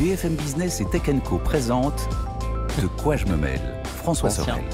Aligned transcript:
BFM 0.00 0.34
Business 0.34 0.80
et 0.80 0.86
Tech 0.86 1.02
Co 1.22 1.36
présente 1.36 2.08
De 2.80 2.86
quoi 2.86 3.16
je 3.16 3.26
me 3.26 3.36
mêle 3.36 3.60
François 3.84 4.30
Sorel. 4.30 4.64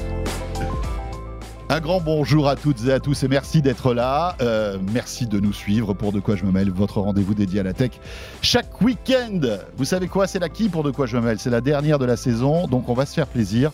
Un 1.69 1.81
grand 1.81 2.01
bonjour 2.01 2.49
à 2.49 2.55
toutes 2.55 2.87
et 2.87 2.93
à 2.93 3.01
tous 3.01 3.25
et 3.25 3.29
merci 3.29 3.61
d'être 3.61 3.93
là. 3.93 4.37
Euh, 4.41 4.79
merci 4.93 5.27
de 5.27 5.41
nous 5.41 5.53
suivre 5.53 5.95
pour 5.95 6.13
De 6.13 6.21
quoi 6.21 6.37
je 6.37 6.45
me 6.45 6.53
mêle, 6.53 6.71
votre 6.71 7.01
rendez-vous 7.01 7.35
dédié 7.35 7.59
à 7.59 7.65
la 7.65 7.73
tech. 7.73 7.91
Chaque 8.41 8.81
week-end, 8.81 9.41
vous 9.77 9.85
savez 9.85 10.07
quoi, 10.07 10.29
c'est 10.29 10.39
la 10.39 10.49
qui 10.49 10.69
pour 10.69 10.85
De 10.85 10.93
quoi 10.93 11.07
je 11.07 11.17
me 11.17 11.23
mêle? 11.23 11.41
C'est 11.41 11.51
la 11.51 11.61
dernière 11.61 11.99
de 11.99 12.05
la 12.05 12.17
saison, 12.17 12.69
donc 12.69 12.89
on 12.89 12.95
va 12.95 13.05
se 13.05 13.15
faire 13.15 13.27
plaisir 13.27 13.73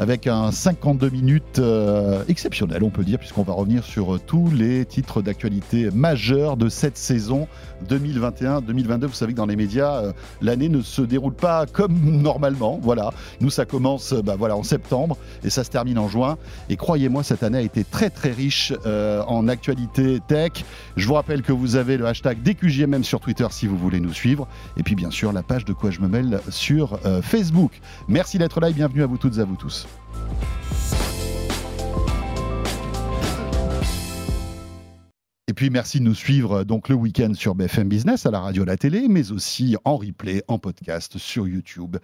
avec 0.00 0.26
un 0.26 0.50
52 0.50 1.10
minutes 1.10 1.58
euh, 1.58 2.24
exceptionnel, 2.26 2.82
on 2.82 2.88
peut 2.88 3.04
dire, 3.04 3.18
puisqu'on 3.18 3.42
va 3.42 3.52
revenir 3.52 3.84
sur 3.84 4.14
euh, 4.14 4.18
tous 4.18 4.50
les 4.50 4.86
titres 4.86 5.20
d'actualité 5.20 5.90
majeurs 5.90 6.56
de 6.56 6.70
cette 6.70 6.96
saison 6.96 7.46
2021-2022. 7.86 9.04
Vous 9.04 9.12
savez 9.12 9.32
que 9.32 9.36
dans 9.36 9.44
les 9.44 9.56
médias, 9.56 9.96
euh, 9.96 10.12
l'année 10.40 10.70
ne 10.70 10.80
se 10.80 11.02
déroule 11.02 11.34
pas 11.34 11.66
comme 11.66 12.00
normalement. 12.22 12.80
Voilà, 12.80 13.10
nous 13.42 13.50
ça 13.50 13.66
commence 13.66 14.14
bah, 14.14 14.36
voilà, 14.38 14.56
en 14.56 14.62
septembre 14.62 15.18
et 15.44 15.50
ça 15.50 15.64
se 15.64 15.70
termine 15.70 15.98
en 15.98 16.08
juin. 16.08 16.38
Et 16.70 16.76
croyez-moi, 16.76 17.22
cette 17.22 17.42
année 17.42 17.58
a 17.58 17.62
été 17.62 17.84
très 17.84 18.08
très 18.08 18.30
riche 18.30 18.72
en 18.86 19.48
actualité 19.48 20.20
tech. 20.26 20.52
Je 20.96 21.06
vous 21.06 21.14
rappelle 21.14 21.42
que 21.42 21.52
vous 21.52 21.76
avez 21.76 21.98
le 21.98 22.06
hashtag 22.06 22.42
DQJMM 22.42 23.04
sur 23.04 23.20
Twitter 23.20 23.46
si 23.50 23.66
vous 23.66 23.76
voulez 23.76 24.00
nous 24.00 24.14
suivre. 24.14 24.48
Et 24.78 24.82
puis 24.82 24.94
bien 24.94 25.10
sûr, 25.10 25.32
la 25.32 25.42
page 25.42 25.66
de 25.66 25.74
quoi 25.74 25.90
je 25.90 26.00
me 26.00 26.08
mêle 26.08 26.40
sur 26.48 26.98
Facebook. 27.22 27.80
Merci 28.08 28.38
d'être 28.38 28.60
là 28.60 28.70
et 28.70 28.72
bienvenue 28.72 29.02
à 29.02 29.06
vous 29.06 29.18
toutes 29.18 29.36
et 29.36 29.40
à 29.40 29.44
vous 29.44 29.56
tous. 29.56 29.89
Et 35.50 35.52
puis 35.52 35.68
merci 35.68 35.98
de 35.98 36.04
nous 36.04 36.14
suivre 36.14 36.62
donc 36.62 36.88
le 36.88 36.94
week-end 36.94 37.34
sur 37.34 37.56
BFM 37.56 37.88
Business, 37.88 38.24
à 38.24 38.30
la 38.30 38.38
radio, 38.38 38.62
à 38.62 38.66
la 38.66 38.76
télé, 38.76 39.08
mais 39.08 39.32
aussi 39.32 39.76
en 39.84 39.96
replay, 39.96 40.44
en 40.46 40.58
podcast, 40.58 41.18
sur 41.18 41.48
YouTube, 41.48 41.96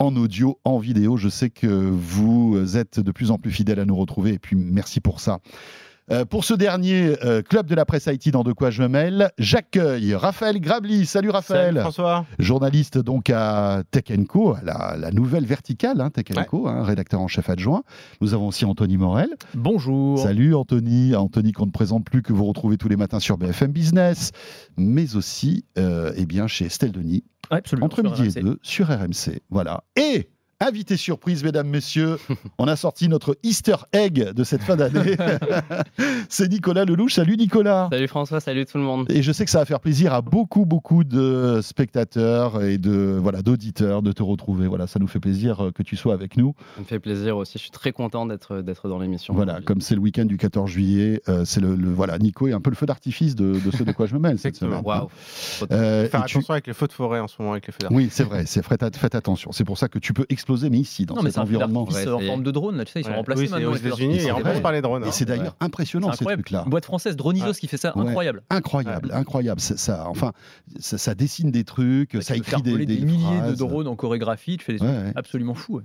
en 0.00 0.16
audio, 0.16 0.58
en 0.64 0.78
vidéo. 0.78 1.16
Je 1.16 1.28
sais 1.28 1.48
que 1.48 1.68
vous 1.68 2.76
êtes 2.76 2.98
de 2.98 3.12
plus 3.12 3.30
en 3.30 3.38
plus 3.38 3.52
fidèles 3.52 3.78
à 3.78 3.84
nous 3.84 3.96
retrouver 3.96 4.32
et 4.32 4.38
puis 4.40 4.56
merci 4.56 5.00
pour 5.00 5.20
ça. 5.20 5.38
Euh, 6.10 6.24
pour 6.24 6.44
ce 6.44 6.54
dernier 6.54 7.16
euh, 7.24 7.42
club 7.42 7.66
de 7.66 7.74
la 7.74 7.84
presse 7.84 8.08
Haïti 8.08 8.30
dans 8.30 8.42
De 8.42 8.52
quoi 8.52 8.70
je 8.70 8.82
me 8.82 8.88
mêle, 8.88 9.30
j'accueille 9.38 10.14
Raphaël 10.14 10.58
Grabli. 10.58 11.04
Salut 11.04 11.28
Raphaël. 11.28 11.66
Salut 11.66 11.80
François. 11.80 12.24
Journaliste 12.38 12.96
donc 12.96 13.28
à 13.28 13.82
Tech 13.90 14.04
Co, 14.26 14.56
la, 14.62 14.96
la 14.98 15.10
nouvelle 15.10 15.44
verticale 15.44 16.00
hein, 16.00 16.10
Tech 16.10 16.24
Co, 16.46 16.66
hein, 16.66 16.82
rédacteur 16.82 17.20
en 17.20 17.28
chef 17.28 17.50
adjoint. 17.50 17.82
Nous 18.22 18.32
avons 18.32 18.48
aussi 18.48 18.64
Anthony 18.64 18.96
Morel. 18.96 19.28
Bonjour. 19.54 20.18
Salut 20.18 20.54
Anthony. 20.54 21.14
Anthony 21.14 21.52
qu'on 21.52 21.66
ne 21.66 21.72
présente 21.72 22.04
plus, 22.04 22.22
que 22.22 22.32
vous 22.32 22.46
retrouvez 22.46 22.78
tous 22.78 22.88
les 22.88 22.96
matins 22.96 23.20
sur 23.20 23.36
BFM 23.36 23.72
Business, 23.72 24.32
mais 24.78 25.14
aussi 25.14 25.64
euh, 25.76 26.12
eh 26.16 26.24
bien, 26.24 26.46
chez 26.46 26.66
Estelle 26.66 26.92
Denis. 26.92 27.24
Absolument, 27.50 27.86
entre 27.86 28.02
midi 28.02 28.38
et 28.38 28.42
deux 28.42 28.58
sur 28.62 28.88
RMC. 28.88 29.40
Voilà. 29.50 29.84
Et 29.96 30.28
Invité 30.60 30.96
surprise, 30.96 31.44
mesdames, 31.44 31.68
messieurs. 31.68 32.18
On 32.58 32.66
a 32.66 32.74
sorti 32.74 33.08
notre 33.08 33.38
Easter 33.44 33.76
egg 33.92 34.32
de 34.32 34.42
cette 34.42 34.62
fin 34.62 34.74
d'année. 34.74 35.16
c'est 36.28 36.48
Nicolas 36.48 36.84
Lelouch. 36.84 37.14
Salut 37.14 37.36
Nicolas. 37.36 37.88
Salut 37.92 38.08
François, 38.08 38.40
salut 38.40 38.66
tout 38.66 38.76
le 38.76 38.82
monde. 38.82 39.06
Et 39.08 39.22
je 39.22 39.30
sais 39.30 39.44
que 39.44 39.52
ça 39.52 39.60
va 39.60 39.66
faire 39.66 39.78
plaisir 39.78 40.12
à 40.12 40.20
beaucoup, 40.20 40.66
beaucoup 40.66 41.04
de 41.04 41.60
spectateurs 41.62 42.64
et 42.64 42.76
de 42.76 43.16
voilà 43.22 43.42
d'auditeurs 43.42 44.02
de 44.02 44.10
te 44.10 44.24
retrouver. 44.24 44.66
Voilà, 44.66 44.88
ça 44.88 44.98
nous 44.98 45.06
fait 45.06 45.20
plaisir 45.20 45.66
euh, 45.66 45.70
que 45.70 45.84
tu 45.84 45.94
sois 45.94 46.12
avec 46.12 46.36
nous. 46.36 46.56
Ça 46.74 46.80
me 46.80 46.86
fait 46.86 46.98
plaisir 46.98 47.36
aussi. 47.36 47.52
Je 47.54 47.62
suis 47.62 47.70
très 47.70 47.92
content 47.92 48.26
d'être 48.26 48.60
d'être 48.60 48.88
dans 48.88 48.98
l'émission. 48.98 49.34
Voilà, 49.34 49.60
comme 49.60 49.80
c'est 49.80 49.94
le 49.94 50.00
week-end 50.00 50.24
du 50.24 50.38
14 50.38 50.68
juillet, 50.68 51.22
euh, 51.28 51.44
c'est 51.44 51.60
le, 51.60 51.76
voilà 51.94 52.18
Nico 52.18 52.48
est 52.48 52.52
un 52.52 52.60
peu 52.60 52.70
le 52.70 52.76
feu 52.76 52.86
d'artifice 52.86 53.36
de, 53.36 53.60
de 53.64 53.70
ce 53.70 53.84
de 53.84 53.92
quoi 53.92 54.06
je 54.06 54.14
me 54.14 54.18
mêle 54.18 54.40
cette 54.40 54.56
semaine. 54.56 54.82
Waouh. 54.84 55.08
Euh, 55.70 56.08
faire 56.08 56.22
attention 56.22 56.52
avec 56.52 56.66
les 56.66 56.74
feux 56.74 56.88
de 56.88 56.92
forêt 56.92 57.20
en 57.20 57.28
ce 57.28 57.36
moment 57.38 57.52
avec 57.52 57.68
les 57.68 57.72
feux 57.72 57.78
Oui, 57.92 58.08
c'est 58.10 58.24
vrai. 58.24 58.44
C'est 58.44 58.64
faites 58.64 59.14
attention. 59.14 59.52
C'est 59.52 59.64
pour 59.64 59.78
ça 59.78 59.86
que 59.86 60.00
tu 60.00 60.12
peux 60.12 60.26
exploser 60.48 60.70
mais 60.70 60.78
ici, 60.78 61.04
dans 61.04 61.20
cet 61.22 61.38
environnement. 61.38 61.84
Ouais, 61.84 62.08
en 62.08 62.20
forme 62.20 62.42
de 62.42 62.50
drone, 62.50 62.76
là, 62.76 62.84
tu 62.84 62.92
sais, 62.92 63.00
ils 63.00 63.04
sont 63.04 63.14
remplacés 63.14 63.42
oui, 63.42 63.48
maintenant. 63.48 63.70
aux 63.70 63.76
États-Unis, 63.76 64.18
ils 64.22 64.30
remplacent 64.30 64.60
par 64.60 64.72
les 64.72 64.80
drones. 64.80 65.04
Et 65.04 65.12
c'est 65.12 65.24
hein. 65.24 65.36
d'ailleurs 65.36 65.56
impressionnant, 65.60 66.12
ces 66.12 66.24
trucs-là. 66.24 66.62
Une 66.64 66.70
boîte 66.70 66.86
française, 66.86 67.16
Dronisos, 67.16 67.58
qui 67.58 67.68
fait 67.68 67.76
ça, 67.76 67.92
incroyable. 67.94 68.42
Incroyable, 68.50 69.10
incroyable. 69.12 69.60
Ça, 69.60 70.08
enfin, 70.08 70.32
ça, 70.78 71.14
dessine 71.14 71.50
des 71.50 71.64
trucs, 71.64 72.16
ça, 72.22 72.36
écrit 72.36 72.62
des, 72.62 72.86
des, 72.86 73.00
milliers 73.00 73.40
de 73.48 73.54
drones 73.54 73.88
en 73.88 73.96
chorégraphie, 73.96 74.56
tu 74.56 74.64
fais 74.64 74.72
des 74.74 74.78
trucs 74.78 75.16
absolument 75.16 75.54
fous. 75.54 75.82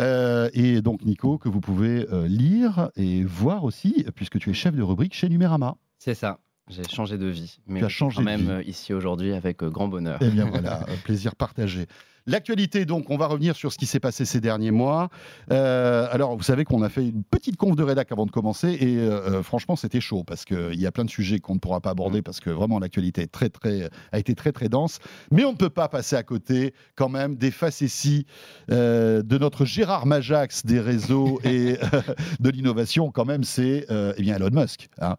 Euh, 0.00 0.48
et 0.54 0.80
donc, 0.80 1.04
Nico, 1.04 1.36
que 1.36 1.48
vous 1.48 1.60
pouvez 1.60 2.06
euh, 2.10 2.26
lire 2.26 2.90
et 2.96 3.24
voir 3.24 3.64
aussi, 3.64 4.06
puisque 4.14 4.38
tu 4.38 4.50
es 4.50 4.54
chef 4.54 4.74
de 4.74 4.82
rubrique 4.82 5.14
chez 5.14 5.28
Numérama. 5.28 5.76
C'est 5.98 6.14
ça. 6.14 6.38
J'ai 6.70 6.84
changé 6.84 7.18
de 7.18 7.26
vie, 7.26 7.58
mais 7.66 7.80
tu 7.80 7.84
as 7.84 7.88
changé 7.88 8.16
quand 8.16 8.22
même 8.22 8.48
euh, 8.48 8.62
ici 8.62 8.94
aujourd'hui 8.94 9.34
avec 9.34 9.62
grand 9.64 9.88
bonheur. 9.88 10.18
Eh 10.22 10.30
bien 10.30 10.46
voilà, 10.46 10.86
plaisir 11.04 11.36
partagé. 11.36 11.86
L'actualité, 12.26 12.84
donc, 12.84 13.10
on 13.10 13.16
va 13.16 13.26
revenir 13.26 13.56
sur 13.56 13.72
ce 13.72 13.78
qui 13.78 13.86
s'est 13.86 13.98
passé 13.98 14.24
ces 14.24 14.40
derniers 14.40 14.70
mois. 14.70 15.08
Euh, 15.50 16.06
alors, 16.12 16.36
vous 16.36 16.44
savez 16.44 16.64
qu'on 16.64 16.82
a 16.82 16.88
fait 16.88 17.08
une 17.08 17.24
petite 17.24 17.56
conf 17.56 17.74
de 17.74 17.82
rédac 17.82 18.12
avant 18.12 18.26
de 18.26 18.30
commencer 18.30 18.68
et 18.68 18.98
euh, 18.98 19.38
euh, 19.38 19.42
franchement, 19.42 19.74
c'était 19.74 20.00
chaud 20.00 20.22
parce 20.24 20.44
qu'il 20.44 20.80
y 20.80 20.86
a 20.86 20.92
plein 20.92 21.04
de 21.04 21.10
sujets 21.10 21.40
qu'on 21.40 21.54
ne 21.54 21.58
pourra 21.58 21.80
pas 21.80 21.90
aborder 21.90 22.20
mm. 22.20 22.22
parce 22.22 22.38
que 22.38 22.50
vraiment 22.50 22.78
l'actualité 22.78 23.26
très, 23.26 23.48
très, 23.48 23.90
a 24.12 24.18
été 24.20 24.36
très, 24.36 24.52
très 24.52 24.68
dense. 24.68 25.00
Mais 25.32 25.44
on 25.44 25.52
ne 25.52 25.56
peut 25.56 25.70
pas 25.70 25.88
passer 25.88 26.14
à 26.14 26.22
côté 26.22 26.74
quand 26.94 27.08
même 27.08 27.34
des 27.36 27.50
facéties 27.50 28.26
de 28.68 29.38
notre 29.38 29.64
Gérard 29.64 30.06
Majax 30.06 30.64
des 30.64 30.78
réseaux 30.80 31.40
et 31.44 31.76
de 32.38 32.50
l'innovation. 32.50 33.10
Quand 33.10 33.24
même, 33.24 33.42
c'est 33.42 33.86
eh 33.90 34.22
bien 34.22 34.36
Elon 34.36 34.50
Musk 34.52 34.88
hein, 35.00 35.16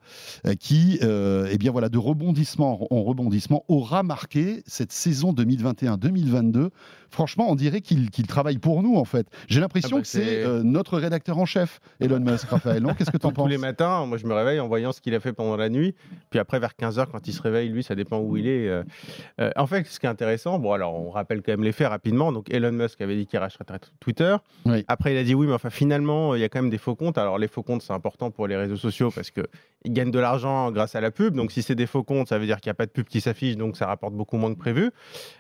qui, 0.60 1.00
eh 1.02 1.58
bien 1.58 1.72
voilà, 1.72 1.90
de 1.90 1.98
rebondissement 1.98 2.88
en 2.94 3.04
rebondissement, 3.04 3.66
aura 3.68 4.04
marqué 4.04 4.64
cette 4.68 4.92
saison 4.92 5.34
2021-2022 5.34 6.70
franchement, 7.14 7.50
on 7.50 7.56
dirait 7.56 7.82
qu'il 7.82 8.28
travaille 8.28 8.58
pour 8.58 8.84
nous, 8.84 8.96
en 8.96 9.06
fait. 9.06 9.28
J'ai 9.48 9.62
l'impression 9.62 9.98
ah 9.98 10.00
bah 10.00 10.02
que 10.02 10.08
c'est 10.08 10.44
euh, 10.44 10.64
notre 10.64 10.98
rédacteur 10.98 11.38
en 11.38 11.46
chef, 11.46 11.80
Elon 12.00 12.20
Musk, 12.20 12.50
Raphaël. 12.50 12.84
Qu'est-ce 12.98 13.12
que 13.12 13.18
tu 13.18 13.26
en 13.26 13.32
penses 13.32 13.46
Tous 13.46 13.50
les 13.50 13.58
matins, 13.58 14.06
moi, 14.06 14.18
je 14.18 14.26
me 14.26 14.34
réveille 14.34 14.60
en 14.60 14.68
voyant 14.68 14.92
ce 14.92 15.00
qu'il 15.00 15.14
a 15.16 15.20
fait 15.20 15.32
pendant 15.32 15.56
la 15.56 15.70
nuit. 15.70 15.96
Puis 16.32 16.40
après, 16.40 16.60
vers 16.60 16.74
15h, 16.80 17.08
quand 17.12 17.28
il 17.28 17.34
se 17.34 17.42
réveille, 17.42 17.70
lui, 17.70 17.84
ça 17.84 17.96
dépend 17.96 18.20
où 18.20 18.36
il 18.36 18.48
est. 18.48 18.68
Euh, 18.68 18.84
euh, 19.40 19.52
en 19.56 19.68
fait, 19.68 19.86
ce 19.88 20.00
qui 20.00 20.06
est 20.06 20.10
intéressant, 20.10 20.60
bon, 20.60 20.74
alors, 20.74 20.96
on 20.96 21.12
rappelle 21.12 21.42
quand 21.42 21.54
même 21.54 21.64
les 21.64 21.72
faits 21.72 21.88
rapidement. 21.88 22.32
Donc, 22.32 22.52
Elon 22.52 22.72
Musk 22.72 23.00
avait 23.02 23.16
dit 23.16 23.28
qu'il 23.28 23.40
rachèterait 23.40 23.80
Twitter. 24.00 24.36
Après, 24.88 25.14
il 25.14 25.18
a 25.18 25.24
dit 25.24 25.36
oui, 25.36 25.48
mais 25.48 25.54
enfin, 25.54 25.70
finalement, 25.70 26.36
il 26.36 26.42
y 26.42 26.44
a 26.44 26.50
quand 26.50 26.62
même 26.62 26.72
des 26.72 26.78
faux 26.78 26.96
comptes. 26.96 27.18
Alors, 27.18 27.38
les 27.38 27.48
faux 27.48 27.64
comptes, 27.64 27.84
c'est 27.84 27.94
important 27.94 28.32
pour 28.32 28.48
les 28.48 28.58
réseaux 28.58 28.78
sociaux 28.78 29.12
parce 29.12 29.32
qu'ils 29.84 29.94
gagnent 29.94 30.12
de 30.12 30.20
l'argent 30.20 30.72
grâce 30.72 30.96
à 30.96 31.02
la 31.02 31.12
pub. 31.12 31.36
Donc, 31.36 31.52
si 31.52 31.62
c'est 31.62 31.76
des 31.76 31.88
faux 31.88 32.04
comptes, 32.04 32.30
ça 32.30 32.40
veut 32.40 32.46
dire 32.46 32.60
qu'il 32.62 32.70
n'y 32.70 32.72
a 32.72 32.76
pas 32.76 32.86
de 32.86 32.92
pub 32.92 33.08
qui 33.08 33.22
s'affiche, 33.22 33.58
donc 33.58 33.78
ça 33.78 33.88
rapporte 33.88 34.14
beaucoup 34.14 34.38
moins 34.38 34.54
que 34.54 34.60
prévu. 34.60 34.92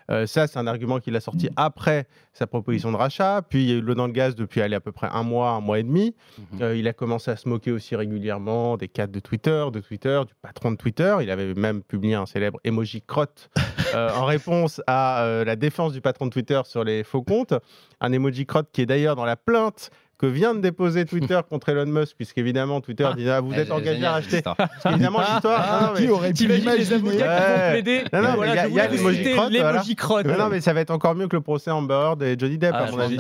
ça, 0.10 0.48
c'est 0.48 0.58
un 0.58 0.68
argument 0.68 1.00
qu'il 1.00 1.16
a 1.16 1.20
sorti 1.20 1.50
après 1.56 2.08
sa 2.34 2.48
proposition 2.48 2.92
de 2.92 2.98
rachat. 2.98 3.42
Puis 3.48 3.64
il 3.64 3.70
y 3.70 3.74
a 3.74 3.76
eu 3.76 3.82
l'eau 3.82 3.96
dans 3.96 4.08
le 4.08 4.14
gaz 4.14 4.36
depuis 4.36 4.62
aller 4.62 4.76
à 4.76 4.80
peu 4.80 4.92
près 4.92 5.08
un 5.12 5.24
mois, 5.24 5.52
un 5.52 5.62
mois 5.62 5.80
et 5.80 5.84
demi. 5.84 6.16
Mhm. 6.38 6.62
Euh, 6.62 6.76
il 6.76 6.88
a 6.88 6.94
commencé 6.94 7.32
à 7.32 7.38
se 7.38 7.48
moquer 7.48 7.72
aussi 7.72 7.96
régulièrement 7.96 8.78
des 8.78 8.88
cadres 8.88 9.14
de 9.14 9.20
Twitter, 9.20 9.66
de 9.72 9.80
Twitter, 9.80 10.22
du 10.28 10.34
patron 10.42 10.72
de 10.72 10.78
Twitter. 10.78 11.16
Il 11.22 11.30
avait 11.30 11.54
même 11.54 11.84
publié 11.84 12.16
un 12.16 12.26
célèbre 12.26 12.60
emoji 12.64 13.02
crotte 13.02 13.50
euh, 13.96 14.10
en 14.12 14.26
réponse 14.26 14.82
à 14.88 15.24
euh, 15.24 15.46
la 15.46 15.56
défense 15.56 15.94
du 15.94 16.02
patron 16.02 16.26
de 16.26 16.32
Twitter 16.32 16.62
sur 16.66 16.84
les 16.84 17.04
faux 17.04 17.24
comptes. 17.24 17.54
Un 18.02 18.12
emoji 18.12 18.46
crotte 18.46 18.70
qui 18.72 18.82
est 18.82 18.86
d'ailleurs 18.86 19.16
dans 19.16 19.26
la 19.26 19.36
plainte 19.36 19.92
que 20.24 20.28
vient 20.28 20.56
de 20.56 20.62
déposer 20.62 21.04
Twitter 21.04 21.38
contre 21.50 21.68
Elon 21.68 21.86
Musk, 21.86 22.16
puisqu'évidemment 22.16 22.80
Twitter 22.80 23.10
dit 23.18 23.30
ah, 23.30 23.42
vous 23.42 23.54
êtes 23.54 23.72
engagé 23.72 24.06
à 24.06 24.16
acheter. 24.16 24.42
évidemment 24.86 25.20
l'histoire. 25.20 25.94
Qui 25.96 26.08
aurait 26.08 26.32
pu 26.32 26.48
l'imaginer 26.48 27.00
Non, 28.14 28.22
non, 28.22 28.44
il 28.44 28.74
y 28.74 28.80
a 28.80 28.88
l'emoji 28.88 29.96
crotte. 29.96 30.26
Non, 30.26 30.48
mais 30.50 30.62
ça 30.62 30.72
va 30.72 30.80
être 30.80 30.92
encore 30.92 31.16
mieux 31.16 31.28
que 31.28 31.36
le 31.36 31.42
procès 31.42 31.72
Amber 31.72 31.94
Heard 31.94 32.24
et 32.24 32.36
Johnny 32.40 32.58
Depp, 32.58 32.74
à 32.74 32.90
mon 32.90 33.00
avis. 33.00 33.18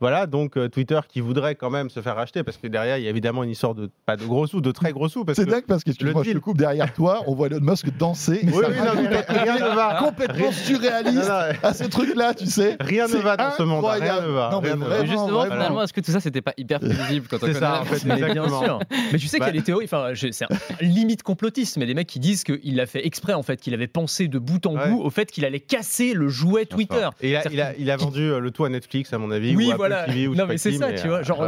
Voilà, 0.00 0.26
donc 0.26 0.56
euh, 0.56 0.68
Twitter 0.68 0.98
qui 1.08 1.20
voudrait 1.20 1.54
quand 1.54 1.70
même 1.70 1.88
se 1.88 2.00
faire 2.00 2.16
racheter, 2.16 2.42
parce 2.42 2.56
que 2.56 2.66
derrière, 2.66 2.98
il 2.98 3.04
y 3.04 3.06
a 3.06 3.10
évidemment 3.10 3.44
une 3.44 3.50
histoire 3.50 3.76
de 3.76 3.88
pas 4.04 4.16
de 4.16 4.24
gros 4.24 4.48
sous, 4.48 4.60
de 4.60 4.72
très 4.72 4.92
gros 4.92 5.08
sous. 5.08 5.24
C'est 5.34 5.46
dingue 5.46 5.66
parce 5.68 5.84
que 5.84 5.90
le 6.02 6.12
je 6.24 6.38
coupe 6.38 6.58
derrière 6.58 6.92
toi, 6.92 7.22
on 7.26 7.34
voit 7.34 7.46
Elon 7.46 7.60
Musk 7.60 7.96
danser. 7.96 8.40
Oui, 8.42 8.64
rien 8.66 9.54
ne 9.54 9.74
va. 9.74 9.98
Complètement 10.00 10.50
surréaliste 10.50 11.30
à 11.62 11.72
ce 11.74 11.84
truc-là, 11.84 12.34
tu 12.34 12.46
sais. 12.46 12.76
Rien 12.80 13.06
ne 13.06 13.18
va 13.18 13.36
dans 13.36 13.52
ce 13.52 13.62
monde. 13.62 13.84
Rien 13.84 14.20
ne 14.20 14.28
va. 14.28 14.50
Justement, 15.04 15.44
finalement, 15.44 15.82
est-ce 15.82 15.92
que 15.92 16.07
tout 16.08 16.12
ça, 16.12 16.20
c'était 16.20 16.40
pas 16.40 16.54
hyper 16.56 16.80
prévisible 16.80 17.26
quand 17.28 17.36
on 17.36 17.40
connaît 17.40 17.52
ça, 17.52 17.82
en 17.82 17.84
fait, 17.84 18.02
mais 18.06 18.16
bien 18.32 18.48
sûr. 18.48 18.78
Mais 19.12 19.18
tu 19.18 19.28
sais 19.28 19.36
qu'il 19.36 19.46
y 19.46 19.50
a 19.50 19.52
des 19.52 19.62
théories, 19.62 19.84
enfin, 19.84 20.12
c'est 20.14 20.46
limite 20.80 21.22
complotiste, 21.22 21.76
mais 21.76 21.84
des 21.84 21.92
mecs 21.92 22.06
qui 22.06 22.18
disent 22.18 22.44
qu'il 22.44 22.76
l'a 22.76 22.86
fait 22.86 23.06
exprès, 23.06 23.34
en 23.34 23.42
fait, 23.42 23.60
qu'il 23.60 23.74
avait 23.74 23.88
pensé 23.88 24.26
de 24.26 24.38
bout 24.38 24.64
en 24.64 24.74
bout 24.74 25.02
au 25.02 25.10
fait 25.10 25.30
qu'il 25.30 25.44
allait 25.44 25.60
casser 25.60 26.14
le 26.14 26.28
jouet 26.28 26.64
Twitter. 26.64 27.08
Et 27.20 27.30
il 27.30 27.60
a, 27.60 27.74
il 27.76 27.90
a, 27.90 27.96
vendu 27.96 28.22
euh, 28.22 28.40
le 28.40 28.50
tout 28.50 28.64
à 28.64 28.70
Netflix, 28.70 29.12
à 29.12 29.18
mon 29.18 29.30
avis. 29.30 29.54
Oui, 29.54 29.70
ou 29.70 29.76
voilà. 29.76 30.04
TV, 30.04 30.28
ou 30.28 30.34
non, 30.34 30.46
mais 30.46 30.56
c'est 30.56 30.72
ça, 30.72 30.92
tu 30.94 31.08
vois. 31.08 31.22
Genre, 31.22 31.44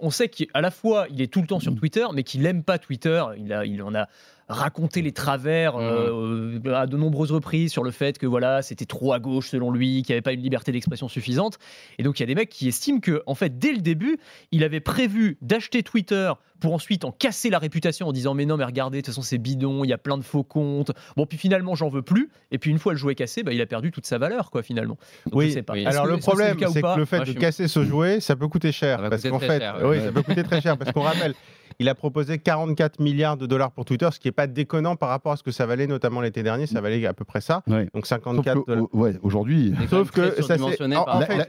on 0.00 0.10
sait 0.10 0.28
qu'à 0.28 0.60
la 0.60 0.70
fois, 0.70 1.06
il 1.10 1.22
est 1.22 1.32
tout 1.32 1.40
le 1.40 1.46
temps 1.46 1.60
sur 1.60 1.74
Twitter, 1.74 2.04
mais 2.12 2.22
qu'il 2.22 2.44
aime 2.44 2.62
pas 2.62 2.78
Twitter. 2.78 3.24
Il, 3.38 3.52
a, 3.52 3.64
il 3.64 3.82
en 3.82 3.94
a 3.94 4.08
raconté 4.50 5.00
les 5.00 5.12
travers 5.12 5.76
euh, 5.76 6.58
à 6.74 6.86
de 6.86 6.96
nombreuses 6.96 7.32
reprises 7.32 7.70
sur 7.72 7.84
le 7.84 7.90
fait 7.90 8.18
que 8.18 8.26
voilà, 8.26 8.62
c'était 8.62 8.84
trop 8.84 9.12
à 9.12 9.18
gauche 9.18 9.48
selon 9.48 9.70
lui, 9.70 10.02
qu'il 10.02 10.12
n'y 10.12 10.16
avait 10.16 10.22
pas 10.22 10.32
une 10.32 10.42
liberté 10.42 10.72
d'expression 10.72 11.08
suffisante. 11.08 11.58
Et 11.98 12.02
donc 12.02 12.18
il 12.18 12.22
y 12.22 12.24
a 12.24 12.26
des 12.26 12.34
mecs 12.34 12.48
qui 12.50 12.68
estiment 12.68 13.00
que, 13.00 13.22
en 13.26 13.34
fait, 13.34 13.58
dès 13.58 13.72
le 13.72 13.78
début, 13.80 14.18
il 14.52 14.64
avait 14.64 14.80
prévu 14.80 15.38
d'acheter 15.40 15.82
Twitter 15.82 16.32
pour 16.60 16.74
ensuite 16.74 17.04
en 17.06 17.12
casser 17.12 17.48
la 17.48 17.58
réputation 17.58 18.08
en 18.08 18.12
disant 18.12 18.34
mais 18.34 18.44
non 18.44 18.58
mais 18.58 18.64
regardez 18.64 18.98
de 18.98 19.00
toute 19.00 19.14
façon 19.14 19.22
c'est 19.22 19.38
bidon 19.38 19.82
il 19.82 19.88
y 19.88 19.94
a 19.94 19.98
plein 19.98 20.18
de 20.18 20.22
faux 20.22 20.42
comptes 20.42 20.90
bon 21.16 21.24
puis 21.24 21.38
finalement 21.38 21.74
j'en 21.74 21.88
veux 21.88 22.02
plus 22.02 22.28
et 22.50 22.58
puis 22.58 22.70
une 22.70 22.78
fois 22.78 22.92
le 22.92 22.98
jouet 22.98 23.14
cassé 23.14 23.42
bah, 23.42 23.54
il 23.54 23.62
a 23.62 23.66
perdu 23.66 23.90
toute 23.90 24.04
sa 24.04 24.18
valeur 24.18 24.50
quoi 24.50 24.62
finalement 24.62 24.98
Donc, 25.24 25.36
Oui, 25.36 25.48
je 25.48 25.54
sais 25.54 25.62
pas. 25.62 25.72
oui. 25.72 25.86
Alors 25.86 26.04
que- 26.04 26.10
le 26.10 26.16
problème, 26.18 26.58
c'est 26.70 26.82
que 26.82 26.98
le 26.98 27.04
fait 27.06 27.16
Moi, 27.16 27.24
de 27.24 27.30
suis- 27.30 27.40
casser 27.40 27.66
ce 27.66 27.82
jouet, 27.82 28.20
ça 28.20 28.36
peut 28.36 28.46
coûter 28.48 28.72
cher. 28.72 29.00
Ça 29.00 29.08
parce 29.08 29.22
coûter 29.22 29.30
qu'en 29.30 29.38
fait, 29.38 29.58
cher, 29.58 29.76
oui, 29.84 30.00
ça 30.04 30.12
peut 30.12 30.22
coûter 30.22 30.42
très 30.42 30.60
cher. 30.60 30.76
Parce 30.76 30.92
qu'on 30.92 31.00
rappelle, 31.00 31.32
il 31.80 31.88
a 31.88 31.94
proposé 31.96 32.38
44 32.38 33.00
milliards 33.00 33.36
de 33.36 33.46
dollars 33.46 33.72
pour 33.72 33.84
Twitter, 33.84 34.08
ce 34.12 34.20
qui 34.20 34.28
n'est 34.28 34.32
pas 34.32 34.46
déconnant 34.46 34.94
par 34.94 35.08
rapport 35.08 35.32
à 35.32 35.36
ce 35.36 35.42
que 35.42 35.50
ça 35.50 35.66
valait, 35.66 35.86
notamment 35.88 36.20
l'été 36.20 36.42
dernier. 36.44 36.66
Ça 36.66 36.80
valait 36.80 37.04
à 37.06 37.12
peu 37.14 37.24
près 37.24 37.40
ça. 37.40 37.62
Ouais. 37.66 37.88
Donc 37.94 38.06
Sauf 38.06 38.20
54 38.22 38.64
que, 38.64 38.72
oh, 38.80 38.90
ouais, 38.92 39.14
aujourd'hui, 39.22 39.74
Sauf 39.88 40.10
que 40.12 40.40
ça, 40.42 40.56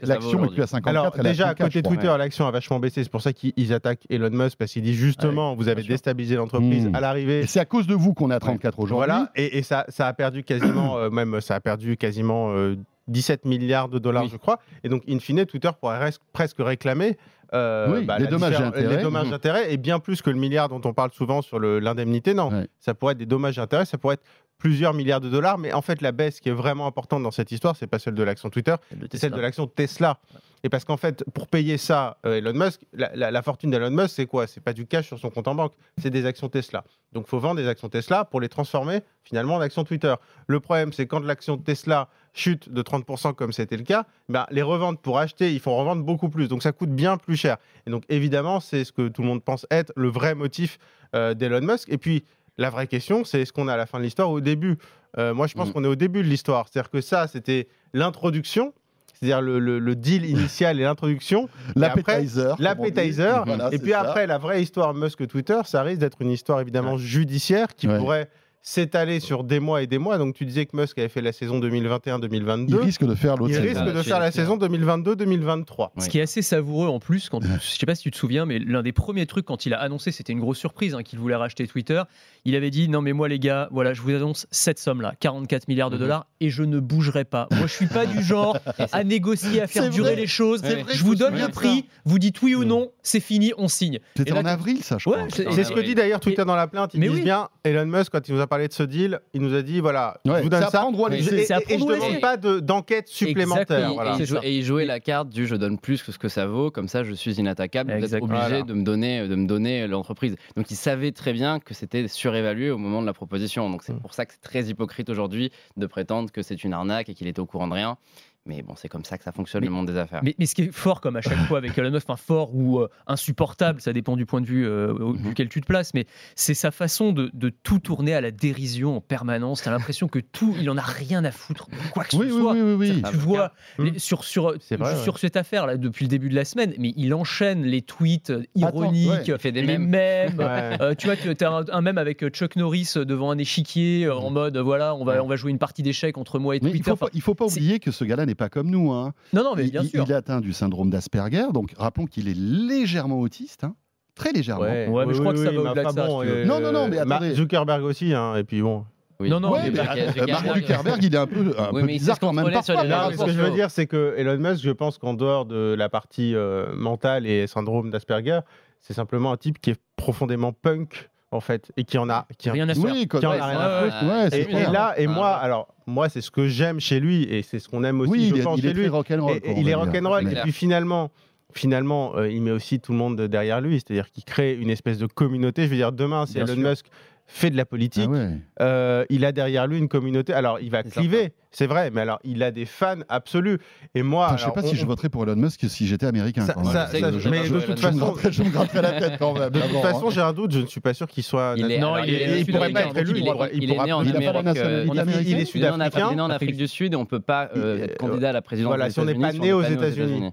l'action 0.02 0.44
est 0.44 0.48
plus 0.48 0.62
à 0.62 0.66
54. 0.66 0.86
Alors 0.88 1.12
elle 1.16 1.22
déjà 1.24 1.48
à 1.48 1.54
côté. 1.54 1.82
Twitter, 1.82 2.12
l'action 2.18 2.46
a 2.46 2.50
vachement 2.50 2.78
baissé. 2.80 3.02
C'est 3.04 3.10
pour 3.10 3.22
ça 3.22 3.32
qu'ils 3.32 3.52
ils 3.56 3.72
attaquent 3.72 4.06
Elon 4.10 4.30
Musk 4.30 4.56
parce 4.58 4.72
qu'il 4.72 4.82
dit 4.82 4.94
justement, 4.94 5.54
vous 5.54 5.68
avez 5.68 5.82
déstabilisé 5.82 6.36
l'entreprise 6.36 6.86
Mmh. 6.86 6.94
à 6.94 7.00
l'arrivée. 7.00 7.46
C'est 7.46 7.60
à 7.60 7.64
cause 7.64 7.86
de 7.86 7.94
vous 7.94 8.14
qu'on 8.14 8.30
est 8.30 8.34
à 8.34 8.40
34 8.40 8.78
aujourd'hui. 8.78 8.94
Voilà, 9.06 9.30
et, 9.36 9.58
et 9.58 9.62
ça, 9.62 9.84
ça 9.88 10.06
a 10.06 10.12
perdu 10.12 10.42
quasiment, 10.44 10.96
euh, 10.98 11.10
même 11.10 11.40
ça 11.40 11.54
a 11.56 11.60
perdu 11.60 11.96
quasiment 11.96 12.50
euh, 12.52 12.76
17 13.08 13.44
milliards 13.44 13.88
de 13.88 13.98
dollars, 13.98 14.24
Oui. 14.24 14.30
je 14.32 14.36
crois. 14.36 14.58
Et 14.84 14.88
donc, 14.88 15.02
in 15.08 15.18
fine, 15.18 15.44
Twitter 15.44 15.70
pourrait 15.80 16.08
res- 16.10 16.18
presque 16.32 16.56
réclamer 16.60 17.16
euh, 17.54 17.86
Oui, 18.00 18.06
les 18.18 18.26
dommages 18.26 18.52
et 18.54 18.56
diffé- 18.56 18.64
intérêts. 18.64 18.96
les 18.96 19.02
dommages 19.02 19.26
Mhm. 19.26 19.32
et 19.32 19.34
intérêts, 19.34 19.72
et 19.72 19.76
bien 19.76 19.98
plus 19.98 20.22
que 20.22 20.30
le 20.30 20.36
milliard 20.38 20.68
dont 20.68 20.80
on 20.84 20.92
parle 20.94 21.12
souvent 21.12 21.42
sur 21.42 21.58
l'indemnité. 21.58 22.34
Non, 22.34 22.50
Ouais. 22.50 22.68
ça 22.80 22.94
pourrait 22.94 23.12
être 23.12 23.18
des 23.18 23.26
dommages 23.26 23.58
et 23.58 23.60
intérêts, 23.60 23.84
ça 23.84 23.98
pourrait 23.98 24.14
être 24.14 24.24
plusieurs 24.58 24.94
milliards 24.94 25.20
de 25.20 25.28
dollars. 25.28 25.58
Mais 25.58 25.72
en 25.72 25.82
fait, 25.82 26.00
la 26.02 26.12
baisse 26.12 26.40
qui 26.40 26.48
est 26.48 26.52
vraiment 26.52 26.86
importante 26.86 27.22
dans 27.22 27.30
cette 27.32 27.50
histoire, 27.50 27.74
c'est 27.76 27.86
pas 27.88 27.98
celle 27.98 28.14
de 28.14 28.22
l'action 28.22 28.48
Twitter, 28.48 28.74
c'est 29.10 29.18
celle 29.18 29.32
de 29.32 29.40
l'action 29.40 29.66
Tesla. 29.66 30.18
Et 30.64 30.68
parce 30.68 30.84
qu'en 30.84 30.96
fait, 30.96 31.24
pour 31.34 31.48
payer 31.48 31.76
ça, 31.76 32.18
euh, 32.24 32.34
Elon 32.36 32.52
Musk, 32.52 32.82
la, 32.92 33.10
la- 33.16 33.32
la 33.32 33.42
fortune 33.42 33.70
d'Elon 33.72 33.90
Musk, 33.90 34.10
c'est 34.14 34.26
quoi? 34.26 34.46
C'est 34.46 34.60
pas 34.60 34.72
du 34.72 34.86
cash 34.86 35.08
sur 35.08 35.18
son 35.18 35.28
compte 35.28 35.48
en 35.48 35.56
banque, 35.56 35.72
c'est 36.00 36.10
des 36.10 36.24
actions 36.24 36.48
Tesla. 36.48 36.84
Donc, 37.12 37.24
il 37.26 37.30
faut 37.30 37.40
vendre 37.40 37.56
des 37.56 37.66
actions 37.66 37.88
Tesla 37.88 38.24
pour 38.24 38.40
les 38.40 38.48
transformer 38.48 39.00
finalement 39.24 39.56
en 39.56 39.60
actions 39.60 39.82
Twitter. 39.82 40.14
Le 40.46 40.60
problème, 40.60 40.92
c'est 40.92 41.08
quand 41.08 41.18
l'action 41.18 41.56
Tesla 41.58 42.08
chute 42.34 42.68
de 42.72 42.82
30%, 42.82 43.34
comme 43.34 43.52
c'était 43.52 43.76
le 43.76 43.82
cas, 43.84 44.04
ben, 44.28 44.46
les 44.50 44.62
reventes 44.62 45.00
pour 45.00 45.18
acheter, 45.18 45.52
il 45.52 45.60
faut 45.60 45.70
en 45.70 45.76
revendre 45.76 46.02
beaucoup 46.02 46.28
plus. 46.30 46.48
Donc, 46.48 46.62
ça 46.62 46.72
coûte 46.72 46.90
bien 46.90 47.16
plus 47.18 47.36
cher. 47.36 47.58
Et 47.86 47.90
donc, 47.90 48.04
évidemment, 48.08 48.60
c'est 48.60 48.84
ce 48.84 48.92
que 48.92 49.08
tout 49.08 49.22
le 49.22 49.28
monde 49.28 49.42
pense 49.44 49.66
être 49.70 49.92
le 49.96 50.08
vrai 50.08 50.34
motif 50.34 50.78
euh, 51.14 51.34
d'Elon 51.34 51.60
Musk. 51.60 51.88
Et 51.90 51.98
puis, 51.98 52.24
la 52.58 52.70
vraie 52.70 52.86
question, 52.86 53.24
c'est 53.24 53.42
est-ce 53.42 53.52
qu'on 53.52 53.68
est 53.68 53.72
à 53.72 53.76
la 53.76 53.86
fin 53.86 53.98
de 53.98 54.04
l'histoire 54.04 54.30
ou 54.30 54.34
au 54.36 54.40
début? 54.40 54.78
Euh, 55.18 55.34
Moi, 55.34 55.46
je 55.46 55.54
pense 55.54 55.68
Mm. 55.68 55.72
qu'on 55.72 55.84
est 55.84 55.88
au 55.88 55.94
début 55.96 56.22
de 56.22 56.28
l'histoire. 56.28 56.66
C'est-à-dire 56.70 56.90
que 56.90 57.00
ça, 57.02 57.26
c'était 57.28 57.68
l'introduction, 57.92 58.72
c'est-à-dire 59.14 59.40
le, 59.42 59.58
le- 59.58 59.78
le 59.78 59.94
deal 59.96 60.24
initial 60.24 60.80
et 60.80 60.82
l'introduction. 60.84 61.48
L'appetizer. 61.76 62.56
L'appetizer. 62.58 63.44
Voilà, 63.46 63.68
et 63.72 63.78
puis 63.78 63.92
ça. 63.92 64.00
après, 64.00 64.26
la 64.26 64.38
vraie 64.38 64.62
histoire 64.62 64.94
Musk-Twitter, 64.94 65.60
ça 65.64 65.82
risque 65.82 66.00
d'être 66.00 66.20
une 66.22 66.30
histoire 66.30 66.60
évidemment 66.60 66.96
judiciaire 66.96 67.74
qui 67.74 67.86
Ouais. 67.88 67.98
pourrait 67.98 68.28
s'étaler 68.62 69.20
sur 69.20 69.44
des 69.44 69.60
mois 69.60 69.82
et 69.82 69.86
des 69.86 69.98
mois. 69.98 70.18
Donc 70.18 70.34
tu 70.34 70.46
disais 70.46 70.66
que 70.66 70.76
Musk 70.76 70.98
avait 70.98 71.08
fait 71.08 71.20
la 71.20 71.32
saison 71.32 71.58
2021-2022. 71.60 72.66
Il 72.68 72.76
risque 72.76 73.04
de 73.04 73.14
faire 73.14 73.36
l'autre 73.36 73.52
Il 73.52 73.58
risque 73.58 73.82
de 73.84 74.02
faire 74.02 74.20
la 74.20 74.30
saison 74.30 74.56
2022-2023. 74.56 75.90
Ce 75.98 76.08
qui 76.08 76.18
est 76.18 76.22
assez 76.22 76.42
savoureux 76.42 76.88
en 76.88 76.98
plus, 77.00 77.28
quand, 77.28 77.40
je 77.42 77.58
sais 77.60 77.86
pas 77.86 77.94
si 77.94 78.04
tu 78.04 78.10
te 78.10 78.16
souviens, 78.16 78.46
mais 78.46 78.58
l'un 78.58 78.82
des 78.82 78.92
premiers 78.92 79.26
trucs 79.26 79.44
quand 79.46 79.66
il 79.66 79.74
a 79.74 79.80
annoncé, 79.80 80.12
c'était 80.12 80.32
une 80.32 80.40
grosse 80.40 80.58
surprise 80.58 80.94
hein, 80.94 81.02
qu'il 81.02 81.18
voulait 81.18 81.34
racheter 81.36 81.66
Twitter. 81.66 82.02
Il 82.44 82.54
avait 82.54 82.70
dit 82.70 82.88
non 82.88 83.00
mais 83.02 83.12
moi 83.12 83.28
les 83.28 83.38
gars, 83.38 83.68
voilà, 83.72 83.92
je 83.94 84.00
vous 84.02 84.10
annonce 84.10 84.46
cette 84.50 84.78
somme-là, 84.78 85.14
44 85.20 85.68
milliards 85.68 85.90
de 85.90 85.96
Mhm. 85.96 86.00
dollars, 86.02 86.26
et 86.40 86.50
je 86.50 86.62
ne 86.62 86.78
bougerai 86.80 87.24
pas. 87.24 87.48
Moi 87.52 87.66
je 87.66 87.72
suis 87.72 87.86
pas 87.86 88.06
du 88.06 88.22
genre 88.22 88.56
à 88.92 89.04
négocier, 89.04 89.60
à 89.60 89.66
faire 89.66 89.84
C'est 89.84 89.90
durer 89.90 90.12
vrai. 90.12 90.20
les 90.20 90.26
choses. 90.26 90.60
C'est 90.62 90.82
vrai, 90.82 90.94
je 90.94 91.04
vous 91.04 91.14
donne 91.14 91.36
le 91.38 91.48
prix, 91.48 91.86
vous 92.04 92.18
dites 92.18 92.40
oui 92.42 92.54
ou 92.54 92.64
non, 92.64 92.90
c'est 93.02 93.20
fini, 93.20 93.52
on 93.58 93.68
signe. 93.68 93.98
C'était 94.16 94.32
en 94.32 94.44
avril, 94.44 94.82
ça, 94.82 94.98
je 94.98 95.08
Ouais, 95.08 95.16
crois. 95.16 95.28
c'est- 95.30 95.50
C'est 95.52 95.64
ce 95.64 95.72
que 95.72 95.80
dit 95.80 95.94
d'ailleurs 95.94 96.20
Twitter 96.20 96.44
dans 96.44 96.54
la 96.56 96.66
plainte. 96.66 96.94
Ils 96.94 97.00
Mais 97.00 97.08
disent 97.08 97.16
oui. 97.18 97.22
bien, 97.24 97.48
Elon 97.64 97.86
Musk, 97.86 98.12
quand 98.12 98.26
il 98.28 98.34
nous 98.34 98.40
a 98.40 98.46
parlé 98.52 98.68
de 98.68 98.72
ce 98.74 98.82
deal, 98.82 99.20
il 99.32 99.40
nous 99.40 99.54
a 99.54 99.62
dit 99.62 99.80
voilà, 99.80 100.20
Ouais, 100.26 100.38
je 100.38 100.42
vous 100.42 100.48
donne 100.50 100.62
ça. 100.62 100.70
prendre 100.80 100.98
ou 101.00 101.06
à 101.06 101.14
Et, 101.14 101.22
je 101.22 101.52
à 101.52 101.60
demande 101.78 102.20
pas 102.20 102.36
de- 102.36 102.60
d'enquête 102.60 103.08
supplémentaire. 103.08 103.90
Exactement. 103.90 103.94
Voilà. 103.94 104.46
Et, 104.46 104.56
il 104.58 104.62
jouait 104.62 104.84
la 104.84 105.00
carte 105.00 105.30
du 105.30 105.46
je 105.46 105.56
donne 105.56 105.78
plus 105.78 106.02
que 106.02 106.12
ce 106.12 106.18
que 106.18 106.28
ça 106.28 106.46
vaut, 106.46 106.70
comme 106.70 106.88
ça 106.88 107.02
je 107.02 107.14
suis 107.14 107.32
inattaquable, 107.36 107.94
vous 107.98 108.14
êtes 108.14 108.22
obligé 108.22 108.40
Voilà. 108.42 108.62
de 108.62 108.72
me 108.74 108.82
donner, 108.84 109.26
de 109.26 109.34
me 109.34 109.46
donner 109.46 109.86
l'entreprise. 109.86 110.36
Donc 110.56 110.70
il 110.70 110.76
savait 110.76 111.12
très 111.12 111.32
bien 111.32 111.60
que 111.60 111.72
c'était 111.74 112.08
surévalué 112.08 112.70
au 112.70 112.76
moment 112.78 113.00
de 113.00 113.06
la 113.06 113.14
proposition. 113.14 113.70
Donc 113.70 113.82
c'est 113.82 113.94
Mm. 113.94 114.00
pour 114.00 114.12
ça 114.14 114.26
que 114.26 114.32
c'est 114.34 114.42
très 114.42 114.64
hypocrite 114.64 115.08
aujourd'hui 115.08 115.50
de 115.78 115.86
prétendre 115.86 116.30
que 116.30 116.42
c'est 116.42 116.62
une 116.64 116.72
arnaque 116.74 117.08
et 117.08 117.14
qu'il 117.14 117.26
était 117.28 117.40
au 117.40 117.46
courant 117.46 117.68
de 117.68 117.74
rien. 117.74 117.96
Mais 118.44 118.62
bon, 118.62 118.74
c'est 118.76 118.88
comme 118.88 119.04
ça 119.04 119.18
que 119.18 119.22
ça 119.24 119.30
fonctionne 119.30 119.60
Mais- 119.60 119.68
le 119.68 119.72
monde 119.72 119.86
des 119.86 119.96
affaires. 119.96 120.20
Mais, 120.24 120.34
mais 120.36 120.46
ce 120.46 120.56
qui 120.56 120.62
est 120.62 120.72
fort, 120.72 121.00
comme 121.00 121.14
à 121.14 121.20
chaque 121.20 121.38
fois 121.46 121.58
avec 121.58 121.78
Elon 121.78 121.92
Musk, 121.92 122.10
enfin 122.10 122.16
fort 122.20 122.52
ou 122.52 122.80
euh, 122.80 122.88
insupportable, 123.06 123.80
ça 123.80 123.92
dépend 123.92 124.16
du 124.16 124.26
point 124.26 124.40
de 124.40 124.46
vue 124.46 124.66
euh, 124.66 124.92
Mhm. 124.94 125.28
duquel 125.28 125.48
tu 125.48 125.60
te 125.60 125.66
places, 125.66 125.94
mais 125.94 126.06
c'est 126.34 126.54
sa 126.54 126.72
façon 126.72 127.12
de, 127.12 127.30
de 127.34 127.50
tout 127.50 127.78
tourner 127.78 128.14
à 128.14 128.20
la 128.20 128.32
dérision 128.32 128.96
en 128.96 129.00
permanence. 129.00 129.62
Tu 129.62 129.68
as 129.68 129.72
l'impression 129.72 130.08
que 130.08 130.18
tout, 130.18 130.56
il 130.60 130.68
en 130.70 130.76
a 130.76 130.80
rien 130.82 131.24
à 131.24 131.30
foutre, 131.30 131.68
quoi 131.92 132.02
que 132.02 132.16
Oui, 132.16 132.28
ce 132.30 132.34
oui, 132.34 132.40
soit. 132.40 132.52
oui, 132.54 132.60
oui, 132.62 132.74
oui. 132.96 133.02
Tu 133.10 133.16
vois, 133.16 133.52
Mhm. 133.78 133.84
les- 133.86 133.98
sur, 134.00 134.24
sur, 134.24 134.54
vrai, 134.72 134.96
sur 135.04 135.18
cette 135.18 135.36
affaire 135.36 135.66
là 135.66 135.76
depuis 135.76 136.06
le 136.06 136.08
début 136.08 136.28
de 136.28 136.34
la 136.34 136.44
semaine, 136.44 136.74
mais 136.78 136.92
il 136.96 137.14
enchaîne 137.14 137.62
les 137.62 137.82
tweets 137.82 138.30
euh, 138.30 138.42
Attends, 138.60 138.70
ironiques, 138.82 139.08
ouais. 139.10 139.24
Il 139.28 139.38
fait 139.38 139.52
des 139.52 139.62
les 139.62 139.78
mèmes. 139.78 139.88
mèmes. 139.88 140.38
Ouais. 140.38 140.78
Euh, 140.80 140.94
tu 140.96 141.06
vois, 141.06 141.14
tu 141.16 141.28
as 141.44 141.48
un, 141.50 141.64
un 141.70 141.80
mème 141.80 141.98
avec 141.98 142.26
Chuck 142.30 142.56
Norris 142.56 142.94
devant 142.96 143.30
un 143.30 143.38
échiquier 143.38 144.10
en 144.10 144.30
mode 144.30 144.56
voilà, 144.56 144.96
on 144.96 145.04
va, 145.04 145.22
on 145.22 145.28
va 145.28 145.36
jouer 145.36 145.52
une 145.52 145.58
partie 145.60 145.82
d'échecs 145.84 146.18
entre 146.18 146.40
moi 146.40 146.56
et 146.56 146.60
Mais 146.60 146.70
il 146.70 146.72
Twitter. 146.72 146.90
faut 146.90 146.96
pas, 146.96 147.06
Enfin, 147.06 147.10
il 147.14 147.20
faut 147.22 147.34
pas 147.36 147.44
oublier 147.46 147.78
que 147.78 147.90
ce 147.92 148.04
gars-là 148.04 148.26
n'est 148.32 148.36
pas 148.36 148.48
comme 148.48 148.68
nous. 148.70 148.90
Hein. 148.92 149.12
non, 149.32 149.44
non, 149.44 149.54
mais 149.56 149.64
bien 149.70 149.82
il, 149.82 149.88
sûr. 149.88 150.04
il 150.06 150.10
est 150.10 150.14
atteint 150.14 150.40
du 150.40 150.52
syndrome 150.52 150.90
d'Asperger, 150.90 151.46
donc 151.52 151.72
rappelons 151.76 152.06
qu'il 152.06 152.28
est 152.28 152.36
légèrement 152.36 153.20
autiste, 153.20 153.64
hein. 153.64 153.74
très 154.14 154.32
légèrement. 154.32 154.62
Ouais, 154.64 154.88
Ouais, 154.88 155.06
mais 155.06 155.14
je 155.14 155.20
crois 155.20 155.32
que 155.32 155.38
ça 155.44 155.50
va 155.50 155.60
au-delà 155.60 155.84
de 155.84 155.88
ça, 155.90 156.06
bon, 156.06 156.22
euh, 156.24 156.44
Non, 156.44 156.60
non, 156.60 156.72
non, 156.72 156.88
mais 156.88 157.04
Mark 157.04 157.22
attendez. 157.22 157.34
Zuckerberg 157.36 157.82
aussi, 157.84 158.12
hein, 158.14 158.36
et 158.36 158.44
puis 158.44 158.62
bon. 158.62 158.84
Oui. 159.20 159.30
Non, 159.30 159.38
non, 159.38 159.52
Ouais, 159.52 159.70
mais 159.70 159.76
Zuckerberg- 159.78 159.98
euh, 159.98 160.04
Mark 160.04 160.16
Zuckerberg- 160.46 160.56
Zuckerberg, 160.56 161.04
il 161.04 161.14
est 161.14 161.18
un 161.18 161.26
peu, 161.26 161.54
un 161.58 161.70
Oui, 161.72 161.80
peu 161.80 161.86
mais 161.86 161.94
il 161.94 161.98
bizarre 161.98 162.18
quand 162.18 162.32
même. 162.32 162.50
parfois, 162.52 162.82
les 162.82 162.88
Non, 162.88 162.96
mais 163.10 163.16
ce 163.16 163.24
que 163.24 163.30
je 163.32 163.40
veux 163.40 163.50
dire, 163.52 163.70
c'est 163.70 163.86
que 163.86 164.14
Elon 164.16 164.38
Musk, 164.38 164.62
je 164.64 164.70
pense 164.70 164.98
qu'en 164.98 165.14
dehors 165.14 165.44
de 165.46 165.74
la 165.78 165.88
partie 165.88 166.34
euh, 166.34 166.74
mentale 166.74 167.26
et 167.26 167.46
syndrome 167.46 167.90
d'Asperger, 167.90 168.40
c'est 168.80 168.94
simplement 168.94 169.30
un 169.30 169.36
type 169.36 169.60
qui 169.60 169.70
est 169.70 169.80
profondément 169.96 170.52
punk, 170.52 171.08
en 171.32 171.40
fait, 171.40 171.72
et 171.76 171.84
qui 171.84 171.98
en 171.98 172.08
a. 172.10 172.26
Qui 172.38 172.50
rien 172.50 172.68
à 172.68 172.74
faire. 172.74 172.84
Oui, 172.84 173.06
quand 173.08 173.18
Qui 173.20 173.26
en 173.26 173.30
a 173.32 173.46
rien 173.46 173.58
à 173.58 174.04
ouais, 174.04 174.28
c'est 174.30 174.40
Et, 174.42 174.70
là, 174.70 174.94
et 174.98 175.06
Ah, 175.06 175.10
moi, 175.10 175.28
alors, 175.30 175.74
moi, 175.86 176.08
c'est 176.08 176.20
ce 176.20 176.30
que 176.30 176.46
j'aime 176.46 176.78
chez 176.78 177.00
lui, 177.00 177.24
et 177.24 177.42
c'est 177.42 177.58
ce 177.58 177.68
qu'on 177.68 177.82
aime 177.84 178.00
aussi, 178.00 178.10
oui, 178.12 178.28
je 178.30 178.34
il 178.34 178.40
est, 178.40 178.42
pense, 178.44 178.58
il 178.58 178.62
chez 178.62 178.72
lui. 178.74 178.86
rock'n'roll. 178.88 179.38
Et- 179.42 179.54
il 179.58 179.68
est 179.68 179.74
rock'n'roll, 179.74 180.30
et 180.30 180.36
puis 180.42 180.52
finalement, 180.52 181.10
finalement 181.54 182.16
euh, 182.16 182.30
il 182.30 182.42
met 182.42 182.50
aussi 182.50 182.80
tout 182.80 182.92
le 182.92 182.98
monde 182.98 183.20
derrière 183.22 183.60
lui, 183.60 183.74
c'est-à-dire 183.80 184.10
qu'il 184.10 184.24
crée 184.24 184.54
une 184.54 184.70
espèce 184.70 184.98
de 184.98 185.06
communauté. 185.06 185.64
Je 185.64 185.68
veux 185.68 185.76
dire, 185.76 185.92
demain, 185.92 186.26
si 186.26 186.34
Bien 186.34 186.44
Elon 186.46 186.54
sûr. 186.54 186.68
Musk 186.70 186.86
fait 187.26 187.50
de 187.50 187.56
la 187.56 187.64
politique, 187.64 188.08
Ah 188.08 188.10
ouais. 188.12 188.28
euh, 188.60 189.04
il 189.10 189.24
a 189.24 189.32
derrière 189.32 189.66
lui 189.66 189.78
une 189.78 189.88
communauté. 189.88 190.32
Alors, 190.32 190.60
il 190.60 190.70
va 190.70 190.82
cliver, 190.82 191.32
c'est 191.52 191.66
vrai, 191.66 191.90
mais 191.92 192.00
alors, 192.00 192.18
il 192.24 192.42
a 192.42 192.50
des 192.50 192.64
fans 192.66 192.96
absolus. 193.08 193.58
Et 193.94 194.02
moi, 194.02 194.24
Enfin, 194.26 194.36
je 194.36 194.38
sais 194.40 194.44
alors, 194.44 194.54
pas 194.54 194.62
si 194.62 194.72
on- 194.74 194.74
je 194.74 194.86
voterais 194.86 195.08
pour 195.08 195.22
Elon 195.24 195.36
Musk 195.36 195.60
si 195.68 195.86
j'étais 195.86 196.06
américain. 196.06 196.42
Ça- 196.46 196.54
quand 196.54 196.64
même. 196.64 196.72
ça- 196.72 196.86
ça- 196.88 197.12
Je- 197.12 197.18
je- 197.18 197.28
mais 197.28 197.44
je- 197.44 197.54
de 197.54 197.60
toute 197.60 197.78
façon- 197.78 197.98
gratterais- 197.98 198.32
je 198.32 198.42
me 198.42 198.50
gratterais 198.50 198.82
la 198.82 198.92
tête 198.92 199.12
quand 199.18 199.34
même. 199.34 199.50
de 199.50 199.58
toute 199.60 199.68
d'abord, 199.68 199.82
façon, 199.82 200.06
hein. 200.08 200.10
j'ai 200.12 200.20
un 200.20 200.32
doute, 200.32 200.52
je 200.52 200.58
ne 200.60 200.66
suis 200.66 200.80
pas 200.80 200.94
sûr 200.94 201.06
qu'il 201.06 201.22
soit. 201.22 201.54
Il 201.56 201.70
est, 201.70 201.78
Non, 201.78 201.94
alors, 201.94 202.06
il 202.06 202.14
est- 202.14 202.16
il 202.16 202.22
est 202.32 202.40
il 202.40 202.46
pourrait 202.52 202.70
pas 202.72 202.80
être 202.82 202.96
élu, 202.96 203.12
Il 203.16 203.24
pourrait- 203.24 203.50
il 203.54 203.64
est 203.64 203.66
pourra- 203.74 203.86
né 203.86 203.92
en 203.92 204.00
Amérique. 204.00 204.16
euh, 204.16 204.84
il 204.86 204.98
est 204.98 205.02
Il 205.24 205.34
est 205.34 205.34
né 205.34 205.42
en 205.42 205.44
sud-africain. 205.44 205.80
Afrique- 205.80 206.16
né 206.16 206.22
en 206.22 206.30
Afrique 206.30 206.56
du 206.56 206.68
Sud 206.68 206.92
et 206.94 206.96
on 206.96 207.04
peut 207.04 207.20
pas 207.20 207.50
euh, 207.56 207.84
être 207.84 207.98
candidat 207.98 208.30
à 208.30 208.32
la 208.32 208.42
présidence 208.42 208.68
voilà, 208.70 208.90
si 208.90 208.98
on 209.00 209.04
n'est 209.04 209.14
pas 209.14 209.32
né 209.32 209.52
aux 209.52 209.62
États-Unis. 209.62 210.30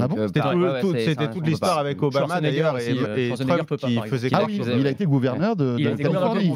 Ah 0.00 0.08
bon 0.08 0.16
C'était 0.26 0.40
tout- 0.40 0.48
ouais, 0.48 0.80
tout- 0.80 1.34
toute 1.34 1.46
l'histoire 1.46 1.76
avec 1.76 2.02
Obama 2.02 2.40
d'ailleurs 2.40 2.78
et, 2.78 2.92
euh, 2.92 3.14
et 3.30 3.34
Trump 3.36 3.68
pas, 3.68 3.76
qui 3.76 3.98
faisait. 4.08 4.30
Ah 4.32 4.44
oui, 4.46 4.58
il 4.78 4.86
a 4.86 4.90
été 4.90 5.04
gouverneur 5.04 5.54
de, 5.54 5.76
Il 5.78 5.84
de 5.84 5.90
Californie. 6.02 6.44
Il 6.46 6.48
ne 6.48 6.54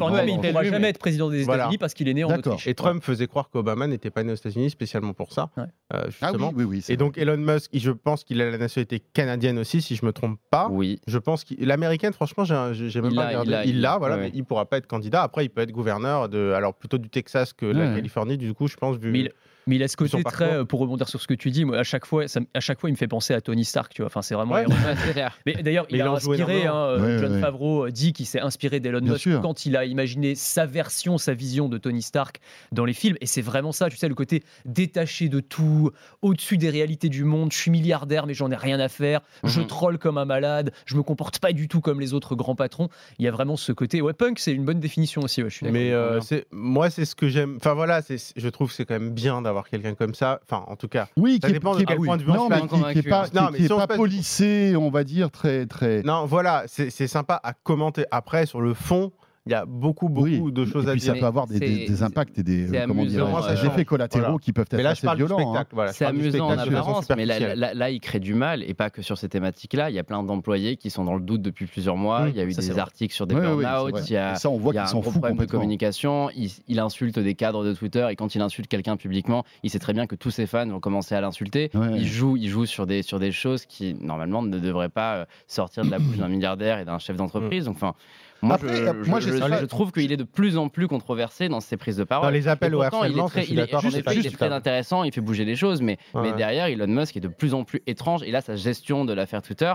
pourra 0.49 0.63
jamais 0.63 0.89
être 0.89 0.97
président 0.97 1.29
des 1.29 1.43
Voilà. 1.43 1.65
États-Unis 1.65 1.77
parce 1.77 1.93
qu'il 1.93 2.07
est 2.07 2.15
né 2.15 2.23
en. 2.23 2.33
Autriche. 2.35 2.65
Et 2.65 2.73
Trump 2.73 3.03
faisait 3.03 3.27
croire 3.27 3.49
qu'Obama 3.51 3.85
n'était 3.85 4.06
pas 4.11 4.23
né 4.23 4.31
aux 4.31 4.35
États-Unis 4.35 4.69
spécialement 4.69 5.13
pour 5.13 5.31
ça, 5.33 5.49
Ouais. 5.57 5.63
euh, 5.63 5.67
Ah 5.91 6.03
oui, 6.05 6.11
justement. 6.11 6.53
oui, 6.55 6.63
oui. 6.63 6.83
Et 6.89 6.97
donc 6.97 7.17
Elon 7.17 7.37
Musk, 7.37 7.69
je 7.73 7.91
pense 7.91 8.23
qu'il 8.23 8.41
a 8.41 8.49
la 8.51 8.57
nationalité 8.57 8.99
canadienne 8.99 9.57
aussi, 9.59 9.81
si 9.81 9.95
je 9.95 10.05
me 10.05 10.11
trompe 10.11 10.39
pas. 10.49 10.67
Oui. 10.69 10.99
Je 11.07 11.17
pense 11.17 11.43
qu'il 11.43 11.65
l'américaine, 11.65 12.13
franchement, 12.13 12.43
j'ai 12.45 13.01
même 13.01 13.11
Il 13.11 13.15
pas 13.15 13.27
regardé. 13.27 13.47
il 13.47 13.51
l'a, 13.51 13.65
Il 13.65 13.69
il 13.75 13.81
l'a, 13.81 13.91
l'a, 13.93 13.97
voilà, 13.97 14.15
ouais, 14.15 14.21
mais 14.23 14.31
il 14.33 14.43
pourra 14.43 14.65
pas 14.65 14.77
être 14.77 14.87
candidat. 14.87 15.23
Après, 15.23 15.45
il 15.45 15.49
peut 15.49 15.61
être 15.61 15.71
gouverneur 15.71 16.29
de, 16.29 16.51
alors 16.55 16.73
plutôt 16.73 16.97
du 16.97 17.09
Texas 17.09 17.53
que 17.53 17.65
de 17.65 17.77
la. 17.79 17.93
Californie, 17.95 18.37
du 18.37 18.53
coup, 18.53 18.67
je 18.67 18.75
pense. 18.77 18.97
Vu... 18.97 19.11
Mais 19.11 19.19
il, 19.19 19.31
mais 19.67 19.75
il 19.75 19.83
a 19.83 19.87
ce 19.87 19.97
côté 19.97 20.23
très, 20.23 20.53
euh, 20.53 20.65
pour 20.65 20.79
rebondir 20.79 21.07
sur 21.09 21.21
ce 21.21 21.27
que 21.27 21.33
tu 21.33 21.51
dis, 21.51 21.65
moi, 21.65 21.77
à 21.77 21.83
chaque 21.83 22.05
fois, 22.05 22.27
ça, 22.27 22.39
à 22.53 22.59
chaque 22.59 22.79
fois, 22.79 22.89
il 22.89 22.93
me 22.93 22.97
fait 22.97 23.07
penser 23.07 23.33
à 23.33 23.41
Tony 23.41 23.65
Stark, 23.65 23.93
tu 23.93 24.01
vois. 24.01 24.07
Enfin, 24.07 24.21
c'est 24.21 24.33
vraiment. 24.35 24.55
Ouais. 24.55 24.65
Mais 25.45 25.53
d'ailleurs, 25.55 25.85
il, 25.89 25.97
il 25.97 26.01
a 26.01 26.11
inspiré. 26.11 26.65
hein, 26.65 26.75
euh, 26.75 26.97
Ouais, 27.01 27.17
John 27.19 27.33
ouais. 27.33 27.41
Favreau 27.41 27.89
dit 27.89 28.13
qu'il 28.13 28.25
s'est 28.25 28.39
inspiré 28.39 28.79
d'Elon 28.79 29.01
Musk 29.01 29.17
sûr. 29.17 29.41
quand 29.41 29.65
il 29.65 29.75
a 29.77 29.85
imaginé 29.85 30.35
sa 30.35 30.65
version, 30.65 31.17
sa 31.17 31.33
vision 31.33 31.69
de 31.69 31.77
Tony 31.77 32.01
Stark 32.01 32.39
dans 32.71 32.85
les 32.85 32.93
films. 32.93 33.17
Et 33.21 33.25
c'est 33.25 33.41
vraiment 33.41 33.71
ça. 33.71 33.89
Tu 33.89 33.97
sais, 33.97 34.07
le 34.07 34.15
côté 34.15 34.43
détaché 34.65 35.29
de 35.29 35.39
tout, 35.39 35.91
au-dessus 36.21 36.57
des 36.57 36.69
réalités 36.69 37.09
du 37.09 37.23
monde. 37.23 37.51
Je 37.51 37.57
suis 37.57 37.71
milliardaire, 37.71 38.27
mais 38.27 38.33
j'en 38.33 38.51
ai 38.51 38.55
rien 38.55 38.79
à 38.79 38.89
faire. 38.89 39.21
Je 39.43 39.61
Mhm. 39.61 39.67
troll 39.67 39.97
comme 39.97 40.17
un 40.17 40.25
malade. 40.25 40.71
Je 40.85 40.95
me 40.95 41.03
comporte 41.03 41.39
pas 41.39 41.51
du 41.53 41.67
tout 41.67 41.81
comme 41.81 41.99
les 41.99 42.13
autres 42.13 42.35
grands 42.35 42.55
patrons. 42.55 42.89
Il 43.19 43.25
y 43.25 43.27
a 43.27 43.31
vraiment 43.31 43.57
ce 43.57 43.71
côté. 43.71 44.01
Ouais, 44.01 44.13
punk, 44.13 44.39
c'est 44.39 44.51
une 44.53 44.65
bonne 44.65 44.79
définition 44.79 45.21
aussi. 45.21 45.41
Ouais, 45.43 45.49
je 45.49 45.55
suis 45.55 45.63
d'accord. 45.65 45.73
Mais 45.79 45.91
euh, 45.91 46.19
moi, 46.51 46.89
c'est 46.89 47.05
ce 47.05 47.15
que 47.15 47.27
j'aime. 47.27 47.55
Enfin 47.57 47.73
voilà, 47.73 48.01
je 48.35 48.49
trouve 48.49 48.69
que 48.69 48.75
c'est 48.75 48.85
quand 48.85 48.93
même 48.99 49.11
bien 49.13 49.41
d'avoir 49.41 49.56
quelqu'un 49.65 49.95
comme 49.95 50.13
ça. 50.13 50.39
Enfin, 50.43 50.63
en 50.67 50.75
tout 50.75 50.87
cas. 50.87 51.07
Oui, 51.17 51.39
Ça 51.41 51.47
qui 51.47 51.53
est- 51.55 51.59
dépend 51.59 51.75
de 51.75 51.81
est- 51.81 51.85
quel 51.85 51.99
oui. 51.99 52.07
point 52.07 52.17
de 52.17 52.23
vue 52.23 52.31
on 52.31 52.35
Non, 52.35 52.49
se 52.49 52.53
mais 52.53 52.61
qui- 52.93 53.01
qui 53.01 53.07
est 53.07 53.09
pas, 53.09 53.25
Non, 53.33 53.49
mais 53.51 53.57
qui 53.57 53.63
est 53.63 53.67
si 53.67 53.73
on 53.73 53.77
pas 53.77 53.81
se 53.83 53.87
place- 53.87 53.97
policé, 53.97 54.75
on 54.77 54.89
va 54.89 55.03
dire, 55.03 55.31
très. 55.31 55.65
très... 55.65 56.03
Non, 56.03 56.25
voilà, 56.25 56.63
c'est 56.67 56.89
c'est 56.89 57.07
sympa 57.07 57.39
à 57.43 57.53
commenter. 57.53 58.05
Après, 58.11 58.45
sur 58.45 58.61
le 58.61 58.73
fond, 58.73 59.11
il 59.47 59.51
y 59.51 59.55
a 59.55 59.65
beaucoup, 59.65 60.09
beaucoup 60.09 60.25
Oui. 60.27 60.51
de 60.51 60.65
choses 60.65 60.85
et 60.85 60.89
à 60.89 60.91
puis 60.91 61.01
dire. 61.01 61.13
ça 61.13 61.19
peut 61.19 61.25
avoir 61.25 61.47
des, 61.47 61.59
des- 61.59 61.85
des 61.87 62.03
impacts 62.03 62.37
et 62.37 62.43
des, 62.43 62.69
euh, 62.73 63.65
effets 63.65 63.85
collatéraux 63.85 64.23
Voilà. 64.25 64.37
qui 64.39 64.53
peuvent 64.53 64.65
être 64.65 64.77
Mais 64.77 64.83
là, 64.83 64.93
je 64.93 65.05
assez 65.07 65.15
violents. 65.17 65.55
hein. 65.55 65.65
Voilà, 65.71 65.93
C'est 65.93 66.05
amusant 66.05 66.47
en 66.47 66.57
apparence, 66.57 67.09
mais 67.15 67.25
là, 67.25 67.35
superficielle. 67.35 67.59
là- 67.59 67.73
là, 67.73 67.89
il 67.89 67.99
crée 67.99 68.19
du 68.19 68.33
mal 68.33 68.63
et 68.63 68.73
pas 68.73 68.89
que 68.89 69.01
sur 69.01 69.17
ces 69.17 69.29
thématiques-là. 69.29 69.89
Il 69.89 69.95
y 69.95 69.99
a 69.99 70.03
plein 70.03 70.23
d'employés 70.23 70.77
qui 70.77 70.89
sont 70.89 71.03
dans 71.03 71.15
le 71.15 71.21
doute 71.21 71.41
depuis 71.41 71.65
plusieurs 71.65 71.97
mois. 71.97 72.25
Mmh, 72.25 72.29
il 72.29 72.35
y 72.35 72.39
a 72.39 72.43
eu 72.43 72.53
des 72.53 72.69
vrai. 72.71 72.79
articles 72.79 73.13
sur 73.13 73.27
des 73.27 73.35
ouais, 73.35 73.41
burn-out. 73.41 73.95
il 74.07 74.13
y 74.13 74.17
a, 74.17 74.35
ça, 74.35 74.49
on 74.49 74.57
voit 74.57 74.73
il 74.73 74.75
y 74.75 74.79
a 74.79 74.85
qu'ils 74.85 75.01
foutent 75.03 75.13
problème 75.13 75.37
de 75.37 75.45
communication. 75.45 76.29
Il, 76.35 76.49
il 76.67 76.79
insulte 76.79 77.19
des 77.19 77.35
cadres 77.35 77.63
de 77.63 77.73
Twitter 77.73 78.07
et 78.09 78.15
quand 78.15 78.35
il 78.35 78.41
insulte 78.41 78.67
quelqu'un 78.67 78.97
publiquement, 78.97 79.43
il 79.63 79.69
sait 79.69 79.79
très 79.79 79.93
bien 79.93 80.07
que 80.07 80.15
tous 80.15 80.31
ses 80.31 80.45
fans 80.47 80.67
vont 80.67 80.79
commencer 80.79 81.15
à 81.15 81.21
l'insulter. 81.21 81.69
Ouais. 81.73 81.87
Il 81.95 82.05
joue, 82.07 82.37
il 82.37 82.47
joue 82.49 82.65
sur 82.65 82.85
des 82.85 83.01
sur 83.01 83.19
des 83.19 83.31
choses 83.31 83.65
qui 83.65 83.95
normalement 84.01 84.41
ne 84.41 84.59
devraient 84.59 84.89
pas 84.89 85.15
euh, 85.15 85.25
sortir 85.47 85.83
de 85.85 85.91
la 85.91 85.99
bouche 85.99 86.17
d'un 86.17 86.27
milliardaire 86.27 86.79
et 86.79 86.85
d'un 86.85 86.99
chef 86.99 87.15
d'entreprise. 87.17 87.65
Donc, 87.65 87.75
enfin. 87.75 87.93
Moi, 88.41 88.55
Après, 88.55 88.75
je, 88.75 89.09
moi, 89.09 89.19
je- 89.19 89.31
j'ai- 89.31 89.37
je- 89.37 89.61
je 89.61 89.65
trouve 89.65 89.91
qu'il 89.91 90.11
est 90.11 90.17
de 90.17 90.23
plus 90.23 90.57
en 90.57 90.69
plus 90.69 90.87
controversé 90.87 91.49
dans 91.49 91.59
ses 91.59 91.75
prises 91.77 91.97
de 91.97 92.03
parole. 92.03 92.27
Dans 92.27 92.31
les 92.31 92.47
appels 92.47 92.75
au 92.75 92.81
pourtant, 92.81 93.03
il 93.03 93.17
est 93.17 93.19
harcèlement, 93.19 93.29
très, 93.29 93.43
il 93.45 93.59
est- 93.59 93.79
juste- 93.81 94.03
il 94.31 94.31
très 94.37 94.51
intéressant, 94.51 95.03
il 95.03 95.11
fait 95.11 95.21
bouger 95.21 95.43
les 95.45 95.55
choses, 95.55 95.81
mais, 95.81 95.97
Ouais. 96.13 96.21
mais 96.23 96.33
derrière, 96.33 96.67
Elon 96.67 96.87
Musk 96.87 97.17
est 97.17 97.21
de 97.21 97.27
plus 97.27 97.53
en 97.53 97.63
plus 97.63 97.81
étrange. 97.87 98.21
Et 98.23 98.31
là, 98.31 98.41
sa 98.41 98.55
gestion 98.55 99.05
de 99.05 99.13
l'affaire 99.13 99.41
Twitter, 99.41 99.73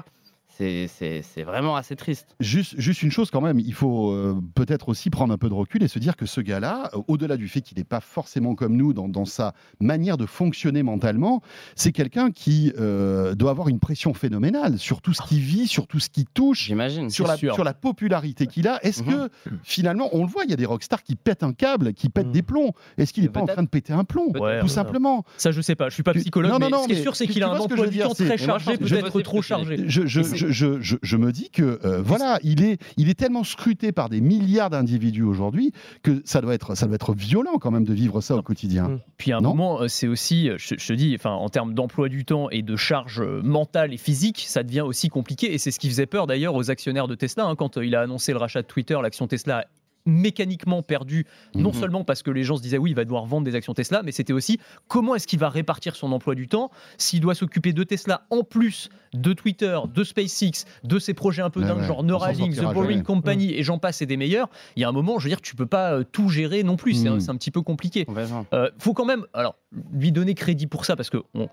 c'est- 0.56 0.86
c'est 0.88 1.22
c'est 1.22 1.42
vraiment 1.42 1.76
assez 1.76 1.96
triste. 1.96 2.34
Juste, 2.40 2.74
juste 2.78 3.02
une 3.02 3.10
chose 3.10 3.30
quand 3.30 3.40
même, 3.40 3.58
il 3.58 3.74
faut 3.74 4.10
euh, 4.12 4.36
peut-être 4.54 4.88
aussi 4.88 5.10
prendre 5.10 5.32
un 5.32 5.38
peu 5.38 5.48
de 5.48 5.54
recul 5.54 5.82
et 5.82 5.88
se 5.88 5.98
dire 5.98 6.16
que 6.16 6.26
ce 6.26 6.40
gars-là, 6.40 6.90
euh, 6.94 6.98
au-delà 7.08 7.36
du 7.36 7.48
fait 7.48 7.60
qu'il 7.60 7.78
n'est 7.78 7.84
pas 7.84 8.00
forcément 8.00 8.54
comme 8.54 8.76
nous 8.76 8.92
dans, 8.92 9.08
dans 9.08 9.24
sa 9.24 9.54
manière 9.80 10.16
de 10.16 10.26
fonctionner 10.26 10.82
mentalement, 10.82 11.42
c'est 11.76 11.92
quelqu'un 11.92 12.30
qui 12.30 12.72
euh, 12.78 13.34
doit 13.34 13.50
avoir 13.50 13.68
une 13.68 13.78
pression 13.78 14.14
phénoménale 14.14 14.78
sur 14.78 15.00
tout 15.02 15.12
ce 15.14 15.22
qui 15.22 15.40
vit, 15.40 15.66
sur 15.66 15.86
tout 15.86 16.00
ce 16.00 16.08
qui 16.10 16.24
touche. 16.26 16.64
J'imagine. 16.66 17.10
Sur 17.10 17.26
la, 17.26 17.36
sûr. 17.36 17.54
sur 17.54 17.64
la 17.64 17.74
popularité 17.74 18.46
qu'il 18.46 18.68
a, 18.68 18.84
est-ce 18.84 19.02
Mhm. 19.02 19.08
que 19.08 19.30
finalement, 19.62 20.08
on 20.12 20.22
le 20.24 20.28
voit, 20.28 20.44
il 20.44 20.50
y 20.50 20.54
a 20.54 20.56
des 20.56 20.66
rockstars 20.66 21.02
qui 21.02 21.16
pètent 21.16 21.42
un 21.42 21.52
câble, 21.52 21.92
qui 21.94 22.08
pètent 22.08 22.26
Mhm. 22.26 22.32
des 22.32 22.42
plombs. 22.42 22.72
Est-ce 22.98 23.12
qu'il 23.12 23.22
n'est 23.24 23.28
pas 23.30 23.40
en 23.40 23.46
train 23.46 23.62
de 23.62 23.68
péter 23.68 23.92
un 23.92 24.04
plomb 24.04 24.26
Ouais, 24.34 24.58
Tout 24.60 24.66
ouais. 24.66 24.68
simplement? 24.68 25.24
Ça, 25.36 25.50
je 25.50 25.60
sais 25.60 25.74
pas. 25.74 25.88
Je 25.88 25.94
suis 25.94 26.02
pas 26.02 26.14
psychologue, 26.14 26.50
Non, 26.52 26.58
non, 26.58 26.66
mais 26.66 26.70
non, 26.70 26.82
ce 26.82 26.86
qui 26.88 26.92
est 26.94 27.02
sûr, 27.02 27.16
c'est 27.16 27.26
qu'il 27.26 27.42
a 27.42 27.50
un 27.50 27.58
emploi 27.58 27.86
du 27.86 27.98
temps 27.98 28.14
très 28.14 28.38
chargé, 28.38 28.76
peut-être 28.76 29.20
trop 29.22 29.42
chargé. 29.42 29.84
Je, 29.86 30.06
je, 30.50 31.16
me 31.16 31.32
dis 31.32 31.50
que 31.50 31.80
euh, 31.84 32.02
voilà, 32.02 32.38
il 32.42 32.62
est, 32.62 32.80
il 32.96 33.08
est 33.08 33.14
tellement 33.14 33.44
scruté 33.44 33.92
par 33.92 34.08
des 34.08 34.20
milliards 34.20 34.70
d'individus 34.70 35.22
aujourd'hui 35.22 35.72
que 36.02 36.22
ça 36.24 36.40
doit, 36.40 36.54
être, 36.54 36.74
ça 36.74 36.86
doit 36.86 36.94
être 36.94 37.14
violent 37.14 37.58
quand 37.60 37.70
même 37.70 37.84
de 37.84 37.94
vivre 37.94 38.20
ça 38.20 38.36
au 38.36 38.42
quotidien. 38.42 38.88
Mm. 38.88 39.00
Puis 39.18 39.32
à 39.32 39.38
un 39.38 39.40
Non 39.40 39.50
moment, 39.50 39.82
euh, 39.82 39.88
c'est 39.88 40.08
aussi, 40.08 40.48
euh, 40.48 40.56
je, 40.58 40.74
te 40.74 40.92
dis, 40.92 41.14
enfin, 41.18 41.32
en 41.32 41.48
termes 41.48 41.74
d'emploi 41.74 42.08
du 42.08 42.24
temps 42.24 42.50
et 42.50 42.62
de 42.62 42.76
charge 42.76 43.22
mentale 43.22 43.92
et 43.92 43.98
physique, 43.98 44.44
ça 44.46 44.62
devient 44.62 44.82
aussi 44.82 45.08
compliqué. 45.08 45.52
Et 45.52 45.58
c'est 45.58 45.70
ce 45.70 45.78
qui 45.78 45.88
faisait 45.88 46.06
peur 46.06 46.26
d'ailleurs 46.26 46.54
aux 46.54 46.70
actionnaires 46.70 47.08
de 47.08 47.14
Tesla. 47.14 47.46
hein, 47.46 47.56
quand 47.56 47.76
il 47.76 47.94
a 47.94 48.00
annoncé 48.00 48.32
le 48.32 48.38
rachat 48.38 48.62
de 48.62 48.66
Twitter, 48.66 48.98
l'action 49.02 49.26
Tesla 49.26 49.58
a 49.58 49.64
mécaniquement 50.06 50.82
perdu, 50.82 51.26
non 51.54 51.70
Mhm. 51.70 51.74
seulement 51.80 52.04
parce 52.04 52.22
que 52.22 52.30
les 52.30 52.44
gens 52.44 52.56
se 52.56 52.62
disaient 52.62 52.78
oui, 52.78 52.90
il 52.90 52.96
va 52.96 53.04
devoir 53.04 53.24
vendre 53.26 53.44
des 53.44 53.54
actions 53.54 53.74
Tesla, 53.74 54.02
mais 54.02 54.12
c'était 54.12 54.32
aussi 54.32 54.58
comment 54.88 55.14
est-ce 55.14 55.26
qu'il 55.26 55.38
va 55.38 55.48
répartir 55.48 55.96
son 55.96 56.12
emploi 56.12 56.34
du 56.34 56.48
temps 56.48 56.70
s'il 56.98 57.20
doit 57.20 57.34
s'occuper 57.34 57.72
de 57.72 57.84
Tesla 57.84 58.26
en 58.30 58.42
plus 58.42 58.88
de 59.14 59.32
Twitter, 59.32 59.78
de 59.94 60.04
SpaceX, 60.04 60.64
de 60.84 60.98
ses 60.98 61.14
projets 61.14 61.42
un 61.42 61.50
peu 61.50 61.60
Ouais, 61.60 61.66
dingues, 61.66 61.78
ouais, 61.78 61.86
genre 61.86 62.02
Neuralink, 62.02 62.54
The 62.56 62.62
Boring 62.62 62.90
jamais. 62.90 63.02
Company 63.02 63.52
et 63.52 63.62
j'en 63.62 63.78
passe 63.78 64.02
et 64.02 64.06
des 64.06 64.16
meilleurs. 64.16 64.48
Il 64.76 64.80
y 64.82 64.84
a 64.84 64.88
un 64.88 64.92
moment, 64.92 65.18
je 65.18 65.24
veux 65.24 65.30
dire, 65.30 65.40
tu 65.40 65.54
peux 65.54 65.66
pas 65.66 65.92
euh, 65.92 66.04
tout 66.04 66.28
gérer 66.28 66.62
non 66.62 66.76
plus. 66.76 66.94
C'est 66.94 67.08
un- 67.08 67.18
un 67.28 67.36
petit 67.36 67.50
peu 67.50 67.62
compliqué. 67.62 68.06
Euh, 68.52 68.70
faut 68.78 68.94
quand 68.94 69.04
même 69.04 69.24
alors, 69.34 69.56
lui 69.92 70.12
donner 70.12 70.34
crédit 70.34 70.66
pour 70.66 70.84
ça 70.84 70.96
parce 70.96 71.10
que 71.10 71.18
on, 71.34 71.48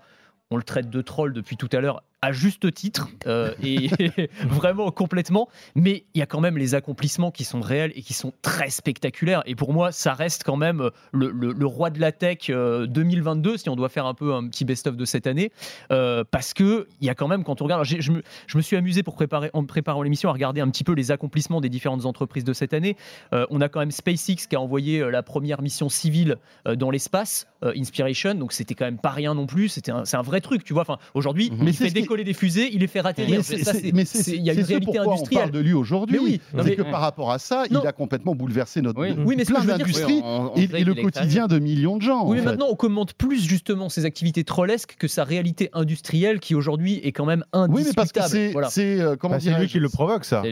on 0.50 0.56
le 0.56 0.62
traite 0.62 0.90
de 0.90 1.00
troll 1.02 1.32
depuis 1.32 1.56
tout 1.56 1.68
à 1.72 1.80
l'heure 1.80 2.02
à 2.22 2.32
juste 2.32 2.72
titre 2.74 3.08
euh, 3.26 3.52
et 3.62 3.88
vraiment 4.46 4.90
complètement. 4.90 5.48
Mais 5.74 6.04
il 6.14 6.18
y 6.18 6.22
a 6.22 6.26
quand 6.26 6.40
même 6.40 6.58
les 6.58 6.74
accomplissements 6.74 7.30
qui 7.30 7.44
sont 7.44 7.60
réels 7.60 7.92
et 7.94 8.02
qui 8.02 8.12
sont 8.12 8.32
très 8.42 8.68
spectaculaires. 8.70 9.42
Et 9.46 9.54
pour 9.54 9.72
moi, 9.72 9.90
ça 9.92 10.12
reste 10.14 10.44
quand 10.44 10.56
même 10.56 10.80
euh, 10.82 10.90
le, 11.12 11.30
le- 11.30 11.52
le 11.52 11.66
roi 11.66 11.90
de 11.90 12.00
la 12.00 12.12
tech 12.12 12.50
euh, 12.50 12.86
2022 12.86 13.56
si 13.56 13.68
on 13.68 13.76
doit 13.76 13.88
faire 13.88 14.06
un 14.06 14.14
peu 14.14 14.34
un 14.34 14.46
petit 14.48 14.64
best-of 14.64 14.96
de 14.96 15.04
cette 15.04 15.26
année. 15.26 15.50
Euh, 15.92 16.24
parce 16.30 16.52
que 16.54 16.86
il 17.00 17.06
y 17.06 17.10
a 17.10 17.14
quand 17.14 17.28
même 17.28 17.44
quand 17.44 17.60
on 17.62 17.64
regarde, 17.64 17.84
je 17.84 18.12
me, 18.12 18.22
je 18.46 18.56
me 18.56 18.62
suis 18.62 18.76
amusé 18.76 19.02
pour 19.02 19.14
préparer 19.14 19.50
en 19.52 19.64
préparant 19.64 20.02
l'émission 20.02 20.28
à 20.28 20.32
regarder 20.32 20.60
un 20.60 20.68
petit 20.68 20.84
peu 20.84 20.92
les 20.92 21.10
accomplissements 21.10 21.60
des 21.60 21.68
différentes 21.68 22.04
entreprises 22.06 22.44
de 22.44 22.52
cette 22.52 22.74
année. 22.74 22.96
Euh, 23.32 23.46
on 23.50 23.60
a 23.60 23.68
quand 23.68 23.80
même 23.80 23.90
SpaceX 23.90 24.46
qui 24.48 24.56
a 24.56 24.60
envoyé 24.60 25.00
euh, 25.00 25.10
la 25.10 25.22
première 25.22 25.62
mission 25.62 25.88
civile 25.88 26.36
euh, 26.68 26.76
dans 26.76 26.90
l'espace, 26.90 27.46
euh, 27.64 27.72
Inspiration. 27.76 28.34
Donc 28.34 28.52
c'était 28.52 28.74
quand 28.74 28.84
même 28.84 28.98
pas 28.98 29.10
rien 29.10 29.34
non 29.34 29.46
plus. 29.46 29.68
C'était 29.68 29.90
un- 29.92 30.04
c'est 30.04 30.16
un 30.16 30.22
vrai 30.22 30.40
truc, 30.40 30.64
tu 30.64 30.72
vois. 30.74 30.82
Enfin, 30.82 30.98
aujourd'hui, 31.14 31.50
Mhm. 31.50 31.58
mais 31.64 31.70
il 31.70 31.74
c'est 31.74 31.84
fait 31.90 31.90
décoller 32.10 32.24
des 32.24 32.34
fusées, 32.34 32.68
il 32.72 32.80
les 32.80 32.86
fait 32.88 33.00
rater. 33.00 33.24
Mais 33.28 33.40
c'est- 33.42 33.58
Ça, 33.62 33.72
c'est- 33.72 33.80
c'est- 33.82 33.92
mais 33.92 34.04
c'est 34.04 34.22
c'est- 34.22 34.36
il 34.36 34.42
y 34.42 34.50
a 34.50 34.54
c'est 34.54 34.60
une 34.60 34.66
réalité 34.66 34.84
pourquoi 34.96 35.12
on 35.12 35.16
industrielle. 35.16 35.42
parle 35.44 35.52
de 35.52 35.58
lui 35.60 35.72
aujourd'hui. 35.72 36.16
Mais 36.18 36.24
oui, 36.24 36.40
non, 36.52 36.62
c'est 36.64 36.70
mais- 36.70 36.76
que 36.76 36.82
par 36.82 37.00
rapport 37.00 37.30
à 37.30 37.38
ça, 37.38 37.64
Non. 37.70 37.80
il 37.82 37.86
a 37.86 37.92
complètement 37.92 38.34
bouleversé 38.34 38.82
notre 38.82 39.00
Oui. 39.00 39.14
Oui, 39.24 39.34
mais 39.36 39.44
plein 39.44 39.64
d'industries 39.64 40.22
et, 40.56 40.84
le 40.84 40.94
quotidien 40.94 41.46
de 41.46 41.58
millions 41.60 41.96
de 41.96 42.02
gens. 42.02 42.26
Oui, 42.26 42.38
mais 42.38 42.42
maintenant 42.44 42.66
on 42.70 42.74
commente 42.74 43.14
plus 43.14 43.40
justement 43.46 43.88
ses 43.88 44.04
activités 44.06 44.42
trollesques 44.44 44.96
que 44.98 45.06
sa 45.08 45.22
réalité 45.24 45.70
industrielle 45.72 46.40
qui 46.40 46.54
aujourd'hui 46.56 46.94
est 47.04 47.12
quand 47.12 47.24
même 47.26 47.44
Oui, 47.54 47.60
mais 47.68 47.80
indiscutable. 47.80 47.94
parce 48.14 48.32
que 48.32 48.70
c'est, 48.70 49.00
euh, 49.00 49.16
comment 49.16 49.34
Bah, 49.34 49.40
c'est 49.40 49.56
lui 49.58 49.68
qui 49.68 49.78
le 49.78 49.88
provoque, 49.88 50.24
ça. 50.24 50.42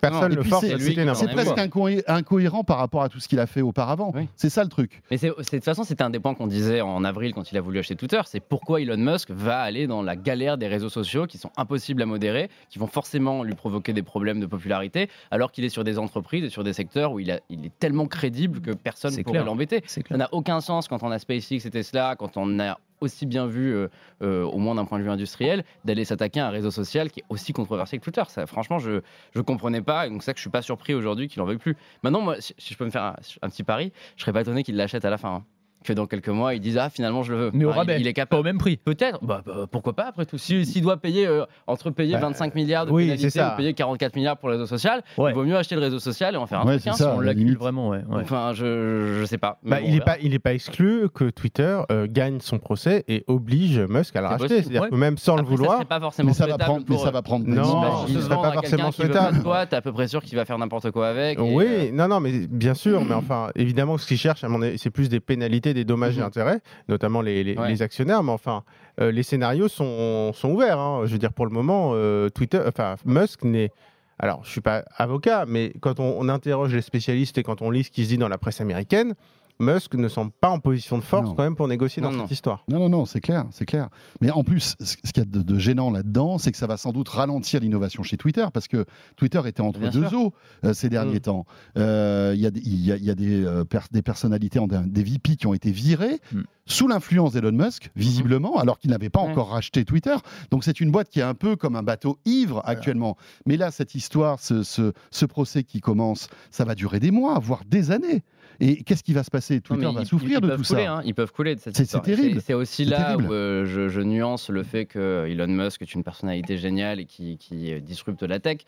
Personne 0.00 0.32
Et 0.32 0.36
le 0.36 0.42
force 0.42 0.66
c'est- 0.66 1.28
presque 1.32 1.58
incohé- 1.58 2.02
incohérent 2.06 2.64
par 2.64 2.78
rapport 2.78 3.02
à 3.02 3.08
tout 3.08 3.20
ce 3.20 3.28
qu'il 3.28 3.40
a 3.40 3.46
fait 3.46 3.62
auparavant. 3.62 4.12
C'est 4.36 4.50
ça 4.50 4.62
le 4.62 4.68
truc. 4.68 5.02
Mais 5.10 5.16
de 5.16 5.30
toute 5.30 5.64
façon, 5.64 5.84
c'était 5.84 6.02
un 6.02 6.10
des 6.10 6.20
points 6.20 6.34
qu'on 6.34 6.46
disait 6.46 6.80
en 6.80 7.04
avril 7.04 7.32
quand 7.32 7.50
il 7.50 7.56
a 7.56 7.60
voulu 7.60 7.78
acheter 7.78 7.96
Twitter. 7.96 8.20
C'est 8.26 8.40
pourquoi 8.40 8.80
Elon 8.80 8.96
Musk 8.98 9.30
va 9.30 9.60
aller 9.60 9.86
dans 9.86 10.02
la 10.02 10.16
galère 10.16 10.58
des 10.58 10.66
réseaux 10.66 10.88
sociaux 10.88 11.05
qui 11.26 11.38
sont 11.38 11.50
impossibles 11.56 12.02
à 12.02 12.06
modérer, 12.06 12.48
qui 12.70 12.78
vont 12.78 12.86
forcément 12.86 13.42
lui 13.42 13.54
provoquer 13.54 13.92
des 13.92 14.02
problèmes 14.02 14.40
de 14.40 14.46
popularité, 14.46 15.08
alors 15.30 15.52
qu'il 15.52 15.64
est 15.64 15.68
sur 15.68 15.84
des 15.84 15.98
entreprises 15.98 16.44
et 16.44 16.50
sur 16.50 16.64
des 16.64 16.72
secteurs 16.72 17.12
où 17.12 17.20
il, 17.20 17.30
a- 17.30 17.40
il 17.48 17.64
est 17.64 17.78
tellement 17.78 18.06
crédible 18.06 18.60
que 18.60 18.72
personne 18.72 19.10
ne 19.12 19.16
pourrait 19.24 19.38
l'embêter. 19.46 19.82
Ça 20.14 20.18
n'a 20.18 20.28
aucun 20.32 20.60
sens 20.60 20.88
quand 20.88 21.02
on 21.02 21.10
a 21.10 21.18
SpaceX 21.18 21.64
et 21.66 21.70
Tesla, 21.70 22.16
quand 22.18 22.36
on 22.36 22.58
a 22.60 22.78
aussi 23.02 23.26
bien 23.26 23.46
vu, 23.46 23.74
euh, 23.74 23.88
euh, 24.22 24.42
au 24.44 24.56
moins 24.58 24.74
d'un 24.74 24.86
point 24.86 24.98
de 24.98 25.04
vue 25.04 25.10
industriel, 25.10 25.64
d'aller 25.84 26.06
s'attaquer 26.06 26.40
à 26.40 26.46
un 26.46 26.50
réseau 26.50 26.70
social 26.70 27.10
qui 27.10 27.20
est 27.20 27.24
aussi 27.28 27.52
controversé 27.52 27.98
que 27.98 28.02
Twitter. 28.04 28.22
Ça, 28.28 28.46
franchement, 28.46 28.78
je 28.78 29.00
ne 29.34 29.40
comprenais 29.42 29.82
pas, 29.82 30.06
et 30.06 30.10
donc 30.10 30.22
c'est 30.22 30.26
ça 30.26 30.32
que 30.32 30.38
je 30.38 30.42
suis 30.42 30.50
pas 30.50 30.62
surpris 30.62 30.94
aujourd'hui 30.94 31.28
qu'il 31.28 31.42
en 31.42 31.44
veuille 31.44 31.58
plus. 31.58 31.76
Maintenant, 32.02 32.22
moi, 32.22 32.36
si, 32.40 32.54
si 32.56 32.72
je 32.72 32.78
peux 32.78 32.86
me 32.86 32.90
faire 32.90 33.02
un, 33.04 33.16
un 33.42 33.48
petit 33.50 33.64
pari, 33.64 33.92
je 34.16 34.22
serais 34.22 34.32
pas 34.32 34.40
étonné 34.40 34.62
qu'il 34.62 34.76
l'achète 34.76 35.04
à 35.04 35.10
la 35.10 35.18
fin. 35.18 35.34
hein. 35.34 35.44
Que 35.86 35.92
dans 35.92 36.06
quelques 36.06 36.28
mois, 36.30 36.54
ils 36.54 36.60
disent 36.60 36.78
Ah, 36.78 36.90
finalement, 36.90 37.22
je 37.22 37.32
le 37.32 37.38
veux. 37.38 37.50
Mais 37.54 37.64
au 37.64 37.70
Enfin, 37.70 37.78
rabais, 37.78 38.00
il, 38.00 38.06
est 38.08 38.10
pas 38.12 38.22
capable. 38.22 38.40
au 38.40 38.42
même 38.42 38.58
prix. 38.58 38.76
Peut-être, 38.76 39.24
bah, 39.24 39.42
bah, 39.46 39.66
pourquoi 39.70 39.92
pas 39.94 40.06
après 40.08 40.26
tout. 40.26 40.36
Si- 40.36 40.66
S'il 40.66 40.82
doit 40.82 40.96
payer, 40.96 41.26
euh, 41.28 41.44
entre 41.68 41.90
payer 41.90 42.14
Bah, 42.14 42.20
25 42.22 42.54
milliards 42.56 42.86
de 42.86 42.90
oui, 42.90 43.04
pénalité 43.04 43.30
c'est 43.30 43.38
ça. 43.38 43.52
ou 43.54 43.56
payer 43.56 43.72
44 43.72 44.16
milliards 44.16 44.36
pour 44.36 44.48
le 44.48 44.54
réseau 44.56 44.66
social, 44.66 45.02
Ouais. 45.16 45.30
il 45.30 45.34
vaut 45.34 45.44
mieux 45.44 45.56
acheter 45.56 45.76
le 45.76 45.80
réseau 45.82 46.00
social 46.00 46.34
et 46.34 46.38
en 46.38 46.46
faire 46.46 46.60
un 46.62 46.66
Ouais, 46.66 46.78
truc. 46.78 46.88
hein. 46.88 46.92
c'est 46.96 47.04
ça. 47.04 47.10
on 47.14 47.18
à 47.18 47.20
la 47.20 47.26
l'accule 47.26 47.44
limite. 47.44 47.58
vraiment, 47.58 47.88
ouais. 47.90 47.98
ouais. 47.98 48.22
Enfin, 48.22 48.50
je, 48.54 49.18
je 49.20 49.24
sais 49.26 49.38
pas. 49.38 49.58
Bah, 49.62 49.76
bon, 49.78 49.84
il 49.86 49.90
on 49.90 49.94
n'est 49.94 50.00
pas, 50.00 50.16
il 50.20 50.34
est 50.34 50.38
pas 50.40 50.54
exclu 50.54 51.08
que 51.14 51.30
Twitter 51.30 51.78
euh, 51.92 52.08
gagne 52.10 52.40
son 52.40 52.58
procès 52.58 53.04
et 53.06 53.22
oblige 53.28 53.78
Musk 53.78 54.16
à 54.16 54.22
le 54.22 54.26
racheter. 54.26 54.62
C'est-à-dire 54.62 54.82
ouais. 54.82 54.90
que 54.90 54.94
même 54.96 55.18
sans 55.18 55.36
le 55.36 55.42
Après, 55.42 55.52
ça 55.52 55.56
vouloir, 55.56 55.76
serait 55.76 55.84
pas 55.84 56.00
forcément 56.00 56.26
Mais 56.28 56.34
ça 56.34 56.44
va 56.46 56.50
souhaitable 56.54 56.70
prendre, 56.70 56.86
mais 56.88 56.98
ça 56.98 57.10
va 57.12 57.22
prendre. 57.22 57.46
Non, 57.46 58.06
ce 58.08 58.12
se 58.14 58.20
serait 58.22 58.34
pas 58.36 58.52
forcément 58.52 58.90
souhaitable. 58.90 59.30
pas 59.32 59.38
de 59.38 59.42
toi, 59.44 59.66
t'es 59.66 59.76
à 59.76 59.82
peu 59.82 59.92
près 59.92 60.08
sûr 60.08 60.20
qu'il 60.22 60.36
va 60.36 60.44
faire 60.44 60.58
n'importe 60.58 60.90
quoi 60.90 61.06
avec. 61.08 61.38
Oui, 61.40 61.64
euh, 61.68 61.90
non, 61.92 62.08
non, 62.08 62.18
mais 62.18 62.32
bien 62.48 62.74
sûr, 62.74 63.04
mais 63.04 63.14
enfin, 63.14 63.50
évidemment, 63.54 63.98
ce 63.98 64.06
qu'ils 64.06 64.16
cherchent, 64.18 64.42
à 64.44 64.48
mon 64.48 64.62
avis, 64.62 64.78
c'est 64.78 64.90
plus 64.90 65.08
des 65.08 65.20
pénalités, 65.20 65.74
des 65.76 65.84
dommages 65.84 66.16
et 66.18 66.20
Mhm. 66.20 66.26
intérêts, 66.26 66.60
notamment 66.88 67.20
les, 67.22 67.44
les- 67.44 67.56
Ouais. 67.56 67.68
les 67.68 67.82
actionnaires, 67.82 68.22
mais 68.24 68.32
enfin, 68.32 68.64
euh, 69.00 69.12
les 69.12 69.22
scénarios 69.22 69.68
sont, 69.68 70.32
sont 70.32 70.50
ouverts. 70.50 70.78
hein. 70.80 71.02
Je 71.06 71.12
veux 71.12 71.18
dire, 71.18 71.32
pour 71.32 71.46
le 71.46 71.52
moment, 71.52 71.92
euh, 71.94 72.28
Twitter, 72.30 72.60
enfin, 72.66 72.96
Musk 73.04 73.44
n'est. 73.44 73.70
Alors, 74.18 74.42
je 74.44 74.50
suis 74.50 74.60
pas 74.62 74.82
avocat, 74.96 75.44
mais 75.46 75.72
quand 75.80 76.00
on, 76.00 76.16
on 76.18 76.28
interroge 76.28 76.74
les 76.74 76.80
spécialistes 76.82 77.36
et 77.38 77.42
quand 77.42 77.60
on 77.62 77.70
lit 77.70 77.84
ce 77.84 77.90
qui 77.90 78.04
se 78.04 78.08
dit 78.08 78.18
dans 78.18 78.28
la 78.28 78.38
presse 78.38 78.60
américaine, 78.60 79.14
Musk 79.58 79.94
ne 79.94 80.08
semble 80.08 80.32
pas 80.40 80.50
en 80.50 80.58
position 80.58 80.98
de 80.98 81.02
force 81.02 81.28
Non. 81.28 81.34
quand 81.34 81.42
même 81.42 81.56
pour 81.56 81.68
négocier 81.68 82.02
Non, 82.02 82.10
dans 82.10 82.16
non. 82.16 82.22
cette 82.24 82.32
histoire. 82.32 82.64
Non, 82.68 82.78
non, 82.78 82.88
non, 82.88 83.06
c'est 83.06 83.20
clair, 83.20 83.46
c'est 83.50 83.64
clair. 83.66 83.88
Mais 84.20 84.30
en 84.30 84.44
plus, 84.44 84.76
ce 84.80 84.96
qu'il 84.96 85.18
y 85.18 85.20
a 85.20 85.24
de, 85.24 85.42
de 85.42 85.58
gênant 85.58 85.90
là-dedans, 85.90 86.38
c'est 86.38 86.52
que 86.52 86.58
ça 86.58 86.66
va 86.66 86.76
sans 86.76 86.92
doute 86.92 87.08
ralentir 87.08 87.60
l'innovation 87.60 88.02
chez 88.02 88.16
Twitter, 88.16 88.46
parce 88.52 88.68
que 88.68 88.84
Twitter 89.16 89.40
était 89.46 89.62
entre 89.62 89.80
Bien 89.80 89.90
deux 89.90 90.08
sûr. 90.08 90.18
eaux 90.20 90.34
euh, 90.64 90.74
ces 90.74 90.88
derniers 90.88 91.16
Mm. 91.16 91.20
temps. 91.20 91.46
Euh, 91.78 92.32
Il 92.34 92.40
y 92.40 92.46
a, 92.46 92.50
des- 92.50 92.60
il 92.60 92.84
y 92.84 92.92
a- 92.92 92.96
il 92.96 93.04
y 93.04 93.10
a 93.10 93.14
des, 93.14 93.44
euh, 93.44 93.64
des 93.92 94.02
personnalités, 94.02 94.58
en- 94.58 94.66
des 94.66 95.02
VP 95.02 95.36
qui 95.36 95.46
ont 95.46 95.54
été 95.54 95.70
virées 95.70 96.20
Mm. 96.32 96.42
sous 96.66 96.88
l'influence 96.88 97.32
d'Elon 97.32 97.52
Musk, 97.52 97.90
visiblement, 97.96 98.58
alors 98.58 98.78
qu'il 98.78 98.90
n'avait 98.90 99.08
pas 99.10 99.22
Ouais. 99.22 99.30
encore 99.30 99.50
racheté 99.50 99.84
Twitter. 99.84 100.16
Donc 100.50 100.64
c'est 100.64 100.80
une 100.80 100.90
boîte 100.90 101.08
qui 101.08 101.20
est 101.20 101.22
un 101.22 101.34
peu 101.34 101.56
comme 101.56 101.76
un 101.76 101.82
bateau 101.82 102.18
ivre 102.24 102.60
actuellement. 102.64 103.16
Mais 103.46 103.56
là, 103.56 103.70
cette 103.70 103.94
histoire, 103.94 104.40
ce, 104.40 104.62
ce- 104.62 104.92
ce 105.10 105.24
procès 105.26 105.62
qui 105.64 105.80
commence, 105.80 106.28
ça 106.50 106.64
va 106.64 106.74
durer 106.74 107.00
des 107.00 107.10
mois, 107.10 107.38
voire 107.38 107.62
des 107.66 107.90
années. 107.90 108.22
Et 108.60 108.82
qu'est-ce 108.82 109.02
qui 109.02 109.12
va 109.12 109.22
se 109.22 109.30
passer? 109.30 109.60
Twitter 109.60 109.86
va 109.92 110.00
ils- 110.02 110.06
souffrir 110.06 110.38
ils 110.38 110.40
de 110.42 110.48
peuvent 110.48 110.62
tout 110.62 110.66
couler, 110.68 110.84
ça. 110.84 110.94
hein, 110.96 111.02
ils 111.04 111.14
peuvent 111.14 111.32
couler 111.32 111.54
de 111.54 111.60
cette 111.60 111.76
C'est- 111.76 111.82
histoire. 111.84 112.04
c'est 112.04 112.14
terrible. 112.16 112.40
C'est 112.40 112.54
aussi 112.54 112.84
là 112.84 113.04
terrible. 113.14 113.28
où 113.28 113.32
euh, 113.32 113.64
je, 113.66 113.88
je 113.88 114.00
nuance 114.00 114.50
le 114.50 114.62
fait 114.62 114.86
que 114.86 115.26
Elon 115.28 115.46
Musk 115.48 115.82
est 115.82 115.94
une 115.94 116.02
personnalité 116.04 116.56
géniale 116.56 117.00
et 117.00 117.04
qui, 117.06 117.38
qui, 117.38 117.80
disrupte 117.80 118.22
la 118.22 118.38
tech, 118.40 118.58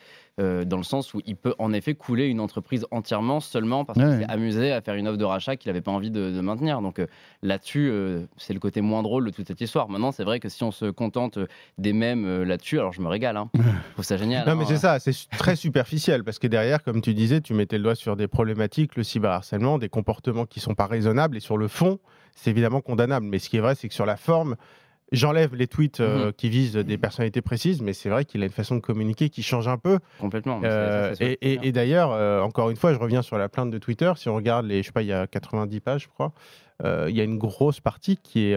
euh, 0.40 0.64
dans 0.64 0.76
le 0.76 0.82
sens 0.84 1.14
où 1.14 1.20
il 1.26 1.36
peut 1.36 1.54
en 1.58 1.72
effet 1.72 1.94
couler 1.94 2.26
une 2.26 2.40
entreprise 2.40 2.86
entièrement 2.90 3.40
seulement 3.40 3.84
parce 3.84 3.98
Ouais. 3.98 4.04
qu'il 4.04 4.18
s'est 4.26 4.30
amusé 4.30 4.72
à 4.72 4.80
faire 4.80 4.94
une 4.94 5.08
offre 5.08 5.18
de 5.18 5.24
rachat 5.24 5.56
qu'il 5.56 5.68
n'avait 5.70 5.80
pas 5.80 5.90
envie 5.90 6.10
de, 6.10 6.30
de 6.30 6.40
maintenir. 6.40 6.80
Donc 6.80 6.98
euh, 6.98 7.06
là-dessus, 7.42 7.88
euh, 7.90 8.24
c'est 8.36 8.52
le 8.54 8.60
côté 8.60 8.80
moins 8.80 9.02
drôle 9.02 9.24
de 9.26 9.30
toute 9.30 9.46
cette 9.48 9.60
histoire. 9.60 9.88
Maintenant, 9.88 10.12
c'est 10.12 10.24
vrai 10.24 10.38
que 10.40 10.48
si 10.48 10.62
on 10.62 10.70
se 10.70 10.86
contente 10.90 11.38
des 11.78 11.92
mêmes 11.92 12.24
euh, 12.24 12.44
là-dessus, 12.44 12.78
alors 12.78 12.92
je 12.92 13.00
me 13.00 13.08
régale. 13.08 13.36
Hein. 13.36 13.50
Je 13.56 13.92
trouve 13.94 14.04
ça 14.04 14.16
génial. 14.16 14.46
Non, 14.46 14.52
hein. 14.52 14.56
mais 14.56 14.64
c'est 14.64 14.76
ça, 14.76 14.98
c'est 15.00 15.12
très 15.38 15.56
superficiel 15.56 16.24
parce 16.24 16.38
que 16.38 16.46
derrière, 16.46 16.82
comme 16.84 17.00
tu 17.00 17.14
disais, 17.14 17.40
tu 17.40 17.54
mettais 17.54 17.78
le 17.78 17.84
doigt 17.84 17.94
sur 17.94 18.16
des 18.16 18.28
problématiques, 18.28 18.96
le 18.96 19.02
cyberharcèlement, 19.02 19.77
des 19.78 19.88
comportements 19.88 20.46
qui 20.46 20.60
sont 20.60 20.74
pas 20.74 20.86
raisonnables 20.86 21.36
et 21.36 21.40
sur 21.40 21.56
le 21.56 21.68
fond, 21.68 21.98
c'est 22.36 22.50
évidemment 22.50 22.80
condamnable. 22.80 23.26
Mais 23.26 23.38
ce 23.38 23.48
qui 23.48 23.56
est 23.56 23.60
vrai, 23.60 23.74
c'est 23.74 23.88
que 23.88 23.94
sur 23.94 24.06
la 24.06 24.16
forme, 24.16 24.56
j'enlève 25.10 25.54
les 25.54 25.66
tweets 25.66 26.00
euh, 26.00 26.26
Mhm. 26.26 26.32
qui 26.34 26.48
visent 26.50 26.72
des 26.76 26.98
personnalités 26.98 27.40
précises, 27.40 27.80
mais 27.80 27.94
c'est 27.94 28.10
vrai 28.10 28.24
qu'il 28.26 28.42
a 28.42 28.44
une 28.46 28.52
façon 28.52 28.74
de 28.76 28.80
communiquer 28.80 29.30
qui 29.30 29.42
change 29.42 29.66
un 29.66 29.78
peu. 29.78 29.98
Complètement. 30.20 30.60
Euh, 30.64 31.14
ça, 31.14 31.24
et 31.24 31.38
et- 31.40 31.58
et 31.68 31.72
d'ailleurs, 31.72 32.12
euh, 32.12 32.40
encore 32.42 32.68
une 32.70 32.76
fois, 32.76 32.92
je 32.92 32.98
reviens 32.98 33.22
sur 33.22 33.38
la 33.38 33.48
plainte 33.48 33.70
de 33.70 33.78
Twitter. 33.78 34.12
Si 34.16 34.28
on 34.28 34.34
regarde 34.34 34.66
les, 34.66 34.82
je 34.82 34.88
sais 34.88 34.92
pas, 34.92 35.00
il 35.02 35.08
y 35.08 35.12
a 35.14 35.26
90 35.26 35.80
pages, 35.80 36.02
je 36.02 36.08
crois. 36.08 36.32
il 37.08 37.16
y 37.16 37.20
a 37.20 37.24
une 37.24 37.38
grosse 37.38 37.80
partie 37.80 38.16
qui, 38.18 38.52
est, 38.52 38.56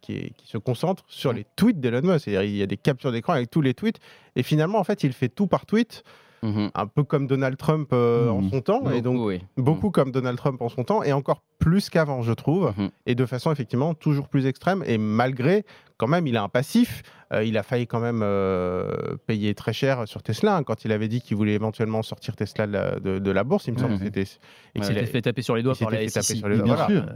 qui, 0.00 0.12
est- 0.16 0.30
qui 0.34 0.46
se 0.48 0.56
concentre 0.56 1.04
sur 1.08 1.32
Mm. 1.32 1.36
les 1.36 1.46
tweets 1.56 1.78
d'Elon 1.78 2.00
Musk. 2.00 2.24
C'est-à-dire, 2.24 2.42
il 2.44 2.56
y 2.56 2.62
a 2.62 2.66
des 2.66 2.78
captures 2.78 3.12
d'écran 3.12 3.34
avec 3.34 3.50
tous 3.50 3.60
les 3.60 3.74
tweets. 3.74 3.98
Et 4.34 4.42
finalement, 4.42 4.78
en 4.78 4.84
fait, 4.84 5.04
il 5.04 5.12
fait 5.12 5.28
tout 5.28 5.46
par 5.46 5.66
tweet, 5.66 6.04
Mhm. 6.44 6.70
un 6.74 6.86
peu 6.86 7.02
comme 7.02 7.26
Donald 7.26 7.56
Trump 7.56 7.88
euh, 7.92 8.28
en 8.28 8.42
Mhm. 8.42 8.50
son 8.50 8.60
temps. 8.60 8.90
et 8.90 9.00
donc, 9.02 9.16
Beaucoup, 9.16 9.28
oui. 9.28 9.40
beaucoup 9.56 9.90
comme 9.90 10.12
Donald 10.12 10.36
Trump 10.38 10.60
en 10.62 10.68
son 10.68 10.84
temps. 10.84 11.02
Et 11.02 11.12
encore 11.12 11.42
plus 11.58 11.88
qu'avant, 11.90 12.22
je 12.22 12.32
trouve. 12.32 12.72
Mhm. 12.76 12.90
Et 13.06 13.14
de 13.14 13.24
façon, 13.26 13.50
effectivement, 13.50 13.94
toujours 13.94 14.28
plus 14.28 14.46
extrême. 14.46 14.84
Et 14.86 14.98
malgré, 14.98 15.64
quand 15.96 16.06
même, 16.08 16.26
il 16.26 16.36
a 16.36 16.42
un 16.42 16.48
passif. 16.48 17.02
Euh, 17.32 17.42
il 17.42 17.56
a 17.56 17.62
failli 17.62 17.86
quand 17.86 17.98
même 18.00 18.20
euh, 18.22 19.16
payer 19.26 19.54
très 19.54 19.72
cher 19.72 20.06
sur 20.06 20.22
Tesla 20.22 20.56
hein, 20.56 20.62
quand 20.62 20.84
il 20.84 20.92
avait 20.92 21.08
dit 21.08 21.20
qu'il 21.20 21.36
voulait 21.36 21.54
éventuellement 21.54 22.02
sortir 22.02 22.36
Tesla 22.36 22.66
de 22.66 22.72
la, 22.72 23.00
de- 23.00 23.18
de 23.18 23.30
la 23.30 23.42
bourse. 23.44 23.66
Il 23.66 23.74
me 23.74 23.78
semble 23.78 23.92
Mhm. 23.94 23.98
que 23.98 24.04
c'était. 24.04 24.20
et 24.22 24.24
Ouais, 24.24 24.28
qu'il 24.74 24.82
Il 24.82 24.84
s'était 24.84 25.06
fait 25.06 25.22
taper 25.22 25.42
sur 25.42 25.56
les 25.56 25.62
doigts 25.62 25.74
par 25.74 25.90
la 25.90 25.98
s'était 25.98 26.10
fait 26.10 26.20
taper 26.20 26.40
SEC, 26.40 26.46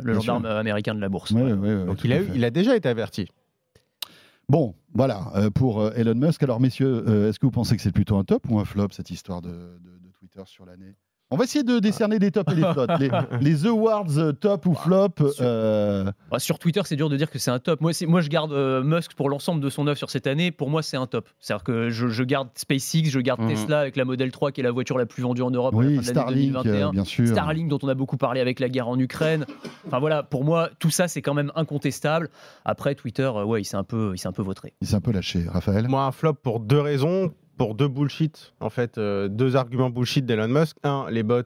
le 0.02 0.14
gendarme 0.14 0.46
américain 0.46 0.94
de 0.94 1.00
la 1.00 1.08
bourse. 1.08 1.30
Ouais, 1.32 1.42
ouais, 1.42 1.52
ouais, 1.52 1.84
Donc 1.84 2.02
a, 2.04 2.20
eu, 2.20 2.28
il 2.34 2.44
a 2.44 2.50
déjà 2.50 2.74
été 2.74 2.88
averti. 2.88 3.28
Bon, 4.50 4.74
voilà, 4.94 5.30
euh, 5.34 5.50
pour 5.50 5.82
euh, 5.82 5.92
Elon 5.94 6.14
Musk. 6.14 6.42
Alors, 6.42 6.58
messieurs, 6.58 7.04
euh, 7.06 7.28
est-ce 7.28 7.38
que 7.38 7.44
vous 7.44 7.52
pensez 7.52 7.76
que 7.76 7.82
c'est 7.82 7.92
plutôt 7.92 8.16
un 8.16 8.24
top 8.24 8.48
ou 8.48 8.58
un 8.58 8.64
flop, 8.64 8.88
cette 8.92 9.10
histoire 9.10 9.42
de, 9.42 9.78
Twitter 10.18 10.42
sur 10.46 10.64
l'année? 10.64 10.96
On 11.30 11.36
va 11.36 11.44
essayer 11.44 11.62
de 11.62 11.78
décerner 11.78 12.18
des 12.18 12.30
tops 12.30 12.50
et 12.52 12.56
des 12.56 12.62
flops. 12.72 12.98
Les, 13.00 13.10
les 13.42 13.66
awards 13.66 14.06
euh, 14.16 14.32
top 14.32 14.64
ou 14.64 14.74
flop. 14.74 15.08
sur- 15.18 15.34
euh, 15.42 16.10
Bah, 16.30 16.38
sur 16.38 16.58
Twitter, 16.58 16.80
c'est 16.86 16.96
dur 16.96 17.10
de 17.10 17.16
dire 17.18 17.30
que 17.30 17.38
c'est 17.38 17.50
un 17.50 17.58
top. 17.58 17.82
Moi, 17.82 17.92
moi 18.06 18.22
je 18.22 18.28
garde 18.30 18.52
euh, 18.52 18.82
Musk 18.82 19.12
pour 19.14 19.28
l'ensemble 19.28 19.60
de 19.60 19.68
son 19.68 19.86
œuvre 19.88 19.98
sur 19.98 20.08
cette 20.08 20.26
année. 20.26 20.50
Pour 20.50 20.70
moi, 20.70 20.82
c'est 20.82 20.96
un 20.96 21.06
top. 21.06 21.28
C'est-à-dire 21.38 21.64
que 21.64 21.90
je, 21.90 22.08
je 22.08 22.22
garde 22.22 22.48
SpaceX, 22.54 23.10
je 23.10 23.20
garde 23.20 23.40
Mhm. 23.42 23.48
Tesla 23.50 23.80
avec 23.80 23.96
la 23.96 24.04
Model 24.06 24.30
3 24.32 24.52
qui 24.52 24.60
est 24.62 24.64
la 24.64 24.70
voiture 24.70 24.96
la 24.96 25.04
plus 25.06 25.22
vendue 25.22 25.42
en 25.42 25.50
Europe 25.50 25.74
à 25.74 25.82
la 25.82 25.88
oui, 25.88 25.96
de 25.98 26.02
Starlink, 26.02 26.52
2021. 26.54 26.88
euh, 26.88 26.90
bien 26.92 27.04
sûr. 27.04 27.26
Starlink 27.26 27.68
dont 27.68 27.78
on 27.82 27.88
a 27.88 27.94
beaucoup 27.94 28.16
parlé 28.16 28.40
avec 28.40 28.58
la 28.58 28.68
guerre 28.70 28.88
en 28.88 28.98
Ukraine. 28.98 29.44
Enfin 29.86 29.98
voilà, 29.98 30.22
pour 30.22 30.44
moi, 30.44 30.70
tout 30.78 30.90
ça 30.90 31.08
c'est 31.08 31.20
quand 31.20 31.34
même 31.34 31.52
incontestable. 31.56 32.30
Après 32.64 32.94
Twitter, 32.94 33.28
ouais, 33.28 33.60
il 33.60 33.64
s'est 33.66 33.76
un 33.76 33.84
peu, 33.84 34.12
il 34.14 34.18
s'est 34.18 34.28
un 34.28 34.32
peu 34.32 34.42
vautré. 34.42 34.72
Il 34.80 34.88
s'est 34.88 34.94
un 34.96 35.00
peu 35.02 35.12
lâché, 35.12 35.44
Raphaël? 35.46 35.88
Moi, 35.88 36.02
un 36.04 36.12
flop 36.12 36.34
pour 36.34 36.60
deux 36.60 36.80
raisons. 36.80 37.32
Pour 37.58 37.74
deux 37.74 37.88
bullshit, 37.88 38.54
en 38.60 38.70
fait, 38.70 38.98
euh, 38.98 39.28
deux 39.28 39.56
arguments 39.56 39.90
bullshit 39.90 40.24
d'Elon 40.24 40.48
Musk. 40.48 40.76
Un, 40.84 41.06
les 41.10 41.22
bots. 41.22 41.42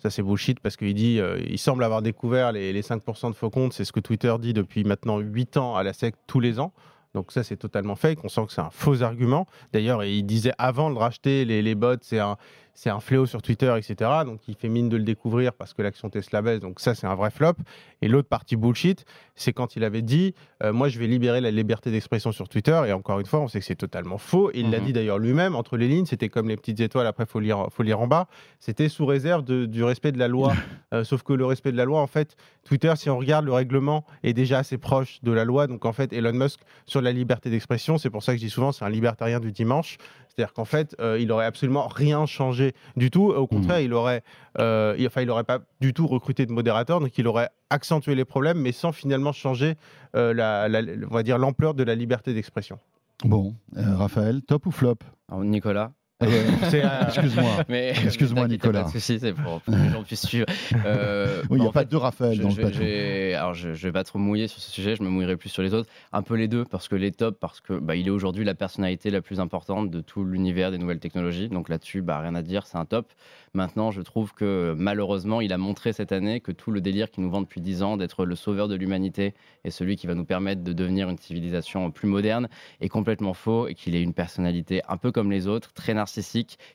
Ça, 0.00 0.08
c'est 0.08 0.22
bullshit 0.22 0.60
parce 0.60 0.76
qu'il 0.76 0.94
dit, 0.94 1.20
euh, 1.20 1.40
il 1.44 1.58
semble 1.58 1.82
avoir 1.82 2.00
découvert 2.00 2.52
les, 2.52 2.72
les 2.72 2.82
5% 2.82 3.30
de 3.30 3.34
faux 3.34 3.50
comptes. 3.50 3.72
C'est 3.72 3.84
ce 3.84 3.92
que 3.92 3.98
Twitter 3.98 4.34
dit 4.40 4.52
depuis 4.52 4.84
maintenant 4.84 5.18
8 5.18 5.56
ans 5.56 5.74
à 5.74 5.82
la 5.82 5.92
SEC 5.92 6.14
tous 6.28 6.38
les 6.38 6.60
ans. 6.60 6.72
Donc 7.14 7.32
ça, 7.32 7.42
c'est 7.42 7.56
totalement 7.56 7.96
fake. 7.96 8.20
On 8.22 8.28
sent 8.28 8.46
que 8.46 8.52
c'est 8.52 8.60
un 8.60 8.70
faux 8.70 9.02
argument. 9.02 9.46
D'ailleurs, 9.72 10.04
il 10.04 10.22
disait 10.24 10.52
avant 10.58 10.90
de 10.90 10.98
racheter 10.98 11.44
les, 11.44 11.62
les 11.62 11.74
bots, 11.74 11.96
c'est 12.02 12.20
un, 12.20 12.36
c'est 12.80 12.90
un 12.90 13.00
fléau 13.00 13.26
sur 13.26 13.42
Twitter, 13.42 13.74
etc. 13.76 14.08
Donc 14.24 14.38
il 14.46 14.54
fait 14.54 14.68
mine 14.68 14.88
de 14.88 14.96
le 14.96 15.02
découvrir 15.02 15.52
parce 15.52 15.74
que 15.74 15.82
l'action 15.82 16.10
Tesla 16.10 16.42
baisse. 16.42 16.60
Donc 16.60 16.78
ça, 16.78 16.94
c'est 16.94 17.08
un 17.08 17.16
vrai 17.16 17.32
flop. 17.32 17.54
Et 18.02 18.06
l'autre 18.06 18.28
partie 18.28 18.54
bullshit, 18.54 19.04
c'est 19.34 19.52
quand 19.52 19.74
il 19.74 19.82
avait 19.82 20.00
dit, 20.00 20.32
euh, 20.62 20.72
moi, 20.72 20.88
je 20.88 20.96
vais 21.00 21.08
libérer 21.08 21.40
la 21.40 21.50
liberté 21.50 21.90
d'expression 21.90 22.30
sur 22.30 22.48
Twitter. 22.48 22.80
Et 22.86 22.92
encore 22.92 23.18
une 23.18 23.26
fois, 23.26 23.40
on 23.40 23.48
sait 23.48 23.58
que 23.58 23.64
c'est 23.66 23.74
totalement 23.74 24.16
faux. 24.18 24.52
Il 24.54 24.70
l'a 24.70 24.78
Mhm. 24.78 24.84
dit 24.86 24.92
d'ailleurs 24.92 25.18
lui-même 25.18 25.56
entre 25.56 25.76
les 25.76 25.88
lignes. 25.88 26.06
C'était 26.06 26.28
comme 26.28 26.48
les 26.48 26.56
petites 26.56 26.78
étoiles. 26.78 27.08
Après, 27.08 27.26
faut 27.26 27.40
lire, 27.40 27.66
faut 27.72 27.82
lire 27.82 27.98
en 27.98 28.06
bas. 28.06 28.28
C'était 28.60 28.88
sous 28.88 29.06
réserve 29.06 29.42
de- 29.42 29.66
du 29.66 29.82
respect 29.82 30.12
de 30.12 30.18
la 30.20 30.28
loi. 30.28 30.52
Euh, 30.94 31.04
sauf 31.04 31.22
que 31.22 31.34
le 31.34 31.44
respect 31.44 31.70
de 31.70 31.76
la 31.76 31.84
loi, 31.84 32.00
en 32.00 32.06
fait, 32.06 32.34
Twitter, 32.64 32.90
si 32.96 33.10
on 33.10 33.18
regarde 33.18 33.44
le 33.44 33.52
règlement, 33.52 34.06
est 34.22 34.32
déjà 34.32 34.58
assez 34.60 34.78
proche 34.78 35.18
de 35.22 35.32
la 35.32 35.44
loi. 35.44 35.66
Donc 35.66 35.84
en 35.84 35.92
fait, 35.92 36.14
Elon 36.14 36.32
Musk 36.32 36.60
sur 36.86 37.02
la 37.02 37.12
liberté 37.12 37.50
d'expression, 37.50 37.98
c'est 37.98 38.08
pour 38.08 38.22
ça 38.22 38.32
que 38.32 38.38
je 38.38 38.44
dis 38.44 38.50
souvent, 38.50 38.72
c'est 38.72 38.86
un 38.86 38.88
libertarien 38.88 39.38
du 39.38 39.52
dimanche. 39.52 39.98
C'est-à-dire 40.38 40.54
qu'en 40.54 40.64
fait, 40.64 40.94
euh, 41.00 41.18
il 41.20 41.32
aurait 41.32 41.46
absolument 41.46 41.88
rien 41.88 42.24
changé 42.24 42.72
du 42.96 43.10
tout. 43.10 43.24
Au 43.24 43.48
contraire, 43.48 43.80
il 43.80 43.92
aurait, 43.92 44.22
euh, 44.60 44.94
il, 44.96 45.04
enfin, 45.08 45.22
il 45.22 45.30
aurait 45.30 45.42
pas 45.42 45.58
du 45.80 45.92
tout 45.92 46.06
recruté 46.06 46.46
de 46.46 46.52
modérateur, 46.52 47.00
donc 47.00 47.18
il 47.18 47.26
aurait 47.26 47.48
accentué 47.70 48.14
les 48.14 48.24
problèmes, 48.24 48.58
mais 48.60 48.70
sans 48.70 48.92
finalement 48.92 49.32
changer, 49.32 49.74
euh, 50.14 50.32
la, 50.32 50.68
la- 50.68 50.80
on 51.10 51.12
va 51.12 51.24
dire, 51.24 51.38
l'ampleur 51.38 51.74
de 51.74 51.82
la 51.82 51.96
liberté 51.96 52.34
d'expression. 52.34 52.78
Bon, 53.24 53.56
euh, 53.76 53.96
Raphaël, 53.96 54.42
top 54.42 54.66
ou 54.66 54.70
flop? 54.70 54.94
Alors, 55.28 55.42
Nicolas. 55.42 55.90
C'est, 56.20 56.84
euh, 56.84 57.02
Excuse-moi. 57.06 57.44
T'inquiète, 57.68 58.48
Nicolas. 58.50 58.80
Pas 58.82 58.86
de 58.88 58.92
souci, 58.92 59.18
c'est 59.20 59.32
pour, 59.32 59.60
pour 59.60 59.72
que 59.74 59.78
les 59.80 59.90
gens 59.90 60.02
puissent 60.02 60.26
suivre. 60.26 60.46
Euh, 60.84 61.42
Oui, 61.48 61.58
il 61.58 61.60
n'y 61.60 61.64
bah, 61.64 61.70
a 61.70 61.72
pas 61.72 61.80
fait, 61.82 61.88
deux 61.90 61.96
Raphaël 61.96 62.36
je, 62.36 62.42
dans 62.42 62.48
le 62.48 62.72
je- 62.72 63.34
alors 63.36 63.54
je, 63.54 63.72
je 63.72 63.86
vais 63.86 63.92
pas 63.92 64.02
trop 64.02 64.18
mouiller 64.18 64.48
sur 64.48 64.60
ce 64.60 64.68
sujet, 64.70 64.96
je 64.96 65.02
me 65.04 65.08
mouillerai 65.08 65.36
plus 65.36 65.48
sur 65.48 65.62
les 65.62 65.74
autres. 65.74 65.88
Un 66.12 66.22
peu 66.22 66.34
les 66.34 66.48
deux, 66.48 66.64
parce 66.64 66.88
que 66.88 66.96
les 66.96 67.12
tops, 67.12 67.38
parce 67.40 67.60
que 67.60 67.78
bah, 67.78 67.94
il 67.94 68.08
est 68.08 68.10
aujourd'hui 68.10 68.44
la 68.44 68.54
personnalité 68.54 69.10
la 69.10 69.20
plus 69.22 69.38
importante 69.38 69.90
de 69.90 70.00
tout 70.00 70.24
l'univers 70.24 70.72
des 70.72 70.78
nouvelles 70.78 70.98
technologies. 70.98 71.48
Donc 71.48 71.68
là-dessus, 71.68 72.02
bah, 72.02 72.18
rien 72.18 72.34
à 72.34 72.42
dire, 72.42 72.66
c'est 72.66 72.78
un 72.78 72.84
top. 72.84 73.12
Maintenant, 73.54 73.92
je 73.92 74.02
trouve 74.02 74.34
que 74.34 74.74
malheureusement, 74.76 75.40
il 75.40 75.52
a 75.52 75.58
montré 75.58 75.92
cette 75.92 76.10
année 76.12 76.40
que 76.40 76.50
tout 76.52 76.70
le 76.72 76.80
délire 76.80 77.10
qui 77.10 77.20
nous 77.20 77.30
vend 77.30 77.40
depuis 77.42 77.60
10 77.60 77.82
ans 77.82 77.96
d'être 77.96 78.24
le 78.26 78.34
sauveur 78.34 78.66
de 78.68 78.74
l'humanité 78.74 79.34
et 79.64 79.70
celui 79.70 79.94
qui 79.96 80.06
va 80.08 80.14
nous 80.14 80.24
permettre 80.24 80.62
de 80.64 80.72
devenir 80.72 81.08
une 81.08 81.16
civilisation 81.18 81.90
plus 81.92 82.08
moderne 82.08 82.48
est 82.80 82.88
complètement 82.88 83.34
faux 83.34 83.68
et 83.68 83.74
qu'il 83.74 83.94
est 83.94 84.02
une 84.02 84.14
personnalité 84.14 84.82
un 84.88 84.96
peu 84.96 85.12
comme 85.12 85.30
les 85.30 85.46
autres, 85.46 85.72
très 85.72 85.94
narcissique, 85.94 86.07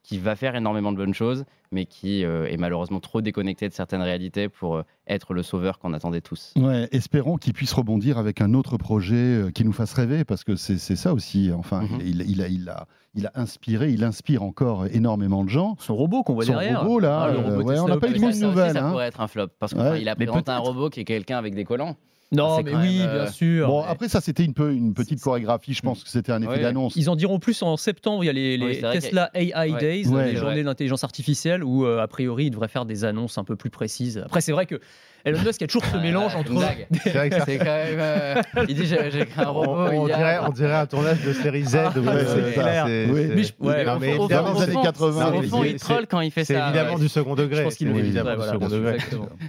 qui 0.04 0.18
va 0.20 0.36
faire 0.36 0.56
énormément 0.56 0.92
de 0.92 0.98
bonnes 0.98 1.14
choses, 1.14 1.46
mais 1.72 1.86
qui 1.86 2.24
euh, 2.24 2.46
est 2.48 2.58
malheureusement 2.58 3.00
trop 3.00 3.22
déconnecté 3.22 3.68
de 3.68 3.74
certaines 3.74 4.02
réalités 4.02 4.48
pour 4.50 4.76
euh, 4.78 4.84
être 5.08 5.34
le 5.34 5.42
sauveur 5.44 5.80
qu'on 5.80 5.94
attendait 5.94 6.22
tous. 6.22 6.54
Ouais, 6.56 6.88
espérons 6.92 7.38
qu'il 7.38 7.54
puisse 7.54 7.74
rebondir 7.74 8.18
avec 8.18 8.42
un 8.42 8.54
autre 8.54 8.78
projet 8.78 9.16
euh, 9.16 9.50
qui 9.52 9.66
nous 9.66 9.74
fasse 9.74 9.94
rêver, 9.94 10.24
parce 10.24 10.44
que 10.44 10.56
c'est 10.56 10.78
ça 10.78 11.14
aussi. 11.14 11.52
Enfin, 11.52 11.82
Mhm. 11.84 12.00
il, 12.06 12.22
il 12.30 12.42
a, 12.42 12.48
il, 12.48 12.70
a, 12.70 12.88
il 13.16 13.26
a 13.28 13.32
inspiré, 13.36 13.92
il 13.92 14.04
inspire 14.04 14.44
encore 14.44 14.86
énormément 14.88 15.44
de 15.44 15.50
gens. 15.50 15.76
Son 15.80 15.96
robot 15.96 16.24
qu'on 16.24 16.34
voit 16.36 16.46
Son 16.46 16.54
derrière. 16.54 16.82
robot, 16.84 17.00
là, 17.00 17.22
Ah, 17.24 17.32
le 17.32 17.40
euh, 17.40 17.42
robot 17.58 17.64
ouais, 17.70 17.80
on 17.80 17.88
n'a 17.88 17.98
pas 17.98 18.08
eu 18.10 18.14
de 18.14 18.20
bonnes 18.20 18.32
ça 18.34 18.38
aussi, 18.38 18.42
nouvelles, 18.46 18.74
ça 18.74 18.86
hein. 18.86 18.92
pourrait 18.92 19.08
être 19.08 19.22
un 19.22 19.28
flop, 19.28 19.48
parce 19.60 19.74
qu'il 19.74 19.82
Ouais, 19.82 20.08
a 20.08 20.16
présenté 20.16 20.52
un 20.52 20.60
robot 20.60 20.90
qui 20.90 21.00
est 21.00 21.06
quelqu'un 21.06 21.38
avec 21.38 21.56
des 21.56 21.64
collants. 21.66 21.96
Non, 22.32 22.58
c'est 22.58 22.64
mais 22.64 22.74
oui, 22.76 22.98
même, 23.00 23.10
euh, 23.10 23.24
bien 23.24 23.32
sûr. 23.32 23.68
Bon, 23.68 23.84
mais- 23.84 23.88
après, 23.90 24.10
ça, 24.10 24.20
c'était 24.22 24.44
une, 24.44 24.54
peu, 24.56 24.74
une 24.74 24.94
petite 24.94 25.22
chorégraphie. 25.22 25.74
Je 25.74 25.82
pense 25.82 26.04
que 26.04 26.10
c'était 26.10 26.32
un 26.32 26.42
effet 26.42 26.62
d'annonce. 26.62 26.96
Ils 26.96 27.10
en 27.10 27.16
diront 27.16 27.38
plus 27.40 27.62
en 27.62 27.78
septembre. 27.78 28.24
Il 28.24 28.28
y 28.28 28.30
a 28.30 28.34
les, 28.34 28.58
les 28.58 28.80
Tesla 28.82 29.30
AI 29.36 29.54
Ouais. 29.72 29.80
Days, 29.80 30.08
Ouais. 30.08 30.32
les 30.32 30.36
journées 30.38 30.64
d'intelligence 30.64 31.04
artificielle, 31.04 31.64
où 31.64 31.86
euh, 31.86 32.00
a 32.02 32.08
priori 32.08 32.46
ils 32.46 32.50
devraient 32.52 32.68
faire 32.68 32.86
des 32.86 33.06
annonces 33.06 33.38
un 33.38 33.44
peu 33.44 33.56
plus 33.56 33.70
précises. 33.70 34.18
Après, 34.26 34.42
c'est 34.42 34.52
vrai 34.52 34.66
que 34.66 34.80
Elon 35.26 35.40
Musk 35.46 35.62
a 35.62 35.68
toujours 35.68 35.86
ce 35.86 35.96
Ah, 35.96 36.02
mélange 36.02 36.36
entre. 36.36 36.52
blague. 36.54 36.86
c'est 37.04 37.12
vrai 37.12 37.30
que 37.30 37.38
ça- 37.38 37.46
C'est 37.46 37.58
quand 37.58 37.64
même. 37.66 37.98
euh, 38.00 38.42
il 38.68 38.76
dit 38.76 38.86
j'ai 38.86 38.98
créé 38.98 39.26
un 39.46 39.50
on, 39.50 39.54
robot. 39.54 39.74
on 39.94 40.06
a- 40.06 40.08
dirait, 40.18 40.38
on 40.46 40.50
dirait 40.50 40.76
un 40.76 40.86
tournage 40.86 41.24
de 41.24 41.32
série 41.32 41.64
Z. 41.64 41.76
ouais, 41.76 41.92
c'est 41.96 42.54
clair. 42.54 42.86
c'est- 42.88 43.08
Oui. 43.10 43.22
c'est- 43.30 43.36
Mais 43.36 43.44
je- 43.44 43.54
ouais, 43.62 43.86
Non, 43.86 44.00
mais 44.00 44.16
évidemment, 44.16 44.56
c'est- 44.58 44.66
des 44.68 44.72
années 44.74 44.84
80, 44.84 45.34
Au 45.34 45.42
fond, 45.44 45.62
c'est- 45.64 45.70
il 45.72 45.80
troll 45.80 46.08
quand 46.08 46.20
il 46.20 46.32
fait 46.32 46.44
C'est 46.44 46.56
ça. 46.56 46.68
évidemment 46.68 46.96
ouais. 46.96 47.00
du 47.00 47.08
second 47.08 47.36
degré. 47.36 47.60
Je 47.60 47.64
pense 47.64 47.76
qu'il 47.76 47.88
c'est 47.88 47.94
dit, 47.94 48.00
évidemment 48.00 48.36
du 48.36 48.42
second 48.50 48.68
degré. 48.68 48.98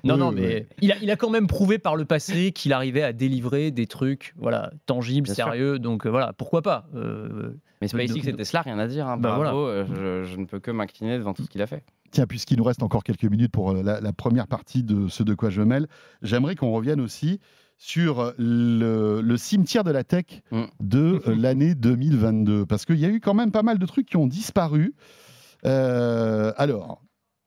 Non, 0.04 0.16
non, 0.16 0.30
mais 0.32 0.66
il, 0.80 0.92
a, 0.92 0.96
il 1.02 1.10
a 1.10 1.16
quand 1.16 1.30
même 1.30 1.46
prouvé 1.48 1.78
par 1.78 1.96
le 1.96 2.04
passé 2.04 2.52
qu'il 2.52 2.72
arrivait 2.72 3.02
à 3.02 3.12
délivrer 3.12 3.70
des 3.72 3.86
trucs 3.86 4.32
voilà, 4.38 4.70
tangibles, 4.86 5.24
Bien 5.26 5.34
sûr. 5.34 5.44
sérieux. 5.46 5.78
Donc 5.80 6.06
euh, 6.06 6.10
voilà, 6.10 6.32
pourquoi 6.34 6.62
pas 6.62 6.86
euh, 6.94 7.52
Mais 7.82 7.88
SpaceX 7.88 8.28
et 8.28 8.32
Tesla, 8.32 8.62
rien 8.62 8.78
à 8.78 8.86
dire. 8.86 9.06
hein. 9.08 9.16
Bah, 9.16 9.34
Bravo, 9.36 9.66
euh, 9.66 9.84
je, 10.24 10.30
je 10.30 10.36
ne 10.36 10.44
peux 10.46 10.60
que 10.60 10.70
m'incliner 10.70 11.18
devant 11.18 11.34
tout 11.34 11.42
ce 11.42 11.48
qu'il 11.50 11.60
a 11.62 11.66
fait. 11.66 11.82
Tiens, 12.14 12.26
puisqu'il 12.28 12.58
nous 12.58 12.64
reste 12.64 12.82
encore 12.84 13.02
quelques 13.02 13.24
minutes 13.24 13.50
pour 13.50 13.72
euh, 13.72 13.82
la, 13.82 14.00
la 14.00 14.12
première 14.12 14.46
partie 14.46 14.84
de 14.84 15.08
ce 15.08 15.24
de 15.24 15.34
quoi 15.34 15.50
je 15.50 15.60
me 15.60 15.66
mêle, 15.66 15.88
j'aimerais 16.22 16.54
qu'on 16.54 16.70
revienne 16.70 17.00
aussi 17.00 17.40
sur 17.76 18.32
le, 18.38 19.20
le 19.20 19.36
cimetière 19.36 19.82
de 19.82 19.90
la 19.90 20.04
tech 20.04 20.26
Mm. 20.52 20.62
de 20.78 21.20
euh, 21.26 21.34
l'année 21.36 21.74
2022. 21.74 22.66
Parce 22.66 22.84
qu'il 22.84 23.00
y 23.00 23.04
a 23.04 23.08
eu 23.08 23.18
quand 23.18 23.34
même 23.34 23.50
pas 23.50 23.64
mal 23.64 23.78
de 23.80 23.86
trucs 23.86 24.06
qui 24.06 24.16
ont 24.16 24.28
disparu. 24.28 24.94
Euh, 25.66 26.52
alors, 26.56 27.02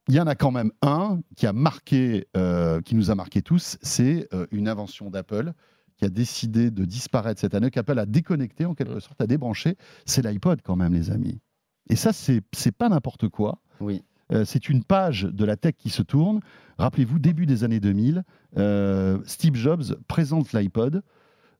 il 0.10 0.15
y 0.15 0.19
en 0.19 0.27
a 0.27 0.36
quand 0.36 0.51
même 0.51 0.71
un 0.82 1.21
qui 1.38 1.47
a 1.47 1.53
marqué, 1.53 2.27
euh, 2.36 2.82
qui 2.82 2.95
nous 2.95 3.10
a 3.10 3.15
marqué 3.15 3.41
tous, 3.41 3.77
c'est 3.82 4.27
euh, 4.34 4.47
une 4.51 4.67
invention 4.67 5.10
d'Apple 5.10 5.53
qui 5.97 6.03
a 6.03 6.10
décidé 6.10 6.71
de 6.71 6.84
disparaître 6.84 7.39
cette 7.39 7.56
année, 7.56 7.71
qu'Apple 7.71 7.97
a 7.97 8.06
déconnecté 8.06 8.65
en 8.65 8.75
quelque 8.75 8.99
sorte, 8.99 9.19
a 9.21 9.27
débranché. 9.27 9.77
C'est 10.06 10.23
l'iPod 10.23 10.62
quand 10.62 10.75
même, 10.75 10.93
les 10.93 11.10
amis. 11.10 11.39
Et 11.89 11.95
ça, 11.95 12.12
c'est 12.13 12.41
c'est 12.53 12.71
pas 12.71 12.89
n'importe 12.89 13.30
quoi. 13.30 13.62
Oui. 13.80 14.03
Euh, 14.32 14.44
c'est 14.46 14.70
une 14.70 14.84
page 14.84 15.24
de 15.24 15.46
la 15.46 15.56
tech 15.56 15.74
qui 15.78 15.90
se 15.90 16.02
tourne. 16.02 16.42
Rappelez-vous, 16.78 17.18
début 17.20 17.46
des 17.46 17.63
années 17.63 17.80
2000, 17.80 18.24
euh, 18.58 19.18
Steve 19.26 19.56
Jobs 19.56 19.84
présente 20.08 20.54
l'iPod. 20.54 21.02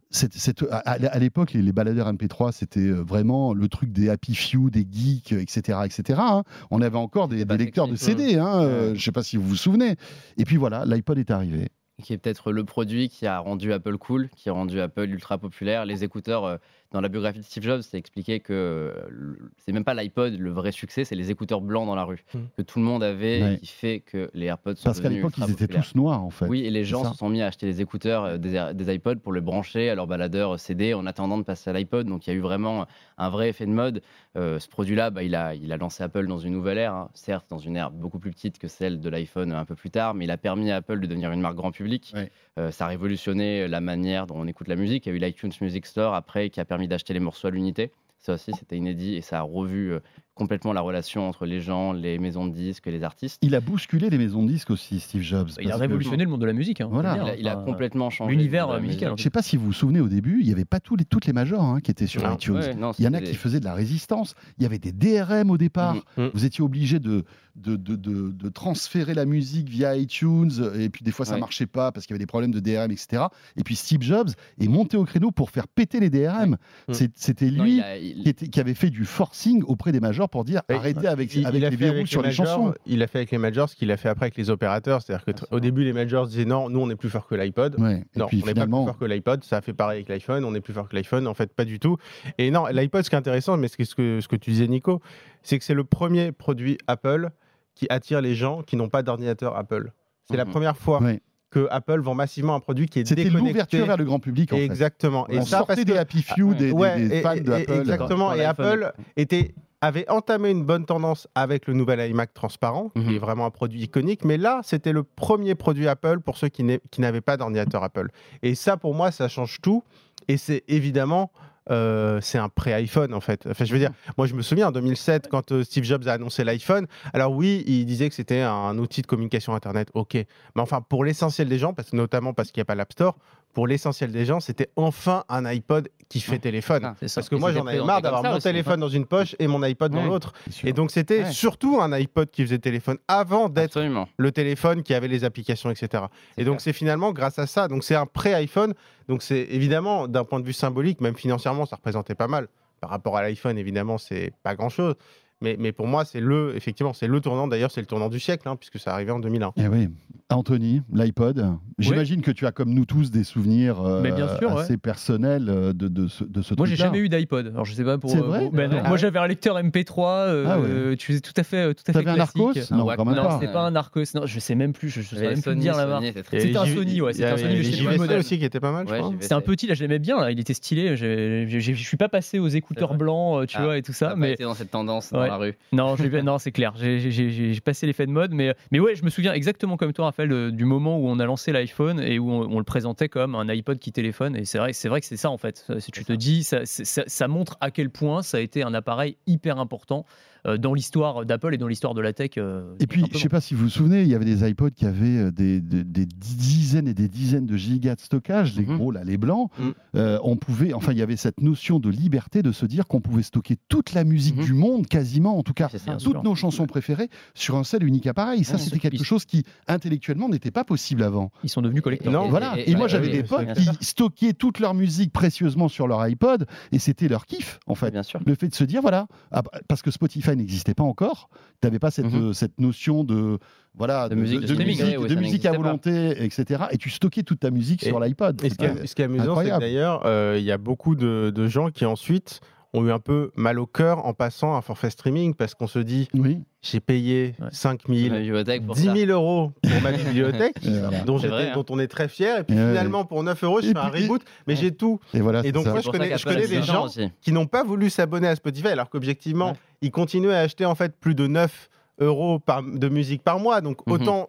C'est- 0.10 0.34
c'est- 0.34 0.64
à, 0.72 0.78
à 0.78 1.20
l'époque, 1.20 1.52
les, 1.52 1.62
les 1.62 1.74
baladeurs 1.74 2.08
MP3, 2.08 2.54
c'était 2.54 2.80
euh, 2.80 3.02
vraiment 3.02 3.54
le 3.54 3.68
truc 3.68 3.92
des 3.92 4.10
happy 4.10 4.36
few, 4.36 4.70
des 4.70 4.88
geeks, 4.90 5.34
etc. 5.34 5.80
etc. 5.86 6.20
hein. 6.22 6.44
On 6.72 6.80
avait 6.82 6.98
encore 6.98 7.28
des, 7.28 7.44
lecteurs 7.44 7.88
de. 7.90 7.96
CD. 7.98 8.38
hein, 8.38 8.62
euh, 8.62 8.88
Je 8.90 8.94
ne 8.94 9.00
sais 9.00 9.12
pas 9.12 9.24
si 9.24 9.36
vous 9.36 9.44
vous 9.48 9.56
souvenez. 9.58 9.96
Et 10.38 10.46
puis 10.46 10.56
voilà, 10.56 10.86
l'iPod 10.86 11.18
est 11.18 11.30
arrivé. 11.32 11.68
qui 12.02 12.14
est 12.14 12.18
peut-être 12.20 12.52
le 12.54 12.64
produit 12.64 13.10
qui 13.10 13.26
a 13.28 13.40
rendu 13.40 13.74
Apple 13.74 13.98
cool, 13.98 14.30
qui 14.36 14.50
a 14.50 14.54
rendu 14.54 14.80
Apple 14.80 15.10
ultra 15.10 15.38
populaire. 15.40 15.84
Les 15.86 16.04
écouteurs, 16.06 16.60
dans 16.92 17.02
la 17.02 17.10
biographie 17.10 17.40
de 17.40 17.44
Steve 17.44 17.64
Jobs, 17.64 17.82
c'est 17.82 17.98
expliqué 17.98 18.40
que 18.40 18.54
euh, 18.54 18.94
le- 19.10 19.52
c'est 19.58 19.72
même 19.74 19.84
pas 19.84 19.94
l'iPod 19.94 20.38
le 20.40 20.50
vrai 20.52 20.72
succès, 20.72 21.04
c'est 21.04 21.16
les 21.16 21.32
écouteurs 21.32 21.62
blancs 21.62 21.86
dans 21.86 21.96
la 21.96 22.04
rue 22.06 22.24
Mm. 22.34 22.40
que 22.56 22.62
tout 22.62 22.80
le 22.80 22.86
monde 22.86 23.04
avait, 23.04 23.42
Ouais. 23.42 23.54
et 23.56 23.58
qui 23.58 23.68
fait 23.68 24.00
que 24.00 24.30
les 24.34 24.46
AirPods 24.46 24.76
sont 24.76 24.86
Parce 24.86 25.02
qu'à 25.02 25.10
l'époque, 25.10 25.34
ils 25.38 25.44
étaient 25.52 25.66
populaires. 25.66 25.84
tous 25.86 25.96
noirs, 25.98 26.24
en 26.24 26.30
fait. 26.30 26.46
Oui, 26.48 26.66
et 26.66 26.70
les 26.72 26.86
gens 26.86 27.04
se 27.12 27.18
sont 27.18 27.30
mis 27.30 27.42
à 27.42 27.48
acheter 27.48 27.66
des 27.66 27.82
écouteurs, 27.82 28.24
euh, 28.24 28.38
des, 28.38 28.72
des 28.74 28.94
iPods 28.96 29.18
pour 29.18 29.34
les 29.34 29.42
brancher 29.42 29.90
à 29.90 29.96
leur 29.96 30.08
baladeur 30.08 30.60
CD 30.60 30.94
en 30.94 31.06
attendant 31.06 31.38
de 31.38 31.44
passer 31.44 31.70
à 31.70 31.74
l'iPod. 31.74 32.08
Donc 32.08 32.26
il 32.28 32.30
y 32.30 32.34
a 32.34 32.36
eu 32.38 32.42
vraiment 32.42 32.86
un 33.18 33.30
vrai 33.30 33.50
effet 33.50 33.66
de 33.66 33.72
mode. 33.72 34.02
Euh, 34.38 34.60
ce 34.60 34.68
produit-là, 34.70 35.10
bah, 35.10 35.24
il, 35.24 35.36
a, 35.36 35.56
il 35.56 35.72
a 35.74 35.78
lancé 35.78 36.04
Apple 36.04 36.28
dans 36.28 36.38
une 36.38 36.54
nouvelle 36.54 36.78
ère, 36.78 36.94
hein. 36.94 37.10
certes 37.16 37.48
dans 37.50 37.58
une 37.58 37.76
ère 37.76 37.90
beaucoup 37.92 38.20
plus 38.20 38.32
petite 38.32 38.60
que 38.60 38.68
celle 38.68 39.00
de 39.00 39.10
l'iPhone 39.10 39.52
un 39.52 39.66
peu 39.66 39.76
plus 39.76 39.90
tard, 39.90 40.14
mais 40.14 40.26
il 40.26 40.32
a 40.32 40.38
permis 40.38 40.70
à 40.72 40.78
Apple 40.78 41.00
de 41.00 41.08
devenir 41.08 41.32
une 41.32 41.42
marque 41.42 41.56
grand 41.56 41.72
public. 41.72 42.12
Ouais. 42.16 42.32
Euh, 42.60 42.70
ça 42.72 42.86
a 42.86 42.88
révolutionné 42.88 43.68
la 43.68 43.82
manière 43.82 44.28
dont 44.28 44.36
on 44.38 44.46
écoute 44.48 44.68
la 44.68 44.76
musique. 44.76 45.06
Il 45.06 45.10
y 45.10 45.12
a 45.12 45.16
eu 45.16 45.20
l'iTunes 45.20 45.52
Music 45.62 45.86
Store 45.88 46.14
après 46.14 46.50
qui 46.52 46.60
a 46.60 46.66
permis 46.66 46.77
d'acheter 46.86 47.14
les 47.14 47.20
morceaux 47.20 47.48
à 47.48 47.52
l'unité. 47.52 47.92
Ça 48.20 48.34
aussi, 48.34 48.54
c'était 48.54 48.78
inédit 48.78 49.16
et 49.16 49.22
ça 49.22 49.40
a 49.40 49.42
revu 49.42 49.94
euh, 49.94 50.00
complètement 50.38 50.72
la 50.74 50.82
relation 50.82 51.28
entre 51.28 51.46
les 51.46 51.60
gens, 51.60 51.92
les 51.92 52.18
maisons 52.20 52.48
de 52.48 52.54
disques 52.54 52.88
et 52.88 52.92
les 52.92 53.04
artistes. 53.04 53.38
Il 53.42 53.56
a 53.56 53.60
bousculé 53.60 54.10
les 54.10 54.18
maisons 54.18 54.44
de 54.44 54.48
disques 54.50 54.70
aussi, 54.72 55.00
Steve 55.00 55.22
Jobs. 55.22 55.50
Il 55.60 55.72
a 55.72 55.76
que- 55.76 55.80
révolutionné 55.82 56.24
le 56.24 56.30
monde 56.30 56.40
de 56.42 56.46
la 56.46 56.54
musique. 56.54 56.80
hein, 56.82 56.88
Voilà. 56.90 57.16
Il 57.18 57.22
a, 57.30 57.36
il 57.36 57.48
a 57.48 57.58
enfin, 57.58 57.66
complètement 57.66 58.10
changé 58.10 58.32
l'univers 58.36 58.80
musical. 58.80 59.14
Je 59.18 59.24
sais 59.24 59.30
pas 59.30 59.42
si 59.42 59.58
vous 59.58 59.66
vous 59.66 59.74
souvenez 59.74 60.00
au 60.00 60.08
début, 60.08 60.38
il 60.40 60.46
n'y 60.46 60.54
avait 60.54 60.64
pas 60.66 60.80
tous 60.80 60.96
les, 60.96 61.06
toutes 61.06 61.26
les 61.26 61.34
majors 61.34 61.64
hein, 61.64 61.82
qui 61.82 61.92
étaient 61.92 62.08
sur 62.08 62.24
Non. 62.24 62.36
iTunes. 62.36 62.56
Ouais, 62.56 62.76
non, 62.76 62.92
Il 63.00 63.06
y 63.06 63.08
en 63.08 63.14
a 63.14 63.22
qui 63.22 63.34
faisaient 63.36 63.60
de 63.60 63.66
la 63.66 63.74
résistance. 63.74 64.36
Il 64.58 64.64
y 64.64 64.66
avait 64.66 64.80
des 64.80 64.92
DRM 64.92 65.50
au 65.52 65.58
départ. 65.58 65.96
Mhm. 65.96 66.02
Mhm. 66.18 66.32
Vous 66.34 66.46
étiez 66.46 66.64
obligé 66.64 67.00
de, 67.00 67.24
de, 67.56 67.76
de, 67.76 67.96
de- 67.96 68.32
de 68.32 68.50
transférer 68.50 69.14
la 69.16 69.26
musique 69.26 69.68
via 69.70 69.96
iTunes. 69.98 70.52
Et 70.78 70.90
puis 70.90 71.04
des 71.04 71.12
fois, 71.12 71.26
ça 71.26 71.34
Ouais. 71.34 71.40
marchait 71.40 71.66
pas 71.66 71.92
parce 71.92 72.06
qu'il 72.06 72.14
y 72.14 72.16
avait 72.16 72.24
des 72.24 72.28
problèmes 72.28 72.52
de 72.52 72.60
DRM, 72.60 72.92
etc. 72.92 73.24
Et 73.56 73.64
puis 73.64 73.76
Steve 73.76 74.02
Jobs 74.04 74.30
est 74.62 74.68
monté 74.68 74.96
au 74.98 75.06
créneau 75.06 75.32
pour 75.32 75.50
faire 75.50 75.68
péter 75.68 76.00
les 76.00 76.10
DRM. 76.10 76.58
C'est- 76.92 77.12
C'était 77.16 77.50
Non, 77.50 77.64
lui 77.64 77.78
il 77.78 77.82
a- 77.82 77.98
il- 77.98 78.24
qui, 78.24 78.30
était- 78.30 78.48
qui 78.48 78.60
avait 78.60 78.74
fait 78.76 78.90
du 78.90 79.06
forcing 79.06 79.64
auprès 79.64 79.92
des 79.92 80.00
majors 80.00 80.27
pour 80.28 80.44
dire 80.46 80.62
Et- 80.70 80.74
arrêtez 80.74 81.08
avec, 81.08 81.34
Il, 81.36 81.46
avec 81.46 81.60
il 81.62 81.64
les 81.64 81.70
fait 81.72 81.76
verrous 81.78 81.94
avec 81.96 82.08
sur 82.08 82.22
les 82.22 82.28
majors, 82.30 82.46
chansons. 82.46 82.74
Il 82.86 83.02
a 83.04 83.08
fait 83.08 83.20
avec 83.20 83.32
les 83.32 83.38
majors 83.38 83.70
ce 83.70 83.76
qu'il 83.76 83.92
a 83.92 83.98
fait 83.98 84.10
après 84.10 84.26
avec 84.26 84.38
les 84.38 84.50
opérateurs. 84.50 85.02
C'est-à-dire 85.02 85.26
que 85.26 85.32
Ah, 85.52 85.60
début, 85.60 85.84
les 85.84 85.94
majors 85.94 86.28
disaient 86.28 86.46
non, 86.46 86.70
nous 86.70 86.80
on 86.80 86.90
est 86.90 86.96
plus 86.96 87.10
fort 87.10 87.28
que 87.28 87.36
l'iPod. 87.36 87.76
Ouais. 87.80 88.04
Et 88.16 88.20
Non, 88.20 88.28
puis 88.28 88.38
on 88.44 88.46
n'est 88.46 88.54
pas 88.54 88.62
finalement, 88.62 88.84
plus 88.84 88.92
fort 88.92 89.00
que 89.00 89.06
l'iPod. 89.06 89.44
Ça 89.44 89.58
a 89.58 89.62
fait 89.62 89.74
pareil 89.74 89.98
avec 89.98 90.10
l'iPhone. 90.10 90.44
On 90.46 90.54
est 90.56 90.62
plus 90.62 90.74
fort 90.74 90.88
que 90.90 90.96
l'iPhone. 90.96 91.28
En 91.28 91.34
fait, 91.34 91.54
pas 91.54 91.66
du 91.66 91.80
tout. 91.80 91.98
Et 92.38 92.52
non, 92.52 92.66
l'iPod, 92.68 93.04
ce 93.04 93.10
qui 93.10 93.16
est 93.16 93.20
intéressant, 93.20 93.58
mais 93.58 93.68
ce 93.68 93.78
que, 93.78 93.84
ce 93.84 93.96
que, 93.96 94.22
ce 94.22 94.28
que 94.28 94.36
tu 94.36 94.52
disais, 94.52 94.68
Nico, 94.68 95.02
c'est 95.44 95.58
que 95.60 95.64
c'est 95.66 95.74
le 95.74 95.84
premier 95.84 96.32
produit 96.32 96.78
Apple 96.88 97.30
qui 97.76 97.86
attire 97.90 98.22
les 98.22 98.36
gens 98.36 98.62
qui 98.64 98.76
n'ont 98.76 98.90
pas 98.90 99.04
d'ordinateur 99.04 99.56
Apple. 99.56 99.92
C'est 100.30 100.36
la 100.38 100.46
Mhm. 100.46 100.52
première 100.52 100.78
fois 100.78 101.02
Ouais. 101.02 101.22
que 101.52 101.68
Apple 101.72 102.00
vend 102.02 102.14
massivement 102.16 102.56
un 102.56 102.60
produit 102.60 102.88
qui 102.88 103.00
est 103.00 103.08
c'était 103.08 103.24
l'ouverture 103.30 103.86
vers 103.86 103.96
le 103.98 104.04
grand 104.04 104.20
public. 104.20 104.52
En 104.52 104.58
fait. 104.58 104.64
Exactement. 104.66 105.26
Et 105.30 105.38
On 105.38 105.44
ça, 105.44 105.60
sortait 105.60 105.76
parce 105.76 105.86
des 105.86 105.94
que 105.94 105.98
Happy 105.98 106.22
Few, 106.22 106.54
des, 106.56 106.66
des- 106.66 106.72
Ouais, 106.72 106.98
des 107.08 107.16
et- 107.18 107.22
fans 107.22 107.34
et- 107.34 107.40
de 107.42 107.52
et- 107.52 107.56
Apple. 107.62 107.72
Exactement. 107.80 108.34
Et 108.34 108.44
Apple 108.44 108.92
était, 109.16 109.54
avait 109.82 110.10
entamé 110.10 110.50
une 110.52 110.64
bonne 110.66 110.86
tendance 110.86 111.28
avec 111.36 111.68
le 111.68 111.74
nouvel 111.74 112.00
iMac 112.10 112.34
transparent, 112.34 112.90
qui 112.90 113.00
Mhm. 113.02 113.16
est 113.16 113.20
vraiment 113.20 113.46
un 113.46 113.52
produit 113.52 113.82
iconique. 113.84 114.26
Mais 114.26 114.38
là, 114.38 114.62
c'était 114.64 114.92
le 114.92 115.04
premier 115.04 115.54
produit 115.56 115.88
Apple 115.88 116.20
pour 116.22 116.38
ceux 116.38 116.50
qui 116.50 116.64
n'avaient 116.98 117.22
pas 117.22 117.38
d'ordinateur 117.38 117.84
Apple. 117.84 118.08
Et 118.42 118.56
ça, 118.56 118.78
pour 118.78 118.96
moi, 118.96 119.12
ça 119.12 119.28
change 119.28 119.60
tout. 119.62 119.84
Et 120.28 120.38
c'est 120.38 120.64
évidemment. 120.68 121.32
euh, 121.70 122.22
c'est 122.22 122.38
un 122.38 122.48
pré-iPhone 122.48 123.14
en 123.14 123.20
fait. 123.20 123.46
Enfin, 123.46 123.66
je 123.66 123.74
veux 123.74 123.78
dire, 123.80 123.92
moi 124.18 124.26
je 124.26 124.34
me 124.36 124.42
souviens 124.42 124.70
en 124.70 124.72
2007 124.72 125.28
quand 125.28 125.52
euh, 125.52 125.66
Steve 125.66 125.84
Jobs 125.84 126.08
a 126.08 126.14
annoncé 126.14 126.46
l'iPhone. 126.46 126.88
Alors 127.12 127.34
oui, 127.34 127.66
il 127.68 127.84
disait 127.86 128.08
que 128.08 128.16
c'était 128.16 128.40
un 128.40 128.78
outil 128.78 129.02
de 129.02 129.08
communication 129.08 129.54
internet. 129.54 129.90
Ok, 129.94 130.14
mais 130.14 130.26
enfin 130.62 130.80
pour 130.80 131.04
l'essentiel 131.04 131.50
des 131.50 131.58
gens, 131.60 131.74
parce 131.74 131.92
notamment 131.92 132.32
parce 132.34 132.52
qu'il 132.52 132.62
n'y 132.62 132.62
a 132.62 132.66
pas 132.68 132.76
l'App 132.76 132.94
Store, 132.94 133.18
pour 133.54 133.66
l'essentiel 133.68 134.12
des 134.12 134.24
gens, 134.26 134.40
c'était 134.40 134.70
enfin 134.76 135.24
un 135.30 135.44
iPod 135.46 135.90
qui 136.10 136.22
fait 136.22 136.38
téléphone. 136.40 136.82
Ah, 136.86 136.96
ça. 137.08 137.16
Parce 137.22 137.28
que 137.30 137.36
Et 137.36 137.40
moi, 137.40 137.52
j'en 137.52 137.66
avais 137.66 137.84
marre 137.84 138.02
d'avoir 138.02 138.24
mon 138.24 138.38
téléphone 138.40 138.80
dans 138.80 138.88
une 138.88 139.06
poche 139.06 139.36
et 139.40 139.48
mon 139.48 139.62
iPod 139.64 139.92
dans 139.92 140.06
l'autre. 140.06 140.34
Et 140.64 140.74
donc, 140.74 140.92
c'était 140.92 141.24
Ouais. 141.24 141.32
surtout 141.32 141.82
un 141.82 141.92
iPod 141.92 142.30
qui 142.30 142.44
faisait 142.44 142.60
téléphone 142.60 142.98
avant 143.08 143.50
d'être 143.50 143.80
le 144.18 144.32
téléphone 144.32 144.84
qui 144.84 144.94
avait 144.94 145.08
les 145.08 145.24
applications, 145.24 145.70
etc. 145.72 146.04
Et 146.38 146.46
donc, 146.46 146.62
c'est 146.62 146.72
finalement 146.74 147.12
grâce 147.12 147.40
à 147.40 147.48
ça. 147.48 147.68
Donc, 147.68 147.84
c'est 147.84 147.96
un 147.96 148.06
pré-iPhone. 148.06 148.74
Donc, 149.10 149.22
c'est 149.24 149.48
évidemment, 149.50 150.08
d'un 150.08 150.24
point 150.24 150.40
de 150.40 150.46
vue 150.46 150.54
symbolique, 150.54 151.02
même 151.02 151.16
financièrement, 151.16 151.66
ça 151.66 151.76
représentait 151.78 152.16
pas 152.16 152.28
mal. 152.28 152.48
Par 152.80 152.92
rapport 152.92 153.18
à 153.18 153.24
l'iPhone, 153.24 153.58
évidemment, 153.58 153.98
c'est 153.98 154.32
pas 154.44 154.54
grand-chose. 154.56 154.94
Mais, 155.42 155.56
mais 155.60 155.72
pour 155.72 155.86
moi, 155.86 156.04
c'est 156.04 156.20
le, 156.20 156.56
effectivement, 156.56 156.94
c'est 156.94 157.08
le 157.08 157.22
tournant. 157.22 157.48
D'ailleurs, 157.48 157.70
c'est 157.72 157.82
le 157.82 157.86
tournant 157.88 158.10
du 158.10 158.20
siècle, 158.20 158.48
hein, 158.50 158.56
puisque 158.56 158.80
ça 158.80 158.94
arrivait 158.94 159.12
en 159.12 159.20
2001. 159.20 159.54
Eh 159.58 159.68
oui. 159.68 159.88
Anthony, 160.30 160.82
l'iPod. 160.92 161.46
J'imagine 161.80 162.22
que 162.22 162.32
tu 162.32 162.46
as, 162.46 162.52
comme 162.52 162.74
nous 162.74 162.84
tous, 162.86 163.12
des 163.12 163.24
souvenirs 163.24 163.80
euh, 163.80 164.02
Mais 164.02 164.12
bien 164.12 164.28
sûr, 164.40 164.54
ouais. 164.54 164.62
assez 164.64 164.76
personnels 164.78 165.48
euh, 165.48 165.72
de, 165.74 165.88
de 165.88 166.08
ce, 166.08 166.24
de 166.26 166.42
ce 166.42 166.54
Moi, 166.58 166.66
j'ai 166.66 166.76
jamais 166.76 166.98
eu 166.98 167.08
d'iPod. 167.08 167.48
Alors, 167.48 167.64
je 167.66 167.74
sais 167.74 167.84
pas 167.86 167.98
pour. 167.98 168.10
C'est 168.10 168.18
euh, 168.18 168.22
vrai 168.24 168.40
pour- 168.40 168.52
ben 168.52 168.70
non. 168.70 168.78
Ah 168.80 168.82
Moi, 168.84 168.92
ouais. 168.94 168.98
j'avais 168.98 169.20
un 169.20 169.28
lecteur 169.28 169.58
MP3. 169.58 170.10
euh, 170.28 170.46
Ah 170.48 170.60
ouais. 170.60 170.68
euh, 170.70 170.96
tu 170.98 171.06
faisais 171.08 171.22
tout 171.22 171.32
à 171.38 171.44
fait, 171.44 171.74
tout 171.76 171.84
à 171.88 171.94
fait 171.94 172.04
T'avais 172.04 172.10
un 172.10 172.16
classique. 172.16 172.36
Narcos 172.36 172.76
Non, 172.76 172.86
pas. 172.88 173.04
Non, 173.06 173.40
c'était 173.40 173.54
pas 173.54 173.62
un 173.62 173.72
Narcos. 173.72 174.04
Non, 174.16 174.26
je 174.26 174.40
sais 174.40 174.56
même 174.56 174.74
plus. 174.74 174.90
Je, 174.90 175.02
je 175.02 175.16
sais 175.16 175.22
même 175.22 175.34
plus 175.36 175.42
Sony, 175.44 175.62
dire 175.62 175.76
la 175.78 175.84
Sony, 175.84 176.12
marque. 176.14 176.28
c'était 176.32 176.58
un 176.58 176.66
Sony, 176.66 177.02
ouais, 177.02 177.14
c'était 177.14 177.28
un 177.28 177.38
Sony, 177.38 178.18
aussi 178.18 178.38
qui 178.40 178.44
était 178.46 178.60
pas 178.60 178.72
mal, 178.72 178.88
Ouais. 178.88 179.02
C'était 179.22 179.34
un 179.36 179.42
petit, 179.42 179.68
là, 179.68 179.76
je 179.76 179.82
l'aimais 179.84 180.00
bien. 180.00 180.28
Il 180.30 180.40
était 180.40 180.56
stylé. 180.56 180.98
Je 180.98 181.72
suis 181.74 181.98
pas 181.98 182.10
passé 182.10 182.40
aux 182.40 182.48
écouteurs 182.50 182.96
blancs, 182.96 183.48
tu 183.48 183.56
Ah, 183.60 183.64
vois, 183.64 183.78
et 183.78 183.82
tout 183.84 183.94
Ça 183.94 184.16
mais 184.18 184.36
dans 184.36 184.56
cette 184.56 184.72
tendance 184.72 185.12
Ouais. 185.28 185.32
la 185.32 185.38
rue. 185.38 185.58
Non, 185.74 185.96
j'ai- 185.96 186.22
non, 186.22 186.38
c'est 186.40 186.52
clair. 186.52 186.74
J'ai- 186.76 187.60
passé 187.62 187.86
l'effet 187.86 188.06
de 188.06 188.12
mode, 188.12 188.32
mais, 188.34 188.56
mais 188.72 188.80
ouais, 188.80 188.96
je 188.96 189.04
me 189.04 189.10
souviens 189.10 189.34
exactement 189.34 189.78
comme 189.78 189.92
toi, 189.94 190.06
Raphaël, 190.06 190.52
du 190.52 190.66
moment 190.66 190.98
où 191.00 191.08
on 191.08 191.20
a 191.20 191.26
lancé 191.26 191.52
l'iPhone 191.52 192.00
et 192.00 192.18
où 192.20 192.32
on, 192.32 192.50
on 192.50 192.58
le 192.60 192.64
présentait 192.64 193.10
comme 193.10 193.36
un 193.36 193.48
iPod 193.50 193.78
qui 193.80 193.92
téléphone. 193.92 194.36
Et 194.36 194.46
c'est 194.46 194.58
vrai, 194.58 194.74
c'est 194.74 194.90
vrai 194.90 195.02
que 195.02 195.08
c'est 195.08 195.18
ça 195.18 195.30
en 195.30 195.38
fait. 195.38 195.66
Si 195.80 195.92
tu 195.92 196.04
te 196.06 196.14
ça. 196.14 196.18
dis, 196.18 196.44
ça, 196.44 196.62
c'est- 196.66 196.86
ça, 196.86 197.04
ça 197.08 197.28
montre 197.28 197.58
à 197.62 197.72
quel 197.72 197.90
point 197.90 198.22
ça 198.22 198.38
a 198.38 198.40
été 198.42 198.64
un 198.64 198.74
appareil 198.74 199.18
hyper 199.28 199.60
important 199.60 200.06
euh, 200.46 200.56
dans 200.58 200.74
l'histoire 200.74 201.26
d'Apple 201.26 201.56
et 201.56 201.58
dans 201.58 201.68
l'histoire 201.68 201.94
de 201.94 202.00
la 202.00 202.14
tech. 202.14 202.32
euh, 202.38 202.76
Et 202.80 202.88
puis, 202.88 203.04
je 203.12 203.18
sais 203.18 203.28
pas 203.28 203.42
si 203.42 203.54
vous 203.54 203.64
vous 203.66 203.70
souvenez, 203.70 204.04
il 204.04 204.08
y 204.08 204.16
avait 204.16 204.24
des 204.24 204.48
iPods 204.48 204.70
qui 204.70 204.86
avaient 204.86 205.18
euh, 205.18 205.32
des, 205.32 205.60
des- 205.60 205.84
des 205.84 206.06
dizaines 206.06 206.88
et 206.88 206.94
des 206.94 207.08
dizaines 207.10 207.46
de 207.48 207.58
gigas 207.58 207.96
de 207.96 208.00
stockage, 208.02 208.56
les 208.56 208.66
Mhm. 208.66 208.78
gros, 208.78 208.92
là, 208.92 209.04
les 209.04 209.18
blancs. 209.18 209.50
Mhm. 209.60 209.74
Euh, 209.96 210.20
on 210.24 210.38
pouvait, 210.38 210.74
enfin, 210.74 210.92
il 210.94 211.00
y 211.00 211.02
avait 211.02 211.18
cette 211.18 211.42
notion 211.42 211.80
de 211.80 211.90
liberté 211.90 212.44
de 212.44 212.52
se 212.52 212.66
dire 212.66 212.88
qu'on 212.88 213.02
pouvait 213.02 213.24
stocker 213.24 213.56
toute 213.68 213.94
la 213.94 214.04
musique 214.04 214.38
Mhm. 214.38 214.44
du 214.46 214.54
monde, 214.54 214.88
quasiment, 215.18 215.38
en 215.38 215.44
tout 215.44 215.54
cas, 215.54 215.70
ça. 215.70 215.98
Toutes 215.98 216.24
nos 216.24 216.36
chansons 216.36 216.66
préférées 216.66 217.10
sur 217.34 217.56
un 217.56 217.64
seul 217.64 217.84
unique 217.84 218.08
appareil. 218.08 218.44
Ça, 218.44 218.58
c'était 218.58 218.80
quelque 218.80 219.04
chose 219.04 219.26
qui, 219.26 219.44
intellectuellement, 219.68 220.30
n'était 220.30 220.52
pas 220.52 220.64
possible 220.64 221.04
avant. 221.04 221.32
Ils 221.44 221.50
sont 221.50 221.62
devenus 221.62 221.82
collecteurs. 221.82 222.12
Non, 222.12 222.26
Et 222.26 222.30
voilà. 222.30 222.54
Et, 222.66 222.76
moi, 222.76 222.88
j'avais 222.88 223.10
des 223.10 223.24
potes 223.24 223.54
qui 223.54 223.68
stockaient 223.86 224.34
toute 224.34 224.60
leur 224.60 224.74
musique 224.74 225.12
précieusement 225.14 225.68
sur 225.68 225.88
leur 225.88 226.00
iPod, 226.08 226.46
et 226.72 226.80
c'était 226.80 227.08
leur 227.08 227.26
kiff, 227.26 227.60
en 227.68 227.76
fait. 227.76 227.92
Bien 227.92 228.04
sûr. 228.04 228.20
Le 228.26 228.36
fait 228.36 228.48
de 228.48 228.56
se 228.56 228.64
dire, 228.64 228.82
voilà, 228.82 229.08
ah, 229.32 229.42
parce 229.68 229.82
que 229.82 229.92
Spotify 229.92 230.36
n'existait 230.36 230.74
pas 230.74 230.84
encore, 230.84 231.30
tu 231.62 231.68
n'avais 231.68 231.80
pas 231.80 231.92
cette, 231.92 232.06
Mhm. 232.12 232.30
euh, 232.30 232.34
cette 232.34 232.60
notion 232.60 233.04
de, 233.04 233.40
voilà, 233.76 234.10
De 234.10 234.16
musique 234.16 234.42
de 234.42 234.56
musique, 234.56 234.82
ouais, 234.86 234.98
ouais, 234.98 235.08
de 235.08 235.14
ça 235.16 235.20
musique 235.22 235.46
à 235.46 235.52
pas. 235.52 235.58
volonté, 235.58 236.24
etc. 236.24 236.64
Et 236.72 236.78
tu 236.78 236.90
stockais 236.90 237.24
toute 237.24 237.40
ta 237.40 237.52
musique 237.52 237.84
Et- 237.84 237.88
sur 237.88 238.00
l'iPod. 238.00 238.44
Et 238.44 238.50
ce 238.50 238.56
qui 238.56 238.66
est, 238.66 238.68
C'était- 238.74 238.88
ce 238.88 238.96
qui 238.96 239.02
est 239.02 239.06
amusant, 239.06 239.36
c'est 239.42 239.50
que 239.50 239.60
d'ailleurs, 239.60 240.02
euh, 240.06 240.36
il 240.38 240.44
y 240.44 240.52
a 240.52 240.58
beaucoup 240.58 240.96
de, 240.96 241.32
de 241.34 241.48
gens 241.48 241.70
qui 241.70 241.86
ensuite 241.86 242.42
ont 242.78 242.86
eu 242.86 242.92
un 242.92 243.00
peu 243.00 243.32
mal 243.36 243.60
au 243.60 243.66
cœur 243.66 244.06
en 244.06 244.14
passant 244.14 244.56
un 244.56 244.62
forfait 244.62 244.90
streaming 244.90 245.34
parce 245.34 245.56
qu'on 245.56 245.68
se 245.68 245.80
dit 245.80 246.08
Oui, 246.14 246.40
j'ai 246.62 246.80
payé 246.80 247.36
Ouais. 247.40 247.48
5 247.52 247.82
La 247.88 247.96
000, 247.96 248.16
bibliothèque 248.16 248.66
pour 248.66 248.76
10 248.76 248.86
ça. 248.86 248.94
000 248.96 249.12
euros 249.12 249.52
pour 249.62 249.82
ma 249.82 249.92
bibliothèque, 249.98 250.56
voilà. 250.64 251.00
dont, 251.02 251.18
vrai, 251.18 251.50
hein. 251.50 251.54
dont 251.56 251.66
on 251.70 251.80
est 251.80 251.88
très 251.88 252.08
fier. 252.08 252.40
Et 252.40 252.44
puis 252.44 252.56
Et 252.56 252.60
ouais. 252.60 252.70
finalement, 252.70 253.06
pour 253.06 253.24
9 253.24 253.44
euros, 253.44 253.62
je 253.62 253.68
Et 253.70 253.72
fais 253.74 253.78
un 253.78 253.90
reboot, 253.90 254.22
mais 254.48 254.54
Ouais. 254.54 254.60
j'ai 254.62 254.72
tout. 254.72 255.00
et 255.14 255.20
voilà. 255.22 255.40
Et 255.40 255.44
c'est 255.44 255.52
donc, 255.52 255.66
moi, 255.68 255.82
je 255.82 255.90
connais, 255.90 256.18
je 256.18 256.24
connais 256.26 256.48
des 256.48 256.62
gens 256.62 256.86
aussi. 256.86 257.10
qui 257.22 257.32
n'ont 257.32 257.48
pas 257.48 257.64
voulu 257.64 257.90
s'abonner 257.90 258.28
à 258.28 258.36
Spotify 258.36 258.68
alors 258.70 258.90
qu'objectivement, 258.90 259.50
Ouais. 259.52 259.58
ils 259.82 259.92
continuaient 259.92 260.34
à 260.36 260.40
acheter 260.40 260.66
en 260.66 260.76
fait 260.76 260.96
plus 261.00 261.16
de 261.16 261.28
9 261.28 261.70
euros 262.00 262.40
par, 262.40 262.62
de 262.64 262.90
musique 262.90 263.24
par 263.24 263.40
mois. 263.40 263.62
Donc 263.62 263.86
Mhm. 263.88 263.94
autant 263.94 264.28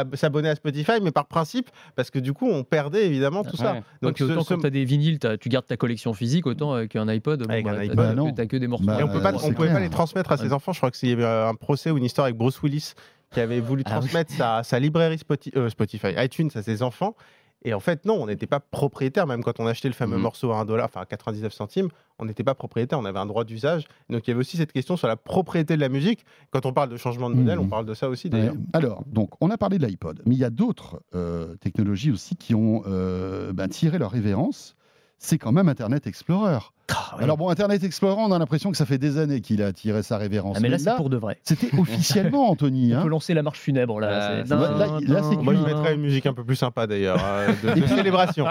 à- 0.00 0.04
s'abonner 0.14 0.48
à 0.48 0.54
Spotify, 0.54 0.92
mais 1.02 1.10
par 1.12 1.26
principe, 1.26 1.70
parce 1.96 2.10
que 2.10 2.18
du 2.18 2.32
coup, 2.32 2.48
on 2.48 2.64
perdait 2.64 3.06
évidemment 3.06 3.44
tout 3.44 3.56
ça. 3.56 3.76
Donc, 4.02 4.20
autant 4.20 4.42
ce- 4.42 4.48
quand 4.54 4.60
tu 4.60 4.66
as 4.66 4.70
des 4.70 4.84
vinyles, 4.84 5.18
tu 5.40 5.48
gardes 5.48 5.66
ta 5.66 5.76
collection 5.76 6.12
physique, 6.14 6.46
autant 6.46 6.72
avec 6.72 6.96
un 6.96 7.06
iPod. 7.08 7.42
bon, 7.44 7.50
Avec 7.50 7.66
un 7.66 7.72
bah, 7.72 7.78
iPod. 7.84 7.96
Bah 7.96 8.12
non. 8.14 8.32
T'as 8.32 8.46
que 8.46 8.56
des 8.56 8.66
morceaux. 8.66 8.84
Bah, 8.86 8.98
Et 9.00 9.02
on 9.02 9.08
peut 9.08 9.20
pas, 9.20 9.32
Euh, 9.32 9.36
on 9.36 9.38
c'est 9.38 9.52
pouvait 9.52 9.72
pas 9.72 9.80
les 9.80 9.90
transmettre 9.90 10.32
à 10.32 10.36
ses 10.36 10.52
enfants. 10.52 10.72
Je 10.72 10.78
crois 10.78 10.90
qu'il 10.90 11.08
y 11.08 11.12
avait 11.12 11.24
un 11.24 11.54
procès 11.54 11.90
ou 11.90 11.98
une 11.98 12.04
histoire 12.04 12.24
avec 12.26 12.36
Bruce 12.36 12.60
Willis 12.62 12.92
qui 13.32 13.40
avait 13.40 13.60
voulu 13.60 13.82
Ah 13.86 13.90
oui. 13.94 14.00
transmettre 14.00 14.32
sa, 14.32 14.62
sa 14.62 14.78
librairie 14.78 15.16
Spoti- 15.16 15.56
euh, 15.56 15.68
Spotify, 15.70 16.08
iTunes 16.18 16.50
à 16.54 16.62
ses 16.62 16.82
enfants. 16.82 17.14
Et 17.64 17.74
en 17.74 17.80
fait, 17.80 18.04
non, 18.04 18.14
on 18.20 18.26
n'était 18.26 18.46
pas 18.48 18.58
propriétaire, 18.60 19.26
même 19.26 19.42
quand 19.44 19.60
on 19.60 19.66
achetait 19.66 19.88
le 19.88 19.94
fameux 19.94 20.16
Mhm. 20.16 20.22
morceau 20.22 20.50
à 20.52 20.58
1 20.58 20.64
dollar, 20.64 20.86
enfin 20.86 21.00
à 21.02 21.06
99 21.06 21.52
centimes, 21.52 21.88
on 22.18 22.24
n'était 22.24 22.42
pas 22.42 22.54
propriétaire, 22.54 22.98
on 22.98 23.04
avait 23.04 23.18
un 23.20 23.26
droit 23.26 23.44
d'usage. 23.44 23.86
Donc 24.10 24.26
il 24.26 24.30
y 24.30 24.32
avait 24.32 24.40
aussi 24.40 24.56
cette 24.56 24.72
question 24.72 24.96
sur 24.96 25.06
la 25.08 25.16
propriété 25.16 25.76
de 25.76 25.80
la 25.80 25.88
musique. 25.88 26.24
Quand 26.50 26.66
on 26.66 26.72
parle 26.72 26.88
de 26.88 26.96
changement 26.96 27.30
de 27.30 27.36
modèle, 27.36 27.58
Mhm. 27.58 27.64
on 27.66 27.68
parle 27.68 27.86
de 27.86 27.94
ça 27.94 28.08
aussi 28.08 28.28
d'ailleurs. 28.30 28.54
Alors, 28.72 29.04
donc, 29.06 29.30
on 29.40 29.50
a 29.50 29.56
parlé 29.56 29.78
de 29.78 29.86
l'iPod, 29.86 30.22
mais 30.26 30.34
il 30.34 30.38
y 30.38 30.44
a 30.44 30.50
d'autres 30.50 31.00
euh, 31.14 31.54
technologies 31.56 32.10
aussi 32.10 32.34
qui 32.36 32.54
ont 32.54 32.82
euh, 32.86 33.52
ben, 33.52 33.68
tiré 33.68 33.98
leur 33.98 34.10
révérence. 34.10 34.74
C'est 35.18 35.38
quand 35.38 35.52
même 35.52 35.68
Internet 35.68 36.08
Explorer. 36.08 36.58
Ah, 36.94 37.16
ouais. 37.16 37.24
Alors 37.24 37.36
bon, 37.36 37.48
Internet 37.48 37.82
Explorer, 37.84 38.20
on 38.22 38.32
a 38.32 38.38
l'impression 38.38 38.70
que 38.70 38.76
ça 38.76 38.86
fait 38.86 38.98
des 38.98 39.18
années 39.18 39.40
qu'il 39.40 39.62
a 39.62 39.72
tiré 39.72 40.02
sa 40.02 40.18
révérence. 40.18 40.56
Ah, 40.58 40.60
mais 40.60 40.68
là, 40.68 40.78
c'est 40.78 40.94
pour 40.96 41.10
de 41.10 41.16
vrai. 41.16 41.38
c'était 41.42 41.68
officiellement, 41.78 42.50
Anthony. 42.50 42.94
On 42.94 42.98
hein. 42.98 43.02
peut 43.02 43.08
lancer 43.08 43.34
la 43.34 43.42
marche 43.42 43.58
funèbre 43.60 44.00
là. 44.00 44.10
Là, 44.10 44.44
c'est- 44.44 44.54
là, 44.54 44.60
là, 44.76 44.86
là, 45.00 45.22
c'est 45.28 45.36
Moi, 45.36 45.54
je 45.54 45.60
mettrais 45.62 45.94
une 45.94 46.00
musique 46.02 46.26
un 46.26 46.34
peu 46.34 46.44
plus 46.44 46.56
sympa 46.56 46.86
d'ailleurs, 46.86 47.18
euh, 47.24 47.48
de, 47.62 47.80
de 47.80 47.86
célébration. 47.96 48.46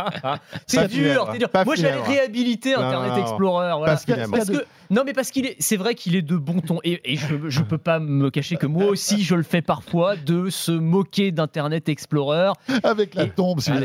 C'est 0.67 0.87
dur, 0.87 0.97
funèbre, 0.97 1.29
c'est 1.33 1.39
dur. 1.39 1.49
pas 1.49 1.65
Moi, 1.65 1.75
j'allais 1.75 2.01
réhabiliter 2.01 2.73
Non, 2.73 2.81
Internet 2.81 3.09
non, 3.11 3.15
non. 3.17 3.21
Explorer. 3.21 3.71
Voilà. 3.77 3.85
Parce 3.85 4.05
que- 4.05 4.13
funèbre. 4.13 4.31
Parce 4.31 4.49
que 4.49 4.65
non, 4.89 5.03
mais 5.05 5.13
parce 5.13 5.31
qu'il 5.31 5.45
est, 5.45 5.55
c'est 5.59 5.77
vrai 5.77 5.95
qu'il 5.95 6.17
est 6.17 6.21
de 6.21 6.35
bon 6.35 6.59
ton 6.59 6.79
et, 6.83 6.99
et 7.13 7.15
je, 7.15 7.35
je 7.47 7.61
peux 7.61 7.77
pas 7.77 7.99
me 7.99 8.29
cacher 8.29 8.57
que 8.57 8.65
moi 8.65 8.85
aussi 8.87 9.23
je 9.23 9.35
le 9.35 9.43
fais 9.43 9.61
parfois 9.61 10.17
de 10.17 10.49
se 10.49 10.73
moquer 10.73 11.31
d'Internet 11.31 11.87
Explorer. 11.87 12.51
Avec 12.83 13.15
la 13.15 13.27
tombe, 13.27 13.61
si 13.61 13.71
vous 13.71 13.77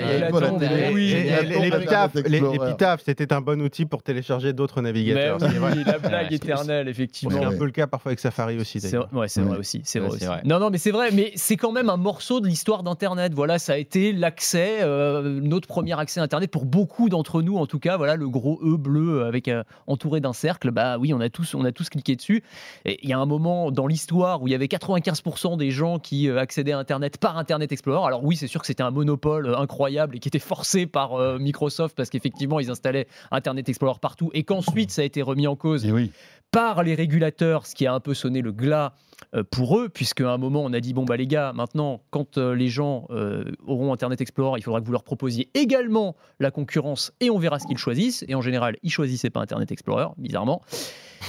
oui. 0.92 1.12
Explorer. 1.12 2.28
l'épitaphe, 2.28 3.02
c'était 3.04 3.32
un 3.32 3.40
bon 3.40 3.60
outil 3.62 3.86
pour 3.86 4.02
télécharger 4.02 4.45
d'autres 4.52 4.80
Mais 4.82 4.88
navigateurs. 4.88 5.38
oui, 5.40 5.48
C'est 5.52 5.58
vrai. 5.58 5.74
la 5.84 5.98
blague 5.98 6.28
Ouais, 6.30 6.34
éternelle, 6.36 6.86
C'est 6.86 6.90
effectivement. 6.90 7.42
un 7.46 7.56
peu 7.56 7.64
le 7.64 7.70
cas 7.70 7.86
parfois 7.86 8.10
avec 8.10 8.20
Safari 8.20 8.58
aussi. 8.58 8.80
C'est 8.80 8.96
ouais, 8.96 9.28
c'est 9.28 9.40
vrai 9.42 9.58
aussi. 9.58 9.80
C'est 9.84 10.00
Ouais, 10.00 10.08
vrai, 10.08 10.18
c'est 10.18 10.24
aussi. 10.26 10.32
vrai. 10.34 10.42
Non, 10.44 10.58
non, 10.58 10.70
mais 10.70 10.78
c'est 10.78 10.90
vrai. 10.90 11.10
Mais 11.12 11.32
c'est 11.36 11.56
quand 11.56 11.72
même 11.72 11.90
un 11.90 11.96
morceau 11.96 12.40
de 12.40 12.46
l'histoire 12.46 12.82
d'Internet. 12.82 13.32
Voilà, 13.34 13.58
ça 13.58 13.74
a 13.74 13.76
été 13.76 14.12
l'accès, 14.12 14.78
euh, 14.82 15.40
notre 15.40 15.66
premier 15.68 15.98
accès 15.98 16.20
à 16.20 16.22
Internet 16.22 16.50
pour 16.50 16.64
beaucoup 16.64 17.08
d'entre 17.08 17.42
nous, 17.42 17.56
en 17.56 17.66
tout 17.66 17.78
cas. 17.78 17.96
Voilà, 17.96 18.16
le 18.16 18.28
gros 18.28 18.58
E 18.62 18.76
bleu 18.76 19.24
avec 19.24 19.48
euh, 19.48 19.62
entouré 19.86 20.20
d'un 20.20 20.32
cercle. 20.32 20.70
Bah 20.70 20.98
oui, 20.98 21.12
on 21.14 21.20
a 21.20 21.28
tous, 21.28 21.54
on 21.54 21.64
a 21.64 21.72
tous 21.72 21.88
cliqué 21.88 22.16
dessus. 22.16 22.42
Et 22.84 22.98
il 23.02 23.08
y 23.10 23.12
a 23.12 23.18
un 23.18 23.26
moment 23.26 23.70
dans 23.70 23.86
l'histoire 23.86 24.42
où 24.42 24.48
il 24.48 24.52
y 24.52 24.54
avait 24.54 24.66
95% 24.66 25.56
des 25.56 25.70
gens 25.70 25.98
qui 25.98 26.28
euh, 26.28 26.38
accédaient 26.38 26.72
à 26.72 26.78
Internet 26.78 27.18
par 27.18 27.38
Internet 27.38 27.72
Explorer. 27.72 28.06
Alors 28.06 28.24
oui, 28.24 28.36
c'est 28.36 28.46
sûr 28.46 28.60
que 28.60 28.66
c'était 28.66 28.82
un 28.82 28.90
monopole 28.90 29.46
euh, 29.46 29.56
incroyable 29.58 30.16
et 30.16 30.18
qui 30.18 30.28
était 30.28 30.38
forcé 30.38 30.86
par 30.86 31.14
euh, 31.14 31.38
Microsoft 31.38 31.96
parce 31.96 32.10
qu'effectivement 32.10 32.60
ils 32.60 32.70
installaient 32.70 33.06
Internet 33.30 33.68
Explorer 33.68 33.98
partout 34.00 34.30
et 34.36 34.44
qu'ensuite 34.44 34.90
ça 34.90 35.02
a 35.02 35.04
été 35.04 35.22
remis 35.22 35.46
en 35.46 35.56
cause 35.56 35.84
Et 35.84 35.92
oui. 35.92 36.12
par 36.52 36.82
les 36.82 36.94
régulateurs, 36.94 37.66
ce 37.66 37.74
qui 37.74 37.86
a 37.86 37.94
un 37.94 38.00
peu 38.00 38.14
sonné 38.14 38.42
le 38.42 38.52
glas 38.52 38.92
euh, 39.34 39.42
pour 39.50 39.78
eux, 39.78 39.88
puisque 39.88 40.20
à 40.20 40.30
un 40.30 40.36
moment 40.36 40.62
on 40.62 40.72
a 40.74 40.80
dit 40.80 40.92
bon 40.92 41.04
bah 41.04 41.16
les 41.16 41.26
gars, 41.26 41.52
maintenant 41.54 42.02
quand 42.10 42.36
euh, 42.36 42.54
les 42.54 42.68
gens 42.68 43.06
euh, 43.10 43.44
auront 43.66 43.94
Internet 43.94 44.20
Explorer, 44.20 44.60
il 44.60 44.62
faudra 44.62 44.80
que 44.80 44.86
vous 44.86 44.92
leur 44.92 45.04
proposiez 45.04 45.48
également 45.54 46.16
la 46.38 46.50
concurrence 46.50 47.12
et 47.20 47.30
on 47.30 47.38
verra 47.38 47.58
ce 47.58 47.66
qu'ils 47.66 47.78
choisissent. 47.78 48.24
Et 48.28 48.34
en 48.34 48.42
général, 48.42 48.76
ils 48.82 48.90
choisissaient 48.90 49.30
pas 49.30 49.40
Internet 49.40 49.72
Explorer, 49.72 50.08
bizarrement. 50.18 50.60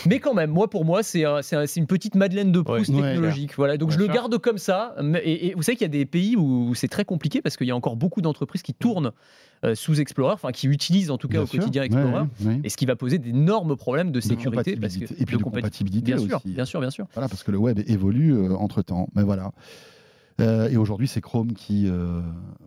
Mais 0.05 0.19
quand 0.19 0.33
même, 0.33 0.51
moi 0.51 0.69
pour 0.69 0.85
moi, 0.85 1.03
c'est 1.03 1.25
un- 1.25 1.41
c'est 1.41 1.55
un- 1.55 1.65
c'est 1.65 1.79
une 1.79 1.87
petite 1.87 2.15
Madeleine 2.15 2.51
de 2.51 2.61
Proust 2.61 2.89
Ouais, 2.91 3.01
technologique. 3.01 3.55
Voilà, 3.57 3.77
donc 3.77 3.89
Bien 3.89 3.95
je 3.97 3.99
le 3.99 4.05
sûr. 4.05 4.13
garde 4.13 4.37
comme 4.37 4.57
ça. 4.57 4.95
Et, 5.23 5.47
et 5.47 5.53
vous 5.55 5.61
savez 5.63 5.75
qu'il 5.75 5.85
y 5.85 5.89
a 5.89 5.89
des 5.89 6.05
pays 6.05 6.35
où, 6.35 6.69
où 6.69 6.75
c'est 6.75 6.87
très 6.87 7.05
compliqué 7.05 7.41
parce 7.41 7.57
qu'il 7.57 7.67
y 7.67 7.71
a 7.71 7.75
encore 7.75 7.95
beaucoup 7.95 8.21
d'entreprises 8.21 8.61
qui 8.61 8.73
tournent 8.73 9.11
euh, 9.63 9.73
sous 9.73 9.99
Explorer, 9.99 10.33
enfin 10.33 10.51
qui 10.51 10.67
utilisent 10.67 11.09
en 11.09 11.17
tout 11.17 11.27
cas 11.27 11.33
Bien 11.35 11.41
au 11.43 11.47
sûr. 11.47 11.59
quotidien 11.59 11.83
Explorer. 11.83 12.11
ouais, 12.41 12.45
ouais. 12.47 12.61
Et 12.63 12.69
ce 12.69 12.77
qui 12.77 12.85
va 12.85 12.95
poser 12.95 13.17
d'énormes 13.17 13.75
problèmes 13.75 14.11
de 14.11 14.15
De 14.17 14.19
sécurité. 14.21 14.75
Parce 14.75 14.93
que, 14.95 14.99
compatibilité. 14.99 15.15
Et 15.21 15.25
puis 15.25 15.37
de 15.37 15.41
compati- 15.43 15.53
compatibilité 15.61 16.13
Bien 16.13 16.17
sûr, 16.19 16.37
aussi. 16.37 16.49
bien 16.53 16.65
sûr, 16.65 16.79
bien 16.79 16.89
sûr. 16.91 17.07
Voilà, 17.13 17.27
parce 17.27 17.41
que 17.43 17.51
le 17.51 17.57
web 17.57 17.79
évolue 17.87 18.35
entre 18.53 18.81
temps. 18.83 19.07
Mais 19.15 19.23
voilà. 19.23 19.51
Euh, 20.39 20.69
et 20.69 20.77
aujourd'hui, 20.77 21.07
c'est 21.07 21.19
Chrome 21.21 21.53
qui 21.53 21.89
euh, 21.89 22.21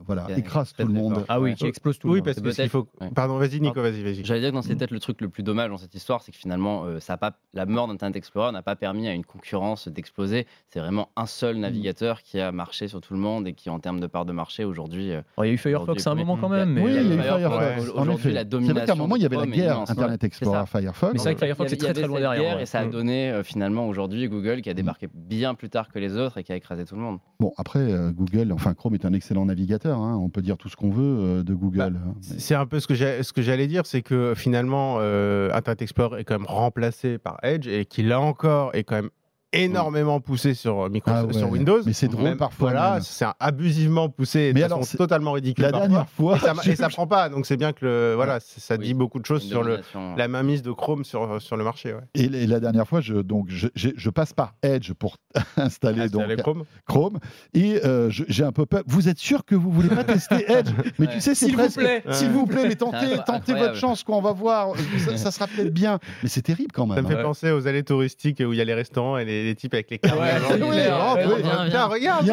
voilà, 0.05 0.27
écrase 0.37 0.73
tout 0.73 0.85
le 0.87 0.93
monde. 0.93 1.25
Ah 1.29 1.41
oui, 1.41 1.55
qui 1.55 1.67
explose 1.67 1.99
tout 2.01 2.09
le 2.09 2.15
Oui, 2.15 2.19
monde. 2.19 2.25
parce 2.25 2.41
que 2.41 2.69
faut. 2.69 2.89
ouais. 3.01 3.11
Pardon, 3.15 3.37
vas-y, 3.39 3.61
Nico, 3.61 3.81
vas-y, 3.81 4.03
vas-y. 4.03 4.25
J'allais 4.25 4.41
dire 4.41 4.53
que 4.53 4.61
c'est 4.63 4.75
peut-être 4.75 4.91
le 4.91 4.99
truc 4.99 5.21
le 5.21 5.29
plus 5.29 5.45
dommage 5.45 5.71
dans 5.71 5.79
cette 5.79 5.95
histoire, 5.95 6.21
c'est 6.23 6.33
que 6.33 6.37
finalement, 6.39 6.85
euh, 6.87 6.99
ça 6.99 7.13
a 7.13 7.17
pas, 7.17 7.37
la 7.55 7.67
mort 7.67 7.87
d'Internet 7.87 8.17
Explorer 8.17 8.51
n'a 8.53 8.63
pas 8.63 8.75
permis 8.75 9.07
à 9.07 9.13
une 9.15 9.25
concurrence 9.25 9.87
d'exploser. 9.87 10.47
C'est 10.69 10.81
vraiment 10.81 11.11
un 11.17 11.27
seul 11.27 11.57
Mm. 11.57 11.61
navigateur 11.61 12.23
qui 12.23 12.41
a 12.41 12.51
marché 12.51 12.89
sur 12.89 13.01
tout 13.01 13.15
le 13.15 13.21
monde 13.21 13.47
et 13.47 13.53
qui, 13.53 13.71
en 13.71 13.79
termes 13.79 14.01
de 14.01 14.07
part 14.09 14.25
de 14.25 14.33
marché, 14.33 14.65
aujourd'hui. 14.65 15.13
euh, 15.13 15.23
Oh, 15.37 15.45
il 15.45 15.49
y 15.49 15.51
a 15.51 15.53
eu 15.55 15.59
Firefox 15.59 16.05
à 16.07 16.11
un 16.11 16.15
moment 16.17 16.37
quand 16.37 16.49
même. 16.49 16.71
Mais 16.73 16.83
Oui, 16.83 16.91
il 16.93 16.97
y 17.09 17.13
a 17.13 17.15
eu 17.15 17.21
Firefox, 17.23 17.91
Aujourd'hui, 17.95 18.01
la 18.01 18.11
C'est 18.11 18.17
vrai 18.17 18.33
qu'à 18.33 18.41
un 18.41 18.45
domination 18.45 18.97
moment, 18.97 19.15
il 19.17 19.23
y 19.23 19.27
avait 19.27 19.37
la 19.37 19.47
guerre. 19.47 19.81
Internet 19.89 20.25
Explorer, 20.25 20.67
Firefox. 20.67 21.13
Mais 21.13 21.19
c'est 21.19 21.25
vrai 21.25 21.35
que 21.35 21.41
Firefox 21.41 21.73
est 21.73 21.77
très 21.77 21.93
très 21.93 22.07
loin 22.09 22.19
derrière. 22.19 22.59
Et 22.61 22.67
ça 22.67 22.81
a 22.81 22.85
Mm. 22.85 22.91
donné 22.91 23.41
finalement 23.45 23.87
aujourd'hui 23.87 24.29
Google 24.29 24.61
qui 24.63 24.71
a 24.71 24.75
débarqué 24.75 25.09
bien 25.15 25.55
plus 25.55 25.71
tard 25.71 25.89
que 25.89 26.01
les 26.01 26.17
autres 26.17 26.39
et 26.39 26.43
qui 26.45 26.51
a 26.53 26.57
écrasé 26.57 26.85
tout 26.85 26.97
le 26.97 27.01
monde. 27.03 27.19
Bon, 27.39 27.53
après, 27.61 27.79
euh, 27.93 28.11
Google, 28.11 28.53
enfin 28.53 28.73
Chrome 28.75 28.95
est 28.95 29.05
un 29.05 29.13
excellent 29.13 29.45
navigateur. 29.45 29.99
hein. 30.01 30.17
On 30.21 30.29
peut 30.31 30.41
dire 30.43 30.57
tout 30.57 30.69
ce 30.69 30.77
qu'on 30.77 30.91
veut 30.91 31.03
euh, 31.05 31.43
de 31.43 31.53
Google. 31.55 31.99
hein. 32.05 32.15
C'est 32.23 32.55
un 32.55 32.67
peu 32.67 32.81
ce 32.81 32.87
que 32.87 32.95
j'ai- 32.95 33.23
ce 33.23 33.33
que 33.33 33.43
j'allais 33.43 33.67
dire, 33.67 33.85
c'est 33.87 34.03
que 34.03 34.33
finalement, 34.35 34.97
euh, 35.01 35.51
Internet 35.53 35.83
Explorer 35.83 36.21
est 36.21 36.25
quand 36.25 36.39
même 36.39 36.47
remplacé 36.49 37.19
par 37.19 37.39
Edge 37.43 37.69
et 37.69 37.85
qui 37.85 38.03
là 38.03 38.19
encore 38.21 38.75
est 38.75 38.85
quand 38.85 38.97
même 38.97 39.11
énormément 39.53 40.21
poussé 40.21 40.55
sur, 40.55 40.89
Microsoft, 40.91 41.23
Ah 41.25 41.27
ouais. 41.27 41.39
sur 41.39 41.51
Windows. 41.51 41.81
Mais 41.85 41.93
c'est 41.93 42.09
drôle 42.09 42.25
Même- 42.25 42.37
parfois. 42.39 42.71
Voilà, 42.71 42.99
c'est 43.01 43.27
abusivement 43.39 44.09
poussé, 44.09 44.53
Mais 44.55 44.63
alors, 44.63 44.85
c'est- 44.85 44.97
totalement 44.99 45.33
ridicule. 45.33 45.65
La 45.65 45.71
parfois. 45.73 45.89
dernière 45.89 46.09
fois, 46.09 46.37
Et 46.37 46.41
ça, 46.41 46.55
et 46.73 46.77
ça 46.77 46.89
prend 46.89 47.07
pas, 47.07 47.29
donc 47.29 47.47
c'est 47.47 47.57
bien 47.57 47.73
que 47.73 47.85
le, 47.85 48.13
voilà, 48.15 48.39
ça 48.41 48.77
Oui. 48.79 48.87
dit 48.87 48.95
beaucoup 48.95 49.19
de 49.19 49.27
choses 49.27 49.43
Une 49.45 49.51
sur 49.51 49.63
le, 49.63 49.81
la 50.17 50.29
mainmise 50.29 50.63
de 50.63 50.73
Chrome 50.73 51.05
sur, 51.05 51.41
sur 51.43 51.57
le 51.57 51.65
marché. 51.65 51.93
Ouais. 51.95 52.01
et, 52.15 52.25
et 52.25 52.47
la 52.47 52.61
dernière 52.61 52.87
fois, 52.87 53.01
je, 53.01 53.15
donc, 53.15 53.47
je, 53.49 53.69
je 53.75 54.11
passe 54.11 54.33
par 54.33 54.55
Edge 54.63 54.93
pour 54.93 55.17
installer 55.57 56.03
Ah, 56.05 56.09
donc, 56.09 56.37
Chrome. 56.37 56.65
Chrome 56.87 57.19
et 57.55 57.81
euh, 57.85 58.09
j'ai 58.11 58.45
un 58.45 58.53
peu 58.53 58.67
peur. 58.67 58.83
Vous 58.87 59.09
êtes 59.09 59.19
sûr 59.19 59.45
que 59.45 59.55
vous 59.55 59.71
voulez 59.71 59.89
pas 59.89 60.05
tester 60.05 60.45
Edge? 60.51 60.71
Mais 60.99 61.07
tu 61.07 61.21
sais, 61.21 61.35
c'est 61.35 61.47
S'il 61.47 61.57
vous 61.57 61.69
plaît. 61.71 62.03
S'il 62.11 62.31
vous 62.31 62.47
plaît, 62.47 62.69
mais 62.69 62.77
tentez, 62.77 63.17
tentez 63.27 63.55
votre 63.55 63.75
chance, 63.77 64.03
quoi. 64.05 64.17
On 64.17 64.23
va 64.23 64.33
voir. 64.33 64.69
Ça, 64.99 65.17
ça 65.17 65.31
sera 65.31 65.47
peut-être 65.47 65.73
bien. 65.73 65.99
Mais 66.23 66.29
c'est 66.29 66.43
terrible 66.43 66.71
quand 66.73 66.89
Ça 66.89 66.95
même. 66.97 67.05
me 67.05 67.11
fait 67.11 67.19
hein. 67.19 67.23
penser 67.23 67.51
aux 67.51 67.67
allées 67.67 67.83
touristiques 67.83 68.41
où 68.47 68.53
il 68.53 68.57
y 68.57 68.61
a 68.61 68.65
les 68.65 68.75
restaurants 68.75 69.19
et 69.19 69.25
les, 69.25 69.40
les 69.43 69.55
types 69.55 69.75
avec 69.75 69.91
les 69.91 69.99
cartes. 69.99 70.19
Ouais, 70.19 70.33
viens. 70.39 71.87
regarde, 71.87 71.93
regarde, 71.93 72.27
je 72.27 72.33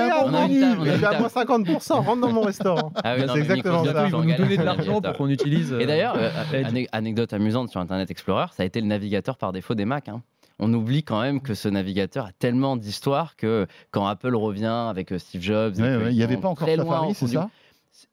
suis 0.97 1.05
à 1.05 1.19
moins 1.19 1.27
50%, 1.27 1.93
rentre 2.03 2.21
dans 2.21 2.31
mon 2.31 2.41
restaurant. 2.41 2.91
Ah 3.03 3.15
oui, 3.17 3.23
c'est 3.31 3.39
exactement 3.39 3.83
ça. 3.85 4.05
Ils 4.05 4.11
vont 4.11 4.23
nous 4.23 4.35
donner 4.35 4.57
de 4.57 4.63
l'argent 4.63 5.01
pour 5.01 5.13
qu'on 5.13 5.29
utilise. 5.29 5.73
euh, 5.73 5.79
Et 5.79 5.85
d'ailleurs, 5.85 6.15
euh, 6.17 6.29
ane- 6.53 6.87
anecdote 6.91 7.33
amusante 7.33 7.69
sur 7.69 7.79
Internet 7.79 8.09
Explorer, 8.11 8.47
ça 8.55 8.63
a 8.63 8.65
été 8.65 8.81
le 8.81 8.87
navigateur 8.87 9.37
par 9.37 9.51
défaut 9.53 9.75
des 9.75 9.85
Mac. 9.85 10.09
hein. 10.09 10.21
On 10.59 10.73
oublie 10.73 11.03
quand 11.03 11.21
même 11.21 11.39
que 11.39 11.53
ce 11.53 11.69
navigateur 11.69 12.25
a 12.25 12.31
tellement 12.39 12.77
d'histoire 12.77 13.35
que 13.35 13.67
quand 13.91 14.07
Apple 14.07 14.35
revient 14.35 14.65
avec 14.89 15.11
euh, 15.11 15.19
Steve 15.19 15.41
Jobs, 15.43 15.75
Ouais, 15.77 15.95
ouais, 15.97 16.11
Il 16.11 16.15
n'y 16.17 16.23
avait 16.23 16.37
pas 16.37 16.47
encore 16.47 16.67
Safari, 16.67 17.13
c'est 17.13 17.27
ça? 17.27 17.49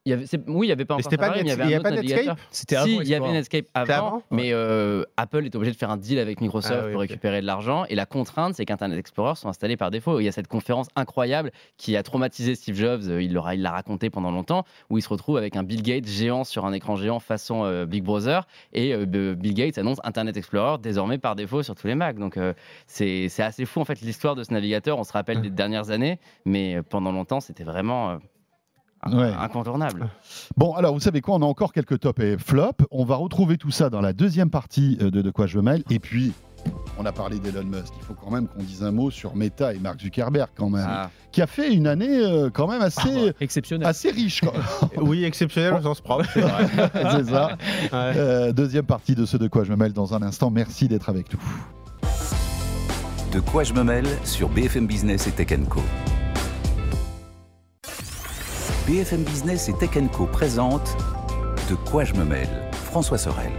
Il 0.04 0.10
y 0.10 0.12
avait, 0.12 0.26
c'est- 0.26 0.40
oui, 0.48 0.66
il 0.66 0.68
n'y 0.68 0.72
avait 0.72 0.84
pas 0.84 0.94
encore 0.94 1.04
c'était 1.04 1.16
pas 1.16 1.36
il 1.38 1.46
y 1.46 1.50
avait 1.50 1.80
pas 1.80 1.90
Netscape. 1.90 2.38
C'était 2.50 2.76
avant 2.76 2.86
Si, 2.86 2.96
il 2.96 3.08
y 3.08 3.14
avait. 3.14 3.32
Netscape 3.32 3.66
avant, 3.74 4.22
mais 4.30 4.52
euh, 4.52 5.04
Apple 5.16 5.44
est 5.44 5.54
obligé 5.54 5.72
de 5.72 5.76
faire 5.76 5.90
un 5.90 5.96
deal 5.96 6.18
avec 6.18 6.40
Microsoft 6.40 6.74
Ah 6.76 6.86
oui, 6.86 6.92
pour 6.92 7.00
récupérer 7.00 7.40
de 7.40 7.46
l'argent. 7.46 7.84
Et 7.88 7.94
la 7.94 8.06
contrainte, 8.06 8.54
c'est 8.54 8.64
qu'Internet 8.64 8.98
Explorer 8.98 9.34
sont 9.36 9.48
installés 9.48 9.76
par 9.76 9.90
défaut. 9.90 10.20
Il 10.20 10.24
y 10.24 10.28
a 10.28 10.32
cette 10.32 10.48
conférence 10.48 10.88
incroyable 10.96 11.50
qui 11.76 11.96
a 11.96 12.02
traumatisé 12.02 12.54
Steve 12.54 12.76
Jobs, 12.76 13.02
euh, 13.08 13.22
il 13.22 13.32
l'a 13.32 13.70
raconté 13.70 14.10
pendant 14.10 14.30
longtemps, 14.30 14.64
où 14.90 14.98
il 14.98 15.02
se 15.02 15.08
retrouve 15.08 15.36
avec 15.36 15.56
un 15.56 15.62
Bill 15.62 15.82
Gates 15.82 16.06
géant 16.06 16.44
sur 16.44 16.64
un 16.64 16.72
écran 16.72 16.96
géant 16.96 17.18
façon 17.18 17.64
euh, 17.64 17.86
Big 17.86 18.02
Brother. 18.02 18.46
Et 18.72 18.94
euh, 18.94 19.04
Bill 19.34 19.54
Gates 19.54 19.78
annonce 19.78 19.98
Internet 20.04 20.36
Explorer 20.36 20.78
désormais 20.78 21.18
par 21.18 21.36
défaut 21.36 21.62
sur 21.62 21.74
tous 21.74 21.86
les 21.86 21.94
Macs. 21.94 22.18
Donc 22.18 22.38
c'est 22.86 23.28
assez 23.38 23.64
fou 23.64 23.80
en 23.80 23.84
fait 23.84 24.00
l'histoire 24.00 24.34
de 24.34 24.44
ce 24.44 24.52
navigateur. 24.52 24.98
On 24.98 25.04
se 25.04 25.12
rappelle 25.12 25.40
des 25.40 25.50
dernières 25.50 25.90
années, 25.90 26.18
mais 26.44 26.80
pendant 26.88 27.12
longtemps, 27.12 27.40
c'était 27.40 27.64
vraiment 27.64 28.18
Ouais. 29.12 29.32
incontournable. 29.38 30.08
Bon, 30.56 30.74
alors 30.74 30.94
vous 30.94 31.00
savez 31.00 31.20
quoi 31.20 31.34
On 31.36 31.42
a 31.42 31.46
encore 31.46 31.72
quelques 31.72 32.00
tops 32.00 32.20
et 32.20 32.36
flops. 32.38 32.84
On 32.90 33.04
va 33.04 33.16
retrouver 33.16 33.56
tout 33.58 33.70
ça 33.70 33.90
dans 33.90 34.00
la 34.00 34.12
deuxième 34.12 34.50
partie 34.50 34.98
euh, 35.00 35.10
de 35.10 35.22
De 35.22 35.30
quoi 35.30 35.46
je 35.46 35.56
me 35.58 35.62
mêle. 35.62 35.82
Et 35.90 35.98
puis, 35.98 36.32
on 36.98 37.04
a 37.04 37.12
parlé 37.12 37.38
d'Elon 37.38 37.64
Musk. 37.64 37.92
Il 37.98 38.04
faut 38.04 38.14
quand 38.14 38.30
même 38.30 38.46
qu'on 38.48 38.62
dise 38.62 38.82
un 38.82 38.92
mot 38.92 39.10
sur 39.10 39.34
Meta 39.36 39.74
et 39.74 39.78
Mark 39.78 40.00
Zuckerberg, 40.00 40.48
quand 40.56 40.70
même, 40.70 40.86
Ah, 40.88 41.10
qui 41.32 41.42
a 41.42 41.46
fait 41.46 41.72
une 41.74 41.86
année 41.86 42.08
euh, 42.24 42.48
quand 42.50 42.66
même 42.66 42.80
assez, 42.82 43.32
Exceptionnel. 43.40 43.86
assez 43.86 44.10
riche. 44.10 44.40
quoi. 44.40 44.52
Oui, 44.96 45.24
exceptionnel 45.24 45.74
au 45.74 45.82
sens 45.82 46.00
propre, 46.00 46.24
c'est 46.32 46.40
vrai. 46.40 46.66
C'est 47.12 47.24
ça. 47.30 47.48
Ouais. 47.48 47.88
Euh, 47.92 48.52
deuxième 48.52 48.86
partie 48.86 49.14
de 49.14 49.26
ce 49.26 49.36
De 49.36 49.48
quoi 49.48 49.64
je 49.64 49.70
me 49.70 49.76
mêle 49.76 49.92
dans 49.92 50.14
un 50.14 50.22
instant. 50.22 50.50
Merci 50.50 50.88
d'être 50.88 51.08
avec 51.08 51.32
nous. 51.32 51.40
De 53.32 53.40
quoi 53.40 53.64
je 53.64 53.74
me 53.74 53.82
mêle 53.82 54.06
sur 54.22 54.48
BFM 54.48 54.86
Business 54.86 55.26
et 55.26 55.32
Tech 55.32 55.48
Co. 55.68 55.80
BFM 58.86 59.22
Business 59.22 59.70
et 59.70 59.72
Tech 59.72 59.92
Co 60.12 60.26
De 60.26 61.74
quoi 61.90 62.04
je 62.04 62.12
me 62.12 62.22
mêle 62.22 62.50
François 62.72 63.16
Sorel. 63.16 63.50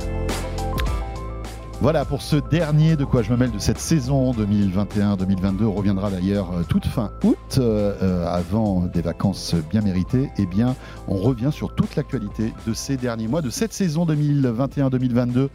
Voilà 1.81 2.05
pour 2.05 2.21
ce 2.21 2.35
dernier 2.35 2.95
de 2.95 3.05
quoi 3.05 3.23
je 3.23 3.31
me 3.31 3.37
mêle 3.37 3.49
de 3.49 3.57
cette 3.57 3.79
saison 3.79 4.33
2021-2022. 4.33 5.63
On 5.63 5.73
reviendra 5.73 6.11
d'ailleurs 6.11 6.51
euh, 6.51 6.61
toute 6.69 6.85
fin 6.85 7.11
août, 7.23 7.37
euh, 7.57 7.95
euh, 8.03 8.27
avant 8.27 8.81
des 8.81 9.01
vacances 9.01 9.55
bien 9.71 9.81
méritées. 9.81 10.29
Eh 10.37 10.45
bien, 10.45 10.75
on 11.07 11.17
revient 11.17 11.49
sur 11.51 11.73
toute 11.73 11.95
l'actualité 11.95 12.53
de 12.67 12.73
ces 12.75 12.95
derniers 12.95 13.27
mois, 13.27 13.41
de 13.41 13.49
cette 13.49 13.73
saison 13.73 14.05
2021-2022. 14.05 15.49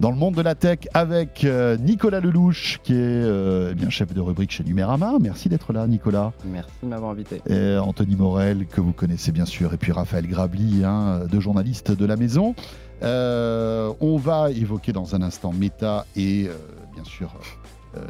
Dans 0.00 0.10
le 0.10 0.16
monde 0.16 0.34
de 0.34 0.42
la 0.42 0.54
tech 0.54 0.80
avec 0.92 1.44
euh, 1.44 1.76
Nicolas 1.76 2.20
Lelouch, 2.20 2.80
qui 2.82 2.92
est 2.92 2.96
euh, 2.96 3.70
eh 3.72 3.74
bien, 3.74 3.90
chef 3.90 4.12
de 4.12 4.20
rubrique 4.20 4.50
chez 4.50 4.64
Numérama. 4.64 5.14
Merci 5.20 5.48
d'être 5.48 5.72
là, 5.72 5.86
Nicolas. 5.86 6.32
Merci 6.44 6.70
de 6.82 6.88
m'avoir 6.88 7.12
invité. 7.12 7.42
Et 7.48 7.78
Anthony 7.78 8.16
Morel, 8.16 8.66
que 8.66 8.80
vous 8.80 8.92
connaissez 8.92 9.32
bien 9.32 9.46
sûr, 9.46 9.72
et 9.72 9.76
puis 9.76 9.92
Raphaël 9.92 10.26
Grabli, 10.26 10.84
hein, 10.84 11.22
deux 11.30 11.40
journalistes 11.40 11.92
de 11.92 12.06
la 12.06 12.16
maison. 12.16 12.54
Euh, 13.02 13.92
on 14.00 14.16
va 14.16 14.50
évoquer 14.50 14.92
dans 14.92 15.14
un 15.14 15.22
instant 15.22 15.52
Meta 15.52 16.06
et 16.16 16.46
euh, 16.48 16.54
bien 16.94 17.04
sûr 17.04 17.34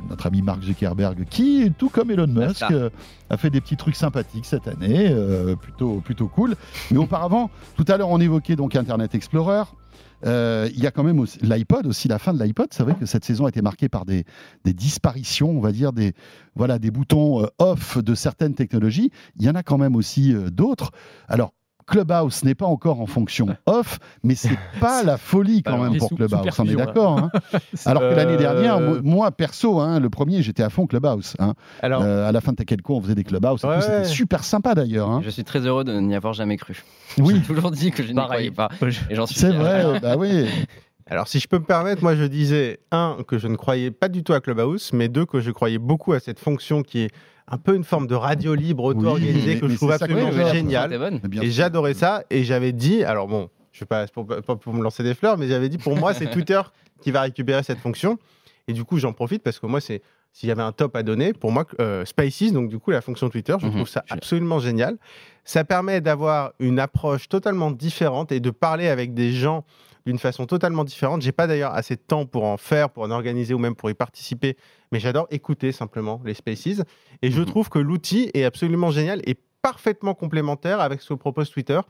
notre 0.08 0.26
ami 0.26 0.42
Mark 0.42 0.62
Zuckerberg, 0.62 1.24
qui, 1.28 1.72
tout 1.76 1.88
comme 1.88 2.10
Elon 2.10 2.26
Musk, 2.26 2.64
euh, 2.70 2.90
a 3.30 3.36
fait 3.36 3.50
des 3.50 3.60
petits 3.60 3.76
trucs 3.76 3.96
sympathiques 3.96 4.46
cette 4.46 4.68
année, 4.68 5.08
euh, 5.10 5.56
plutôt, 5.56 6.00
plutôt 6.00 6.28
cool. 6.28 6.54
Mais 6.90 6.98
auparavant, 6.98 7.50
tout 7.76 7.84
à 7.88 7.96
l'heure, 7.96 8.10
on 8.10 8.20
évoquait 8.20 8.56
donc 8.56 8.76
Internet 8.76 9.14
Explorer. 9.14 9.64
Euh, 10.24 10.68
Il 10.74 10.82
y 10.82 10.86
a 10.86 10.90
quand 10.90 11.04
même 11.04 11.24
l'iPod, 11.42 11.86
aussi 11.86 12.08
la 12.08 12.18
fin 12.18 12.32
de 12.32 12.42
l'iPod. 12.42 12.68
C'est 12.72 12.82
vrai 12.82 12.94
que 12.94 13.06
cette 13.06 13.24
saison 13.24 13.46
a 13.46 13.48
été 13.48 13.62
marquée 13.62 13.88
par 13.88 14.04
des, 14.04 14.24
des 14.64 14.72
disparitions, 14.72 15.50
on 15.50 15.60
va 15.60 15.72
dire, 15.72 15.92
des, 15.92 16.14
voilà, 16.54 16.78
des 16.78 16.90
boutons 16.90 17.42
euh, 17.42 17.46
off 17.58 17.98
de 17.98 18.14
certaines 18.14 18.54
technologies. 18.54 19.10
Il 19.36 19.44
y 19.44 19.50
en 19.50 19.54
a 19.54 19.62
quand 19.62 19.78
même 19.78 19.96
aussi 19.96 20.34
euh, 20.34 20.50
d'autres. 20.50 20.92
Alors, 21.28 21.52
Clubhouse 21.86 22.44
n'est 22.44 22.54
pas 22.54 22.66
encore 22.66 23.00
en 23.00 23.06
fonction 23.06 23.48
off, 23.66 23.98
mais 24.22 24.34
c'est 24.34 24.56
pas 24.80 25.02
la 25.02 25.16
folie 25.18 25.62
quand 25.62 25.74
Alors, 25.74 25.84
même 25.90 25.98
pour 25.98 26.10
Clubhouse. 26.10 26.48
On 26.58 26.64
est 26.66 26.74
d'accord. 26.76 27.18
hein 27.18 27.30
Alors 27.86 28.02
que 28.02 28.14
l'année 28.14 28.34
Euh, 28.34 28.38
dernière, 28.38 28.80
mo- 28.80 29.02
moi 29.02 29.30
perso, 29.30 29.80
hein, 29.80 30.00
le 30.00 30.10
premier, 30.10 30.42
j'étais 30.42 30.62
à 30.62 30.70
fond 30.70 30.86
Clubhouse. 30.86 31.34
hein. 31.38 31.54
Alors, 31.82 32.02
Euh, 32.02 32.28
à 32.28 32.32
la 32.32 32.40
fin 32.40 32.52
de 32.52 32.56
Tech 32.62 32.78
Co, 32.82 32.96
on 32.96 33.02
faisait 33.02 33.14
des 33.14 33.24
Clubhouse. 33.24 33.62
Ouais, 33.64 33.80
C'était 33.80 33.96
ouais. 33.98 34.04
super 34.04 34.44
sympa 34.44 34.74
d'ailleurs. 34.74 35.10
hein. 35.10 35.20
Je 35.24 35.30
suis 35.30 35.44
très 35.44 35.60
heureux 35.60 35.84
de 35.84 35.92
n'y 36.00 36.14
avoir 36.14 36.32
jamais 36.32 36.56
cru. 36.56 36.82
Oui, 37.18 37.36
J'ai 37.36 37.54
toujours 37.54 37.70
dit 37.70 37.90
que 37.90 38.02
je 38.02 38.12
n'y 38.12 38.20
croyais 38.20 38.50
pas. 38.50 38.68
Et 39.10 39.14
j'en 39.14 39.26
suis 39.26 39.38
c'est 39.38 39.50
vrai. 39.52 40.00
bah 40.02 40.16
oui. 40.16 40.46
Alors, 41.06 41.28
si 41.28 41.38
je 41.38 41.46
peux 41.48 41.58
me 41.58 41.64
permettre, 41.64 42.02
moi, 42.02 42.14
je 42.16 42.24
disais, 42.24 42.80
un, 42.90 43.18
que 43.28 43.36
je 43.36 43.46
ne 43.46 43.56
croyais 43.56 43.90
pas 43.90 44.08
du 44.08 44.24
tout 44.24 44.32
à 44.32 44.40
Clubhouse, 44.40 44.90
mais 44.94 45.08
deux, 45.08 45.26
que 45.26 45.40
je 45.40 45.50
croyais 45.50 45.76
beaucoup 45.78 46.14
à 46.14 46.18
cette 46.20 46.38
fonction 46.38 46.82
qui 46.82 47.00
est 47.00 47.10
un 47.48 47.58
peu 47.58 47.74
une 47.74 47.84
forme 47.84 48.06
de 48.06 48.14
radio 48.14 48.54
libre, 48.54 48.84
auto-organisée, 48.84 49.58
que 49.60 49.68
je 49.68 49.76
trouve 49.76 49.92
absolument 49.92 50.30
géniale. 50.52 51.20
Et 51.42 51.50
j'adorais 51.50 51.94
ça. 51.94 52.22
Et 52.30 52.44
j'avais 52.44 52.72
dit, 52.72 53.04
alors 53.04 53.26
bon, 53.28 53.50
je 53.72 53.80
sais 53.80 53.86
pas 53.86 54.06
pour, 54.06 54.26
pas 54.26 54.56
pour 54.56 54.72
me 54.72 54.82
lancer 54.82 55.02
des 55.02 55.14
fleurs, 55.14 55.36
mais 55.38 55.48
j'avais 55.48 55.68
dit, 55.68 55.78
pour 55.78 55.96
moi, 55.96 56.14
c'est 56.14 56.26
Twitter 56.30 56.60
qui 57.02 57.10
va 57.10 57.22
récupérer 57.22 57.62
cette 57.62 57.78
fonction. 57.80 58.18
Et 58.66 58.72
du 58.72 58.84
coup, 58.84 58.98
j'en 58.98 59.12
profite 59.12 59.42
parce 59.42 59.58
que 59.58 59.66
moi, 59.66 59.80
c'est 59.80 60.00
s'il 60.32 60.48
y 60.48 60.52
avait 60.52 60.62
un 60.62 60.72
top 60.72 60.96
à 60.96 61.02
donner, 61.02 61.32
pour 61.32 61.52
moi, 61.52 61.64
euh, 61.80 62.04
Spaces, 62.04 62.50
donc 62.52 62.68
du 62.68 62.78
coup, 62.78 62.90
la 62.90 63.00
fonction 63.02 63.28
Twitter, 63.28 63.54
je 63.60 63.66
Mhm. 63.66 63.72
trouve 63.72 63.88
ça 63.88 64.02
Je- 64.08 64.14
absolument 64.14 64.58
génial. 64.58 64.96
Ça 65.44 65.62
permet 65.64 66.00
d'avoir 66.00 66.52
une 66.58 66.78
approche 66.80 67.28
totalement 67.28 67.70
différente 67.70 68.32
et 68.32 68.40
de 68.40 68.50
parler 68.50 68.88
avec 68.88 69.12
des 69.14 69.32
gens 69.32 69.64
d'une 70.06 70.18
façon 70.18 70.46
totalement 70.46 70.84
différente. 70.84 71.22
J'ai 71.22 71.32
pas 71.32 71.46
d'ailleurs 71.46 71.72
assez 71.74 71.96
de 71.96 72.00
temps 72.00 72.26
pour 72.26 72.44
en 72.44 72.56
faire, 72.56 72.90
pour 72.90 73.04
en 73.04 73.10
organiser 73.10 73.54
ou 73.54 73.58
même 73.58 73.74
pour 73.74 73.90
y 73.90 73.94
participer, 73.94 74.56
mais 74.92 75.00
j'adore 75.00 75.26
écouter 75.30 75.72
simplement 75.72 76.20
les 76.24 76.34
Spaces. 76.34 76.82
Et 77.22 77.30
je 77.30 77.40
Mhm. 77.40 77.46
trouve 77.46 77.68
que 77.70 77.78
l'outil 77.78 78.30
est 78.34 78.44
absolument 78.44 78.90
génial 78.90 79.20
et 79.24 79.36
parfaitement 79.62 80.14
complémentaire 80.14 80.80
avec 80.80 81.00
ce 81.00 81.08
que 81.08 81.14
propose 81.14 81.50
Twitter, 81.50 81.80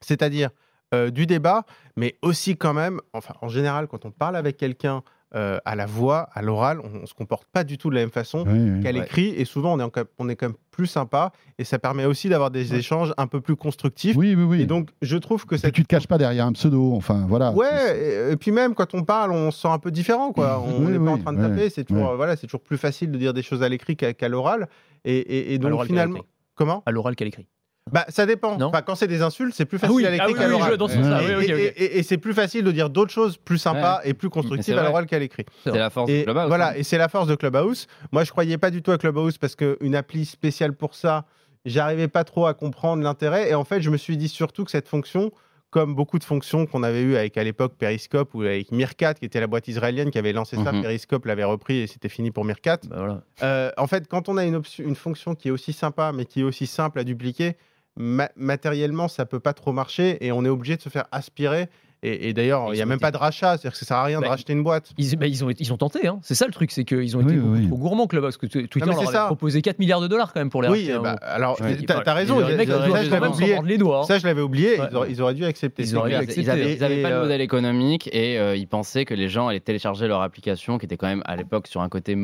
c'est-à-dire 0.00 0.50
euh, 0.94 1.10
du 1.10 1.26
débat, 1.26 1.64
mais 1.96 2.16
aussi 2.22 2.56
quand 2.56 2.72
même, 2.72 3.00
enfin 3.12 3.34
en 3.42 3.48
général, 3.48 3.88
quand 3.88 4.06
on 4.06 4.10
parle 4.10 4.36
avec 4.36 4.56
quelqu'un 4.56 5.02
euh, 5.34 5.58
à 5.64 5.76
la 5.76 5.84
voix, 5.86 6.28
à 6.32 6.40
l'oral, 6.42 6.80
on, 6.82 7.00
ne 7.00 7.06
se 7.06 7.12
comporte 7.14 7.44
pas 7.52 7.62
du 7.64 7.76
tout 7.76 7.90
de 7.90 7.94
la 7.94 8.00
même 8.00 8.10
façon 8.10 8.44
Oui, 8.46 8.52
oui. 8.58 8.80
qu'à 8.82 8.88
Ouais. 8.88 8.92
l'écrit, 9.00 9.28
et 9.36 9.44
souvent 9.44 9.74
on 9.74 9.78
est, 9.80 9.82
en- 9.82 9.90
on 10.18 10.28
est 10.28 10.36
quand 10.36 10.46
même 10.48 10.56
plus 10.70 10.86
sympa, 10.86 11.32
et 11.58 11.64
ça 11.64 11.78
permet 11.78 12.04
aussi 12.06 12.28
d'avoir 12.30 12.50
des 12.50 12.72
Ouais. 12.72 12.78
échanges 12.78 13.12
un 13.18 13.26
peu 13.26 13.40
plus 13.42 13.54
constructifs. 13.56 14.16
Oui, 14.16 14.34
oui, 14.34 14.44
oui. 14.44 14.62
Et 14.62 14.66
donc 14.66 14.88
je 15.02 15.16
trouve 15.18 15.42
que 15.44 15.50
Puis 15.56 15.58
cette 15.58 15.74
tu 15.74 15.82
te 15.82 15.88
caches 15.88 16.06
pas 16.06 16.16
derrière 16.18 16.46
un 16.46 16.52
pseudo. 16.52 16.94
Enfin, 16.94 17.26
voilà. 17.28 17.52
Ouais, 17.52 18.28
et, 18.28 18.32
et 18.32 18.36
puis 18.36 18.52
même 18.52 18.74
quand 18.74 18.94
on 18.94 19.02
parle, 19.04 19.32
on 19.32 19.50
se 19.50 19.60
sent 19.60 19.68
un 19.68 19.78
peu 19.78 19.90
différent, 19.90 20.32
quoi. 20.32 20.60
On 20.66 20.84
Oui, 20.86 20.92
n'est 20.92 20.98
oui, 20.98 21.04
pas 21.04 21.10
en 21.12 21.18
train 21.18 21.32
de 21.34 21.38
ouais, 21.42 21.48
taper, 21.50 21.68
c'est 21.70 21.84
toujours, 21.84 22.10
ouais. 22.10 22.16
voilà, 22.16 22.36
c'est 22.36 22.46
toujours 22.46 22.62
plus 22.62 22.78
facile 22.78 23.10
de 23.10 23.18
dire 23.18 23.34
des 23.34 23.42
choses 23.42 23.62
à 23.62 23.68
l'écrit 23.68 23.96
qu'à 23.96 24.14
qu'à 24.14 24.28
l'oral. 24.28 24.68
Et, 25.04 25.54
et- 25.54 25.58
donc 25.58 25.78
qu'à 25.78 25.84
finalement, 25.86 26.14
l'écrit. 26.16 26.28
comment? 26.54 26.82
À 26.86 26.90
l'oral 26.90 27.16
qu'elle 27.16 27.28
écrit. 27.28 27.46
Bah 27.92 28.04
ça 28.08 28.26
dépend. 28.26 28.56
Non 28.58 28.66
Enfin, 28.66 28.82
quand 28.82 28.94
c'est 28.94 29.06
des 29.08 29.22
insultes, 29.22 29.54
c'est 29.54 29.64
plus 29.64 29.76
Ah 29.78 29.86
facile 29.86 29.96
oui, 29.96 30.04
à 30.04 30.08
ah 30.08 30.10
l'écrit 30.12 30.32
oui, 30.32 30.38
qu'à 30.38 30.48
l'oral. 30.48 30.76
Oui, 30.80 30.86
Et, 30.94 31.34
ok, 31.36 31.42
ok. 31.42 31.48
et- 31.50 31.84
et- 31.84 31.98
et 31.98 32.02
c'est 32.02 32.18
plus 32.18 32.34
facile 32.34 32.64
de 32.64 32.72
dire 32.72 32.90
d'autres 32.90 33.12
choses 33.12 33.36
plus 33.36 33.58
sympas 33.58 34.00
et 34.04 34.14
plus 34.14 34.30
constructives 34.30 34.76
à 34.78 34.82
l'oral 34.84 35.06
qu'à 35.06 35.18
l'écrit. 35.18 35.44
C'est 35.64 35.72
la 35.72 35.90
force 35.90 36.08
de 36.10 36.14
Et 36.16 36.24
Clubhouse. 36.24 36.46
voilà, 36.48 36.68
hein. 36.70 36.74
et 36.76 36.82
c'est 36.82 36.98
la 36.98 37.08
force 37.08 37.26
de 37.28 37.34
Clubhouse. 37.34 37.86
Moi, 38.12 38.24
je 38.24 38.30
croyais 38.30 38.58
pas 38.58 38.70
du 38.70 38.82
tout 38.82 38.90
à 38.92 38.98
Clubhouse 38.98 39.38
parce 39.38 39.54
qu'une 39.56 39.94
appli 39.94 40.24
spéciale 40.24 40.72
pour 40.74 40.94
ça, 40.94 41.24
j'arrivais 41.64 42.08
pas 42.08 42.24
trop 42.24 42.46
à 42.46 42.54
comprendre 42.54 43.02
l'intérêt. 43.02 43.50
Et 43.50 43.54
en 43.54 43.64
fait, 43.64 43.80
je 43.82 43.90
me 43.90 43.96
suis 43.96 44.16
dit 44.16 44.28
surtout 44.28 44.64
que 44.64 44.70
cette 44.70 44.88
fonction, 44.88 45.32
comme 45.70 45.94
beaucoup 45.94 46.18
de 46.18 46.24
fonctions 46.24 46.64
qu'on 46.64 46.82
avait 46.82 47.02
eues 47.02 47.16
avec 47.16 47.36
à 47.36 47.44
l'époque 47.44 47.74
Periscope 47.78 48.32
ou 48.34 48.40
avec 48.40 48.72
Meerkat, 48.72 49.14
qui 49.14 49.26
était 49.26 49.38
la 49.40 49.46
boîte 49.46 49.68
israélienne 49.68 50.10
qui 50.10 50.16
avait 50.18 50.32
lancé 50.32 50.56
ça, 50.56 50.72
Mhm. 50.72 50.80
Periscope 50.82 51.26
l'avait 51.26 51.44
repris 51.44 51.80
et 51.80 51.86
c'était 51.86 52.08
fini 52.08 52.30
pour 52.30 52.44
Meerkat. 52.46 52.78
Bah, 52.88 52.96
voilà. 52.98 53.20
Euh, 53.42 53.70
en 53.76 53.86
fait, 53.86 54.08
quand 54.08 54.30
on 54.30 54.38
a 54.38 54.44
une, 54.46 54.56
option- 54.56 54.82
une 54.84 54.94
fonction 54.96 55.34
qui 55.34 55.48
est 55.48 55.50
aussi 55.50 55.74
sympa, 55.74 56.12
mais 56.14 56.24
qui 56.24 56.40
est 56.40 56.44
aussi 56.44 56.66
simple 56.66 56.98
à 57.00 57.04
dupliquer, 57.04 57.56
ma- 57.98 58.30
matériellement, 58.36 59.08
ça 59.08 59.26
peut 59.26 59.40
pas 59.40 59.52
trop 59.52 59.72
marcher 59.72 60.24
et 60.24 60.32
on 60.32 60.44
est 60.44 60.48
obligé 60.48 60.76
de 60.76 60.82
se 60.82 60.88
faire 60.88 61.06
aspirer. 61.12 61.68
Et, 62.02 62.28
et 62.28 62.32
d'ailleurs, 62.32 62.66
il 62.68 62.74
n'y 62.76 62.80
a 62.80 62.86
même 62.86 62.96
été- 62.96 63.02
pas 63.02 63.10
de 63.10 63.16
rachat, 63.16 63.52
c'est-à-dire 63.58 63.72
que 63.72 63.78
ça 63.78 63.84
sert 63.86 63.96
à 63.96 64.04
rien 64.04 64.18
de 64.18 64.22
Bah, 64.24 64.30
racheter 64.30 64.52
une 64.52 64.62
boîte. 64.62 64.90
Ils, 64.98 65.16
bah, 65.16 65.26
ils, 65.26 65.44
ont, 65.44 65.50
ils 65.50 65.72
ont 65.72 65.76
tenté, 65.76 66.06
hein. 66.06 66.20
c'est 66.22 66.36
ça 66.36 66.46
le 66.46 66.52
truc, 66.52 66.70
c'est 66.70 66.84
qu'ils 66.84 67.16
ont 67.16 67.20
Oui, 67.20 67.32
été 67.32 67.34
oui, 67.34 67.40
beaucoup 67.40 67.56
oui. 67.56 67.66
trop 67.66 67.76
gourmands, 67.76 68.06
Clubhouse, 68.06 68.36
parce 68.36 68.52
que 68.52 68.58
Twitter 68.66 68.86
leur 68.86 69.00
avait 69.08 69.26
proposé 69.26 69.62
4 69.62 69.78
milliards 69.80 70.00
de 70.00 70.06
dollars 70.06 70.32
quand 70.32 70.38
même 70.40 70.50
pour 70.50 70.62
les 70.62 70.68
Oui, 70.68 70.78
racheter, 70.78 70.92
hein. 70.92 71.00
bah, 71.02 71.16
alors, 71.22 71.60
Ouais. 71.60 71.76
t'as 71.86 72.02
as 72.06 72.14
raison, 72.14 72.38
Les 72.38 72.54
mecs, 72.56 72.68
ça, 72.68 72.76
ils 72.76 72.84
je 72.84 72.90
auraient 72.90 73.08
l'avais 73.20 73.26
oublié. 73.28 73.58
les 73.64 73.78
doigts. 73.78 74.00
hein. 74.00 74.04
Ça, 74.04 74.18
je 74.18 74.26
l'avais 74.26 74.40
oublié, 74.40 74.78
Ouais. 74.78 74.86
ils, 74.90 74.96
auraient, 74.96 75.10
ils 75.10 75.22
auraient 75.22 75.34
dû 75.34 75.44
accepter. 75.44 75.82
Ils 75.82 75.88
c'est 75.88 75.96
auraient 75.96 76.10
clair. 76.10 76.20
dû 76.20 76.26
Ils 76.26 76.30
accepter, 76.30 76.50
avaient, 76.62 76.74
ils 76.76 76.84
avaient 76.84 76.98
Et, 77.00 77.02
pas 77.02 77.10
de 77.10 77.14
euh, 77.14 77.22
modèle 77.22 77.40
économique 77.40 78.08
et 78.12 78.38
euh, 78.38 78.54
ils 78.54 78.68
pensaient 78.68 79.04
que 79.04 79.14
les 79.14 79.28
gens 79.28 79.48
allaient 79.48 79.58
télécharger 79.58 80.06
leur 80.06 80.22
application 80.22 80.78
qui 80.78 80.86
était 80.86 80.96
quand 80.96 81.08
même 81.08 81.22
à 81.26 81.34
l'époque 81.34 81.66
sur 81.66 81.80
un 81.80 81.88
côté 81.88 82.14
euh, 82.14 82.16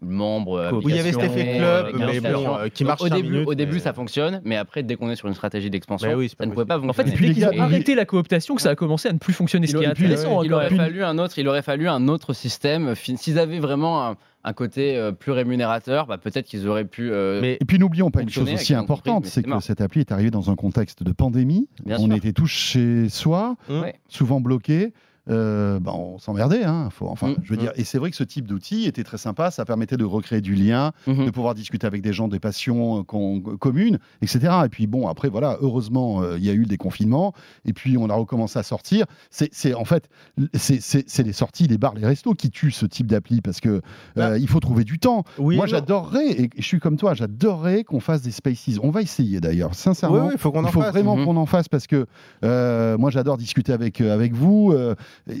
membre. 0.00 0.70
Oui, 0.72 0.92
il 0.92 0.96
y 0.96 0.98
avait 1.00 1.12
cet 1.12 1.22
effet 1.22 1.56
club, 1.58 1.92
mais 1.98 2.20
bon, 2.20 2.56
qui 2.72 2.84
marche 2.84 3.02
au 3.02 3.54
début, 3.54 3.78
ça 3.80 3.92
fonctionne, 3.92 4.40
mais 4.44 4.56
après 4.56 4.82
dès 4.82 4.96
qu'on 4.96 5.10
est 5.10 5.16
sur 5.16 5.28
une 5.28 5.34
stratégie 5.34 5.70
d'expansion, 5.70 6.08
ça 6.38 6.46
ne 6.46 6.50
pouvait 6.52 6.64
pas 6.64 6.78
En 6.78 6.92
fait, 6.92 7.04
dès 7.04 7.12
qu'ils 7.32 7.44
ont 7.46 7.60
arrêté 7.60 7.94
la 7.94 8.04
cooptation 8.04 8.54
que 8.54 8.62
ça 8.62 8.70
a 8.70 8.74
commencé 8.74 9.01
à 9.08 9.12
ne 9.12 9.18
plus 9.18 9.32
fonctionner. 9.32 9.66
Ce 9.66 9.72
Il 9.72 9.78
qui 9.78 9.84
est 9.84 9.88
intéressant, 9.88 10.42
il 10.42 10.52
aurait 10.52 10.70
fallu 10.70 11.02
un 11.04 11.18
autre, 11.18 11.38
il 11.38 11.48
aurait 11.48 11.62
fallu 11.62 11.88
un 11.88 12.08
autre 12.08 12.32
système. 12.32 12.94
S'ils 12.94 13.38
avaient 13.38 13.58
vraiment 13.58 14.06
un, 14.06 14.16
un 14.44 14.52
côté 14.52 14.96
euh, 14.96 15.12
plus 15.12 15.32
rémunérateur, 15.32 16.06
bah, 16.06 16.18
peut-être 16.18 16.46
qu'ils 16.46 16.66
auraient 16.68 16.84
pu. 16.84 17.10
euh, 17.12 17.40
Mais 17.40 17.58
Et 17.60 17.64
puis 17.64 17.78
n'oublions 17.78 18.10
pas 18.10 18.22
une 18.22 18.30
chose 18.30 18.52
aussi 18.52 18.74
importante, 18.74 19.26
c'est 19.26 19.42
que 19.42 19.48
mort. 19.50 19.62
cette 19.62 19.80
appli 19.80 20.00
est 20.00 20.12
arrivée 20.12 20.30
dans 20.30 20.50
un 20.50 20.56
contexte 20.56 21.02
de 21.02 21.12
pandémie. 21.12 21.68
Bien 21.84 21.96
on 21.98 22.06
sûr. 22.06 22.14
était 22.14 22.32
tous 22.32 22.46
chez 22.48 23.08
soi, 23.08 23.56
Ouais. 23.68 23.94
souvent 24.08 24.40
bloqués. 24.40 24.92
Euh, 25.30 25.78
bah, 25.78 25.92
on 25.94 26.18
s'emmerdait, 26.18 26.64
hein. 26.64 26.88
Faut, 26.90 27.06
enfin, 27.08 27.28
Mm, 27.28 27.34
je 27.44 27.50
veux 27.50 27.56
mm. 27.56 27.60
dire. 27.60 27.72
Et 27.76 27.84
c'est 27.84 27.98
vrai 27.98 28.10
que 28.10 28.16
ce 28.16 28.24
type 28.24 28.48
d'outil 28.48 28.86
était 28.86 29.04
très 29.04 29.18
sympa. 29.18 29.52
Ça 29.52 29.64
permettait 29.64 29.96
de 29.96 30.04
recréer 30.04 30.40
du 30.40 30.54
lien, 30.56 30.90
mhm. 31.06 31.26
de 31.26 31.30
pouvoir 31.30 31.54
discuter 31.54 31.86
avec 31.86 32.02
des 32.02 32.12
gens 32.12 32.26
des 32.26 32.40
passions 32.40 32.98
euh, 32.98 33.02
qu'on- 33.04 33.40
communes, 33.40 33.98
etc. 34.20 34.52
Et 34.64 34.68
puis 34.68 34.86
bon, 34.88 35.06
après 35.06 35.28
voilà, 35.28 35.58
heureusement, 35.60 36.22
euh, 36.22 36.38
il 36.38 36.44
y 36.44 36.50
a 36.50 36.52
eu 36.52 36.60
le 36.60 36.66
déconfinement, 36.66 37.32
et 37.64 37.72
puis 37.72 37.96
on 37.96 38.10
a 38.10 38.14
recommencé 38.14 38.58
à 38.58 38.62
sortir. 38.64 39.06
C'est 39.30 39.74
en 39.74 39.84
fait, 39.84 40.08
c'est- 40.54 41.22
les 41.22 41.32
sorties, 41.32 41.68
les 41.68 41.78
bars, 41.78 41.94
les 41.94 42.04
restos 42.06 42.34
qui 42.34 42.50
tuent 42.50 42.72
ce 42.72 42.86
type 42.86 43.06
d'appli 43.06 43.40
parce 43.40 43.60
que 43.60 43.68
euh, 43.68 43.80
Bah, 44.16 44.38
il 44.38 44.48
faut 44.48 44.60
trouver 44.60 44.82
du 44.84 44.98
temps. 44.98 45.22
Oui, 45.38 45.56
Moi, 45.56 45.66
j'adorerais, 45.66 46.30
et 46.32 46.50
je 46.56 46.62
suis 46.62 46.80
comme 46.80 46.96
toi, 46.96 47.14
j'adorerais 47.14 47.84
qu'on 47.84 48.00
fasse 48.00 48.22
des 48.22 48.30
spaces. 48.32 48.52
On 48.82 48.90
va 48.90 49.02
essayer 49.02 49.40
d'ailleurs, 49.40 49.70
Oui, 49.70 49.76
sincèrement. 49.76 50.26
oui, 50.26 50.32
il 50.32 50.38
faut 50.38 50.50
qu'on 50.52 50.64
en 50.64 50.68
Il 50.68 50.72
faut 50.72 50.80
fasse. 50.80 50.90
vraiment 50.90 51.16
Mhm. 51.16 51.24
qu'on 51.26 51.36
en 51.36 51.46
fasse 51.46 51.68
parce 51.68 51.86
que 51.86 52.06
euh, 52.44 52.98
moi 52.98 53.10
j'adore 53.10 53.36
discuter 53.36 53.72
avec 53.72 54.00
euh, 54.00 54.12
avec 54.12 54.34
vous. 54.34 54.72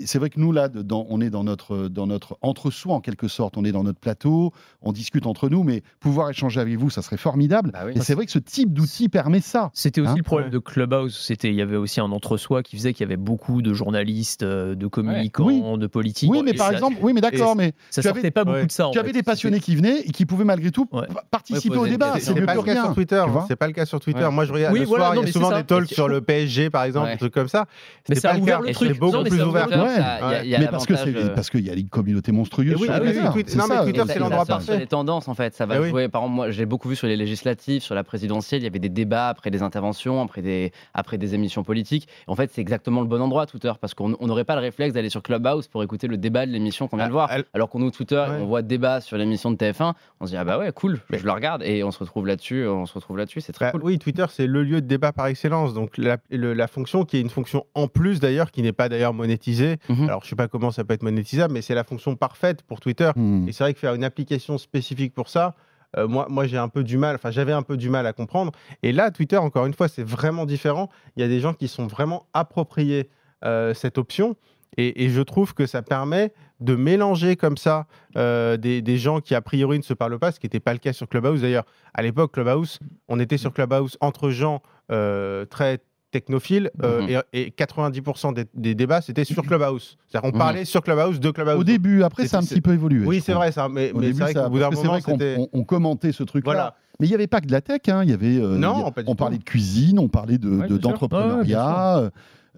C'est 0.06 0.18
vrai 0.18 0.30
que 0.30 0.38
nous 0.40 0.52
là, 0.52 0.68
dans- 0.68 1.06
on 1.08 1.20
est 1.20 1.30
dans 1.30 1.44
notre 1.44 1.88
dans 1.88 2.06
notre 2.06 2.38
entre-soi 2.42 2.94
en 2.94 3.00
quelque 3.00 3.28
sorte. 3.28 3.56
On 3.56 3.64
est 3.64 3.72
dans 3.72 3.84
notre 3.84 3.98
plateau, 3.98 4.52
on 4.82 4.92
discute 4.92 5.26
entre 5.26 5.48
nous, 5.48 5.62
mais 5.64 5.82
pouvoir 6.00 6.30
échanger 6.30 6.60
avec 6.60 6.76
vous, 6.76 6.90
ça 6.90 7.02
serait 7.02 7.16
formidable. 7.16 7.70
Bah 7.72 7.80
oui. 7.86 7.92
et 7.96 8.00
c'est 8.00 8.14
vrai 8.14 8.26
que 8.26 8.32
ce 8.32 8.38
type 8.38 8.72
d'outil 8.72 9.08
permet 9.08 9.40
ça. 9.40 9.70
C'était 9.74 10.00
aussi 10.00 10.10
Hein 10.12 10.14
le 10.16 10.22
problème 10.22 10.48
Ouais. 10.48 10.52
de 10.52 10.58
Clubhouse. 10.58 11.18
C'était, 11.18 11.48
il 11.48 11.54
y 11.54 11.62
avait 11.62 11.76
aussi 11.76 12.00
un 12.00 12.10
entre-soi 12.12 12.62
qui 12.62 12.76
faisait 12.76 12.92
qu'il 12.92 13.04
y 13.04 13.08
avait 13.08 13.16
beaucoup 13.16 13.62
de 13.62 13.72
journalistes, 13.72 14.42
euh, 14.42 14.74
de 14.74 14.86
communicants, 14.86 15.44
Oui. 15.46 15.62
de 15.78 15.86
politiques. 15.86 16.30
Oui, 16.30 16.42
mais 16.44 16.54
par 16.54 16.68
ça- 16.68 16.72
exemple, 16.74 16.96
oui, 17.02 17.12
mais 17.12 17.20
d'accord, 17.20 17.56
mais 17.56 17.72
ça 17.90 18.02
sortait 18.02 18.18
avais- 18.20 18.30
pas 18.30 18.44
beaucoup 18.44 18.56
ouais. 18.58 18.66
de 18.66 18.72
ça. 18.72 18.88
tu 18.92 18.98
avais 18.98 19.12
des 19.12 19.22
passionnés 19.22 19.60
qui 19.60 19.76
venaient 19.76 20.00
et 20.00 20.10
qui 20.10 20.26
pouvaient 20.26 20.44
malgré 20.44 20.70
tout 20.70 20.88
Ouais. 20.92 21.06
participer 21.30 21.76
Ouais, 21.76 21.82
au 21.82 21.86
débat. 21.86 22.14
des 22.14 22.20
C'est 22.20 22.34
pas 22.44 22.52
que 22.54 22.58
le 22.58 22.64
cas 22.64 22.84
sur 22.84 22.94
Twitter. 22.94 23.24
C'est 23.48 23.56
pas 23.56 23.66
le 23.66 23.72
cas 23.72 23.86
sur 23.86 24.00
Twitter. 24.00 24.28
Moi, 24.32 24.44
je 24.44 24.52
regarde 24.52 24.76
le 24.76 24.86
soir, 24.86 25.14
il 25.14 25.20
y 25.26 25.28
a 25.28 25.32
souvent 25.32 25.56
des 25.56 25.64
talks 25.64 25.88
sur 25.88 26.08
le 26.08 26.20
PSG, 26.20 26.70
par 26.70 26.84
exemple, 26.84 27.10
des 27.10 27.16
trucs 27.16 27.34
comme 27.34 27.48
ça. 27.48 27.66
Mais 28.08 28.14
ça 28.16 28.32
a 28.32 28.38
ouvert 28.38 28.60
le 28.60 28.72
truc. 28.72 28.92
C'est 28.92 28.98
beaucoup 28.98 29.22
plus 29.24 29.42
ouvert. 29.42 29.61
Ouvert 29.66 29.78
le 29.78 29.84
Ouais. 29.84 29.96
Ça, 29.96 30.18
il 30.22 30.30
y 30.30 30.34
a- 30.34 30.44
il 30.44 30.50
y 30.50 30.54
a 30.54 30.58
mais 30.60 30.66
parce 30.68 30.86
que 30.86 30.96
c'est 30.96 31.16
euh, 31.16 31.34
parce 31.34 31.50
qu'il 31.50 31.60
y 31.66 31.70
a 31.70 31.74
une 31.74 31.88
communauté 31.88 32.32
monstrueuse. 32.32 32.74
Oui, 32.78 32.84
sur 32.86 32.92
ah 32.92 33.00
oui, 33.02 33.12
Twitter. 33.12 33.28
oui, 33.34 33.44
C'est 33.46 33.58
non, 33.58 33.64
mais 33.68 33.82
Twitter, 33.84 34.00
euh, 34.00 34.04
c'est 34.06 34.18
l'endroit 34.18 34.44
parfait. 34.46 34.78
Les 34.78 34.86
tendances, 34.86 35.28
en 35.28 35.34
fait, 35.34 35.54
ça 35.54 35.66
va 35.66 35.76
Eh 35.76 35.80
oui. 35.80 35.90
jouer. 35.90 36.08
Par 36.08 36.22
exemple, 36.22 36.36
moi, 36.36 36.50
j'ai 36.50 36.66
beaucoup 36.66 36.88
vu 36.88 36.96
sur 36.96 37.06
les 37.06 37.16
législatives, 37.16 37.82
sur 37.82 37.94
la 37.94 38.04
présidentielle, 38.04 38.60
il 38.60 38.64
y 38.64 38.66
avait 38.68 38.78
des 38.78 38.88
débats 38.88 39.28
après 39.28 39.50
des 39.50 39.62
interventions, 39.62 40.22
après 40.22 40.42
des, 40.42 40.72
après 40.94 41.18
des 41.18 41.34
émissions 41.34 41.62
politiques. 41.64 42.08
En 42.26 42.34
fait, 42.36 42.50
c'est 42.52 42.60
exactement 42.60 43.00
le 43.00 43.06
bon 43.06 43.20
endroit, 43.20 43.46
Twitter, 43.46 43.72
parce 43.80 43.94
qu'on 43.94 44.16
on 44.20 44.26
n'aurait 44.26 44.44
pas 44.44 44.54
le 44.54 44.60
réflexe 44.62 44.94
d'aller 44.94 45.10
sur 45.10 45.22
Clubhouse 45.22 45.68
pour 45.68 45.82
écouter 45.82 46.06
le 46.08 46.16
débat 46.16 46.46
de 46.46 46.52
l'émission 46.52 46.88
qu'on 46.88 46.96
vient 46.96 47.06
de 47.08 47.12
voir. 47.12 47.28
Ah, 47.32 47.38
Alors 47.54 47.68
qu'on 47.68 47.80
ouvre 47.82 47.92
Twitter, 47.92 48.24
on 48.40 48.44
voit 48.46 48.62
débat 48.62 49.00
sur 49.00 49.16
l'émission 49.16 49.50
de 49.50 49.56
TF1, 49.56 49.92
on 50.20 50.26
se 50.26 50.30
dit 50.32 50.36
ah 50.36 50.44
bah 50.44 50.58
ouais, 50.58 50.72
cool, 50.72 51.00
je 51.10 51.24
le 51.24 51.32
regarde 51.32 51.62
et 51.64 51.84
on 51.84 51.90
se 51.90 51.98
retrouve 51.98 52.26
là-dessus, 52.26 52.66
on 52.66 52.86
se 52.86 52.94
retrouve 52.94 53.16
là-dessus, 53.18 53.40
c'est 53.40 53.52
très 53.52 53.66
Bah 53.66 53.72
cool. 53.72 53.82
Oui, 53.84 53.98
Twitter, 53.98 54.24
c'est 54.30 54.46
le 54.46 54.62
lieu 54.62 54.80
de 54.80 54.86
débat 54.86 55.12
par 55.12 55.26
excellence. 55.26 55.74
Donc, 55.74 55.92
la 55.98 56.66
fonction 56.68 57.04
qui 57.04 57.16
est 57.16 57.20
une 57.20 57.30
fonction 57.30 57.64
en 57.74 57.88
plus, 57.88 58.20
d'ailleurs, 58.20 58.50
qui 58.50 58.62
n'est 58.62 58.72
pas 58.72 58.88
d'ailleurs 58.88 59.12
monétisée 59.14 59.51
monétisé. 59.52 59.78
Mhm. 59.88 60.08
Alors, 60.08 60.24
je 60.24 60.28
sais 60.28 60.36
pas 60.36 60.48
comment 60.48 60.70
ça 60.70 60.84
peut 60.84 60.94
être 60.94 61.02
monétisable, 61.02 61.54
mais 61.54 61.62
c'est 61.62 61.74
la 61.74 61.84
fonction 61.84 62.16
parfaite 62.16 62.62
pour 62.62 62.80
Twitter. 62.80 63.10
Hmm. 63.14 63.46
Et 63.48 63.52
c'est 63.52 63.64
vrai 63.64 63.74
que 63.74 63.80
faire 63.80 63.94
une 63.94 64.04
application 64.04 64.58
spécifique 64.58 65.14
pour 65.14 65.28
ça, 65.28 65.54
euh, 65.96 66.08
moi, 66.08 66.26
moi 66.30 66.46
j'ai 66.46 66.56
un 66.56 66.68
peu 66.68 66.84
du 66.84 66.96
mal, 66.96 67.16
enfin 67.16 67.30
j'avais 67.30 67.52
un 67.52 67.62
peu 67.62 67.76
du 67.76 67.90
mal 67.90 68.06
à 68.06 68.12
comprendre. 68.12 68.52
Et 68.82 68.92
là, 68.92 69.10
Twitter, 69.10 69.36
encore 69.36 69.66
une 69.66 69.74
fois, 69.74 69.88
c'est 69.88 70.02
vraiment 70.02 70.46
différent. 70.46 70.88
Il 71.16 71.22
y 71.22 71.24
a 71.24 71.28
des 71.28 71.40
gens 71.40 71.54
qui 71.54 71.68
sont 71.68 71.86
vraiment 71.86 72.26
appropriés 72.32 73.10
euh, 73.44 73.74
cette 73.74 73.98
option. 73.98 74.36
Et, 74.78 75.04
et 75.04 75.10
je 75.10 75.20
trouve 75.20 75.52
que 75.52 75.66
ça 75.66 75.82
permet 75.82 76.32
de 76.60 76.74
mélanger 76.74 77.36
comme 77.36 77.58
ça 77.58 77.86
euh, 78.16 78.56
des, 78.56 78.80
des 78.80 78.96
gens 78.96 79.20
qui 79.20 79.34
a 79.34 79.42
priori 79.42 79.76
ne 79.76 79.82
se 79.82 79.92
parlent 79.92 80.18
pas, 80.18 80.32
ce 80.32 80.40
qui 80.40 80.46
n'était 80.46 80.60
pas 80.60 80.72
le 80.72 80.78
cas 80.78 80.94
sur 80.94 81.08
Clubhouse. 81.08 81.42
D'ailleurs, 81.42 81.66
à 81.92 82.00
l'époque, 82.00 82.32
Clubhouse, 82.32 82.78
on 83.08 83.20
était 83.20 83.36
sur 83.36 83.52
Clubhouse 83.52 83.98
entre 84.00 84.30
gens 84.30 84.62
très 84.88 85.80
technophiles 86.12 86.70
euh, 86.84 87.02
Mhm. 87.02 87.22
et, 87.32 87.46
et 87.46 87.50
90% 87.50 88.32
des, 88.34 88.44
des 88.54 88.76
débats, 88.76 89.00
c'était 89.00 89.24
sur 89.24 89.42
Clubhouse. 89.42 89.96
C'est-à-dire 90.06 90.30
qu'on 90.30 90.36
Mhm. 90.36 90.40
parlait 90.40 90.64
sur 90.64 90.82
Clubhouse, 90.82 91.18
de 91.18 91.30
Clubhouse. 91.32 91.56
Au 91.58 91.64
début, 91.64 92.04
après, 92.04 92.28
ça 92.28 92.36
a 92.36 92.40
un 92.40 92.44
petit 92.44 92.60
peu 92.60 92.72
évolué. 92.74 93.04
Oui, 93.04 93.20
c'est 93.20 93.32
vrai, 93.32 93.50
ça, 93.50 93.68
mais, 93.68 93.90
Au 93.90 93.98
mais 93.98 94.06
début, 94.06 94.18
c'est 94.18 94.22
vrai 94.24 94.32
ça- 94.34 94.44
qu'au 94.44 94.50
bout 94.50 94.58
d'un 94.60 94.70
moment, 94.70 94.90
vrai 94.92 95.02
qu'on 95.02 95.12
c'était. 95.12 95.36
on- 95.38 95.48
on 95.52 95.64
commentait 95.64 96.12
ce 96.12 96.22
truc-là. 96.22 96.52
Voilà. 96.52 96.74
Mais 97.00 97.06
il 97.08 97.10
n'y 97.10 97.14
avait 97.16 97.26
pas 97.26 97.40
que 97.40 97.46
de 97.46 97.52
la 97.52 97.60
tech. 97.62 97.80
hein. 97.88 98.02
Il 98.04 98.10
y 98.10 98.12
avait, 98.12 98.36
euh, 98.36 98.56
Non, 98.58 98.78
y 98.78 98.82
a- 98.82 99.04
on 99.08 99.14
parlait 99.16 99.38
de 99.38 99.42
cuisine, 99.42 99.98
on 99.98 100.08
parlait 100.08 100.38
de- 100.38 100.48
Ouais, 100.50 100.68
de- 100.68 100.76
d'entrepreneuriat. 100.78 102.10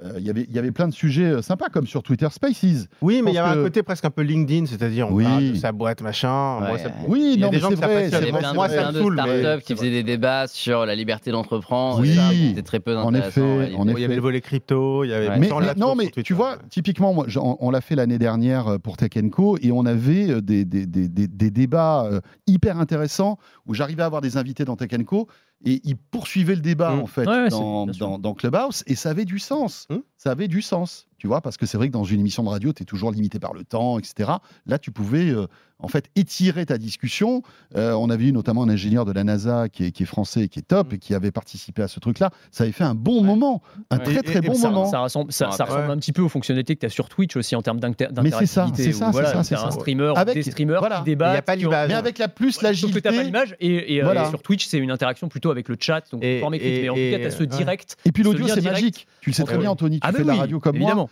Euh, 0.03 0.14
il 0.18 0.24
y 0.26 0.30
avait- 0.30 0.47
il 0.49 0.55
y 0.55 0.59
avait 0.59 0.72
plein 0.72 0.88
de 0.88 0.92
sujets 0.92 1.24
euh, 1.24 1.42
sympas, 1.42 1.68
comme 1.68 1.86
sur 1.86 2.03
Twitter 2.03 2.26
Spaces. 2.30 2.88
Oui, 3.01 3.22
mais 3.24 3.30
il 3.30 3.34
y 3.34 3.38
avait 3.38 3.55
que- 3.55 3.61
un 3.61 3.62
côté 3.62 3.82
presque 3.84 4.05
un 4.05 4.11
peu 4.11 4.22
LinkedIn, 4.22 4.66
c'est-à-dire 4.66 5.09
on 5.09 5.14
Oui. 5.14 5.24
parle 5.24 5.51
de 5.53 5.55
sa 5.55 5.70
boîte, 5.72 6.03
machin. 6.03 6.59
Moi, 6.61 6.72
Ouais. 6.72 6.78
ça- 6.78 6.90
Oui, 7.07 7.34
Il 7.34 7.40
y 7.40 7.42
a 7.45 7.47
non, 7.47 7.51
des 7.51 7.57
mais 7.57 7.61
gens 7.61 7.68
c'est 7.68 7.74
que 7.74 7.80
ça 7.80 7.86
vrai. 7.86 7.95
passionne. 8.03 8.05
Il 8.05 8.09
y 8.09 8.11
c'est 8.11 8.16
avait 8.16 8.30
vrai, 8.32 8.40
plein, 8.40 8.55
moi, 8.55 8.68
ça 8.68 8.90
me 8.92 8.99
saoule, 8.99 9.20
mais- 9.24 9.59
qui 9.61 9.64
c'est 9.68 9.76
faisaient 9.76 9.90
des 9.90 10.03
débats 10.03 10.47
sur 10.49 10.84
la 10.84 10.95
liberté 10.97 11.30
d'entreprendre. 11.30 12.01
Oui. 12.01 12.18
C'était 12.49 12.62
très 12.62 12.80
peu 12.80 12.97
En 12.97 13.14
effet, 13.14 13.40
en 13.40 13.84
Bon, 13.84 13.84
il 13.84 13.88
y 13.88 13.90
avait 13.92 14.03
effet. 14.05 14.14
le 14.16 14.20
volet 14.20 14.40
crypto, 14.40 15.05
il 15.05 15.11
y 15.11 15.12
avait 15.14 15.28
Ouais. 15.28 15.38
Mais, 15.38 15.49
mais- 15.49 15.74
non, 15.76 15.95
mais 15.95 16.11
tu 16.11 16.34
vois, 16.34 16.57
typiquement, 16.70 17.14
moi, 17.14 17.24
j'en- 17.28 17.57
on, 17.61 17.70
l'a 17.70 17.80
fait 17.80 17.95
l'année 17.95 18.18
dernière 18.18 18.66
euh, 18.68 18.78
pour 18.78 18.97
Tech 18.97 19.11
Co 19.30 19.57
et 19.62 19.70
on 19.70 19.86
avait 19.86 20.28
euh, 20.30 20.40
des, 20.40 20.64
des- 20.64 20.86
des- 20.86 21.09
des- 21.09 21.28
des 21.28 21.51
débats 21.51 22.09
hyper 22.47 22.78
intéressants 22.78 23.38
où 23.66 23.74
j'arrivais 23.74 24.03
à 24.03 24.07
avoir 24.07 24.22
des 24.22 24.36
invités 24.36 24.64
dans 24.64 24.76
Tech 24.76 24.90
Co 25.07 25.28
et 25.65 25.81
ils 25.85 25.97
poursuivaient 25.97 26.55
le 26.55 26.61
débat 26.61 26.95
Mm. 26.95 27.01
en 27.01 27.07
fait 27.07 27.27
Ouais, 27.27 27.49
dans 27.49 28.35
Clubhouse 28.35 28.83
et 28.87 28.95
ça 28.95 29.11
avait 29.11 29.25
du 29.25 29.39
sens. 29.39 29.87
Mm. 29.91 29.97
Ça 30.17 30.31
avait 30.31 30.49
du 30.49 30.62
sens, 30.62 31.07
tu 31.25 31.29
vois, 31.29 31.41
parce 31.41 31.57
que 31.57 31.64
c'est 31.64 31.79
vrai 31.79 31.89
que 31.89 31.93
dans 31.95 32.05
une 32.05 32.20
émission 32.20 32.43
de 32.43 32.51
radio, 32.51 32.75
tu 32.75 32.83
es 32.83 32.85
toujours 32.85 33.11
limité 33.11 33.39
par 33.39 33.55
le 33.55 33.64
temps, 33.64 33.99
etc. 33.99 34.31
Là, 34.66 34.79
tu 34.79 34.91
pouvais 34.91 35.31
euh, 35.31 35.47
en 35.79 35.89
fait 35.89 36.11
étirer 36.16 36.66
ta 36.66 36.77
discussion. 36.77 37.41
Euh, 37.77 37.93
on 37.93 38.11
avait 38.11 38.27
eu 38.27 38.33
notamment 38.33 38.62
un 38.62 38.68
ingénieur 38.68 39.07
de 39.07 39.12
la 39.12 39.25
NASA 39.25 39.70
qui 39.70 39.87
est, 39.87 39.91
qui 39.91 40.03
est 40.03 40.07
français 40.07 40.43
et 40.43 40.49
qui 40.49 40.59
est 40.59 40.62
top 40.68 40.93
Mm. 40.93 40.95
et 40.97 40.99
qui 40.99 41.14
avait 41.14 41.31
participé 41.31 41.81
à 41.81 41.89
ce 41.89 41.99
truc-là. 41.99 42.29
Ça 42.51 42.64
avait 42.64 42.72
fait 42.75 42.85
un 42.85 42.95
bon 42.95 43.25
moment, 43.25 43.62
un 43.91 43.97
Ouais. 43.97 44.05
très 44.05 44.20
très 44.22 44.39
et- 44.41 44.41
bon 44.43 44.53
et 44.53 44.57
ça, 44.57 44.68
moment. 44.68 44.85
ça 44.85 45.01
ressemble, 45.01 45.33
ça, 45.33 45.51
ça 45.53 45.64
Ouais. 45.64 45.70
ressemble 45.70 45.93
un 45.93 45.97
petit 45.97 46.12
peu 46.12 46.20
aux 46.20 46.29
fonctionnalités 46.29 46.75
que 46.75 46.81
tu 46.81 46.87
as 46.87 46.91
sur 46.91 47.09
Twitch 47.09 47.37
aussi 47.37 47.57
en 47.57 47.62
termes 47.62 47.81
d'inter- 47.81 48.09
Mais 48.22 48.31
c'est 48.31 48.45
ça, 48.45 48.64
d'interactivité. 48.66 48.93
c'est 48.93 48.99
ça, 48.99 49.11
voilà, 49.11 49.43
c'est 49.43 49.55
ça, 49.57 49.66
un 49.66 49.70
streamer, 49.70 50.12
Avec- 50.16 50.35
des 50.35 50.43
streamers 50.43 50.81
voilà. 50.81 50.97
qui 50.97 51.01
Il 51.01 51.05
n'y 51.05 51.11
débattent. 51.12 51.39
a 51.39 51.43
pas 51.43 51.57
qui 51.57 51.64
ont- 51.64 51.70
l'image. 51.70 51.89
Mais 51.89 51.95
avec 51.95 52.18
la 52.18 52.29
plus 52.29 52.53
Sauf 52.53 52.61
que 52.61 52.66
l'agilité. 52.66 53.01
t'as 53.01 53.12
pas 53.14 53.22
l'image 53.22 53.57
et, 53.61 53.95
et, 53.95 54.01
euh, 54.03 54.05
Voilà. 54.05 54.27
et 54.27 54.29
sur 54.29 54.43
Twitch 54.43 54.66
c'est 54.66 54.77
une 54.77 54.91
interaction 54.91 55.29
plutôt 55.29 55.51
avec 55.51 55.70
le 55.70 55.77
chat 55.81 56.03
donc 56.12 56.22
Et- 56.22 56.43
mais 56.51 56.89
en 56.91 56.95
tout 56.95 57.01
cas 57.01 57.18
t'as 57.18 57.31
ce 57.31 57.41
ouais. 57.41 57.47
direct 57.47 57.97
Et 58.05 58.12
puis 58.12 58.22
ce 58.22 58.29
l'audio, 58.29 58.47
c'est 58.49 58.61
magique. 58.61 59.07
Tu 59.22 59.31
le 59.31 59.35
sais 59.35 59.45
très 59.45 59.57
bien, 59.57 59.70
Anthony. 59.70 60.01
Tu 60.01 60.07
Ah, 60.07 60.12
fais 60.12 60.22
la 60.22 60.35
radio 60.35 60.61
comme 60.61 60.77
moi. 60.77 61.09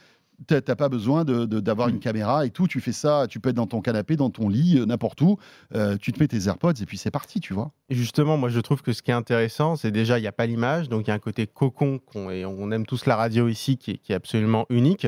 T'as 0.46 0.60
pas 0.76 0.88
besoin 0.88 1.24
de- 1.24 1.44
de- 1.46 1.60
d'avoir 1.60 1.88
Mm. 1.88 1.92
une 1.92 2.00
caméra 2.00 2.46
et 2.46 2.50
tout. 2.50 2.66
Tu 2.66 2.80
fais 2.80 2.92
ça. 2.92 3.26
Tu 3.28 3.38
peux 3.40 3.50
être 3.50 3.56
dans 3.56 3.66
ton 3.66 3.80
canapé, 3.80 4.16
dans 4.16 4.30
ton 4.30 4.48
lit, 4.48 4.78
euh, 4.78 4.86
n'importe 4.86 5.20
où. 5.20 5.38
Euh, 5.74 5.96
tu 5.96 6.12
te 6.12 6.18
mets 6.20 6.28
tes 6.28 6.46
AirPods 6.46 6.72
et 6.80 6.86
puis 6.86 6.98
c'est 6.98 7.10
parti, 7.10 7.40
tu 7.40 7.52
vois. 7.54 7.70
Justement, 7.90 8.36
moi 8.36 8.48
je 8.48 8.60
trouve 8.60 8.82
que 8.82 8.92
ce 8.92 9.02
qui 9.02 9.10
est 9.10 9.14
intéressant, 9.14 9.76
c'est 9.76 9.90
déjà, 9.90 10.18
il 10.18 10.22
n'y 10.22 10.26
a 10.28 10.32
pas 10.32 10.46
l'image, 10.46 10.88
donc 10.88 11.02
il 11.06 11.08
y 11.08 11.10
a 11.10 11.14
un 11.14 11.18
côté 11.18 11.46
cocon, 11.46 11.98
qu'on- 11.98 12.30
et 12.30 12.44
on 12.44 12.70
aime 12.70 12.86
tous 12.86 13.06
la 13.06 13.16
radio 13.16 13.48
ici, 13.48 13.76
qui 13.76 13.92
est, 13.92 13.98
qui 13.98 14.12
est 14.12 14.16
absolument 14.16 14.66
unique. 14.70 15.06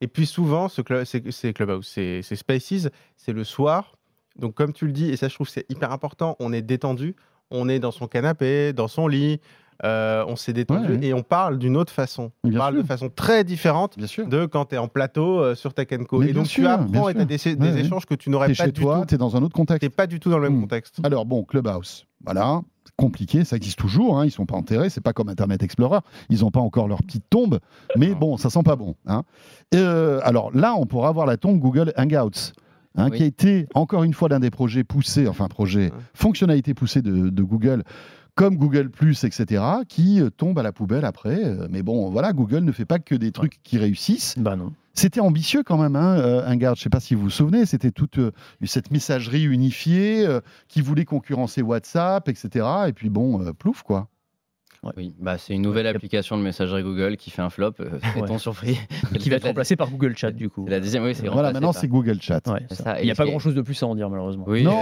Et 0.00 0.08
puis 0.08 0.26
souvent, 0.26 0.68
ce 0.68 0.80
club, 0.82 1.04
c'est 1.04 1.52
Clubhouse, 1.52 1.86
c'est 1.86 2.22
Spaces, 2.22 2.88
c'est 3.16 3.32
le 3.32 3.44
soir. 3.44 3.96
Donc 4.38 4.54
comme 4.54 4.72
tu 4.72 4.86
le 4.86 4.92
dis, 4.92 5.08
et 5.10 5.16
ça 5.16 5.28
je 5.28 5.34
trouve 5.34 5.48
c'est 5.48 5.66
hyper 5.68 5.90
important, 5.92 6.36
on 6.38 6.52
est 6.52 6.62
détendu, 6.62 7.16
on 7.50 7.68
est 7.68 7.78
dans 7.80 7.90
son 7.90 8.06
canapé, 8.06 8.72
dans 8.72 8.86
son 8.88 9.08
lit, 9.08 9.40
euh, 9.84 10.24
on 10.26 10.36
s'est 10.36 10.52
détendu, 10.52 10.92
Ouais, 10.92 10.98
ouais. 10.98 11.06
et 11.06 11.14
on 11.14 11.22
parle 11.22 11.58
d'une 11.58 11.76
autre 11.76 11.92
façon. 11.92 12.32
On 12.44 12.48
Bien 12.48 12.58
parle 12.58 12.74
sûr. 12.74 12.82
de 12.82 12.86
façon 12.88 13.08
très 13.14 13.44
différente 13.44 13.96
Bien 13.96 14.06
sûr. 14.06 14.26
de 14.26 14.46
quand 14.46 14.66
tu 14.66 14.74
es 14.74 14.78
en 14.78 14.88
plateau 14.88 15.40
euh, 15.40 15.54
sur 15.54 15.74
Tech 15.74 15.88
Co. 16.08 16.18
Mais 16.18 16.30
Et 16.30 16.32
donc 16.32 16.46
sûr, 16.46 16.64
tu 16.64 16.66
apprends 16.68 17.08
et 17.08 17.14
tu 17.14 17.20
as 17.20 17.24
des, 17.24 17.36
des 17.36 17.54
Ouais, 17.54 17.72
ouais. 17.72 17.80
échanges 17.80 18.06
que 18.06 18.14
tu 18.14 18.30
n'aurais 18.30 18.48
pas 18.48 18.54
chez 18.54 18.66
du 18.72 18.72
toi, 18.80 19.00
tout. 19.00 19.06
t'es 19.06 19.18
dans 19.18 19.36
un 19.36 19.42
autre 19.42 19.54
contexte. 19.54 19.80
T'es 19.82 19.88
pas 19.88 20.06
du 20.06 20.18
tout 20.20 20.30
dans 20.30 20.38
le 20.38 20.48
même 20.48 20.58
Mm. 20.58 20.62
contexte. 20.62 20.96
Alors 21.04 21.26
bon, 21.26 21.44
Clubhouse, 21.44 22.06
voilà, 22.24 22.60
compliqué, 22.96 23.44
ça 23.44 23.54
existe 23.56 23.78
toujours, 23.78 24.18
hein, 24.18 24.24
ils 24.24 24.30
sont 24.32 24.46
pas 24.46 24.56
enterrés, 24.56 24.90
c'est 24.90 25.00
pas 25.00 25.12
comme 25.12 25.28
Internet 25.28 25.62
Explorer, 25.62 26.00
ils 26.30 26.40
n'ont 26.40 26.50
pas 26.50 26.58
encore 26.60 26.88
leur 26.88 27.02
petite 27.04 27.24
tombe, 27.30 27.60
mais 27.96 28.14
bon, 28.14 28.36
ça 28.36 28.50
sent 28.50 28.62
pas 28.64 28.74
bon. 28.74 28.96
hein. 29.06 29.22
Euh, 29.74 30.18
alors 30.24 30.50
là, 30.52 30.74
on 30.74 30.86
pourra 30.86 31.08
avoir 31.08 31.26
la 31.26 31.36
tombe 31.36 31.58
Google 31.60 31.92
Hangouts. 31.96 32.52
hein, 32.96 33.08
Oui. 33.12 33.18
qui 33.18 33.22
a 33.22 33.26
été 33.26 33.68
encore 33.74 34.02
une 34.02 34.14
fois 34.14 34.28
l'un 34.28 34.40
des 34.40 34.50
projets 34.50 34.82
poussés, 34.82 35.28
enfin 35.28 35.46
projet, 35.46 35.92
fonctionnalité 36.14 36.74
poussée 36.74 37.00
de, 37.02 37.28
de 37.30 37.42
Google, 37.44 37.84
comme 38.38 38.56
Google 38.56 38.88
Plus, 38.88 39.24
etc., 39.24 39.64
qui 39.88 40.20
euh, 40.20 40.30
tombe 40.30 40.60
à 40.60 40.62
la 40.62 40.70
poubelle 40.70 41.04
après. 41.04 41.44
Euh, 41.44 41.66
Mais 41.70 41.82
bon, 41.82 42.08
voilà, 42.08 42.32
Google 42.32 42.60
ne 42.60 42.70
fait 42.70 42.84
pas 42.84 43.00
que 43.00 43.16
des 43.16 43.32
trucs 43.32 43.60
qui 43.64 43.78
réussissent. 43.78 44.36
Bah 44.38 44.54
non. 44.54 44.72
C'était 44.94 45.18
ambitieux 45.18 45.64
quand 45.64 45.76
même, 45.76 45.96
hein, 45.96 46.18
euh, 46.18 46.46
Hangout. 46.46 46.66
Je 46.66 46.70
ne 46.70 46.74
sais 46.76 46.88
pas 46.88 47.00
si 47.00 47.16
vous 47.16 47.22
vous 47.22 47.30
souvenez, 47.30 47.66
c'était 47.66 47.90
toute 47.90 48.18
euh, 48.18 48.30
cette 48.62 48.92
messagerie 48.92 49.42
unifiée 49.42 50.24
euh, 50.24 50.40
qui 50.68 50.82
voulait 50.82 51.04
concurrencer 51.04 51.62
WhatsApp, 51.62 52.28
etc. 52.28 52.64
Et 52.86 52.92
puis 52.92 53.10
bon, 53.10 53.42
euh, 53.42 53.52
plouf 53.52 53.82
quoi. 53.82 54.08
Oui, 54.96 55.12
bah, 55.18 55.38
c'est 55.38 55.54
une 55.54 55.62
nouvelle 55.62 55.86
application 55.88 56.38
de 56.38 56.42
messagerie 56.42 56.82
Google 56.84 57.16
qui 57.16 57.30
fait 57.30 57.42
un 57.42 57.50
flop. 57.50 57.72
Euh, 57.80 57.98
Est-on 58.16 58.32
Ouais. 58.34 58.38
surpris 58.38 58.78
Qui 59.18 59.28
va 59.28 59.36
être 59.36 59.44
remplacé 59.46 59.74
par 59.74 59.90
Google 59.90 60.16
Chat 60.16 60.30
du 60.30 60.48
coup. 60.48 60.66
La 60.68 60.78
deuxième, 60.78 61.02
oui, 61.04 61.14
c'est 61.16 61.26
Voilà, 61.28 61.52
maintenant 61.52 61.72
par- 61.72 61.80
c'est 61.80 61.88
Google 61.88 62.18
Chat. 62.22 62.46
Ouais, 62.46 62.60
ça. 62.70 63.00
Il 63.00 63.04
n'y 63.06 63.10
a 63.10 63.14
pas 63.14 63.22
ce 63.22 63.22
qui 63.24 63.28
est- 63.28 63.30
grand 63.32 63.38
chose 63.40 63.54
de 63.56 63.62
plus 63.62 63.82
à 63.82 63.86
en 63.86 63.94
dire 63.96 64.08
malheureusement. 64.08 64.44
Oui, 64.46 64.62
Non, 64.62 64.80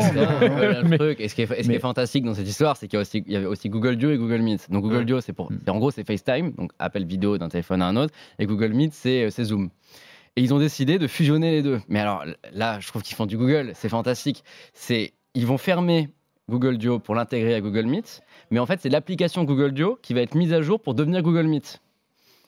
Mais- 0.85 0.99
truc. 0.99 1.21
Et 1.21 1.29
ce 1.29 1.35
qui 1.35 1.43
est, 1.43 1.47
ce 1.47 1.67
qui 1.69 1.73
est 1.75 1.79
fantastique 1.79 2.25
dans 2.25 2.35
cette 2.35 2.49
histoire, 2.49 2.77
c'est 2.77 2.89
qu'il 2.89 2.97
y, 2.97 3.01
a 3.01 3.03
aussi- 3.03 3.23
il 3.27 3.33
y 3.33 3.37
avait 3.37 3.47
aussi 3.47 3.69
Google 3.69 3.97
Duo 3.97 4.11
et 4.11 4.19
Google 4.19 4.43
Meet. 4.43 4.71
Donc 4.71 4.83
Google 4.83 4.97
Ouais. 4.99 5.05
Duo, 5.05 5.21
c'est 5.21 5.33
pour, 5.33 5.51
Mm. 5.51 5.59
c'est- 5.65 5.71
en 5.71 5.79
gros, 5.79 5.91
c'est 5.91 6.07
FaceTime, 6.07 6.53
donc 6.53 6.73
appel 6.79 7.07
vidéo 7.07 7.39
d'un 7.39 7.49
téléphone 7.49 7.81
à 7.83 7.87
un 7.87 7.97
autre, 7.97 8.13
et 8.39 8.47
Google 8.47 8.73
Meet, 8.75 8.93
c'est 8.93 9.25
euh, 9.25 9.31
c'est 9.31 9.45
Zoom. 9.45 9.71
Et 10.37 10.43
ils 10.43 10.53
ont 10.53 10.59
décidé 10.59 10.99
de 10.99 11.07
fusionner 11.07 11.51
les 11.53 11.63
deux. 11.63 11.81
Mais 11.89 12.01
alors 12.01 12.25
là, 12.53 12.79
je 12.81 12.87
trouve 12.89 13.03
qu'ils 13.03 13.17
font 13.17 13.25
du 13.27 13.39
Google, 13.39 13.71
c'est 13.75 13.89
fantastique. 13.89 14.45
C'est, 14.75 15.15
ils 15.35 15.47
vont 15.47 15.57
fermer 15.57 16.11
Google 16.51 16.77
Duo 16.77 16.99
pour 16.99 17.15
l'intégrer 17.15 17.55
à 17.55 17.61
Google 17.63 17.87
Meet, 17.87 18.21
mais 18.51 18.59
en 18.61 18.67
fait, 18.67 18.81
c'est 18.83 18.89
l'application 18.89 19.45
Google 19.45 19.73
Duo 19.73 19.99
qui 20.03 20.15
va 20.15 20.21
être 20.23 20.35
mise 20.35 20.53
à 20.53 20.63
jour 20.63 20.81
pour 20.81 20.95
devenir 20.95 21.23
Google 21.23 21.47
Meet. 21.47 21.81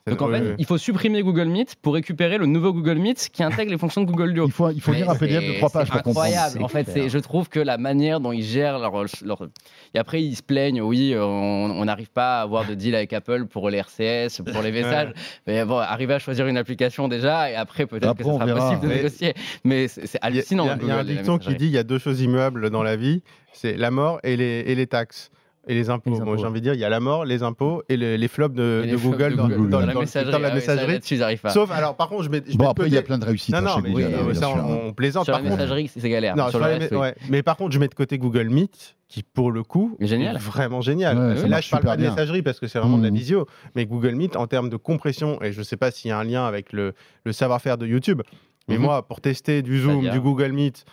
Donc 0.07 0.23
en 0.23 0.31
fait, 0.31 0.55
il 0.59 0.65
faut 0.65 0.79
supprimer 0.79 1.21
Google 1.23 1.49
Meet 1.49 1.75
pour 1.83 1.93
récupérer 1.93 2.39
le 2.39 2.47
nouveau 2.47 2.73
Google 2.73 2.95
Meet 2.97 3.29
qui 3.31 3.43
intègre 3.43 3.71
les 3.73 3.77
fonctions 3.77 4.01
de 4.01 4.07
Google 4.07 4.33
Duo. 4.33 4.47
Il 4.47 4.53
faut, 4.53 4.71
il 4.71 4.81
faut 4.81 4.93
Mais 4.93 4.99
lire 4.99 5.11
un 5.11 5.15
PDF 5.15 5.47
de 5.47 5.53
trois 5.59 5.69
pages 5.69 5.89
c'est 5.89 5.93
pour 5.93 6.03
comprendre. 6.03 6.27
incroyable. 6.29 6.63
En 6.65 6.69
fait, 6.69 7.09
je 7.11 7.19
trouve 7.19 7.51
que 7.51 7.61
la 7.61 7.77
manière 7.77 8.19
dont 8.19 8.33
ils 8.33 8.43
gèrent 8.43 8.79
leur, 8.79 8.95
leur- 9.23 9.49
Et 9.95 9.99
après, 9.99 10.23
ils 10.23 10.35
se 10.35 10.43
plaignent, 10.43 10.81
oui, 10.81 11.15
on 11.15 11.85
n'arrive 11.85 12.09
pas 12.09 12.39
à 12.39 12.43
avoir 12.43 12.67
de 12.67 12.73
deal 12.73 12.95
avec 12.95 13.13
Apple 13.13 13.45
pour 13.51 13.69
les 13.69 13.77
RCS, 13.77 14.41
pour 14.51 14.63
les 14.63 14.73
messages. 14.73 15.13
Mais 15.47 15.63
bon, 15.67 15.77
arriver 15.77 16.15
à 16.15 16.19
choisir 16.19 16.47
une 16.47 16.57
application 16.57 17.07
déjà, 17.09 17.51
et 17.51 17.55
après, 17.57 17.85
peut-être 17.85 18.09
Après, 18.09 18.25
que 18.25 18.31
ce 18.31 18.35
sera 18.35 18.47
verra. 18.47 18.61
possible 18.61 18.81
de 18.81 18.89
Mais- 18.89 18.97
négocier. 18.97 19.35
Mais 19.65 19.89
c'est 19.89 20.07
c'est 20.07 20.17
Il 20.23 20.23
y 20.23 20.25
a- 20.25 20.27
hallucinant. 20.27 20.65
Il 20.65 20.69
y 20.69 20.71
a, 20.71 20.79
il 20.81 20.89
y 20.89 20.91
a 20.91 20.97
un 21.01 21.05
dicton 21.05 21.37
qui 21.37 21.55
dit 21.55 21.67
il 21.67 21.73
y 21.73 21.77
a 21.79 21.83
deux 21.85 21.99
choses 21.99 22.23
immuables 22.23 22.71
dans 22.71 22.83
la 22.83 22.97
vie, 22.97 23.23
c'est 23.53 23.77
la 23.77 23.91
mort 23.91 24.21
et 24.23 24.39
les, 24.39 24.65
et 24.67 24.75
les 24.75 24.87
taxes. 24.87 25.31
Et 25.67 25.75
les 25.75 25.91
impôts. 25.91 26.15
J'ai 26.39 26.45
envie 26.47 26.61
de 26.61 26.65
dire, 26.65 26.75
il 26.75 26.81
y 26.81 26.85
a 26.85 26.89
la 26.89 27.01
mort, 27.01 27.27
les 27.27 27.43
impôts 27.43 27.83
et 27.91 27.97
les, 27.99 28.17
les 28.17 28.29
flops 28.29 28.55
de, 28.55 28.85
flops 28.89 29.03
Google, 29.03 29.31
de 29.33 29.37
dans, 29.37 29.49
Google. 29.49 29.69
dans- 29.71 29.81
Dans 29.81 29.81
dans 29.81 29.87
la 29.87 29.93
de 29.93 29.93
la 29.95 30.01
messagerie. 30.01 30.33
ah 30.35 30.39
oui, 30.39 30.43
ça, 30.43 30.55
messagerie. 30.55 30.93
Là-dessus, 30.93 31.15
ils 31.15 31.21
n'arrivent 31.21 31.41
pas. 31.41 31.51
Sauf, 31.51 31.71
alors 31.71 31.95
par 31.97 32.09
contre, 32.09 32.23
je 32.23 32.31
mets, 32.31 32.43
je 32.49 32.57
Bon, 32.57 32.65
mets 32.65 32.71
après, 32.71 32.87
il 32.87 32.95
y 32.95 32.97
a 32.97 33.03
plein 33.03 33.19
de 33.19 33.25
réussites 33.27 33.53
Non, 33.53 33.59
hein, 33.59 33.63
non, 33.63 33.75
chez 33.77 33.83
mais 33.83 33.91
Google. 33.91 34.07
oui, 34.07 34.31
hein, 34.31 34.35
ça, 34.35 34.41
sûr. 34.47 34.65
on, 34.67 34.89
on 34.89 34.93
plaisante. 34.95 35.25
Sur 35.25 35.33
Par 35.35 35.43
la 35.43 35.49
contre, 35.51 35.61
messagerie, 35.61 35.89
c'est 35.95 36.09
galère. 36.09 36.37
non, 36.37 36.45
Sur 36.45 36.53
sur 36.53 36.61
reste, 36.61 36.93
oui. 36.93 36.97
ouais. 36.99 37.15
Mais 37.29 37.43
par 37.43 37.57
contre, 37.59 37.73
je 37.75 37.79
mets 37.81 37.89
de 37.89 37.95
côté 37.95 38.17
Google 38.17 38.49
Meet, 38.49 38.97
qui 39.09 39.23
pour 39.23 39.51
le 39.53 39.63
coup 39.63 39.95
Mais 40.01 40.07
génial. 40.07 40.37
est 40.37 40.39
vraiment 40.39 40.81
génial. 40.81 41.19
Ouais, 41.19 41.49
Là, 41.49 41.61
je 41.61 41.71
parle 41.71 41.83
pas 41.85 41.97
de 41.97 42.03
bien. 42.03 42.11
messagerie 42.13 42.41
parce 42.43 42.61
que 42.61 42.67
c'est 42.67 42.79
vraiment 42.79 42.97
de 42.97 43.03
la 43.05 43.11
Mhm. 43.11 43.17
visio, 43.17 43.47
mais 43.75 43.85
Google 43.85 44.15
Meet 44.15 44.37
en 44.37 44.47
termes 44.47 44.71
de 44.71 44.77
compression, 44.77 45.43
et 45.43 45.53
je 45.53 45.61
sais 45.63 45.77
pas 45.77 45.91
s'il 45.91 46.09
y 46.09 46.13
a 46.13 46.19
un 46.19 46.25
lien 46.25 46.47
avec 46.47 46.73
le, 46.73 46.95
le 47.25 47.33
savoir-faire 47.33 47.77
de 47.77 47.87
YouTube, 47.87 48.23
mais 48.69 48.77
Mhm. 48.77 48.83
moi, 48.83 49.07
pour 49.07 49.21
tester 49.21 49.61
du 49.61 49.81
Zoom, 49.81 50.09
du 50.09 50.21
Google 50.21 50.53
Meet, 50.53 50.85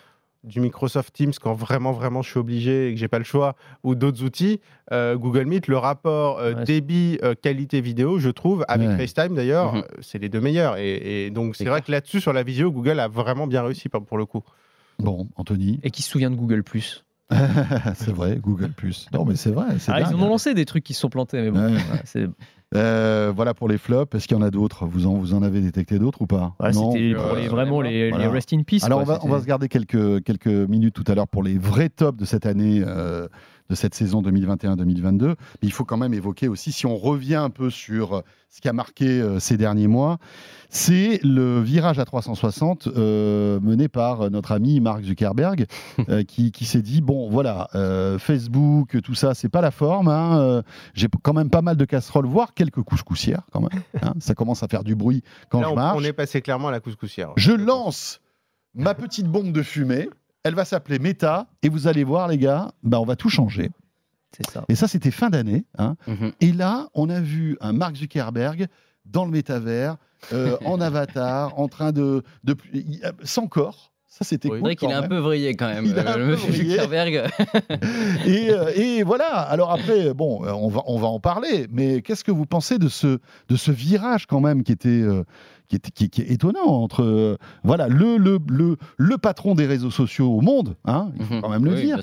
du 0.45 0.59
Microsoft 0.61 1.13
Teams 1.13 1.33
quand 1.41 1.53
vraiment 1.53 1.91
vraiment 1.91 2.21
je 2.21 2.29
suis 2.29 2.39
obligé 2.39 2.89
et 2.89 2.93
que 2.93 2.99
j'ai 2.99 3.07
pas 3.07 3.17
le 3.17 3.23
choix 3.25 3.55
ou 3.83 3.95
d'autres 3.95 4.23
outils 4.23 4.61
euh, 4.91 5.15
Google 5.17 5.45
Meet 5.45 5.67
le 5.67 5.77
rapport 5.77 6.39
euh, 6.39 6.53
Ouais, 6.53 6.63
débit 6.63 7.17
euh, 7.23 7.33
qualité 7.35 7.81
vidéo 7.81 8.19
je 8.19 8.29
trouve 8.29 8.63
avec 8.67 8.89
Ouais. 8.89 8.97
FaceTime 9.07 9.35
d'ailleurs 9.35 9.73
Mhm. 9.75 9.83
c'est 10.01 10.19
les 10.19 10.29
deux 10.29 10.41
meilleurs 10.41 10.77
et, 10.77 11.25
et 11.25 11.29
donc 11.31 11.55
c'est 11.55 11.63
C'est 11.63 11.69
vrai 11.69 11.79
clair. 11.79 11.85
que 11.87 11.91
là-dessus 11.93 12.21
sur 12.21 12.33
la 12.33 12.43
visio 12.43 12.71
Google 12.71 12.99
a 12.99 13.07
vraiment 13.07 13.47
bien 13.47 13.63
réussi 13.63 13.89
pour 13.89 14.03
pour 14.05 14.17
le 14.17 14.25
coup 14.25 14.41
Bon, 14.99 15.27
Anthony, 15.35 15.79
Et 15.83 15.91
qui 15.91 16.01
se 16.01 16.09
souvient 16.09 16.29
de 16.31 16.35
Google 16.35 16.63
Plus? 16.63 17.04
c'est 17.95 18.11
vrai, 18.13 18.37
Google 18.41 18.69
Plus. 18.69 19.07
Non, 19.13 19.25
mais 19.25 19.35
c'est 19.35 19.51
vrai, 19.51 19.65
c'est 19.79 19.91
ah, 19.91 20.01
Ils 20.01 20.15
en 20.15 20.21
ont 20.21 20.29
lancé 20.29 20.53
des 20.53 20.65
trucs 20.65 20.83
qui 20.83 20.93
se 20.93 20.99
sont 21.01 21.09
plantés, 21.09 21.41
mais 21.41 21.51
bon. 21.51 21.59
Ouais. 21.59 21.71
voilà, 21.87 22.01
c'est- 22.05 22.27
Euh, 22.75 23.31
voilà 23.33 23.53
pour 23.53 23.69
les 23.69 23.77
flops. 23.77 24.13
Est-ce 24.15 24.27
qu'il 24.27 24.35
y 24.35 24.39
en 24.39 24.43
a 24.43 24.51
d'autres? 24.51 24.85
Vous 24.85 25.05
en, 25.07 25.13
vous 25.13 25.33
en 25.33 25.43
avez 25.43 25.61
détecté 25.61 25.97
d'autres 25.97 26.21
ou 26.23 26.27
pas? 26.27 26.55
Non 26.73 26.91
C'était 26.91 27.13
pour 27.13 27.35
les, 27.35 27.45
Euh, 27.45 27.49
vraiment 27.49 27.79
les, 27.79 28.09
voilà. 28.09 28.25
les 28.25 28.29
rest 28.29 28.51
in 28.53 28.63
peace. 28.63 28.83
Alors 28.83 28.99
on 28.99 29.03
va, 29.05 29.19
on 29.23 29.29
va 29.29 29.39
se 29.39 29.45
garder 29.45 29.69
quelques, 29.69 30.23
quelques 30.23 30.47
minutes 30.47 30.93
tout 30.93 31.03
à 31.07 31.15
l'heure 31.15 31.27
pour 31.27 31.41
les 31.43 31.57
vrais 31.57 31.89
tops 31.89 32.17
de 32.19 32.25
cette 32.25 32.45
année, 32.45 32.83
euh, 32.85 33.27
de 33.69 33.75
cette 33.75 33.95
saison 33.95 34.21
2021-2022. 34.21 35.27
Mais 35.27 35.35
il 35.63 35.71
faut 35.71 35.85
quand 35.85 35.97
même 35.97 36.13
évoquer 36.13 36.47
aussi, 36.47 36.71
si 36.71 36.85
on 36.85 36.95
revient 36.97 37.35
un 37.35 37.49
peu 37.49 37.69
sur 37.69 38.21
ce 38.49 38.61
qui 38.61 38.69
a 38.69 38.73
marqué 38.73 39.05
euh, 39.21 39.39
ces 39.39 39.57
derniers 39.57 39.87
mois, 39.87 40.17
c'est 40.69 41.19
le 41.23 41.59
virage 41.61 41.99
à 41.99 42.05
360 42.05 42.87
euh, 42.87 43.59
mené 43.61 43.87
par 43.87 44.29
notre 44.29 44.51
ami 44.51 44.79
Mark 44.79 45.03
Zuckerberg, 45.03 45.65
euh, 46.09 46.23
qui, 46.23 46.51
qui 46.51 46.65
s'est 46.65 46.81
dit 46.81 47.01
bon 47.01 47.29
voilà, 47.29 47.67
euh, 47.75 48.17
Facebook, 48.19 49.01
tout 49.01 49.15
ça, 49.15 49.33
c'est 49.33 49.49
pas 49.49 49.61
la 49.61 49.71
forme. 49.71 50.07
hein, 50.07 50.39
euh, 50.39 50.61
J'ai 50.93 51.07
quand 51.23 51.33
même 51.33 51.49
pas 51.49 51.61
mal 51.61 51.75
de 51.75 51.85
casseroles, 51.85 52.27
voire 52.27 52.53
quelques 52.53 52.81
couscoussières 52.81 53.41
quand 53.51 53.61
même. 53.61 53.81
hein, 54.01 54.13
ça 54.19 54.35
commence 54.35 54.63
à 54.63 54.67
faire 54.67 54.83
du 54.83 54.95
bruit 54.95 55.23
quand 55.49 55.59
Là, 55.59 55.67
je 55.67 55.71
on, 55.73 55.75
marche. 55.75 55.97
on 55.99 56.03
est 56.03 56.13
passé 56.13 56.41
clairement 56.41 56.67
à 56.69 56.71
la 56.71 56.79
couscoussière. 56.79 57.31
Je 57.35 57.51
lance 57.51 58.21
ma 58.73 58.93
petite 58.93 59.27
bombe 59.27 59.51
de 59.51 59.63
fumée. 59.63 60.09
Elle 60.45 60.55
va 60.55 60.63
s'appeler 60.63 60.99
Meta. 60.99 61.47
Et 61.63 61.69
vous 61.69 61.87
allez 61.87 62.03
voir, 62.05 62.27
les 62.29 62.37
gars, 62.37 62.71
bah, 62.83 62.99
on 63.01 63.05
va 63.05 63.15
tout 63.15 63.29
changer. 63.29 63.71
C'est 64.37 64.49
ça. 64.49 64.63
Et 64.69 64.75
ça, 64.75 64.87
c'était 64.87 65.11
fin 65.11 65.29
d'année. 65.29 65.65
hein. 65.77 65.95
Mhm. 66.07 66.31
Et 66.39 66.51
là, 66.53 66.87
on 66.93 67.09
a 67.09 67.19
vu 67.19 67.57
un 67.61 67.73
Mark 67.73 67.95
Zuckerberg 67.95 68.67
dans 69.05 69.25
le 69.25 69.31
métavers, 69.31 69.97
euh, 70.33 70.55
en 70.65 70.79
avatar, 70.81 71.57
en 71.59 71.67
train 71.67 71.91
de. 71.91 72.21
de 72.43 72.55
il- 72.73 73.01
sans 73.23 73.47
corps. 73.47 73.91
Ça, 74.07 74.23
c'était 74.23 74.47
Oui. 74.49 74.53
C'est 74.55 74.59
cool. 74.61 74.67
vrai 74.67 74.75
qu'il 74.77 74.89
est 74.91 74.93
un 74.93 75.07
peu 75.09 75.17
vrillé 75.17 75.55
quand 75.55 75.67
même, 75.67 75.85
Il 75.85 75.99
a 75.99 76.13
euh, 76.15 76.17
le 76.17 76.25
peu 76.25 76.31
monsieur 76.33 76.47
vrillé. 76.51 76.75
Zuckerberg. 76.75 77.29
Et, 78.25 78.49
euh, 78.51 78.71
et 78.75 79.03
voilà. 79.03 79.39
Alors 79.41 79.71
après, 79.71 80.13
bon, 80.13 80.45
euh, 80.45 80.51
on 80.53 80.69
va, 80.69 80.81
on 80.85 80.97
va 80.97 81.07
en 81.07 81.19
parler. 81.19 81.67
Mais 81.71 82.01
qu'est-ce 82.01 82.23
que 82.23 82.31
vous 82.31 82.45
pensez 82.45 82.77
de 82.77 82.87
ce, 82.87 83.19
de 83.49 83.55
ce 83.57 83.71
virage 83.71 84.25
quand 84.25 84.39
même 84.39 84.63
qui 84.63 84.71
était, 84.71 84.87
euh, 84.89 85.23
qui, 85.67 85.75
était 85.75 85.91
qui, 85.91 86.09
qui 86.09 86.21
est 86.21 86.31
étonnant 86.31 86.65
entre 86.65 87.03
euh, 87.03 87.37
voilà 87.63 87.87
le, 87.87 88.17
le, 88.17 88.39
le, 88.47 88.77
le 88.97 89.17
patron 89.17 89.55
des 89.55 89.65
réseaux 89.65 89.91
sociaux 89.91 90.31
au 90.31 90.41
monde, 90.41 90.75
hein, 90.85 91.11
il 91.19 91.25
faut 91.25 91.41
quand 91.41 91.49
même 91.49 91.65
le 91.65 91.71
Mhm. 91.71 91.77
Oui, 91.77 91.85
dire. 91.85 91.95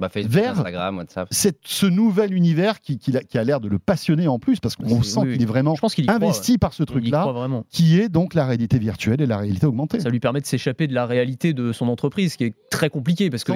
Bah, 0.00 0.08
Facebook, 0.08 0.32
Vers- 0.34 0.52
Instagram, 0.52 0.98
WhatsApp. 0.98 1.28
C'est 1.30 1.58
ce 1.64 1.86
nouvel 1.86 2.32
univers 2.34 2.80
qui, 2.80 2.98
qui, 2.98 3.12
a 3.38 3.44
l'air 3.44 3.60
de 3.60 3.68
le 3.68 3.78
passionner 3.78 4.26
en 4.28 4.38
plus 4.38 4.58
parce 4.58 4.74
qu'on 4.76 5.02
sent 5.02 5.20
oui, 5.20 5.32
qu'il 5.34 5.42
est 5.42 5.46
vraiment 5.46 5.74
Je 5.74 5.80
pense 5.80 5.94
croit. 5.94 6.12
investi 6.14 6.58
par 6.58 6.72
ce 6.72 6.82
truc-là, 6.82 7.26
qui 7.70 8.00
est 8.00 8.08
donc 8.08 8.34
la 8.34 8.46
réalité 8.46 8.78
virtuelle 8.78 9.20
et 9.20 9.26
la 9.26 9.36
réalité 9.38 9.66
augmentée. 9.66 10.00
Ça 10.00 10.08
lui 10.08 10.20
permet 10.20 10.40
de 10.40 10.46
s'échapper 10.46 10.86
de 10.86 10.94
la 10.94 11.06
réalité 11.06 11.52
de 11.52 11.72
son 11.72 11.88
entreprise, 11.88 12.36
qui 12.36 12.44
est 12.44 12.54
très 12.70 12.88
compliqué 12.90 13.30
parce 13.30 13.44
que 13.44 13.52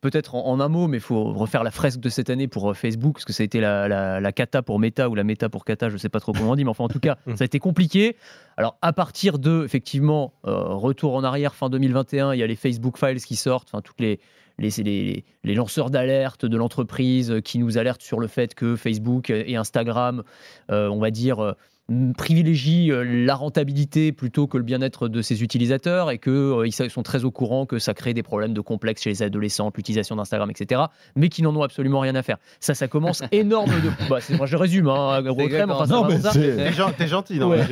peut-être 0.00 0.34
en, 0.34 0.46
en 0.48 0.60
un 0.60 0.68
mot, 0.68 0.88
mais 0.88 0.98
il 0.98 1.02
faut 1.02 1.32
refaire 1.32 1.62
la 1.62 1.70
fresque 1.70 2.00
de 2.00 2.08
cette 2.08 2.30
année 2.30 2.48
pour 2.48 2.70
euh, 2.70 2.74
Facebook, 2.74 3.14
parce 3.14 3.24
que 3.24 3.32
ça 3.32 3.42
a 3.42 3.44
été 3.44 3.60
la, 3.60 3.88
la, 3.88 4.20
la 4.20 4.32
cata 4.32 4.62
pour 4.62 4.78
Meta 4.78 5.08
ou 5.08 5.14
la 5.14 5.24
Meta 5.24 5.48
pour 5.48 5.64
Kata, 5.64 5.88
je 5.90 5.96
sais 5.96 6.08
pas 6.08 6.20
trop 6.20 6.32
comment 6.32 6.50
on 6.50 6.56
dit, 6.56 6.64
mais 6.64 6.70
enfin 6.70 6.84
en 6.84 6.88
tout 6.88 7.00
cas, 7.00 7.16
ça 7.36 7.42
a 7.42 7.44
été 7.44 7.58
compliqué. 7.58 8.16
Alors 8.56 8.76
à 8.82 8.92
partir 8.92 9.38
de, 9.38 9.62
effectivement, 9.64 10.34
euh, 10.46 10.52
retour 10.74 11.14
en 11.14 11.24
arrière 11.24 11.54
fin 11.54 11.70
2021, 11.70 12.34
il 12.34 12.40
y 12.40 12.42
a 12.42 12.46
les 12.46 12.56
Facebook 12.56 12.98
Files 12.98 13.22
qui 13.24 13.36
sortent, 13.36 13.68
enfin 13.72 13.82
toutes 13.82 14.00
les 14.00 14.18
les, 14.58 15.24
les, 15.42 15.54
lanceurs 15.54 15.90
d'alerte 15.90 16.46
de 16.46 16.56
l'entreprise 16.56 17.30
euh, 17.30 17.40
qui 17.40 17.58
nous 17.58 17.78
alertent 17.78 18.02
sur 18.02 18.20
le 18.20 18.26
fait 18.26 18.54
que 18.54 18.76
Facebook 18.76 19.30
et 19.30 19.56
Instagram, 19.56 20.22
euh, 20.70 20.88
on 20.88 21.00
va 21.00 21.10
dire, 21.10 21.54
euh, 21.90 22.12
privilégient 22.16 22.90
euh, 22.90 23.02
la 23.04 23.34
rentabilité 23.34 24.12
plutôt 24.12 24.46
que 24.46 24.56
le 24.56 24.62
bien-être 24.64 25.08
de 25.08 25.20
ses 25.22 25.42
utilisateurs 25.42 26.10
et 26.10 26.18
qu'ils 26.18 26.72
sont 26.90 27.02
très 27.02 27.24
au 27.24 27.30
courant 27.30 27.66
que 27.66 27.78
ça 27.78 27.92
crée 27.94 28.14
des 28.14 28.22
problèmes 28.22 28.54
de 28.54 28.60
complexe 28.60 29.02
chez 29.02 29.10
les 29.10 29.22
adolescents, 29.22 29.70
l'utilisation 29.76 30.16
d'Instagram, 30.16 30.50
etc., 30.50 30.82
mais 31.16 31.28
qui 31.28 31.42
n'en 31.42 31.54
ont 31.56 31.62
absolument 31.62 32.00
rien 32.00 32.14
à 32.14 32.22
faire. 32.22 32.38
Ça, 32.60 32.74
ça 32.74 32.88
commence 32.88 33.22
énorme 33.32 33.70
de... 33.70 33.90
Bah, 34.08 34.18
c'est- 34.20 34.36
moi, 34.36 34.46
je 34.46 34.56
résume, 34.56 34.88
hein, 34.88 35.20
gros 35.22 35.46
crème, 35.48 35.70
enfin, 35.70 35.86
Non, 35.86 36.06
mais. 36.08 36.18
T'es 36.32 36.72
gen- 36.72 36.92
T'es 36.96 37.06
gentil 37.06 37.38
dans 37.38 37.50
Ouais. 37.50 37.58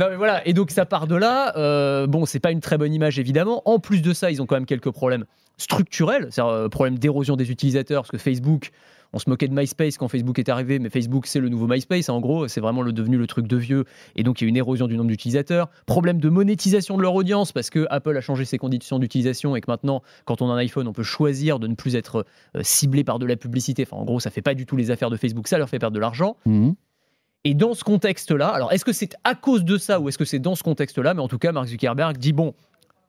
non 0.00 0.06
mais 0.10 0.16
voilà, 0.16 0.46
et 0.46 0.52
donc 0.52 0.70
ça 0.70 0.84
part 0.86 1.06
de 1.06 1.14
là. 1.16 1.56
Euh, 1.56 2.06
bon, 2.06 2.26
c'est 2.26 2.40
pas 2.40 2.50
une 2.50 2.60
très 2.60 2.78
bonne 2.78 2.92
image 2.92 3.18
évidemment. 3.18 3.62
En 3.64 3.78
plus 3.78 4.02
de 4.02 4.12
ça, 4.12 4.30
ils 4.30 4.40
ont 4.42 4.46
quand 4.46 4.56
même 4.56 4.66
quelques 4.66 4.90
problèmes 4.90 5.24
structurels, 5.56 6.28
c'est-à-dire 6.30 6.52
euh, 6.52 6.68
problème 6.68 6.98
d'érosion 6.98 7.36
des 7.36 7.50
utilisateurs, 7.50 8.02
parce 8.02 8.10
que 8.10 8.18
Facebook, 8.18 8.70
on 9.12 9.18
se 9.18 9.28
moquait 9.28 9.48
de 9.48 9.54
MySpace 9.54 9.98
quand 9.98 10.08
Facebook 10.08 10.38
est 10.38 10.48
arrivé, 10.48 10.78
mais 10.78 10.90
Facebook 10.90 11.26
c'est 11.26 11.40
le 11.40 11.48
nouveau 11.48 11.66
MySpace. 11.66 12.08
En 12.08 12.20
gros, 12.20 12.48
c'est 12.48 12.60
vraiment 12.60 12.82
le 12.82 12.92
devenu 12.92 13.16
le 13.16 13.26
truc 13.26 13.46
de 13.46 13.56
vieux, 13.56 13.84
et 14.16 14.22
donc 14.22 14.40
il 14.40 14.44
y 14.44 14.46
a 14.46 14.48
une 14.48 14.56
érosion 14.56 14.86
du 14.86 14.96
nombre 14.96 15.10
d'utilisateurs. 15.10 15.68
Problème 15.86 16.20
de 16.20 16.28
monétisation 16.28 16.96
de 16.96 17.02
leur 17.02 17.14
audience, 17.14 17.52
parce 17.52 17.70
que 17.70 17.86
Apple 17.90 18.16
a 18.16 18.20
changé 18.20 18.44
ses 18.44 18.58
conditions 18.58 18.98
d'utilisation 18.98 19.56
et 19.56 19.60
que 19.60 19.70
maintenant, 19.70 20.02
quand 20.24 20.42
on 20.42 20.50
a 20.50 20.54
un 20.54 20.58
iPhone, 20.58 20.86
on 20.88 20.92
peut 20.92 21.02
choisir 21.02 21.58
de 21.58 21.66
ne 21.66 21.74
plus 21.74 21.96
être 21.96 22.24
euh, 22.56 22.60
ciblé 22.62 23.04
par 23.04 23.18
de 23.18 23.26
la 23.26 23.36
publicité. 23.36 23.84
Enfin, 23.86 24.00
en 24.00 24.04
gros, 24.04 24.20
ça 24.20 24.30
fait 24.30 24.42
pas 24.42 24.54
du 24.54 24.66
tout 24.66 24.76
les 24.76 24.90
affaires 24.90 25.10
de 25.10 25.16
Facebook, 25.16 25.48
ça 25.48 25.58
leur 25.58 25.68
fait 25.68 25.78
perdre 25.78 25.94
de 25.94 26.00
l'argent. 26.00 26.36
Mhm. 26.46 26.74
Et 27.44 27.54
dans 27.54 27.72
ce 27.72 27.84
contexte-là, 27.84 28.48
alors 28.48 28.70
est-ce 28.72 28.84
que 28.84 28.92
c'est 28.92 29.14
à 29.24 29.34
cause 29.34 29.64
de 29.64 29.78
ça 29.78 29.98
ou 29.98 30.08
est-ce 30.08 30.18
que 30.18 30.26
c'est 30.26 30.38
dans 30.38 30.54
ce 30.54 30.62
contexte-là? 30.62 31.14
Mais 31.14 31.22
en 31.22 31.28
tout 31.28 31.38
cas, 31.38 31.52
Mark 31.52 31.68
Zuckerberg 31.68 32.18
dit 32.18 32.34
bon, 32.34 32.54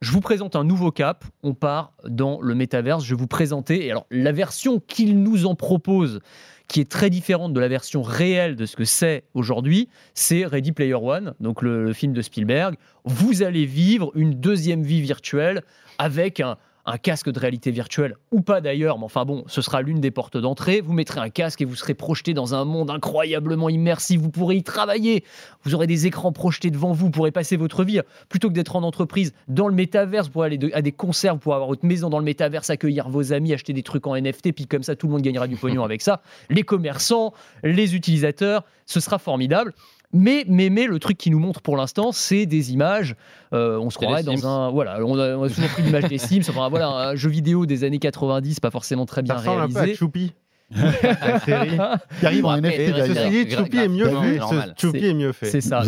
je 0.02 0.12
vous 0.12 0.22
présente 0.22 0.56
un 0.56 0.64
nouveau 0.64 0.92
cap, 0.92 1.26
on 1.44 1.54
part 1.54 1.94
dans 2.08 2.42
le 2.42 2.56
métaverse, 2.56 3.04
je 3.06 3.14
vais 3.14 3.20
vous 3.20 3.28
présenter. 3.28 3.90
Alors, 3.92 4.08
la 4.10 4.32
version 4.32 4.80
qu'il 4.80 5.22
nous 5.22 5.46
en 5.46 5.54
propose, 5.54 6.22
qui 6.68 6.80
est 6.80 6.90
très 6.90 7.12
différente 7.12 7.54
de 7.54 7.60
la 7.60 7.68
version 7.68 8.02
réelle 8.02 8.56
de 8.56 8.66
ce 8.66 8.76
que 8.76 8.84
c'est 8.84 9.26
aujourd'hui, 9.36 9.90
c'est 10.16 10.46
Ready 10.46 10.72
Player 10.72 10.96
One, 10.96 11.36
donc 11.40 11.62
le 11.62 11.94
film 11.94 12.14
de 12.14 12.22
Spielberg. 12.22 12.76
Vous 13.06 13.44
allez 13.44 13.66
vivre 13.66 14.12
une 14.16 14.34
deuxième 14.34 14.82
vie 14.82 15.02
virtuelle 15.02 15.62
avec 16.00 16.40
un, 16.40 16.58
un 16.86 16.98
casque 16.98 17.30
de 17.30 17.40
réalité 17.40 17.72
virtuelle 17.72 18.16
ou 18.32 18.42
pas 18.42 18.62
d'ailleurs, 18.62 18.98
mais 18.98 19.06
enfin 19.06 19.26
bon, 19.26 19.44
ce 19.48 19.62
sera 19.62 19.82
l'une 19.82 20.00
des 20.00 20.12
portes 20.12 20.38
d'entrée. 20.38 20.82
Vous 20.82 20.94
mettrez 20.94 21.20
un 21.20 21.30
casque 21.30 21.62
et 21.62 21.66
vous 21.66 21.76
serez 21.76 21.94
projeté 21.94 22.34
dans 22.34 22.56
un 22.56 22.66
monde 22.66 22.90
incroyablement 22.90 23.70
immersif. 23.70 24.20
Vous 24.20 24.30
pourrez 24.30 24.58
y 24.58 24.64
travailler. 24.64 25.24
Vous 25.64 25.76
aurez 25.76 25.88
des 25.88 26.08
écrans 26.08 26.32
projetés 26.32 26.72
devant 26.72 26.94
vous. 26.94 27.06
Vous 27.06 27.12
pourrez 27.12 27.32
passer 27.32 27.58
votre 27.58 27.84
vie 27.84 28.00
plutôt 28.30 28.50
que 28.50 28.54
d'être 28.54 28.76
en 28.76 28.84
entreprise 28.84 29.34
dans 29.48 29.68
le 29.68 29.74
métaverse. 29.74 30.30
Pourrez 30.30 30.48
aller 30.48 30.74
à 30.74 30.82
des 30.82 30.92
concerts, 30.92 31.38
pourrez 31.38 31.56
avoir 31.56 31.70
votre 31.70 31.86
maison 31.86 32.10
dans 32.10 32.20
le 32.20 32.26
métaverse, 32.26 32.70
accueillir 32.70 33.10
vos 33.10 33.34
amis, 33.34 33.54
acheter 33.54 33.74
des 33.74 33.84
trucs 33.84 34.08
en 34.08 34.16
NFT, 34.16 34.54
puis 34.54 34.68
comme 34.68 34.84
ça 34.84 34.96
tout 34.96 35.08
le 35.08 35.14
monde 35.14 35.22
gagnera 35.22 35.48
du 35.48 35.56
pognon 35.56 35.84
avec 35.84 36.02
ça. 36.02 36.22
Les 36.50 36.64
commerçants, 36.64 37.34
les 37.64 37.96
utilisateurs, 37.96 38.64
ce 38.86 39.00
sera 39.00 39.20
formidable. 39.20 39.74
Mais, 40.14 40.44
mais, 40.48 40.70
mais 40.70 40.88
le 40.88 41.00
truc 41.00 41.18
qui 41.18 41.32
nous 41.32 41.40
montre 41.40 41.62
pour 41.62 41.78
l'instant, 41.78 42.12
c'est 42.12 42.46
des 42.46 42.74
images. 42.74 43.16
Euh, 43.54 43.78
on 43.78 43.90
se 43.90 43.98
croirait 43.98 44.24
dans 44.24 44.36
Sims. 44.36 44.46
un. 44.48 44.70
Voilà, 44.72 45.00
on 45.06 45.18
a, 45.18 45.36
on 45.36 45.44
a 45.44 45.50
souvent 45.50 45.68
pris 45.68 45.84
l'image 45.84 46.06
des 46.06 46.18
Sims. 46.18 46.42
Enfin 46.50 46.70
voilà, 46.70 46.90
un 46.90 47.16
jeu 47.16 47.30
vidéo 47.30 47.66
des 47.66 47.84
années 47.84 48.00
90, 48.00 48.60
pas 48.60 48.72
forcément 48.72 49.06
très 49.06 49.22
Ça 49.22 49.24
bien 49.24 49.36
ressemble 49.36 49.62
un 49.62 49.68
peu 49.68 49.78
à 49.78 49.80
réalisé. 49.82 49.98
Choupi. 49.98 50.34
La 50.76 51.40
série. 51.40 51.78
Qui 52.20 52.26
arrive 52.26 52.46
en 52.46 52.58
NFT 52.58 52.96
ceci 53.08 53.30
dit, 53.46 53.52
Choupi 53.52 53.78
est 53.78 53.88
mieux 53.88 54.10
fait. 54.10 54.40
Choupi 54.78 55.06
est 55.06 55.14
mieux 55.14 55.32
fait. 55.32 55.46
c'est 55.48 55.62
ça. 55.62 55.84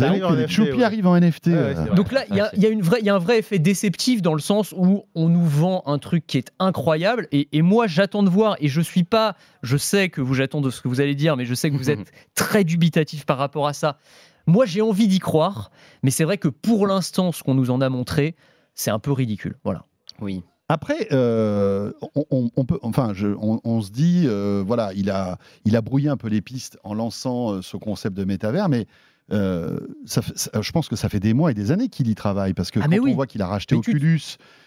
Choupi 0.48 0.82
arrive 0.82 1.06
en 1.06 1.16
NFT. 1.18 1.48
Euh. 1.48 1.94
Donc 1.94 2.12
là, 2.12 2.24
il 2.30 2.36
y 2.36 2.40
a, 2.40 2.50
il 2.54 2.62
y 2.62 2.66
a 2.66 2.68
une 2.68 2.82
vraie- 2.82 3.00
il 3.00 3.06
y 3.06 3.10
a 3.10 3.14
un 3.14 3.18
vrai 3.18 3.38
effet 3.38 3.58
déceptif 3.58 4.22
dans 4.22 4.34
le 4.34 4.40
sens 4.40 4.72
où 4.76 5.04
on 5.14 5.28
nous 5.28 5.44
vend 5.44 5.82
un 5.86 5.98
truc 5.98 6.26
qui 6.26 6.38
est 6.38 6.50
incroyable. 6.58 7.28
Et, 7.32 7.48
et 7.52 7.62
moi, 7.62 7.86
j'attends 7.86 8.22
de 8.22 8.30
voir. 8.30 8.56
Et 8.60 8.68
je 8.68 8.80
suis 8.80 9.04
pas. 9.04 9.36
Je 9.62 9.76
sais 9.76 10.08
que 10.08 10.20
vous 10.20 10.34
j'attends 10.34 10.60
de 10.60 10.70
ce 10.70 10.80
que 10.80 10.88
vous 10.88 11.00
allez 11.00 11.14
dire, 11.14 11.36
mais 11.36 11.44
je 11.44 11.54
sais 11.54 11.70
que 11.70 11.76
vous 11.76 11.90
êtes 11.90 12.10
très 12.34 12.64
dubitatif 12.64 13.24
par 13.26 13.38
rapport 13.38 13.66
à 13.66 13.72
ça. 13.72 13.98
Moi, 14.46 14.66
j'ai 14.66 14.82
envie 14.82 15.08
d'y 15.08 15.20
croire, 15.20 15.70
mais 16.02 16.10
c'est 16.10 16.24
vrai 16.24 16.36
que 16.36 16.48
pour 16.48 16.86
l'instant, 16.86 17.32
ce 17.32 17.42
qu'on 17.42 17.54
nous 17.54 17.70
en 17.70 17.80
a 17.80 17.88
montré, 17.88 18.34
c'est 18.74 18.90
un 18.90 18.98
peu 18.98 19.10
ridicule. 19.12 19.56
Voilà. 19.64 19.84
Oui. 20.20 20.42
Après, 20.68 21.08
euh, 21.12 21.92
on, 22.30 22.64
peut, 22.64 22.78
enfin, 22.82 23.12
on 23.38 23.80
se 23.82 23.90
dit, 23.90 24.24
euh, 24.26 24.64
voilà, 24.66 24.92
il 24.94 25.10
a, 25.10 25.36
il 25.66 25.76
a 25.76 25.82
brouillé 25.82 26.08
un 26.08 26.16
peu 26.16 26.28
les 26.28 26.40
pistes 26.40 26.78
en 26.84 26.94
lançant 26.94 27.52
euh, 27.52 27.62
ce 27.62 27.76
concept 27.76 28.16
de 28.16 28.24
métavers, 28.24 28.70
mais 28.70 28.86
euh, 29.32 29.78
ça 30.04 30.20
fait- 30.20 30.36
ça- 30.36 30.50
je 30.60 30.70
pense 30.72 30.88
que 30.88 30.96
ça 30.96 31.08
fait 31.08 31.18
des 31.20 31.32
mois 31.32 31.50
et 31.50 31.54
des 31.54 31.72
années 31.72 31.88
qu'il 31.88 32.08
y 32.08 32.14
travaille 32.14 32.52
parce 32.52 32.70
que 32.70 32.78
Ah, 32.80 32.86
quand 32.90 32.98
on 33.08 33.14
voit 33.14 33.26
qu'il 33.26 33.40
a 33.40 33.46
racheté 33.46 33.74
Mais 33.74 33.80
tu- 33.80 33.90
Oculus, 33.92 34.20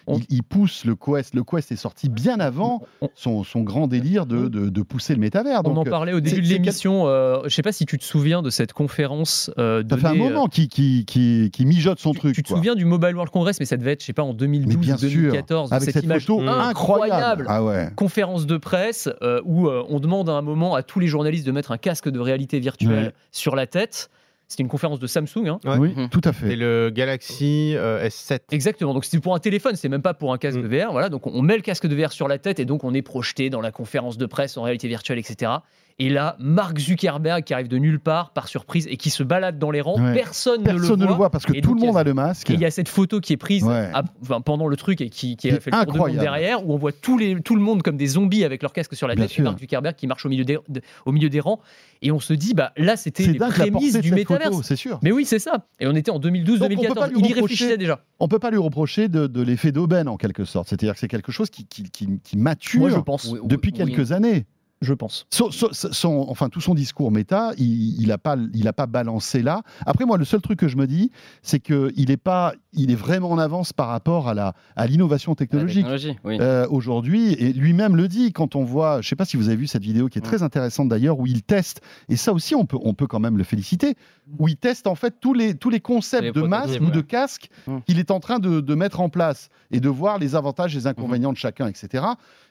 on- 0.08 0.18
il, 0.18 0.26
il 0.30 0.42
pousse 0.42 0.84
le 0.84 0.96
Quest. 0.96 1.34
Le 1.36 1.44
Quest 1.44 1.70
est 1.70 1.76
sorti 1.76 2.08
bien 2.08 2.40
avant 2.40 2.82
On- 3.00 3.08
son, 3.14 3.44
son 3.44 3.60
grand 3.62 3.86
délire 3.86 4.26
de, 4.26 4.48
de- 4.48 4.68
de 4.68 4.82
pousser 4.82 5.14
le 5.14 5.20
métavers. 5.20 5.60
On 5.64 5.76
en 5.76 5.86
euh, 5.86 5.90
parlait 5.90 6.12
au 6.12 6.18
début 6.18 6.42
de 6.42 6.48
l'émission. 6.48 7.06
euh, 7.06 7.40
je 7.44 7.50
sais 7.54 7.62
pas 7.62 7.70
si 7.70 7.86
tu 7.86 7.98
te 7.98 8.04
souviens 8.04 8.42
de 8.42 8.50
cette 8.50 8.72
conférence. 8.72 9.48
euh, 9.58 9.84
ça 9.88 9.96
fait 9.96 10.06
un 10.08 10.14
moment 10.14 10.46
qu'il 10.48 10.68
qui, 10.68 11.04
qui, 11.04 11.50
qui 11.52 11.64
mijote 11.64 12.00
son 12.00 12.10
tu, 12.12 12.18
truc. 12.18 12.34
tu 12.34 12.42
te 12.42 12.48
quoi. 12.48 12.56
souviens 12.56 12.74
du 12.74 12.84
Mobile 12.84 13.14
World 13.14 13.30
Congress, 13.32 13.60
mais 13.60 13.66
ça 13.66 13.76
devait 13.76 13.92
être, 13.92 14.00
je 14.00 14.06
sais 14.06 14.12
pas, 14.12 14.24
en 14.24 14.34
2012 14.34 14.74
Mais 14.74 14.80
bien 14.80 14.94
ou 14.96 14.98
sûr, 14.98 15.08
2014. 15.10 15.72
avec 15.72 15.84
cette, 15.84 15.94
cette 15.94 16.04
image 16.04 16.26
photo 16.26 16.40
incroyable. 16.40 16.70
incroyable. 16.70 17.46
Ah 17.48 17.62
ouais. 17.62 17.90
conférence 17.94 18.46
de 18.46 18.56
presse 18.56 19.08
où 19.44 19.68
on 19.68 20.00
demande 20.00 20.28
à 20.28 20.32
un 20.32 20.42
moment 20.42 20.74
à 20.74 20.82
tous 20.82 20.98
les 20.98 21.06
journalistes 21.06 21.46
de 21.46 21.52
mettre 21.52 21.70
un 21.70 21.78
casque 21.78 22.08
de 22.08 22.18
réalité 22.18 22.58
virtuelle 22.58 22.88
Ouais. 23.06 23.12
sur 23.30 23.54
la 23.54 23.68
tête. 23.68 24.10
C'était 24.50 24.62
une 24.62 24.68
conférence 24.70 24.98
de 24.98 25.06
Samsung. 25.06 25.46
hein. 25.48 25.60
Ouais. 25.64 25.76
Oui, 25.78 25.92
Mhm. 25.94 26.08
tout 26.08 26.22
à 26.24 26.32
fait. 26.32 26.56
le 26.56 26.90
Galaxy 26.90 27.74
euh, 27.76 28.08
S7. 28.08 28.40
Exactement. 28.50 28.94
Donc 28.94 29.04
c'était 29.04 29.20
pour 29.20 29.34
un 29.34 29.38
téléphone, 29.38 29.76
c'est 29.76 29.90
même 29.90 30.00
pas 30.02 30.14
pour 30.14 30.32
un 30.32 30.38
casque 30.38 30.58
Mm. 30.58 30.62
de 30.62 30.68
VR. 30.78 30.92
Voilà. 30.92 31.10
Donc 31.10 31.26
on 31.26 31.42
met 31.42 31.56
le 31.56 31.62
casque 31.62 31.86
de 31.86 31.94
VR 31.94 32.12
sur 32.12 32.28
la 32.28 32.38
tête 32.38 32.58
et 32.58 32.64
donc 32.64 32.82
on 32.82 32.94
est 32.94 33.02
projeté 33.02 33.50
dans 33.50 33.60
la 33.60 33.70
conférence 33.72 34.16
de 34.16 34.24
presse 34.26 34.56
en 34.56 34.62
réalité 34.62 34.88
virtuelle, 34.88 35.18
etc. 35.18 35.52
Et 36.00 36.10
là, 36.10 36.36
Mark 36.38 36.78
Zuckerberg 36.78 37.42
qui 37.42 37.52
arrive 37.52 37.66
de 37.66 37.76
nulle 37.76 37.98
part, 37.98 38.30
par 38.32 38.46
surprise, 38.46 38.86
et 38.88 38.96
qui 38.96 39.10
se 39.10 39.24
balade 39.24 39.58
dans 39.58 39.72
les 39.72 39.80
rangs. 39.80 40.00
Ouais. 40.00 40.14
Personne, 40.14 40.62
Personne 40.62 41.00
ne 41.00 41.06
le 41.06 41.12
voit. 41.12 41.28
parce 41.28 41.44
que 41.44 41.52
Et 41.56 41.60
tout 41.60 41.74
le 41.74 41.80
monde 41.80 41.96
a- 41.96 42.00
a 42.00 42.04
le 42.04 42.14
masque. 42.14 42.48
Et 42.50 42.54
il 42.54 42.60
y 42.60 42.64
a 42.64 42.70
cette 42.70 42.88
photo 42.88 43.18
qui 43.20 43.32
est 43.32 43.36
prise 43.36 43.64
Ouais. 43.64 43.90
à- 43.92 44.04
enfin, 44.22 44.40
pendant 44.40 44.68
le 44.68 44.76
truc 44.76 45.00
et 45.00 45.10
qui, 45.10 45.36
a 45.50 45.58
fait 45.58 45.72
le 45.72 45.84
tour 45.84 45.92
de 45.94 45.98
monde 45.98 46.16
derrière, 46.16 46.64
où 46.64 46.72
on 46.72 46.76
voit 46.76 46.92
les, 47.18 47.40
tout 47.40 47.56
le 47.56 47.62
monde 47.62 47.82
comme 47.82 47.96
des 47.96 48.06
zombies 48.06 48.44
avec 48.44 48.62
leur 48.62 48.72
casque 48.72 48.94
sur 48.94 49.08
la 49.08 49.16
tête, 49.16 49.36
et. 49.36 49.42
Mark 49.42 49.58
Zuckerberg 49.58 49.96
qui 49.96 50.06
marche 50.06 50.24
au 50.24 50.28
milieu 50.28 50.44
des, 50.44 50.58
de- 50.68 50.82
au 51.04 51.10
milieu 51.10 51.28
des 51.30 51.40
rangs. 51.40 51.58
Et 52.00 52.12
on 52.12 52.20
se 52.20 52.32
dit, 52.32 52.54
bah 52.54 52.72
là, 52.76 52.96
c'était 52.96 53.24
les 53.26 53.38
prémices 53.40 53.98
du 53.98 54.12
métaverse. 54.12 54.60
c'est 54.62 54.76
sûr. 54.76 55.00
Mais 55.02 55.10
oui, 55.10 55.24
c'est 55.24 55.40
ça. 55.40 55.66
Et 55.80 55.88
on 55.88 55.96
était 55.96 56.12
en 56.12 56.20
Donc, 56.20 56.26
on 56.32 56.44
peut 56.44 56.94
pas 56.94 57.08
2012-2014. 57.08 57.08
lui 57.10 57.18
Il 57.18 57.26
y 57.26 57.28
reprocher- 57.28 57.34
réfléchissait 57.40 57.76
déjà. 57.76 58.04
On 58.20 58.28
peut 58.28 58.38
pas 58.38 58.52
lui 58.52 58.58
reprocher 58.58 59.08
de, 59.08 59.26
de 59.26 59.42
l'effet 59.42 59.72
d'aubaine 59.72 60.06
en 60.06 60.16
quelque 60.16 60.44
sorte. 60.44 60.68
C'est-à-dire 60.68 60.94
que 60.94 61.00
c'est 61.00 61.08
quelque 61.08 61.32
chose 61.32 61.50
qui, 61.50 61.66
qui, 61.66 61.90
qui- 61.90 62.20
qui 62.22 62.36
mature 62.38 62.78
Moi, 62.80 62.90
je 62.90 62.98
pense. 62.98 63.24
Oui, 63.24 63.40
depuis 63.44 63.72
oui. 63.72 63.78
quelques 63.78 64.12
années. 64.12 64.46
Je 64.80 64.94
pense. 64.94 65.26
Son- 65.30 66.26
enfin, 66.28 66.48
tout 66.48 66.60
son 66.60 66.74
discours 66.74 67.10
méta, 67.10 67.52
il 67.58 68.06
n'a 68.06 68.18
pas, 68.18 68.36
il 68.54 68.68
a 68.68 68.72
pas 68.72 68.86
balancé 68.86 69.42
là. 69.42 69.62
Après, 69.86 70.04
moi, 70.04 70.18
le 70.18 70.24
seul 70.24 70.40
truc 70.40 70.58
que 70.58 70.68
je 70.68 70.76
me 70.76 70.86
dis, 70.86 71.10
c'est 71.42 71.58
qu'il 71.60 72.10
est 72.10 72.16
pas, 72.16 72.52
il 72.72 72.90
est 72.90 72.94
vraiment 72.96 73.30
en 73.32 73.38
avance 73.38 73.72
par 73.72 73.88
rapport 73.88 74.28
à 74.28 74.34
la, 74.34 74.54
à 74.76 74.86
l'innovation 74.86 75.34
technologique. 75.34 75.84
oui. 76.24 76.38
Euh, 76.40 76.66
aujourd'hui, 76.70 77.32
et 77.32 77.52
lui-même 77.52 77.96
le 77.96 78.06
dit 78.08 78.32
quand 78.32 78.54
on 78.54 78.62
voit, 78.64 79.00
je 79.00 79.08
sais 79.08 79.16
pas 79.16 79.24
si 79.24 79.36
vous 79.36 79.48
avez 79.48 79.56
vu 79.56 79.66
cette 79.66 79.82
vidéo 79.82 80.08
qui 80.08 80.18
est 80.18 80.22
très 80.22 80.42
intéressante 80.42 80.88
d'ailleurs, 80.88 81.18
où 81.18 81.26
il 81.26 81.42
teste, 81.42 81.80
et 82.08 82.16
ça 82.16 82.32
aussi 82.32 82.54
on 82.54 82.64
peut, 82.64 82.78
on 82.82 82.94
peut 82.94 83.06
quand 83.06 83.20
même 83.20 83.36
le 83.36 83.44
féliciter, 83.44 83.96
où 84.38 84.46
il 84.48 84.56
teste 84.56 84.86
en 84.86 84.94
fait 84.94 85.16
tous 85.20 85.34
les, 85.34 85.54
tous 85.54 85.70
les 85.70 85.80
concepts 85.80 86.22
Les 86.22 86.32
de 86.32 86.42
masque 86.42 86.80
ou 86.80 86.90
de 86.90 87.00
casque 87.00 87.50
Mm. 87.66 87.78
qu'il 87.86 87.98
est 87.98 88.10
en 88.10 88.20
train 88.20 88.38
de, 88.38 88.60
de 88.60 88.74
mettre 88.74 89.00
en 89.00 89.08
place 89.08 89.48
et 89.70 89.80
de 89.80 89.88
voir 89.88 90.18
les 90.18 90.34
avantages 90.36 90.74
et 90.74 90.78
les 90.78 90.86
inconvénients 90.86 91.32
de 91.32 91.36
chacun, 91.36 91.66
etc. 91.66 92.04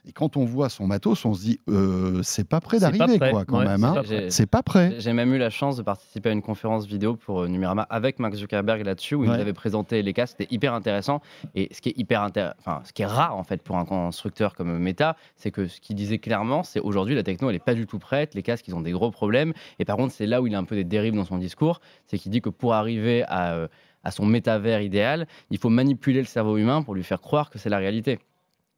Et 0.08 0.14
quand 0.14 0.38
on 0.38 0.46
voit 0.46 0.70
son 0.70 0.88
matos, 0.88 1.26
on 1.26 1.34
se 1.34 1.42
dit, 1.42 1.60
euh, 1.70 2.22
c'est 2.24 2.48
pas 2.48 2.62
prêt 2.62 2.80
d'arriver, 2.80 3.20
quoi, 3.20 3.44
quand 3.44 3.60
Ouais, 3.60 3.66
même. 3.66 3.82
c'est 3.82 3.86
hein. 4.16 4.22
pas 4.24 4.30
C'est 4.30 4.46
pas 4.46 4.64
prêt. 4.64 4.96
J'ai 5.00 5.12
même 5.12 5.34
eu 5.34 5.38
la 5.38 5.50
chance 5.50 5.76
de 5.76 5.82
participer 5.84 6.30
à 6.30 6.32
une 6.32 6.42
conférence 6.42 6.88
vidéo 6.88 7.18
pour 7.18 7.42
euh, 7.42 7.48
Numérama 7.50 7.86
avec 7.90 8.20
Mark 8.20 8.34
Zuckerberg 8.36 8.86
là-dessus 8.86 9.16
où 9.16 9.26
il 9.26 9.30
nous 9.30 9.36
avait 9.36 9.52
présenté 9.54 10.02
les 10.02 10.14
cas. 10.14 10.26
C'était 10.26 10.48
hyper 10.50 10.74
intéressant. 10.74 11.22
Et 11.56 11.68
ce 11.74 11.82
qui 11.82 11.90
est 11.90 11.98
hyper 11.98 12.26
enfin, 12.60 12.82
ce 12.86 12.94
qui 12.94 13.02
est 13.02 13.06
rare 13.08 13.36
en 13.36 13.44
fait 13.44 13.62
pour 13.62 13.78
un 13.78 13.86
constructeur 13.86 14.56
comme 14.56 14.78
Meta, 14.78 15.18
c'est 15.36 15.52
que 15.52 15.68
ce 15.68 15.82
qu'il 15.82 15.96
disait 15.98 16.20
clairement, 16.20 16.64
c'est 16.64 16.80
aujourd'hui 16.80 17.14
la 17.16 17.24
techno 17.24 17.50
elle 17.50 17.56
est 17.58 17.64
pas 17.64 17.74
du 17.74 17.86
tout 17.86 18.00
prête. 18.00 18.34
Les 18.34 18.44
casques 18.44 18.68
ils 18.70 18.76
ont 18.76 18.82
des 18.82 18.92
gros 18.92 19.12
problèmes. 19.12 19.54
Et 19.80 19.86
par 19.86 19.98
contre 19.98 20.14
c'est 20.14 20.26
là 20.26 20.42
où 20.42 20.48
il 20.48 20.56
a 20.56 20.58
un 20.58 20.64
peu 20.64 20.76
des 20.76 20.86
dérives 20.86 21.16
dans 21.16 21.26
son 21.26 21.38
discours, 21.38 21.82
c'est 22.06 22.18
qu'il 22.18 22.32
dit 22.32 22.42
que 22.42 22.50
pour 22.50 22.74
arriver 22.74 23.24
à 23.28 23.54
euh, 23.56 23.68
à 24.04 24.12
son 24.12 24.26
métavers 24.26 24.82
idéal, 24.82 25.28
il 25.50 25.58
faut 25.58 25.70
manipuler 25.70 26.20
le 26.20 26.26
cerveau 26.28 26.56
humain 26.56 26.82
pour 26.82 26.96
lui 26.96 27.04
faire 27.04 27.20
croire 27.20 27.50
que 27.50 27.58
c'est 27.60 27.70
la 27.70 27.78
réalité. 27.78 28.20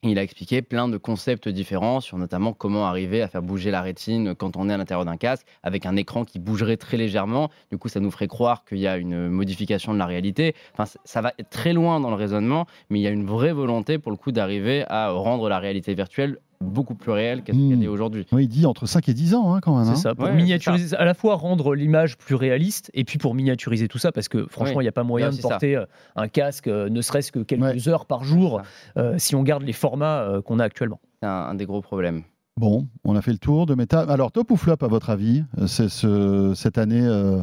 Il 0.02 0.18
a 0.18 0.24
expliqué 0.24 0.62
plein 0.62 0.88
de 0.88 0.96
concepts 0.96 1.50
différents 1.50 2.00
sur 2.00 2.18
notamment 2.18 2.54
comment 2.54 2.86
arriver 2.86 3.22
à 3.22 3.28
faire 3.28 3.42
bouger 3.42 3.70
la 3.70 3.82
rétine 3.82 4.34
quand 4.34 4.56
on 4.56 4.70
est 4.70 4.74
à 4.74 4.78
l'intérieur 4.78 5.04
d'un 5.04 5.18
casque 5.18 5.46
avec 5.62 5.86
un 5.86 5.98
écran 5.98 6.24
qui 6.24 6.40
bougerait 6.40 6.78
très 6.78 6.96
légèrement. 6.96 7.50
Du 7.70 7.78
coup, 7.78 7.90
ça 7.90 8.00
nous 8.00 8.10
ferait 8.10 8.30
croire 8.30 8.64
qu'il 8.64 8.78
y 8.78 8.88
a 8.88 8.96
une 8.96 9.28
modification 9.28 9.94
de 9.94 9.98
la 9.98 10.06
réalité. 10.06 10.56
Enfin, 10.72 10.86
ça 11.04 11.20
va 11.20 11.34
être 11.38 11.50
très 11.50 11.74
loin 11.74 12.00
dans 12.00 12.12
le 12.12 12.16
raisonnement, 12.16 12.66
mais 12.90 13.00
il 13.00 13.02
y 13.02 13.08
a 13.08 13.10
une 13.10 13.26
vraie 13.26 13.52
volonté 13.52 14.00
pour 14.00 14.14
le 14.14 14.18
coup 14.18 14.32
d'arriver 14.32 14.86
à 14.88 15.10
rendre 15.10 15.50
la 15.50 15.60
réalité 15.60 15.94
virtuelle 15.96 16.40
beaucoup 16.62 16.96
plus 16.96 17.12
réelle 17.12 17.42
qu'elle 17.44 17.56
Hmm. 17.56 17.70
qu'elle 17.70 17.84
est 17.84 17.88
aujourd'hui. 17.88 18.26
Oui, 18.32 18.44
il 18.44 18.48
dit 18.48 18.66
entre 18.66 18.86
5 18.86 19.08
et 19.10 19.14
10 19.14 19.34
ans, 19.34 19.54
hein, 19.54 19.60
quand 19.62 19.78
même. 19.80 19.88
hein. 19.88 19.96
C'est 19.96 20.02
ça, 20.02 20.16
pour 20.16 20.26
Ouais, 20.26 20.36
miniaturiser, 20.36 20.96
à 20.98 21.06
la 21.06 21.14
fois 21.14 21.36
rendre 21.36 21.74
l'image 21.74 22.18
plus 22.18 22.36
réaliste 22.36 22.92
et 22.94 23.04
puis 23.06 23.18
pour 23.18 23.34
miniaturiser 23.34 23.88
tout 23.88 23.98
ça, 23.98 24.12
parce 24.12 24.28
que 24.28 24.46
franchement, 24.48 24.76
il 24.76 24.78
Oui. 24.80 24.84
n'y 24.86 24.90
a 24.90 24.94
pas 24.94 25.04
moyen 25.04 25.30
de 25.30 25.36
ça. 25.36 25.48
porter 25.50 25.76
euh, 25.78 25.86
un 26.16 26.28
casque, 26.28 26.68
euh, 26.68 26.90
ne 26.90 27.02
serait-ce 27.02 27.32
que 27.32 27.40
quelques 27.40 27.64
Ouais. 27.64 27.88
heures 27.90 28.06
par 28.06 28.24
jour, 28.24 28.62
euh, 28.98 29.16
si 29.18 29.36
on 29.36 29.44
garde 29.44 29.64
les 29.64 29.74
formats 29.74 30.20
euh, 30.22 30.42
qu'on 30.42 30.60
a 30.60 30.64
actuellement. 30.66 31.00
C'est 31.22 31.28
un, 31.30 31.32
un 31.32 31.56
des 31.56 31.66
gros 31.66 31.82
problèmes. 31.82 32.24
Bon, 32.58 32.88
on 33.06 33.16
a 33.16 33.22
fait 33.22 33.32
le 33.32 33.38
tour 33.38 33.66
de 33.66 33.74
méta. 33.74 34.02
Alors, 34.02 34.34
top 34.34 34.52
ou 34.52 34.58
flop 34.58 34.76
à 34.82 34.88
votre 34.88 35.10
avis, 35.10 35.46
c'est 35.66 35.88
ce, 35.88 36.52
cette 36.56 36.78
année 36.78 37.02
euh, 37.06 37.42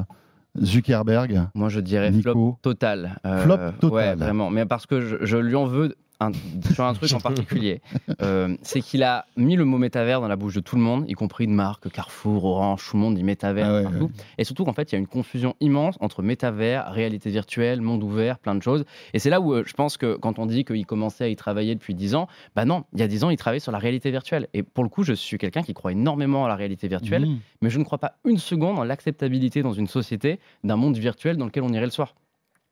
Zuckerberg? 0.63 1.49
Moi, 1.55 1.69
je 1.69 1.81
dirais 1.81 2.11
Nico? 2.11 2.33
flop 2.33 2.59
total. 2.63 3.19
Euh, 3.25 3.43
Flop 3.43 3.57
total. 3.81 3.91
Ouais, 3.93 4.15
vraiment. 4.15 4.51
Mais 4.51 4.67
parce 4.67 4.87
que 4.87 5.01
je, 5.01 5.17
je 5.23 5.37
lui 5.37 5.55
en 5.55 5.65
veux 5.67 5.95
un- 6.21 6.33
sur 6.73 6.85
un 6.85 6.95
truc 6.95 7.13
en 7.13 7.21
particulier. 7.21 7.81
Euh, 8.23 8.57
c'est 8.63 8.81
qu'il 8.81 9.03
a 9.03 9.27
mis 9.37 9.57
le 9.57 9.65
mot 9.65 9.77
métavers 9.79 10.21
dans 10.21 10.29
la 10.29 10.37
bouche 10.37 10.55
de 10.55 10.61
tout 10.61 10.77
le 10.77 10.83
monde, 10.83 11.05
y 11.09 11.13
compris 11.13 11.47
de 11.47 11.53
marques, 11.53 11.91
Carrefour, 11.91 12.45
Orange, 12.45 12.83
tout 12.89 12.97
le 12.97 13.03
monde 13.03 13.15
dit 13.15 13.23
métavers 13.25 13.67
Ah 13.69 13.75
ouais, 13.75 13.83
partout. 13.83 14.11
Et 14.39 14.45
surtout 14.45 14.65
qu'en 14.65 14.73
fait, 14.73 14.91
il 14.91 14.95
y 14.95 14.97
a 14.97 14.99
une 14.99 15.07
confusion 15.07 15.55
immense 15.61 15.97
entre 16.01 16.23
métavers, 16.23 16.91
réalité 16.93 17.29
virtuelle, 17.31 17.81
monde 17.83 18.03
ouvert, 18.03 18.39
plein 18.39 18.55
de 18.55 18.63
choses. 18.63 18.85
Et 19.13 19.19
c'est 19.19 19.29
là 19.29 19.41
où 19.41 19.53
euh, 19.53 19.65
je 19.67 19.75
pense 19.75 19.97
que 19.99 20.17
quand 20.17 20.39
on 20.39 20.47
dit 20.47 20.65
qu'il 20.65 20.87
commençait 20.87 21.25
à 21.25 21.29
y 21.29 21.37
travailler 21.37 21.75
depuis 21.75 21.95
10 21.95 22.15
ans, 22.15 22.29
bah 22.55 22.65
non, 22.65 22.85
il 22.95 23.01
y 23.01 23.03
a 23.03 23.09
10 23.09 23.25
ans, 23.25 23.31
il 23.31 23.37
travaillait 23.37 23.61
sur 23.61 23.73
la 23.73 23.79
réalité 23.79 24.11
virtuelle. 24.11 24.49
Et 24.55 24.63
pour 24.63 24.83
le 24.85 24.89
coup, 24.91 25.03
je 25.05 25.13
suis 25.13 25.37
quelqu'un 25.37 25.63
qui 25.63 25.75
croit 25.75 25.93
énormément 25.93 26.45
à 26.45 26.49
la 26.49 26.57
réalité 26.57 26.89
virtuelle 26.89 27.27
Mmh. 27.27 27.39
mais 27.63 27.71
je 27.71 27.79
ne 27.79 27.85
crois 27.85 27.99
pas 27.99 28.17
une 28.25 28.39
seconde 28.39 28.79
en 28.79 28.85
l'acceptabilité 28.85 29.63
dans 29.63 29.73
une 29.73 29.87
société 29.87 30.39
d'un 30.65 30.77
monde 30.77 30.97
virtuel 30.97 31.37
dans 31.37 31.45
lequel 31.47 31.63
on 31.63 31.73
irait 31.73 31.85
le 31.85 31.91
soir. 31.91 32.15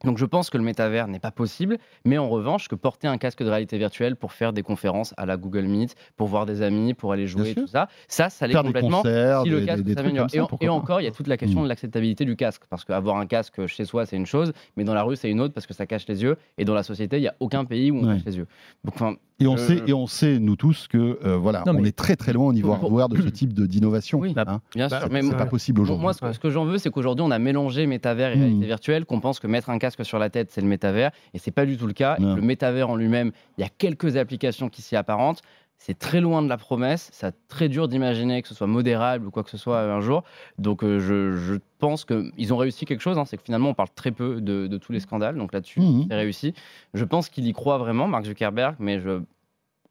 Donc 0.04 0.18
je 0.18 0.24
pense 0.26 0.50
que 0.50 0.58
le 0.58 0.64
métavers 0.64 1.08
n'est 1.08 1.18
pas 1.18 1.30
possible, 1.30 1.78
mais 2.04 2.18
en 2.18 2.28
revanche, 2.28 2.68
que 2.68 2.74
porter 2.74 3.08
un 3.08 3.18
casque 3.18 3.42
de 3.42 3.48
réalité 3.48 3.78
virtuelle 3.78 4.16
pour 4.16 4.32
faire 4.32 4.52
des 4.52 4.62
conférences 4.62 5.14
à 5.16 5.26
la 5.26 5.36
Google 5.36 5.64
Meet, 5.64 5.94
pour 6.16 6.28
voir 6.28 6.46
des 6.46 6.62
amis, 6.62 6.94
pour 6.94 7.12
aller 7.12 7.26
jouer, 7.26 7.52
sûr. 7.52 7.62
tout 7.62 7.66
ça, 7.68 7.88
ça, 8.08 8.30
ça 8.30 8.46
l'est 8.46 8.54
complètement. 8.54 8.98
concerts, 8.98 9.42
Si 9.42 9.48
le 9.50 9.60
des- 9.60 9.66
casque 9.66 9.82
des- 9.82 9.94
des 9.94 9.94
trucs 9.94 10.06
s'améliore. 10.16 10.48
Et, 10.60 10.68
en- 10.68 10.74
encore, 10.76 11.00
il 11.00 11.04
y 11.04 11.08
a 11.08 11.10
toute 11.10 11.26
la 11.28 11.36
question 11.36 11.60
Mm. 11.60 11.64
de 11.64 11.68
l'acceptabilité 11.68 12.24
du 12.24 12.36
casque, 12.36 12.62
parce 12.68 12.84
qu'avoir 12.84 13.16
un 13.16 13.26
casque 13.26 13.66
chez 13.66 13.84
soi, 13.84 14.06
c'est 14.06 14.16
une 14.16 14.26
chose, 14.26 14.52
mais 14.76 14.84
dans 14.84 14.94
la 14.94 15.02
rue, 15.02 15.16
c'est 15.16 15.30
une 15.30 15.40
autre, 15.40 15.54
parce 15.54 15.66
que 15.66 15.74
ça 15.74 15.86
cache 15.86 16.06
les 16.08 16.22
yeux, 16.22 16.36
et 16.58 16.64
dans 16.64 16.74
la 16.74 16.82
société, 16.82 17.16
il 17.18 17.22
n'y 17.22 17.28
a 17.28 17.34
aucun 17.40 17.64
pays 17.64 17.90
où 17.90 17.96
on 17.98 18.06
Ouais. 18.08 18.14
cache 18.16 18.24
les 18.26 18.36
yeux. 18.36 18.46
Donc, 18.84 18.94
enfin, 18.96 19.14
Et 19.40 19.48
on, 19.48 19.56
sait, 19.56 19.82
et 19.88 19.92
on 19.92 20.06
sait, 20.06 20.38
nous 20.38 20.54
tous, 20.54 20.86
que 20.86 21.18
euh, 21.24 21.36
voilà, 21.36 21.64
Non, 21.66 21.74
on 21.76 21.84
est 21.84 21.96
très 21.96 22.14
très 22.14 22.32
loin 22.32 22.46
au 22.46 22.52
niveau 22.52 22.70
hardware 22.72 23.08
de 23.08 23.16
ce 23.20 23.28
type 23.30 23.52
de- 23.52 23.66
d'innovation. 23.66 24.20
Oui. 24.20 24.32
hein. 24.36 24.60
bien 24.76 24.86
Bah, 24.88 25.00
sûr. 25.00 25.08
c'est 25.08 25.12
Mais 25.12 25.22
C'est 25.22 25.36
pas 25.36 25.46
possible 25.46 25.80
aujourd'hui. 25.80 26.02
Moi, 26.02 26.12
ce 26.12 26.20
que, 26.20 26.32
ce 26.32 26.38
que 26.38 26.50
j'en 26.50 26.64
veux, 26.64 26.78
c'est 26.78 26.90
qu'aujourd'hui, 26.90 27.24
on 27.26 27.32
a 27.32 27.38
mélangé 27.40 27.86
métavers 27.86 28.30
et 28.32 28.36
Hmm. 28.36 28.40
réalité 28.40 28.66
virtuelle, 28.66 29.04
qu'on 29.04 29.18
pense 29.20 29.40
que 29.40 29.46
mettre 29.48 29.70
un 29.70 29.78
casque 29.78 29.93
sur 30.02 30.18
la 30.18 30.30
tête, 30.30 30.50
c'est 30.50 30.60
le 30.60 30.66
métavers, 30.66 31.12
et 31.34 31.38
c'est 31.38 31.52
pas 31.52 31.66
du 31.66 31.76
tout 31.76 31.86
le 31.86 31.92
cas. 31.92 32.16
Non. 32.18 32.34
le 32.34 32.42
métavers 32.42 32.90
en 32.90 32.96
lui-même, 32.96 33.30
il 33.56 33.60
y 33.60 33.64
a 33.64 33.68
quelques 33.68 34.16
applications 34.16 34.68
qui 34.68 34.82
s'y 34.82 34.96
apparentent. 34.96 35.42
C'est 35.76 35.98
très 35.98 36.20
loin 36.20 36.40
de 36.40 36.48
la 36.48 36.56
promesse, 36.56 37.10
c'est 37.12 37.34
très 37.48 37.68
dur 37.68 37.88
d'imaginer 37.88 38.40
que 38.42 38.48
ce 38.48 38.54
soit 38.54 38.68
modérable 38.68 39.26
ou 39.26 39.30
quoi 39.30 39.42
que 39.42 39.50
ce 39.50 39.58
soit 39.58 39.80
un 39.82 40.00
jour. 40.00 40.22
Donc 40.56 40.82
euh, 40.82 40.98
je, 41.00 41.32
je 41.36 41.54
pense 41.78 42.04
qu'ils 42.06 42.54
ont 42.54 42.56
réussi 42.56 42.86
quelque 42.86 43.00
chose, 43.02 43.18
hein, 43.18 43.24
c'est 43.26 43.36
que 43.36 43.42
finalement 43.42 43.70
on 43.70 43.74
parle 43.74 43.90
très 43.94 44.12
peu 44.12 44.40
de, 44.40 44.66
de 44.66 44.78
tous 44.78 44.92
les 44.92 45.00
scandales, 45.00 45.36
donc 45.36 45.52
là-dessus 45.52 45.80
Mhm. 45.80 46.06
c'est 46.08 46.14
réussi. 46.16 46.54
Je 46.94 47.04
pense 47.04 47.28
qu'il 47.28 47.46
y 47.46 47.52
croit 47.52 47.76
vraiment, 47.78 48.06
Mark 48.08 48.24
Zuckerberg, 48.24 48.76
mais 48.78 49.00
je, 49.00 49.20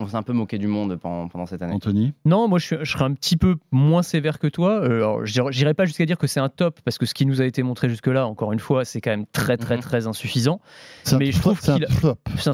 on 0.04 0.08
s'est 0.08 0.16
un 0.16 0.24
peu 0.24 0.34
moqué 0.34 0.58
du 0.58 0.68
monde 0.68 0.96
pendant, 0.98 1.28
pendant 1.28 1.46
cette 1.46 1.62
année. 1.62 1.74
Anthony 1.74 2.14
Non, 2.26 2.48
moi 2.48 2.60
je, 2.60 2.66
suis- 2.66 2.76
je 2.82 2.92
serais 2.92 3.06
un 3.06 3.14
petit 3.14 3.38
peu 3.38 3.56
moins 3.72 4.04
sévère 4.04 4.40
que 4.40 4.48
toi. 4.48 4.82
Euh, 4.84 4.98
alors, 4.98 5.26
j'irai 5.26 5.74
pas 5.74 5.86
jusqu'à 5.86 6.06
dire 6.06 6.18
que 6.18 6.28
c'est 6.28 6.40
un 6.40 6.50
top, 6.50 6.80
parce 6.86 6.98
que 6.98 7.06
ce 7.06 7.14
qui 7.14 7.26
nous 7.26 7.42
a 7.42 7.46
été 7.46 7.64
montré 7.64 7.90
jusque-là, 7.90 8.28
encore 8.28 8.54
une 8.54 8.60
fois, 8.60 8.86
c'est 8.86 9.02
quand 9.02 9.12
même 9.12 9.26
très 9.32 9.58
très 9.58 9.76
Mhm. 9.76 9.82
très 9.82 10.08
insuffisant. 10.08 10.60
Mais 11.18 11.32
je 11.32 11.38
flop, 11.38 11.52
trouve 11.54 11.60
c'est 11.62 11.72
un 11.72 11.76
qu'il 11.76 11.86
a- 11.86 11.90
flop. 11.90 12.16
C'est 12.38 12.50
un- 12.50 12.54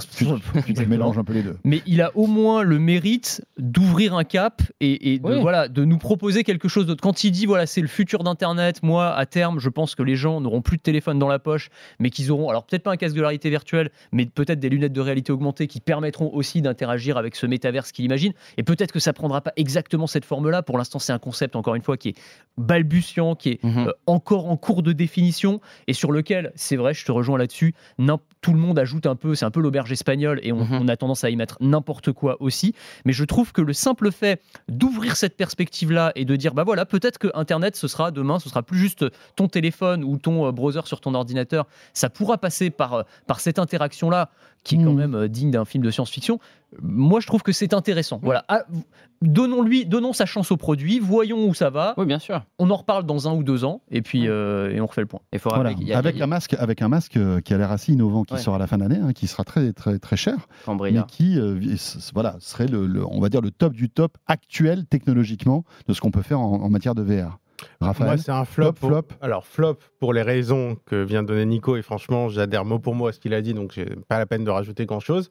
Tu, 0.66 0.74
tu 0.74 0.86
mélanges 0.86 1.18
un 1.18 1.24
peu 1.24 1.34
les 1.34 1.44
deux. 1.44 1.58
mais 1.64 1.82
il 1.86 2.02
a 2.02 2.12
au 2.16 2.28
moins 2.28 2.64
le 2.64 2.80
mérite 2.80 3.44
d'ouvrir 3.58 4.16
un 4.16 4.24
cap 4.24 4.62
et, 4.80 5.14
et 5.14 5.20
de, 5.20 5.26
Oui. 5.28 5.42
voilà, 5.42 5.68
de 5.68 5.86
nous 5.86 5.98
proposer 5.98 6.44
quelque 6.44 6.68
chose 6.68 6.86
d'autre. 6.86 7.02
Quand 7.02 7.24
il 7.24 7.32
dit 7.32 7.46
voilà 7.46 7.66
c'est 7.66 7.82
le 7.82 7.88
futur 7.88 8.24
d'Internet, 8.24 8.82
moi 8.84 9.14
à 9.16 9.26
terme 9.26 9.60
je 9.60 9.70
pense 9.70 9.96
que 9.96 10.04
les 10.04 10.16
gens 10.16 10.42
n'auront 10.42 10.62
plus 10.62 10.78
de 10.78 10.82
téléphone 10.82 11.20
dans 11.20 11.28
la 11.28 11.40
poche, 11.40 11.70
mais 12.00 12.10
qu'ils 12.10 12.32
auront 12.32 12.50
alors 12.50 12.66
peut-être 12.66 12.84
pas 12.84 12.92
un 12.92 12.98
casque 12.98 13.16
de 13.16 13.22
réalité 13.22 13.50
virtuelle, 13.50 13.90
mais 14.12 14.26
peut-être 14.26 14.60
des 14.60 14.70
lunettes 14.70 14.94
de 14.94 15.02
réalité 15.02 15.32
augmentée 15.32 15.68
qui 15.68 15.80
permettront 15.82 16.30
aussi 16.34 16.62
d'interagir 16.62 17.18
avec 17.18 17.36
ce 17.40 17.46
métaverse 17.48 17.92
qu'il 17.92 18.06
imagine. 18.06 18.34
Et 18.58 18.64
peut-être 18.64 18.92
que 18.92 19.00
ça 19.00 19.14
prendra 19.14 19.42
pas 19.42 19.54
exactement 19.56 20.08
cette 20.08 20.26
forme-là. 20.26 20.62
Pour 20.62 20.78
l'instant 20.78 21.00
c'est 21.00 21.14
un 21.14 21.20
concept 21.20 21.56
encore 21.56 21.76
une 21.76 21.82
fois 21.82 21.98
qui 21.98 22.10
est 22.10 22.16
balbutiant, 22.58 23.36
qui 23.36 23.50
est 23.50 23.64
Mhm. 23.64 23.88
euh, 23.88 23.92
encore 24.06 24.48
en 24.50 24.58
cours 24.58 24.84
de 24.84 24.92
définition 24.92 25.62
et 25.88 25.94
sur 25.94 26.12
lequel, 26.12 26.52
c'est 26.56 26.76
vrai, 26.76 26.94
je 26.94 27.06
te 27.06 27.12
rejoins 27.12 27.38
là-dessus, 27.38 27.74
tout 28.42 28.54
le 28.54 28.60
monde 28.60 28.80
ajoute 28.80 29.06
un 29.06 29.16
peu, 29.18 29.36
c'est 29.36 29.44
un 29.44 29.52
peu 29.52 29.60
l'auberge 29.60 29.92
espagnole 29.92 30.40
et 30.44 30.54
on, 30.54 30.64
Mhm. 30.64 30.80
on 30.84 30.88
a 30.88 30.96
tendance 30.96 31.26
à 31.26 31.30
y 31.30 31.36
mettre 31.36 31.58
n'importe 31.60 32.14
quoi 32.14 32.38
aussi. 32.42 32.74
Mais 33.04 33.12
je 33.12 33.26
trouve 33.26 33.52
que 33.52 33.62
le 33.62 33.74
simple 33.74 34.12
fait 34.14 34.42
d'ouvrir 34.70 35.18
cette 35.18 35.36
perspective-là 35.36 36.14
et 36.16 36.24
de 36.24 36.36
dire, 36.38 36.54
bah 36.54 36.64
voilà, 36.64 36.86
peut-être 36.86 37.18
que 37.18 37.28
Internet, 37.34 37.76
ce 37.76 37.88
sera 37.90 38.12
demain, 38.12 38.40
ce 38.40 38.48
sera 38.48 38.64
plus 38.64 38.78
juste 38.78 39.06
ton 39.36 39.48
téléphone 39.50 40.04
ou 40.06 40.18
ton 40.18 40.46
euh, 40.48 40.52
browser 40.54 40.82
sur 40.86 41.02
ton 41.02 41.16
ordinateur, 41.16 41.68
ça 41.94 42.10
pourra 42.10 42.38
passer 42.38 42.70
par, 42.70 42.94
euh, 42.94 43.04
par 43.28 43.42
cette 43.42 43.60
interaction-là 43.60 44.30
qui 44.64 44.76
est 44.76 44.84
quand 44.84 44.92
Mhm. 44.92 44.98
même 44.98 45.16
euh, 45.16 45.28
digne 45.28 45.52
d'un 45.52 45.66
film 45.66 45.84
de 45.84 45.92
science-fiction. 45.92 46.40
Moi, 46.82 47.20
je 47.20 47.28
trouve 47.28 47.42
que 47.42 47.52
c'est 47.52 47.74
intéressant. 47.74 48.20
Voilà, 48.22 48.46
Ah, 48.48 48.64
donnons-lui, 49.22 49.86
donnons 49.86 50.14
sa 50.14 50.26
chance 50.26 50.52
au 50.52 50.58
produit, 50.58 51.00
voyons 51.00 51.48
où 51.48 51.54
ça 51.54 51.70
va. 51.70 51.94
Oui, 51.98 52.06
bien 52.06 52.20
sûr. 52.20 52.44
On 52.60 52.70
en 52.70 52.76
reparle 52.76 53.06
dans 53.06 53.28
un 53.28 53.34
ou 53.34 53.44
deux 53.44 53.66
ans 53.66 53.82
et 53.92 54.02
puis 54.02 54.28
euh, 54.28 54.70
et 54.72 54.80
on 54.82 54.86
refait 54.86 55.02
le 55.02 55.08
point. 55.08 55.20
Il 55.34 55.40
faut 55.40 55.50
Voilà. 55.50 55.72
y 55.72 55.94
a 55.94 55.98
Avec, 55.98 56.16
il 56.16 56.20
y 56.20 56.22
a 56.22 56.26
un 56.26 56.28
masque, 56.28 56.56
avec 56.60 56.82
un 56.82 56.88
masque 56.88 57.18
euh, 57.18 57.42
qui 57.42 57.54
a 57.54 57.58
l'air 57.58 57.72
assez 57.72 57.94
innovant, 57.94 58.24
qui 58.24 58.34
Ouais. 58.36 58.40
sort 58.40 58.56
à 58.56 58.60
la 58.60 58.68
fin 58.68 58.78
d'année, 58.78 59.00
hein, 59.02 59.14
qui 59.14 59.28
sera 59.28 59.44
très, 59.44 59.74
très, 59.74 60.00
très 60.00 60.16
cher, 60.18 60.36
Cambria. 60.66 60.92
mais 61.02 61.06
qui 61.08 61.40
euh, 61.40 61.60
voilà, 62.14 62.36
serait 62.40 62.68
le, 62.68 62.86
le- 62.86 63.06
on 63.06 63.20
va 63.20 63.30
dire 63.30 63.42
le 63.42 63.52
top 63.52 63.74
du 63.74 63.90
top 63.90 64.18
actuel 64.28 64.86
technologiquement 64.86 65.64
de 65.88 65.94
ce 65.94 66.02
qu'on 66.02 66.12
peut 66.12 66.22
faire 66.22 66.40
en, 66.40 66.62
en 66.62 66.70
matière 66.70 66.96
de 66.96 67.02
VR. 67.02 67.40
Raphaël 67.82 68.08
Moi, 68.12 68.18
c'est 68.18 68.32
un 68.32 68.46
flop. 68.46 68.66
Top, 68.66 68.80
pour- 68.80 68.90
flop. 68.90 69.08
Alors, 69.22 69.46
flop 69.46 69.78
pour 70.00 70.14
les 70.14 70.22
raisons 70.22 70.78
que 70.86 71.02
vient 71.04 71.24
de 71.24 71.28
donner 71.28 71.46
Nico, 71.46 71.76
et 71.78 71.82
franchement, 71.82 72.30
j'adhère 72.30 72.66
mot 72.66 72.80
pour 72.80 72.96
mot 72.96 73.08
à 73.08 73.14
ce 73.14 73.20
qu'il 73.20 73.34
a 73.34 73.42
dit, 73.42 73.54
donc 73.54 73.72
j'ai 73.74 73.86
pas 74.08 74.18
la 74.18 74.26
peine 74.26 74.44
de 74.44 74.50
rajouter 74.52 74.86
grand-chose. 74.86 75.30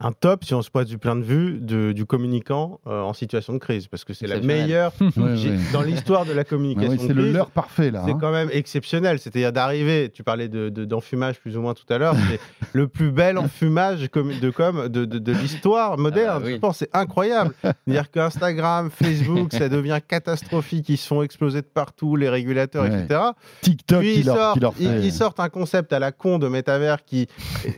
Un 0.00 0.12
top 0.12 0.44
si 0.44 0.54
on 0.54 0.62
se 0.62 0.70
pose 0.70 0.86
du 0.86 0.96
point 0.96 1.16
de 1.16 1.22
vue 1.24 1.58
de- 1.60 1.90
du 1.90 2.06
communicant 2.06 2.78
euh, 2.86 3.00
en 3.02 3.12
situation 3.12 3.52
de 3.52 3.58
crise, 3.58 3.88
parce 3.88 4.04
que 4.04 4.14
c'est 4.14 4.28
la 4.28 4.38
meilleure 4.40 4.92
dans 5.72 5.82
l'histoire 5.82 6.24
de 6.24 6.32
la 6.32 6.42
Ah 6.42 6.44
communication. 6.44 6.92
ouais, 6.92 6.98
c'est 7.04 7.12
le 7.14 7.32
leurre 7.32 7.50
parfait 7.50 7.90
là. 7.90 8.02
C'est 8.06 8.12
hein. 8.12 8.18
quand 8.20 8.30
même 8.30 8.48
exceptionnel. 8.52 9.18
C'est-à-dire 9.18 9.52
d'arriver, 9.52 10.10
tu 10.14 10.22
parlais 10.22 10.48
de, 10.48 10.68
de- 10.68 10.84
d'enfumage 10.84 11.40
plus 11.40 11.56
ou 11.56 11.62
moins 11.62 11.74
tout 11.74 11.84
à 11.92 11.98
l'heure, 11.98 12.14
c'est 12.30 12.38
le 12.74 12.86
plus 12.86 13.10
bel 13.10 13.38
enfumage 13.38 14.00
de 14.02 14.50
com 14.50 14.88
de, 14.88 15.04
de, 15.04 15.18
de 15.18 15.32
l'histoire 15.32 15.98
moderne. 15.98 16.42
Ah 16.44 16.46
oui. 16.46 16.52
Je 16.54 16.58
pense 16.58 16.78
c'est 16.78 16.90
incroyable. 16.96 17.52
C'est-à-dire 17.62 18.10
qu'Instagram, 18.12 18.90
Facebook, 18.90 19.52
ça 19.52 19.68
devient 19.68 19.98
catastrophique. 20.06 20.88
Ils 20.90 20.96
se 20.96 21.08
font 21.08 21.22
exploser 21.22 21.60
de 21.62 21.66
partout, 21.66 22.14
les 22.14 22.28
régulateurs, 22.28 22.84
Ouais. 22.84 23.02
etc. 23.02 23.20
TikTok 23.62 23.98
Puis 24.00 24.12
qui 24.14 24.20
ils 24.20 24.26
leur, 24.26 24.36
sortent, 24.36 24.54
qui 24.54 24.60
leur 24.60 24.74
fait. 24.74 25.00
ils 25.02 25.12
sortent 25.12 25.40
un 25.40 25.48
concept 25.48 25.92
à 25.92 25.98
la 25.98 26.12
con 26.12 26.38
de 26.38 26.46
métavers 26.46 27.04
qui, 27.04 27.26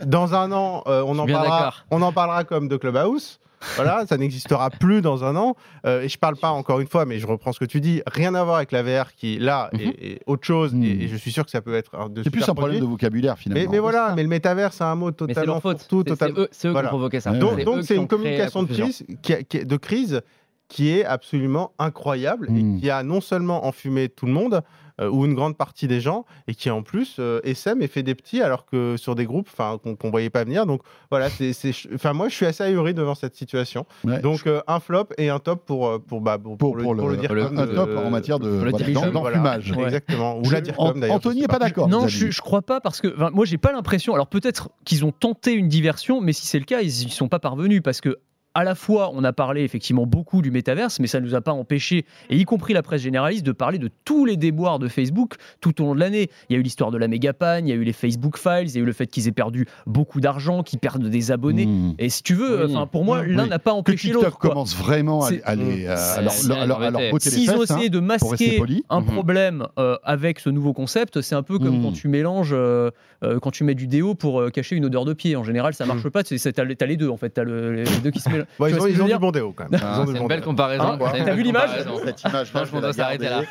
dans 0.05 0.35
un 0.35 0.53
an, 0.53 0.83
euh, 0.87 1.03
on, 1.07 1.19
en 1.19 1.27
parlera, 1.27 1.75
on 1.91 1.97
en 1.97 2.01
parlera 2.01 2.10
comme 2.49 2.69
de 2.69 2.77
Clubhouse. 2.77 3.39
Voilà, 3.77 4.07
ça 4.07 4.17
n'existera 4.17 4.71
plus 4.71 5.03
dans 5.03 5.23
un 5.23 5.37
an. 5.37 5.55
Euh, 5.85 6.01
et 6.03 6.09
je 6.09 6.17
parle 6.19 6.37
pas 6.37 6.49
encore 6.51 6.81
une 6.81 6.87
fois, 6.89 7.05
mais 7.05 7.19
je 7.19 7.27
reprends 7.27 7.53
ce 7.53 7.61
que 7.61 7.67
tu 7.67 7.83
dis. 7.83 8.01
Rien 8.07 8.35
à 8.35 8.43
voir 8.43 8.57
avec 8.57 8.73
la 8.73 8.83
VR 8.83 9.13
qui, 9.15 9.39
là, 9.39 9.69
Mhm. 9.75 9.81
est, 9.81 9.85
est 10.13 10.21
autre 10.27 10.47
chose. 10.47 10.73
Mhm. 10.73 10.83
Et, 10.85 10.87
et 11.05 11.09
je 11.09 11.17
suis 11.17 11.31
sûr 11.31 11.45
que 11.45 11.51
ça 11.51 11.61
peut 11.61 11.75
être 11.75 11.95
un 11.95 12.09
de 12.09 12.23
C'est 12.23 12.31
plus 12.31 12.49
un 12.49 12.55
problème 12.55 12.81
de 12.81 12.87
vocabulaire 12.87 13.39
finalement. 13.39 13.63
Mais, 13.63 13.69
mais 13.71 13.79
voilà, 13.79 14.09
ça. 14.09 14.15
mais 14.17 14.23
le 14.23 14.29
métavers, 14.31 14.73
c'est 14.73 14.85
un 14.85 14.95
mot 14.95 15.11
totalement 15.11 15.61
faute. 15.61 15.81
C'est- 15.81 15.89
total- 16.05 16.33
C'est 16.53 16.69
eux, 16.69 16.71
eux 16.71 16.73
Voilà. 16.73 16.89
qui 16.89 16.95
ont 16.95 16.97
provoqué 16.97 17.21
ça. 17.21 17.33
Donc, 17.33 17.83
c'est 17.83 17.97
une 17.97 18.09
communication 18.09 18.63
de 18.63 18.73
crise, 18.73 19.05
qui, 19.21 19.35
a- 19.35 19.43
qui 19.43 19.59
est- 19.59 19.65
de 19.67 19.77
crise 19.77 20.23
qui 20.69 20.91
est 20.91 21.05
absolument 21.05 21.73
incroyable 21.79 22.49
et 22.57 22.81
qui 22.81 22.89
a 22.91 23.03
non 23.03 23.21
seulement 23.21 23.67
enfumé 23.67 24.09
tout 24.09 24.25
le 24.27 24.33
monde 24.33 24.63
ou 25.09 25.25
une 25.25 25.35
grande 25.35 25.57
partie 25.57 25.87
des 25.89 26.01
gens 26.01 26.25
et 26.49 26.55
qui 26.55 26.69
en 26.71 26.83
plus 26.83 27.17
euh, 27.19 27.41
essaime 27.45 27.81
et 27.83 27.89
fait 27.89 28.03
des 28.03 28.15
petits 28.15 28.43
alors 28.43 28.67
que 28.67 28.97
sur 28.99 29.15
des 29.15 29.25
groupes 29.25 29.49
enfin 29.51 29.79
qu'on 29.83 29.97
qu'on 29.97 30.11
voyait 30.11 30.31
pas 30.31 30.45
venir. 30.45 30.67
Donc 30.67 30.83
voilà, 31.11 31.31
c'est 31.31 31.53
c'est 31.53 31.73
enfin 31.95 32.13
moi 32.13 32.29
je 32.29 32.35
suis 32.35 32.47
assez 32.47 32.65
ahuri 32.65 32.93
devant 32.95 33.15
cette 33.15 33.35
situation. 33.35 33.87
Ouais. 34.05 34.21
Donc 34.21 34.47
euh, 34.47 34.61
un 34.67 34.81
flop 34.81 35.07
et 35.19 35.29
un 35.31 35.39
top 35.39 35.65
pour 35.65 35.87
euh, 35.89 35.99
pour 35.99 36.21
bah, 36.21 36.39
pour, 36.39 36.59
pour, 36.59 36.77
pour 36.77 36.95
le, 36.95 37.01
pour 37.03 37.17
dire 37.17 37.33
le- 37.33 37.47
comme 37.47 37.59
un 37.59 37.67
de- 37.67 37.75
top 37.75 37.91
en 37.97 38.11
matière 38.11 38.39
de 38.39 38.49
voilà, 38.49 38.73
d'enfumage. 39.11 39.73
Ouais. 39.73 39.85
Exactement. 39.85 40.39
Ou 40.39 40.45
Je- 40.45 40.53
la 40.53 40.61
DIRCOM, 40.61 41.05
Anthony 41.11 41.41
n'est 41.43 41.47
pas 41.47 41.59
d'accord. 41.59 41.89
Non, 41.89 42.09
je, 42.09 42.31
je 42.31 42.41
crois 42.41 42.63
pas 42.63 42.81
parce 42.81 43.01
que 43.01 43.31
moi 43.31 43.45
j'ai 43.45 43.59
pas 43.59 43.73
l'impression. 43.73 44.15
Alors 44.15 44.27
peut-être 44.27 44.71
qu'ils 44.85 45.05
ont 45.05 45.13
tenté 45.13 45.53
une 45.53 45.69
diversion, 45.69 46.21
mais 46.21 46.33
si 46.33 46.47
c'est 46.47 46.59
le 46.59 46.65
cas, 46.65 46.81
ils 46.81 47.07
y 47.07 47.11
sont 47.11 47.29
pas 47.29 47.39
parvenus 47.39 47.81
parce 47.83 48.01
que 48.01 48.19
à 48.55 48.65
la 48.65 48.75
fois 48.75 49.11
on 49.15 49.23
a 49.25 49.33
parlé 49.33 49.63
effectivement 49.63 50.07
beaucoup 50.07 50.43
du 50.43 50.51
métaverse, 50.51 50.99
mais 51.01 51.07
ça 51.07 51.21
nous 51.21 51.35
a 51.35 51.41
pas 51.41 51.53
empêché, 51.53 52.05
et 52.31 52.37
y 52.37 52.45
compris 52.45 52.75
la 52.75 52.83
presse 52.83 53.03
généraliste, 53.03 53.45
de 53.47 53.53
parler 53.53 53.79
de 53.79 53.91
tous 54.05 54.25
les 54.25 54.37
déboires 54.37 54.79
de 54.79 54.89
Facebook 54.89 55.35
tout 55.61 55.81
au 55.83 55.87
long 55.87 55.95
de 55.95 56.01
l'année. 56.01 56.29
Il 56.49 56.55
y 56.55 56.57
a 56.57 56.59
eu 56.59 56.63
l'histoire 56.63 56.91
de 56.91 56.99
la 56.99 57.07
mégapagne, 57.09 57.69
il 57.69 57.71
y 57.71 57.73
a 57.73 57.77
eu 57.77 57.85
les 57.85 57.93
Facebook 57.93 58.39
Files, 58.39 58.67
il 58.69 58.75
y 58.75 58.79
a 58.79 58.81
eu 58.81 58.85
le 58.85 58.93
fait 58.93 59.07
qu'ils 59.07 59.29
aient 59.29 59.33
perdu 59.33 59.67
beaucoup 59.87 60.21
d'argent, 60.21 60.63
qu'ils 60.63 60.79
perdent 60.79 61.07
des 61.09 61.31
abonnés. 61.33 61.67
Mmh. 61.67 61.95
Et 61.99 62.09
si 62.09 62.23
tu 62.23 62.35
veux, 62.35 62.67
Oui. 62.67 62.75
pour 62.91 63.05
moi, 63.05 63.21
Oui. 63.21 63.35
l'un 63.35 63.47
n'a 63.47 63.59
pas 63.59 63.71
Que 63.73 63.77
empêché 63.77 64.09
TikTok 64.09 64.23
l'autre. 64.25 64.39
quoi. 64.39 64.51
commence 64.51 64.77
vraiment 64.77 65.23
à, 65.25 65.29
C'est- 65.29 65.43
à 65.45 65.55
les, 65.55 65.87
euh, 65.87 65.97
C'est- 65.97 66.19
à 66.53 66.67
leur- 66.67 66.81
botter 67.11 67.31
les 67.31 67.37
S'ils 67.37 67.51
ont 67.53 67.61
hein. 67.61 67.65
essayé 67.65 67.89
de 67.89 68.01
masquer 68.01 68.61
un 68.91 69.03
problème 69.03 69.67
euh, 69.79 69.97
avec 70.03 70.41
ce 70.41 70.51
nouveau 70.51 70.73
concept, 70.73 71.21
c'est 71.21 71.35
un 71.35 71.43
peu 71.43 71.59
comme 71.59 71.83
quand 71.83 71.93
tu 71.93 72.09
mélanges, 72.09 72.51
euh, 72.53 72.91
euh, 73.23 73.39
quand 73.39 73.51
tu 73.51 73.65
mets 73.65 73.75
du 73.75 73.87
déo 73.87 74.15
pour 74.15 74.41
euh, 74.41 74.51
cacher 74.51 74.77
une 74.77 74.85
odeur 74.87 75.05
de 75.05 75.13
pied. 75.13 75.37
En 75.37 75.45
général, 75.45 75.75
ça 75.75 75.87
marche 75.87 76.09
pas. 76.09 76.23
Tu 76.25 76.39
t'as 76.41 76.87
les 76.87 76.97
deux 76.97 77.09
en 77.09 77.17
fait. 77.17 77.31
T'as 77.31 77.45
le- 77.45 77.73
les 77.75 77.85
deux 78.03 78.11
qui 78.11 78.19
se 78.21 78.29
mélangent. 78.29 78.40
Bon, 78.59 78.67
Tu 78.67 78.73
ils 78.73 78.81
ont, 78.81 78.87
ils 78.87 79.03
ont 79.03 79.07
dire 79.07 79.19
du 79.19 79.23
bon 79.23 79.31
déo 79.31 79.53
quand 79.53 79.69
même. 79.71 79.81
Ah, 79.83 79.95
Ils 79.97 80.01
ont 80.01 80.05
du 80.05 80.13
c'est 80.13 80.19
bon 80.19 80.23
une 80.25 80.29
belle 80.29 80.41
comparaison. 80.43 80.85
Hein, 80.85 80.99
t'as 81.25 81.35
vu 81.35 81.43
l'image. 81.43 81.71
Cette 82.05 82.23
image, 82.25 82.49
Je 82.49 82.53
pense 82.53 82.97
s'arrêter 82.97 83.29
là. 83.29 83.43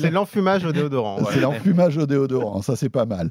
C'est 0.00 0.10
l'enfumage 0.10 0.64
au 0.64 0.72
déodorant. 0.72 1.18
C'est 1.30 1.40
l'enfumage 1.40 1.96
au 1.98 2.06
déodorant, 2.06 2.62
ça 2.62 2.76
c'est 2.76 2.88
pas 2.88 3.06
mal. 3.06 3.30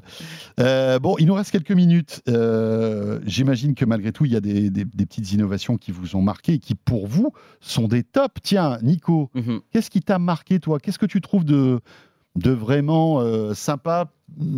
Euh, 0.59 0.99
bon, 0.99 1.15
il 1.19 1.25
nous 1.27 1.33
reste 1.33 1.51
quelques 1.51 1.71
minutes. 1.71 2.21
Euh, 2.29 3.19
J'imagine 3.25 3.75
que 3.75 3.85
malgré 3.85 4.11
tout, 4.11 4.25
il 4.25 4.31
y 4.31 4.35
a 4.35 4.41
des, 4.41 4.69
petites 4.85 5.31
innovations 5.33 5.77
qui 5.77 5.91
vous 5.91 6.15
ont 6.15 6.21
marqué 6.21 6.53
et 6.53 6.59
qui 6.59 6.75
pour 6.75 7.07
vous 7.07 7.31
sont 7.59 7.87
des 7.87 8.03
tops. 8.03 8.41
Tiens, 8.43 8.77
Nico, 8.81 9.29
Mhm. 9.35 9.61
qu'est-ce 9.71 9.89
qui 9.89 10.01
t'a 10.01 10.19
marqué 10.19 10.59
toi? 10.59 10.79
Qu'est-ce 10.79 10.99
que 10.99 11.05
tu 11.05 11.21
trouves 11.21 11.45
de, 11.45 11.79
de 12.35 12.51
vraiment 12.51 13.19
euh, 13.21 13.53
sympa 13.53 14.05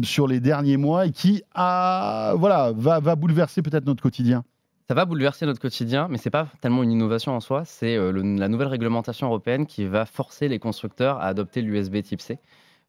sur 0.03 0.27
les 0.27 0.39
derniers 0.39 0.77
mois 0.77 1.05
et 1.07 1.11
qui 1.11 1.43
a, 1.53 2.33
voilà, 2.37 2.71
va, 2.75 2.99
va 2.99 3.15
bouleverser 3.15 3.61
peut-être 3.61 3.85
notre 3.85 4.01
quotidien? 4.01 4.43
Ça 4.89 4.93
va 4.93 5.03
bouleverser 5.03 5.45
notre 5.45 5.59
quotidien, 5.59 6.07
mais 6.09 6.17
c'est 6.17 6.29
pas 6.29 6.47
tellement 6.61 6.81
une 6.81 6.91
innovation 6.93 7.33
en 7.35 7.41
soi, 7.41 7.65
c'est 7.65 7.97
euh, 7.97 8.13
la 8.37 8.47
nouvelle 8.47 8.69
réglementation 8.69 9.27
européenne 9.27 9.65
qui 9.65 9.83
va 9.85 10.05
forcer 10.05 10.47
les 10.47 10.59
constructeurs 10.59 11.17
à 11.17 11.25
adopter 11.25 11.61
l'USB 11.61 12.01
Type 12.03 12.21
C, 12.21 12.39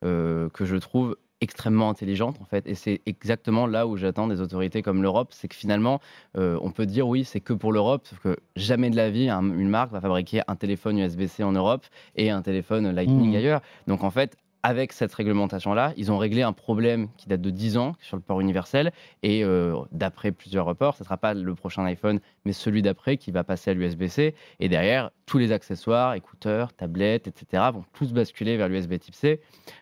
euh, 0.04 0.48
que 0.50 0.64
je 0.64 0.76
trouve 0.76 1.16
extrêmement 1.40 1.90
intelligente 1.90 2.36
en 2.40 2.44
fait, 2.44 2.68
et 2.68 2.76
c'est 2.76 3.00
exactement 3.06 3.66
là 3.66 3.88
où 3.88 3.96
j'attends 3.96 4.28
des 4.28 4.40
autorités 4.40 4.80
comme 4.82 5.02
l'Europe, 5.02 5.30
c'est 5.32 5.48
que 5.48 5.56
finalement 5.56 6.00
euh, 6.36 6.56
on 6.62 6.70
peut 6.70 6.86
dire 6.86 7.08
oui 7.08 7.24
c'est 7.24 7.40
que 7.40 7.52
pour 7.52 7.72
l'Europe, 7.72 8.06
sauf 8.06 8.18
que 8.20 8.36
jamais 8.54 8.90
de 8.90 8.96
la 8.96 9.10
vie 9.10 9.28
un- 9.28 9.42
une 9.42 9.68
marque 9.68 9.90
va 9.92 10.00
fabriquer 10.00 10.42
un 10.46 10.54
téléphone 10.56 10.98
USB-C 10.98 11.42
en 11.42 11.52
Europe 11.52 11.84
et 12.16 12.30
un 12.30 12.42
téléphone 12.42 12.90
Lightning 12.92 13.30
Mhm. 13.30 13.36
ailleurs. 13.36 13.60
Donc 13.88 14.02
en 14.04 14.10
fait 14.10 14.36
avec 14.68 14.92
cette 14.92 15.14
réglementation-là, 15.14 15.94
ils 15.96 16.12
ont 16.12 16.18
réglé 16.18 16.42
un 16.42 16.52
problème 16.52 17.08
qui 17.16 17.26
date 17.26 17.40
de 17.40 17.48
10 17.48 17.78
ans 17.78 17.94
sur 18.00 18.18
le 18.18 18.22
port 18.22 18.38
universel. 18.42 18.92
Et 19.22 19.42
euh, 19.42 19.74
d'après 19.92 20.30
plusieurs 20.30 20.66
reports, 20.66 20.94
ce 20.94 21.02
ne 21.02 21.04
sera 21.06 21.16
pas 21.16 21.32
le 21.32 21.54
prochain 21.54 21.86
iPhone, 21.86 22.20
mais 22.44 22.52
celui 22.52 22.82
d'après 22.82 23.16
qui 23.16 23.30
va 23.30 23.44
passer 23.44 23.70
à 23.70 23.74
l'USB-C. 23.74 24.34
Et 24.60 24.68
derrière, 24.68 25.10
tous 25.24 25.38
les 25.38 25.52
accessoires, 25.52 26.12
écouteurs, 26.12 26.74
tablettes, 26.74 27.28
etc., 27.28 27.62
vont 27.72 27.84
tous 27.94 28.12
basculer 28.12 28.58
vers 28.58 28.68
l'USB 28.68 28.98
Type 28.98 29.14
C. 29.14 29.40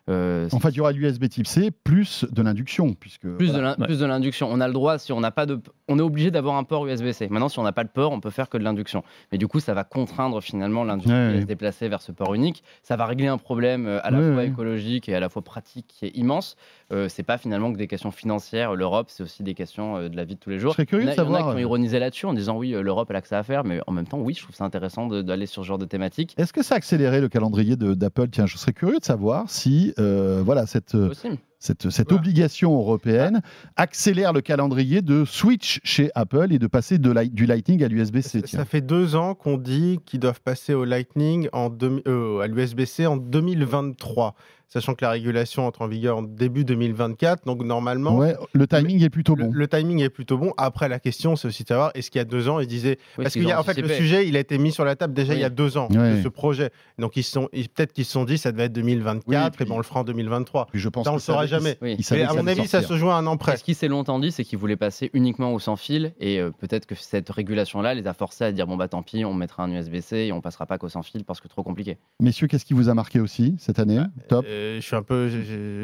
Euh, 0.09 0.49
En 0.53 0.61
fait, 0.61 0.69
il 0.71 0.77
y 0.77 0.81
aura 0.81 0.93
l'USB 0.93 1.29
Type 1.29 1.47
C 1.49 1.73
plus 1.73 2.25
de 2.31 2.43
l'induction, 2.43 2.95
puisque 2.95 3.29
plus 3.29 3.49
de 3.49 3.53
voilà. 3.59 3.75
de 3.75 4.05
l'induction. 4.07 4.49
On 4.53 4.61
a 4.61 4.69
le 4.69 4.73
droit, 4.75 4.99
si 4.99 5.13
on 5.13 5.19
n'a 5.21 5.33
pas 5.33 5.47
de, 5.47 5.61
on 5.89 5.99
est 5.99 6.03
obligé 6.03 6.31
d'avoir 6.31 6.55
un 6.57 6.65
port 6.65 6.87
USB-C. 6.87 7.27
Maintenant, 7.29 7.49
si 7.49 7.59
on 7.59 7.65
n'a 7.65 7.73
pas 7.73 7.83
le 7.83 7.89
port, 7.89 8.13
on 8.13 8.21
peut 8.21 8.31
faire 8.31 8.49
que 8.49 8.57
de 8.57 8.63
l'induction. 8.63 9.03
Mais 9.33 9.39
du 9.39 9.49
coup, 9.49 9.59
ça 9.59 9.75
va 9.75 9.83
contraindre 9.83 10.41
finalement 10.41 10.85
l'industrie 10.85 11.13
Ouais, 11.17 11.29
à 11.29 11.33
ouais. 11.33 11.41
se 11.41 11.47
déplacer 11.47 11.89
vers 11.89 12.03
ce 12.03 12.13
port 12.13 12.35
unique. 12.35 12.63
Ça 12.83 12.97
va 12.97 13.07
régler 13.07 13.27
un 13.29 13.39
problème 13.39 13.87
euh, 13.87 14.01
à 14.05 14.11
la 14.11 14.19
fois 14.19 14.37
ouais. 14.37 14.51
Écologique 14.77 15.09
et 15.09 15.15
à 15.15 15.21
la 15.21 15.29
fois 15.29 15.43
pratique 15.43 15.87
qui 15.89 16.05
est 16.07 16.17
immense. 16.17 16.57
Euh, 16.93 17.09
c'est 17.09 17.23
pas 17.23 17.39
finalement 17.39 17.73
que 17.73 17.79
des 17.79 17.87
questions 17.89 18.11
financières. 18.11 18.75
L'Europe, 18.75 19.07
c'est 19.11 19.23
aussi 19.23 19.43
des 19.43 19.55
questions 19.55 19.97
euh, 19.97 20.09
de 20.09 20.17
la 20.17 20.25
vie 20.25 20.35
de 20.35 20.41
tous 20.41 20.51
les 20.51 20.57
Je 20.59 20.63
jours. 20.63 20.73
serais 20.75 20.87
curieux 20.87 21.05
il 21.05 21.09
y 21.09 21.11
en 21.11 21.15
de 21.17 21.21
a, 21.21 21.25
il 21.25 21.27
y 21.27 21.31
en 21.31 21.35
a 21.35 21.37
savoir. 21.39 21.53
qui 21.55 21.57
ont 21.57 21.61
ironisé 21.61 21.99
là-dessus 21.99 22.27
en 22.27 22.35
disant 22.35 22.57
oui, 22.57 22.75
euh, 22.75 22.83
l'Europe 22.83 23.09
elle 23.11 23.17
a 23.17 23.23
que 23.23 23.29
ça 23.29 23.39
à 23.39 23.43
faire, 23.43 23.65
mais 23.65 23.81
en 23.87 23.93
même 23.93 24.07
temps, 24.07 24.19
oui, 24.21 24.35
je 24.35 24.43
trouve 24.43 24.55
ça 24.55 24.65
intéressant 24.65 25.07
d'aller 25.07 25.47
sur 25.47 25.63
ce 25.63 25.67
genre 25.69 25.79
de 25.79 25.85
thématique. 25.87 26.35
Est-ce 26.37 26.53
que 26.53 26.63
ça 26.63 26.75
a 26.75 26.79
accéléré 26.79 27.21
le 27.21 27.29
calendrier 27.29 27.77
d'Apple? 27.77 28.29
Tiens, 28.31 28.47
je 28.47 28.57
serais 28.59 28.73
curieux 28.73 28.99
de 28.99 29.05
savoir 29.05 29.49
si 29.51 29.95
euh, 29.99 30.43
voilà, 30.45 30.67
cette, 30.67 30.95
Aussi. 30.95 31.29
cette, 31.59 31.91
cette 31.91 32.09
Voilà. 32.11 32.21
obligation 32.21 32.75
européenne 32.77 33.41
accélère 33.77 34.33
le 34.33 34.41
calendrier 34.43 35.03
de 35.03 35.25
switch 35.25 35.81
chez 35.85 36.11
Apple 36.15 36.53
et 36.53 36.59
de 36.59 36.67
passer 36.67 36.99
de 36.99 37.11
light- 37.11 37.35
du 37.35 37.47
Lightning 37.47 37.83
à 37.83 37.89
l'USB-C. 37.89 38.43
Ça 38.47 38.65
fait 38.65 38.81
deux 38.81 39.17
ans 39.17 39.35
qu'on 39.35 39.57
dit 39.59 39.99
qu'ils 40.07 40.21
doivent 40.21 40.41
passer 40.41 40.75
au 40.75 40.85
Lightning, 40.85 41.49
en 41.53 41.69
demi- 41.71 42.03
euh, 42.07 42.41
à 42.41 42.47
l'USB-C 42.47 43.07
en 43.07 43.17
2023, 43.17 44.35
sachant 44.69 44.95
que 44.95 45.05
la 45.05 45.11
régulation 45.13 45.67
entre 45.67 45.83
en 45.83 45.89
vigueur 45.89 46.17
en 46.19 46.23
début 46.23 46.65
2024. 46.65 47.45
Donc 47.47 47.63
normalement, 47.63 48.17
Ouais, 48.17 48.35
le 48.53 48.67
timing 48.67 49.03
est 49.03 49.11
plutôt 49.11 49.37
bon. 49.37 49.51
le 49.53 49.69
timing 49.69 50.01
est 50.01 50.09
plutôt 50.11 50.39
bon. 50.39 50.53
Après, 50.57 50.89
la 50.89 50.99
question, 50.99 51.37
c'est 51.37 51.49
aussi 51.49 51.63
de 51.63 51.69
savoir, 51.69 51.91
est-ce 51.95 52.11
qu'il 52.11 52.19
y 52.19 52.23
a 52.23 52.25
deux 52.25 52.49
ans, 52.49 52.61
ils 52.61 52.67
disaient... 52.67 52.99
Oui, 53.19 53.25
Parce 53.25 53.35
qu'il 53.35 53.45
y 53.45 53.53
a, 53.53 53.57
ont 53.57 53.61
en 53.61 53.65
fait, 53.65 53.81
le 53.81 53.89
sujet, 53.89 54.27
il 54.27 54.37
a 54.37 54.41
été 54.41 54.59
mis 54.59 54.73
sur 54.73 54.85
la 54.85 54.97
table 54.97 55.13
déjà 55.15 55.33
Oui. 55.33 55.39
il 55.39 55.43
y 55.43 55.45
a 55.45 55.51
deux 55.51 55.77
ans, 55.77 55.89
Ouais. 55.91 56.17
de 56.19 56.23
ce 56.23 56.29
projet. 56.29 56.71
Donc 56.99 57.17
ils 57.17 57.23
sont, 57.23 57.49
ils- 57.53 57.69
peut-être 57.69 57.93
qu'ils 57.93 58.05
se 58.05 58.13
sont 58.13 58.25
dit, 58.25 58.39
ça 58.39 58.53
devait 58.53 58.65
être 58.65 58.73
2024, 58.73 59.27
Oui, 59.29 59.37
et 59.65 59.69
ben 59.69 59.75
on 59.75 59.79
le 59.79 59.83
fera 59.85 60.01
en 60.01 60.05
2023. 60.05 60.67
Puis 60.67 60.81
je 60.81 60.89
pense 60.89 61.05
Ça, 61.05 61.11
on 61.13 61.15
le 61.15 61.21
saura 61.21 61.47
jamais. 61.47 61.77
Mais 61.81 61.97
à 62.23 62.35
mon 62.35 62.47
avis, 62.47 62.67
ça 62.67 62.83
se 62.83 62.97
joue 62.97 63.11
à 63.11 63.15
un 63.17 63.27
an 63.27 63.37
près. 63.37 63.57
ce 63.57 63.65
qui 63.65 63.75
s'est 63.75 63.89
longtemps 63.89 64.19
dit, 64.19 64.33
c'est 64.33 64.45
qu'ils 64.45 64.59
voulaient 64.59 64.77
passer 64.77 65.11
uniquement 65.13 65.53
au 65.53 65.59
sans 65.59 65.77
fil 65.77 66.13
et 66.21 66.41
euh, 66.41 66.51
peut-être 66.51 66.87
que 66.87 66.95
cette 66.95 67.29
régulation-là 67.31 67.95
les 67.95 68.07
a 68.07 68.15
forcés 68.15 68.45
à 68.45 68.53
dire 68.53 68.67
bon 68.67 68.77
bah 68.77 68.89
tant 68.89 69.03
pis, 69.03 69.25
on 69.25 69.35
mettra 69.35 69.63
un 69.65 69.71
USB-C 69.71 70.17
et 70.17 70.33
on 70.33 70.41
passera 70.41 70.67
pas 70.67 70.79
qu'au 70.79 70.89
sans 70.89 71.03
fil 71.03 71.25
parce 71.25 71.41
que 71.41 71.49
trop 71.49 71.63
compliqué. 71.63 71.99
Messieurs, 72.21 72.47
qu'est-ce 72.47 72.65
qui 72.65 72.75
vous 72.75 72.89
a 72.89 72.95
marqué 72.95 73.21
aussi 73.21 73.55
cette 73.59 73.79
année? 73.79 74.01
Top. 74.29 74.45
Euh, 74.49 74.56
je 74.77 74.81
suis 74.81 74.97
un 74.97 75.03
peu 75.03 75.29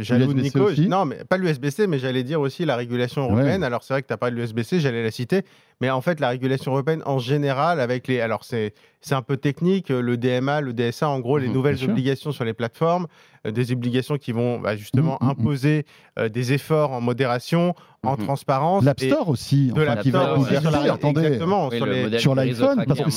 jaloux 0.03 0.35
de 0.35 0.41
Nico. 0.41 0.61
aussi? 0.65 0.89
Non, 0.89 1.05
mais 1.05 1.25
pas 1.29 1.37
l'USB-C, 1.37 1.87
mais 1.87 1.99
j'allais 1.99 2.23
dire 2.23 2.41
aussi 2.41 2.65
la 2.65 2.77
régulation 2.77 3.23
européenne. 3.25 3.63
Alors 3.65 3.83
c'est 3.83 3.95
vrai 3.95 4.03
que 4.03 4.07
tu 4.09 4.13
n'as 4.13 4.17
pas 4.19 4.31
l'USB-C, 4.31 4.81
j'allais 4.81 5.03
la 5.03 5.11
citer. 5.11 5.43
Mais 5.81 5.91
en 5.91 6.01
fait, 6.01 6.21
la 6.21 6.29
régulation 6.29 6.73
européenne 6.73 7.03
en 7.07 7.19
général, 7.19 7.81
avec 7.81 8.07
les. 8.09 8.21
Alors 8.21 8.45
c'est 8.45 8.73
c'est 9.01 9.15
un 9.17 9.23
peu 9.23 9.37
technique, 9.37 9.91
euh, 9.91 10.01
le 10.01 10.17
DMA, 10.17 10.61
le 10.61 10.73
DSA, 10.73 11.09
en 11.09 11.19
gros, 11.19 11.39
les 11.39 11.49
Mhm, 11.49 11.55
nouvelles 11.55 11.79
sûr. 11.79 11.91
obligations 11.91 12.31
sur 12.31 12.45
les 12.45 12.53
plateformes, 12.55 13.09
euh, 13.47 13.51
des 13.51 13.73
obligations 13.73 14.17
qui 14.17 14.31
vont 14.31 14.61
bah, 14.61 14.77
justement 14.77 15.19
Mhm, 15.21 15.27
mhm. 15.27 15.31
imposer 15.33 15.87
euh, 16.21 16.29
des 16.29 16.53
efforts 16.53 16.93
en 16.93 17.01
modération, 17.01 17.75
en 18.05 18.17
transparence. 18.17 18.85
L'App 18.85 19.01
et 19.03 19.09
Store 19.09 19.29
aussi, 19.29 19.67
de 19.69 19.73
enfin, 19.73 19.85
l'App 19.87 20.03
qui 20.03 20.11
va 20.13 20.37
aussi, 20.37 20.55
sur 20.61 20.71
la- 20.71 20.93
Attendez, 20.93 21.21
Exactement, 21.23 21.69
Oui, 21.69 21.79
sur 21.79 21.87
de 21.87 22.37
l'iPhone, 22.37 22.85
parce 22.87 23.01
que 23.01 23.11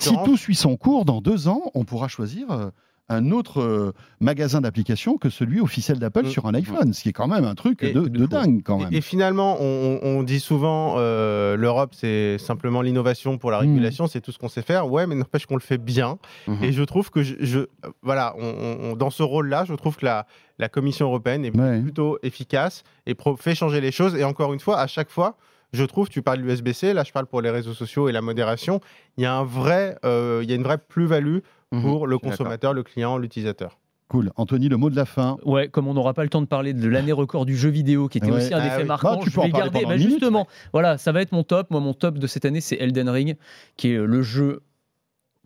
si- 0.00 0.16
tout 0.24 0.36
suit 0.36 0.56
son 0.56 0.76
cours, 0.76 1.04
dans 1.04 1.20
deux 1.20 1.46
ans, 1.46 1.62
on 1.74 1.84
pourra 1.84 2.08
choisir 2.08 2.50
euh, 2.50 2.70
un 3.08 3.30
autre 3.30 3.60
euh, 3.60 3.92
magasin 4.20 4.60
d'applications 4.60 5.18
que 5.18 5.28
celui 5.28 5.60
officiel 5.60 5.98
d'Apple 5.98 6.24
Mm. 6.24 6.30
sur 6.30 6.46
un 6.46 6.54
iPhone, 6.54 6.92
ce 6.94 7.02
qui 7.02 7.08
est 7.10 7.12
quand 7.12 7.26
même 7.28 7.44
un 7.44 7.54
truc 7.54 7.82
Et- 7.82 7.92
de, 7.92 8.02
de 8.08 8.26
dingue 8.26 8.62
quand 8.64 8.78
même. 8.78 8.88
Et, 8.92 8.98
et 8.98 9.00
finalement, 9.00 9.58
on, 9.60 10.22
dit 10.22 10.40
souvent 10.40 10.94
euh, 10.98 11.56
l'Europe, 11.56 11.94
c'est 11.94 12.38
simplement 12.38 12.80
l'innovation 12.80 13.36
pour 13.38 13.50
la 13.50 13.58
Mm. 13.58 13.60
régulation, 13.60 14.06
c'est 14.06 14.20
tout 14.20 14.32
ce 14.32 14.38
qu'on 14.38 14.48
sait 14.48 14.62
faire. 14.62 14.90
Ouais, 14.90 15.06
mais 15.06 15.14
n'empêche 15.14 15.46
qu'on 15.46 15.56
le 15.56 15.60
fait 15.60 15.78
bien. 15.78 16.18
Mhm. 16.46 16.62
Et 16.64 16.72
je 16.72 16.82
trouve 16.84 17.10
que, 17.10 17.22
je, 17.22 17.34
je- 17.40 17.66
voilà, 18.02 18.34
on- 18.38 18.44
on- 18.44 18.90
on- 18.92 18.96
dans 18.96 19.10
ce 19.10 19.22
rôle-là, 19.22 19.64
je 19.66 19.74
trouve 19.74 19.96
que 19.96 20.04
la, 20.06 20.26
la 20.58 20.68
Commission 20.68 21.06
européenne 21.06 21.44
est 21.44 21.54
Ouais. 21.56 21.80
plutôt 21.80 22.18
efficace 22.22 22.82
et 23.06 23.14
fait 23.38 23.54
changer 23.54 23.80
les 23.80 23.92
choses. 23.92 24.14
Et 24.14 24.24
encore 24.24 24.52
une 24.54 24.60
fois, 24.60 24.78
à 24.78 24.86
chaque 24.86 25.10
fois, 25.10 25.36
je 25.72 25.84
trouve, 25.84 26.08
tu 26.08 26.22
parles 26.22 26.38
de 26.38 26.44
l'USB-C, 26.44 26.92
là 26.92 27.02
je 27.02 27.12
parle 27.12 27.26
pour 27.26 27.40
les 27.42 27.50
réseaux 27.50 27.72
sociaux 27.74 28.08
et 28.08 28.12
la 28.12 28.20
modération, 28.20 28.80
il 29.16 29.22
y 29.24 29.26
a, 29.26 29.34
un 29.34 29.42
vrai, 29.44 29.98
euh, 30.04 30.40
il 30.42 30.48
y 30.48 30.52
a 30.52 30.56
une 30.56 30.62
vraie 30.62 30.78
plus-value 30.78 31.38
Mhm, 31.72 31.80
pour 31.82 32.06
le 32.06 32.18
consommateur, 32.18 32.72
le 32.74 32.82
client, 32.82 33.16
l'utilisateur. 33.18 33.78
Cool. 34.08 34.30
Anthony, 34.36 34.68
le 34.68 34.76
mot 34.76 34.90
de 34.90 34.96
la 34.96 35.06
fin. 35.06 35.38
Ouais, 35.42 35.68
comme 35.68 35.88
on 35.88 35.94
n'aura 35.94 36.12
pas 36.12 36.22
le 36.22 36.28
temps 36.28 36.42
de 36.42 36.46
parler 36.46 36.74
de 36.74 36.86
l'année 36.86 37.12
record 37.12 37.46
du 37.46 37.56
jeu 37.56 37.70
vidéo, 37.70 38.08
qui 38.08 38.18
était 38.18 38.30
Ouais. 38.30 38.36
aussi 38.36 38.52
un 38.52 38.58
Ah 38.58 38.62
des 38.62 38.68
faits 38.68 38.80
oui. 38.82 38.84
marquants, 38.88 39.14
Bah, 39.14 39.20
tu 39.22 39.30
je 39.30 39.34
peux 39.34 39.40
en 39.40 39.44
vais 39.44 39.50
parler 39.52 39.70
garder. 39.70 39.86
bah, 39.86 39.96
minute, 39.96 40.10
justement, 40.10 40.46
voilà, 40.74 40.98
ça 40.98 41.12
va 41.12 41.22
être 41.22 41.32
mon 41.32 41.44
top. 41.44 41.70
Moi, 41.70 41.80
mon 41.80 41.94
top 41.94 42.18
de 42.18 42.26
cette 42.26 42.44
année, 42.44 42.60
c'est 42.60 42.76
Elden 42.76 43.08
Ring, 43.08 43.36
qui 43.78 43.92
est 43.92 43.96
le 43.98 44.20
jeu. 44.22 44.60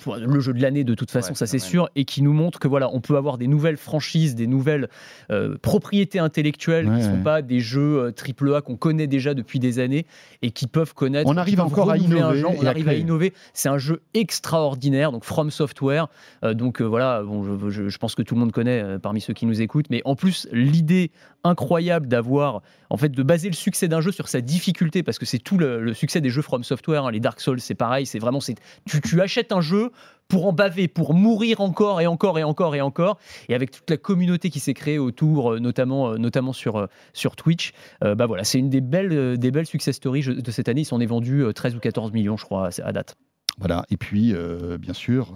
Le 0.05 0.41
jeu 0.41 0.53
de 0.53 0.61
l'année 0.61 0.85
de 0.85 0.95
toute 0.95 1.11
façon, 1.11 1.31
Ouais, 1.31 1.37
ça 1.37 1.47
c'est 1.47 1.59
sûr, 1.59 1.89
et 1.97 2.05
qui 2.05 2.21
nous 2.21 2.35
montre 2.35 2.59
que 2.59 2.69
voilà, 2.69 2.91
on 2.93 3.01
peut 3.01 3.17
avoir 3.17 3.39
des 3.39 3.47
nouvelles 3.47 3.79
franchises, 3.79 4.35
des 4.35 4.47
nouvelles 4.47 4.89
euh, 5.31 5.57
propriétés 5.57 6.19
intellectuelles 6.19 6.87
Ouais, 6.87 6.97
qui 6.97 6.99
ne 7.01 7.05
sont 7.13 7.17
ouais. 7.17 7.23
pas 7.23 7.41
des 7.41 7.61
jeux 7.61 7.99
euh, 8.05 8.11
triple 8.13 8.55
A 8.55 8.61
qu'on 8.61 8.77
connaît 8.77 9.07
déjà 9.07 9.33
depuis 9.33 9.59
des 9.59 9.79
années 9.79 10.05
et 10.43 10.51
qui 10.51 10.67
peuvent 10.67 10.93
connaître. 10.93 11.29
On 11.31 11.39
arrive 11.39 11.61
encore 11.63 11.91
à 11.91 11.95
un 11.95 11.97
innover 11.97 12.39
genre, 12.39 12.53
on 12.61 12.67
arrive 12.67 12.89
à 12.89 12.95
innover. 12.95 13.33
C'est 13.55 13.71
un 13.71 13.79
jeu 13.79 14.03
extraordinaire, 14.13 15.13
donc 15.13 15.25
From 15.25 15.51
Software. 15.51 16.09
Euh, 16.45 16.53
donc 16.53 16.83
euh, 16.83 16.85
voilà, 16.85 17.23
bon, 17.23 17.43
je, 17.59 17.71
je- 17.71 17.89
je 17.89 17.99
pense 17.99 18.15
que 18.15 18.23
tout 18.23 18.35
le 18.35 18.41
monde 18.41 18.53
connaît 18.53 18.83
euh, 18.83 18.99
parmi 18.99 19.23
ceux 19.23 19.33
qui 19.33 19.47
nous 19.47 19.63
écoutent, 19.63 19.89
mais 19.89 20.03
en 20.05 20.15
plus 20.15 20.47
l'idée 20.53 21.11
incroyable 21.43 22.07
d'avoir, 22.09 22.61
en 22.91 22.97
fait, 22.97 23.09
de 23.11 23.23
baser 23.23 23.49
le 23.49 23.55
succès 23.55 23.87
d'un 23.89 24.01
jeu 24.01 24.11
sur 24.13 24.29
sa 24.29 24.41
difficulté, 24.41 25.03
parce 25.05 25.19
que 25.19 25.25
c'est 25.25 25.39
tout 25.39 25.57
le, 25.59 25.81
le 25.81 25.95
succès 25.95 26.21
des 26.21 26.29
jeux 26.29 26.43
From 26.43 26.65
Software. 26.65 27.05
hein. 27.07 27.11
Les 27.13 27.21
Dark 27.21 27.41
Souls, 27.41 27.61
c'est 27.61 27.75
pareil, 27.77 28.05
c'est 28.05 28.19
vraiment, 28.19 28.41
c'est 28.41 28.57
tu, 28.85 29.01
tu 29.01 29.21
achètes 29.21 29.53
un 29.53 29.61
jeu 29.61 29.86
pour 30.29 30.47
en 30.47 30.53
baver, 30.53 30.89
pour 30.89 31.15
mourir 31.15 31.61
encore 31.61 32.01
et 32.01 32.07
encore 32.07 32.39
et 32.39 32.43
encore 32.45 32.75
et 32.75 32.81
encore, 32.81 33.19
et 33.49 33.55
avec 33.55 33.71
toute 33.71 33.89
la 33.89 33.97
communauté 33.97 34.51
qui 34.51 34.59
s'est 34.61 34.75
créée 34.75 34.99
autour, 34.99 35.53
euh, 35.53 35.59
notamment, 35.61 36.11
euh, 36.11 36.17
notamment 36.17 36.53
sur, 36.53 36.77
euh, 36.77 36.87
sur 37.13 37.37
Twitch, 37.37 37.73
euh, 38.03 38.15
bah 38.15 38.27
voilà, 38.27 38.43
c'est 38.45 38.59
une 38.59 38.69
des 38.71 38.81
belles, 38.81 39.39
des 39.39 39.51
belles 39.51 39.67
success 39.67 39.95
stories 39.97 40.25
de 40.43 40.51
cette 40.51 40.69
année. 40.69 40.81
Ils 40.81 40.85
s'en 40.87 41.01
est 41.01 41.07
vendu 41.07 41.43
euh, 41.45 41.53
13 41.53 41.77
ou 41.77 41.79
14 41.81 42.13
millions, 42.13 42.37
je 42.37 42.45
crois, 42.45 42.71
à 42.83 42.93
date. 42.93 43.17
Voilà. 43.59 43.85
Et 43.91 43.97
puis, 43.97 44.33
euh, 44.35 44.79
bien 44.79 44.93
sûr, 44.95 45.33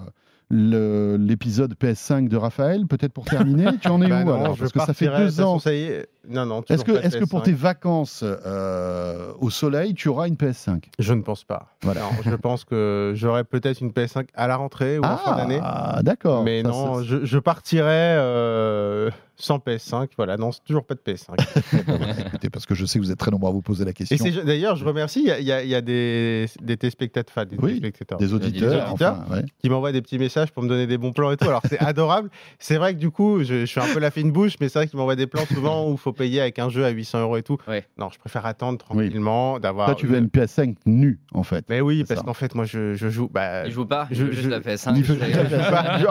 le- 0.48 1.16
l'épisode 1.16 1.74
PS5 1.74 2.28
de 2.28 2.36
Raphaël, 2.36 2.86
peut-être 2.86 3.12
pour 3.12 3.24
terminer. 3.24 3.66
tu 3.80 3.88
en 3.88 4.02
es 4.02 4.08
Bah 4.08 4.22
où 4.22 4.26
non, 4.26 4.34
alors? 4.34 4.56
Parce 4.58 4.72
que 4.72 4.80
ça 4.80 4.92
fait 4.94 5.06
deux 5.06 5.26
façon, 5.30 5.42
ans. 5.44 5.58
Ça 5.60 5.72
y 5.72 5.82
est. 5.82 6.08
Non, 6.28 6.44
non, 6.46 6.62
Est-ce 6.68 6.84
que, 6.84 6.92
est 6.92 7.26
pour 7.28 7.40
PS5. 7.40 7.44
tes 7.44 7.52
vacances 7.52 8.22
euh, 8.24 9.32
au 9.40 9.48
soleil, 9.50 9.94
tu 9.94 10.08
auras 10.08 10.28
une 10.28 10.34
PS5 10.34 10.82
Je 10.98 11.14
ne 11.14 11.22
pense 11.22 11.44
pas. 11.44 11.68
Voilà. 11.82 12.02
Non, 12.02 12.08
je 12.24 12.34
pense 12.36 12.64
que 12.64 13.12
j'aurai 13.16 13.42
peut-être 13.44 13.80
une 13.80 13.90
PS5 13.90 14.26
à 14.34 14.46
la 14.46 14.56
rentrée 14.56 14.98
ou 14.98 15.04
en 15.04 15.16
fin 15.16 15.36
d'année. 15.36 15.60
Ah, 15.62 16.00
d'accord. 16.02 16.44
Mais 16.44 16.62
Ça, 16.62 16.68
non, 16.68 16.94
ça- 16.96 17.02
je, 17.04 17.24
je 17.24 17.38
partirai 17.38 18.16
euh, 18.18 19.10
sans 19.36 19.56
PS5. 19.58 20.08
Voilà, 20.18 20.36
non, 20.36 20.50
toujours 20.66 20.84
pas 20.84 20.94
de 20.94 21.00
PS5. 21.00 21.34
écoutez, 22.26 22.50
parce 22.50 22.66
que 22.66 22.74
je 22.74 22.84
sais 22.84 22.98
que 22.98 23.04
vous 23.04 23.10
êtes 23.10 23.18
très 23.18 23.30
nombreux 23.30 23.48
à 23.48 23.52
vous 23.52 23.62
poser 23.62 23.84
la 23.86 23.92
question. 23.94 24.22
d'ailleurs, 24.44 24.76
je 24.76 24.84
remercie, 24.84 25.20
il 25.20 25.26
y 25.26 25.30
a, 25.30 25.40
il 25.40 25.46
y 25.46 25.52
a- 25.52 25.62
il 25.62 25.68
y 25.70 25.74
a 25.74 25.80
des, 25.80 26.46
des 26.62 26.76
téléspectateurs, 26.76 27.32
enfin, 27.34 27.46
des 27.46 27.56
Oui, 27.56 27.68
téléspectateurs 27.80 28.18
Des 28.18 28.34
auditeurs, 28.34 28.90
auditeurs. 28.90 29.16
enfin, 29.24 29.34
ouais. 29.36 29.44
qui 29.58 29.70
m'envoient 29.70 29.92
des 29.92 30.02
petits 30.02 30.18
messages 30.18 30.52
pour 30.52 30.62
me 30.62 30.68
donner 30.68 30.86
des 30.86 30.98
bons 30.98 31.12
plans 31.12 31.30
et 31.32 31.36
tout. 31.38 31.48
Alors, 31.48 31.62
c'est 31.68 31.78
adorable. 31.80 32.28
C'est 32.58 32.76
vrai 32.76 32.94
que 32.94 32.98
du 32.98 33.10
coup, 33.10 33.38
je, 33.42 33.60
je 33.60 33.64
suis 33.64 33.80
un 33.80 33.92
peu 33.94 34.00
la 34.00 34.10
fine 34.10 34.30
bouche, 34.32 34.54
mais 34.60 34.68
c'est 34.68 34.78
vrai 34.80 34.86
qu'ils 34.88 34.98
m'envoient 34.98 35.16
des 35.16 35.26
plans 35.26 35.46
souvent 35.46 35.88
où 35.88 35.92
il 35.92 35.98
faut 36.10 36.16
payer 36.16 36.40
avec 36.40 36.58
un 36.58 36.68
jeu 36.68 36.84
à 36.84 36.90
800 36.90 37.20
euros 37.22 37.36
et 37.36 37.42
tout. 37.42 37.58
Ouais. 37.68 37.86
Non, 37.98 38.08
je 38.12 38.18
préfère 38.18 38.46
attendre 38.46 38.78
tranquillement, 38.78 39.58
d'avoir. 39.58 39.86
Toi, 39.86 39.94
tu 39.94 40.06
veux 40.06 40.18
une 40.18 40.28
PS5 40.28 40.74
nue, 40.86 41.18
en 41.32 41.42
fait. 41.42 41.64
Mais 41.68 41.80
oui, 41.80 42.04
C'est 42.06 42.14
parce 42.14 42.26
qu'en 42.26 42.34
fait, 42.34 42.54
moi, 42.54 42.64
je, 42.64 42.94
je 42.94 43.08
joue. 43.08 43.28
Bah, 43.32 43.66
Il 43.66 43.72
joue 43.72 43.86
pas, 43.86 44.06
je- 44.10 44.26
joue 44.26 44.32
juste 44.32 44.44
je- 44.44 44.48
la 44.50 44.60
PS5. 44.60 44.92
Il 44.96 45.02
veut, 45.04 45.16
je 45.18 45.24
rigole. 45.24 45.46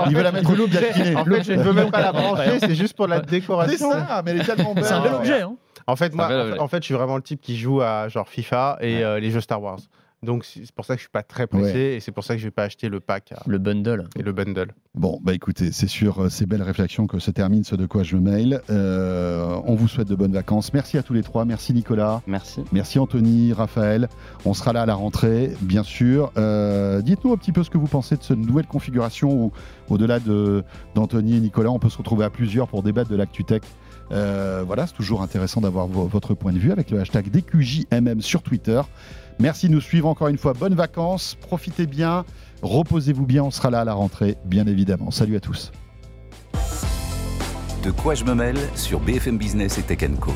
il 0.09 0.15
veut 0.15 0.23
la 0.23 0.31
mettre 0.31 0.49
au 0.51 0.55
loup 0.55 0.67
gâtiné. 0.67 1.15
En 1.15 1.25
fait, 1.25 1.43
je 1.43 1.53
ne 1.53 1.63
veux 1.63 1.73
même 1.73 1.91
pas 1.91 2.01
la 2.01 2.11
brancher, 2.11 2.59
c'est 2.59 2.75
juste 2.75 2.95
pour 2.95 3.07
la 3.07 3.17
C'est 3.21 3.29
décoration. 3.29 3.91
ça, 3.91 4.21
mais 4.25 4.31
elle 4.31 4.41
est 4.41 4.43
tellement 4.45 4.73
belle. 4.73 4.85
C'est 4.85 4.93
un 4.93 5.01
bel 5.01 5.13
objet. 5.13 5.41
Hein. 5.41 5.55
En 5.87 5.95
fait, 5.95 6.13
moi, 6.13 6.25
en 6.25 6.29
fait, 6.29 6.59
en 6.59 6.67
fait, 6.67 6.77
je 6.81 6.85
suis 6.85 6.93
vraiment 6.93 7.15
le 7.15 7.23
type 7.23 7.41
qui 7.41 7.57
joue 7.57 7.81
à 7.81 8.07
genre 8.09 8.27
FIFA 8.29 8.77
et 8.81 8.97
Ouais. 8.97 9.03
euh, 9.03 9.19
les 9.19 9.31
jeux 9.31 9.41
Star 9.41 9.61
Wars. 9.61 9.79
Donc, 10.21 10.43
c'est 10.43 10.69
pour 10.73 10.83
ça 10.85 10.95
que 10.95 10.99
je 10.99 11.03
suis 11.03 11.11
pas 11.11 11.23
très 11.23 11.47
pressé 11.47 11.79
et 11.95 11.99
c'est 12.01 12.11
pour 12.11 12.23
ça 12.25 12.33
que 12.35 12.39
je 12.41 12.47
vais 12.47 12.51
pas 12.51 12.63
acheter 12.63 12.89
le 12.89 12.99
pack 12.99 13.31
à- 13.31 13.41
Le 13.47 13.57
bundle. 13.57 14.09
et 14.17 14.21
le 14.21 14.33
bundle. 14.33 14.73
Bon, 14.95 15.19
bah 15.23 15.33
écoutez, 15.33 15.71
c'est 15.71 15.87
sur 15.87 16.23
euh, 16.23 16.29
ces 16.29 16.45
belles 16.45 16.61
réflexions 16.63 17.07
que 17.07 17.19
se 17.19 17.31
termine 17.31 17.63
ce 17.63 17.75
de 17.75 17.85
quoi 17.85 18.03
je 18.03 18.17
me 18.17 18.21
mail. 18.29 18.61
Euh, 18.69 19.57
on 19.65 19.75
vous 19.75 19.87
souhaite 19.87 20.09
de 20.09 20.15
bonnes 20.15 20.33
vacances. 20.33 20.73
Merci 20.73 20.97
à 20.97 21.03
tous 21.03 21.13
les 21.13 21.23
trois. 21.23 21.45
Merci 21.45 21.73
Nicolas. 21.73 22.21
Merci. 22.27 22.63
Merci 22.73 22.99
Anthony, 22.99 23.53
Raphaël. 23.53 24.09
On 24.45 24.53
sera 24.53 24.73
là 24.73 24.81
à 24.81 24.85
la 24.85 24.95
rentrée, 24.95 25.53
bien 25.61 25.83
sûr. 25.83 26.33
Euh, 26.37 27.01
Dites-nous 27.01 27.31
un 27.31 27.37
petit 27.37 27.53
peu 27.53 27.63
ce 27.63 27.69
que 27.69 27.77
vous 27.77 27.87
pensez 27.87 28.17
de 28.17 28.23
cette 28.23 28.37
nouvelle 28.37 28.67
configuration 28.67 29.31
où, 29.31 29.51
au-delà 29.89 30.19
de- 30.19 30.63
d'Anthony 30.95 31.37
et 31.37 31.39
Nicolas, 31.39 31.69
on 31.71 31.79
peut 31.79 31.89
se 31.89 31.97
retrouver 31.97 32.25
à 32.25 32.29
plusieurs 32.29 32.67
pour 32.67 32.83
débattre 32.83 33.09
de 33.09 33.15
l'actu 33.15 33.45
tech. 33.45 33.61
Euh, 34.11 34.63
voilà, 34.65 34.87
c'est 34.87 34.93
toujours 34.95 35.21
intéressant 35.21 35.61
d'avoir 35.61 35.87
vo- 35.87 36.07
votre 36.07 36.33
point 36.33 36.51
de 36.51 36.57
vue 36.57 36.71
avec 36.71 36.89
le 36.91 36.99
hashtag 36.99 37.29
DQJMM 37.29 38.21
sur 38.21 38.41
Twitter. 38.41 38.81
Merci 39.39 39.69
de 39.69 39.73
nous 39.73 39.81
suivre 39.81 40.07
encore 40.07 40.27
une 40.27 40.37
fois. 40.37 40.53
Bonnes 40.53 40.75
vacances, 40.75 41.35
profitez 41.39 41.87
bien, 41.87 42.25
reposez-vous 42.61 43.25
bien. 43.25 43.43
On 43.43 43.51
sera 43.51 43.69
là 43.69 43.81
à 43.81 43.85
la 43.85 43.93
rentrée, 43.93 44.35
bien 44.45 44.67
évidemment. 44.67 45.11
Salut 45.11 45.37
à 45.37 45.39
tous. 45.39 45.71
De 47.83 47.91
quoi 47.91 48.15
je 48.15 48.25
me 48.25 48.35
mêle 48.35 48.57
sur 48.75 48.99
BFM 48.99 49.37
Business 49.37 49.77
et 49.77 49.83
Tech 49.83 49.99
Co. 50.19 50.33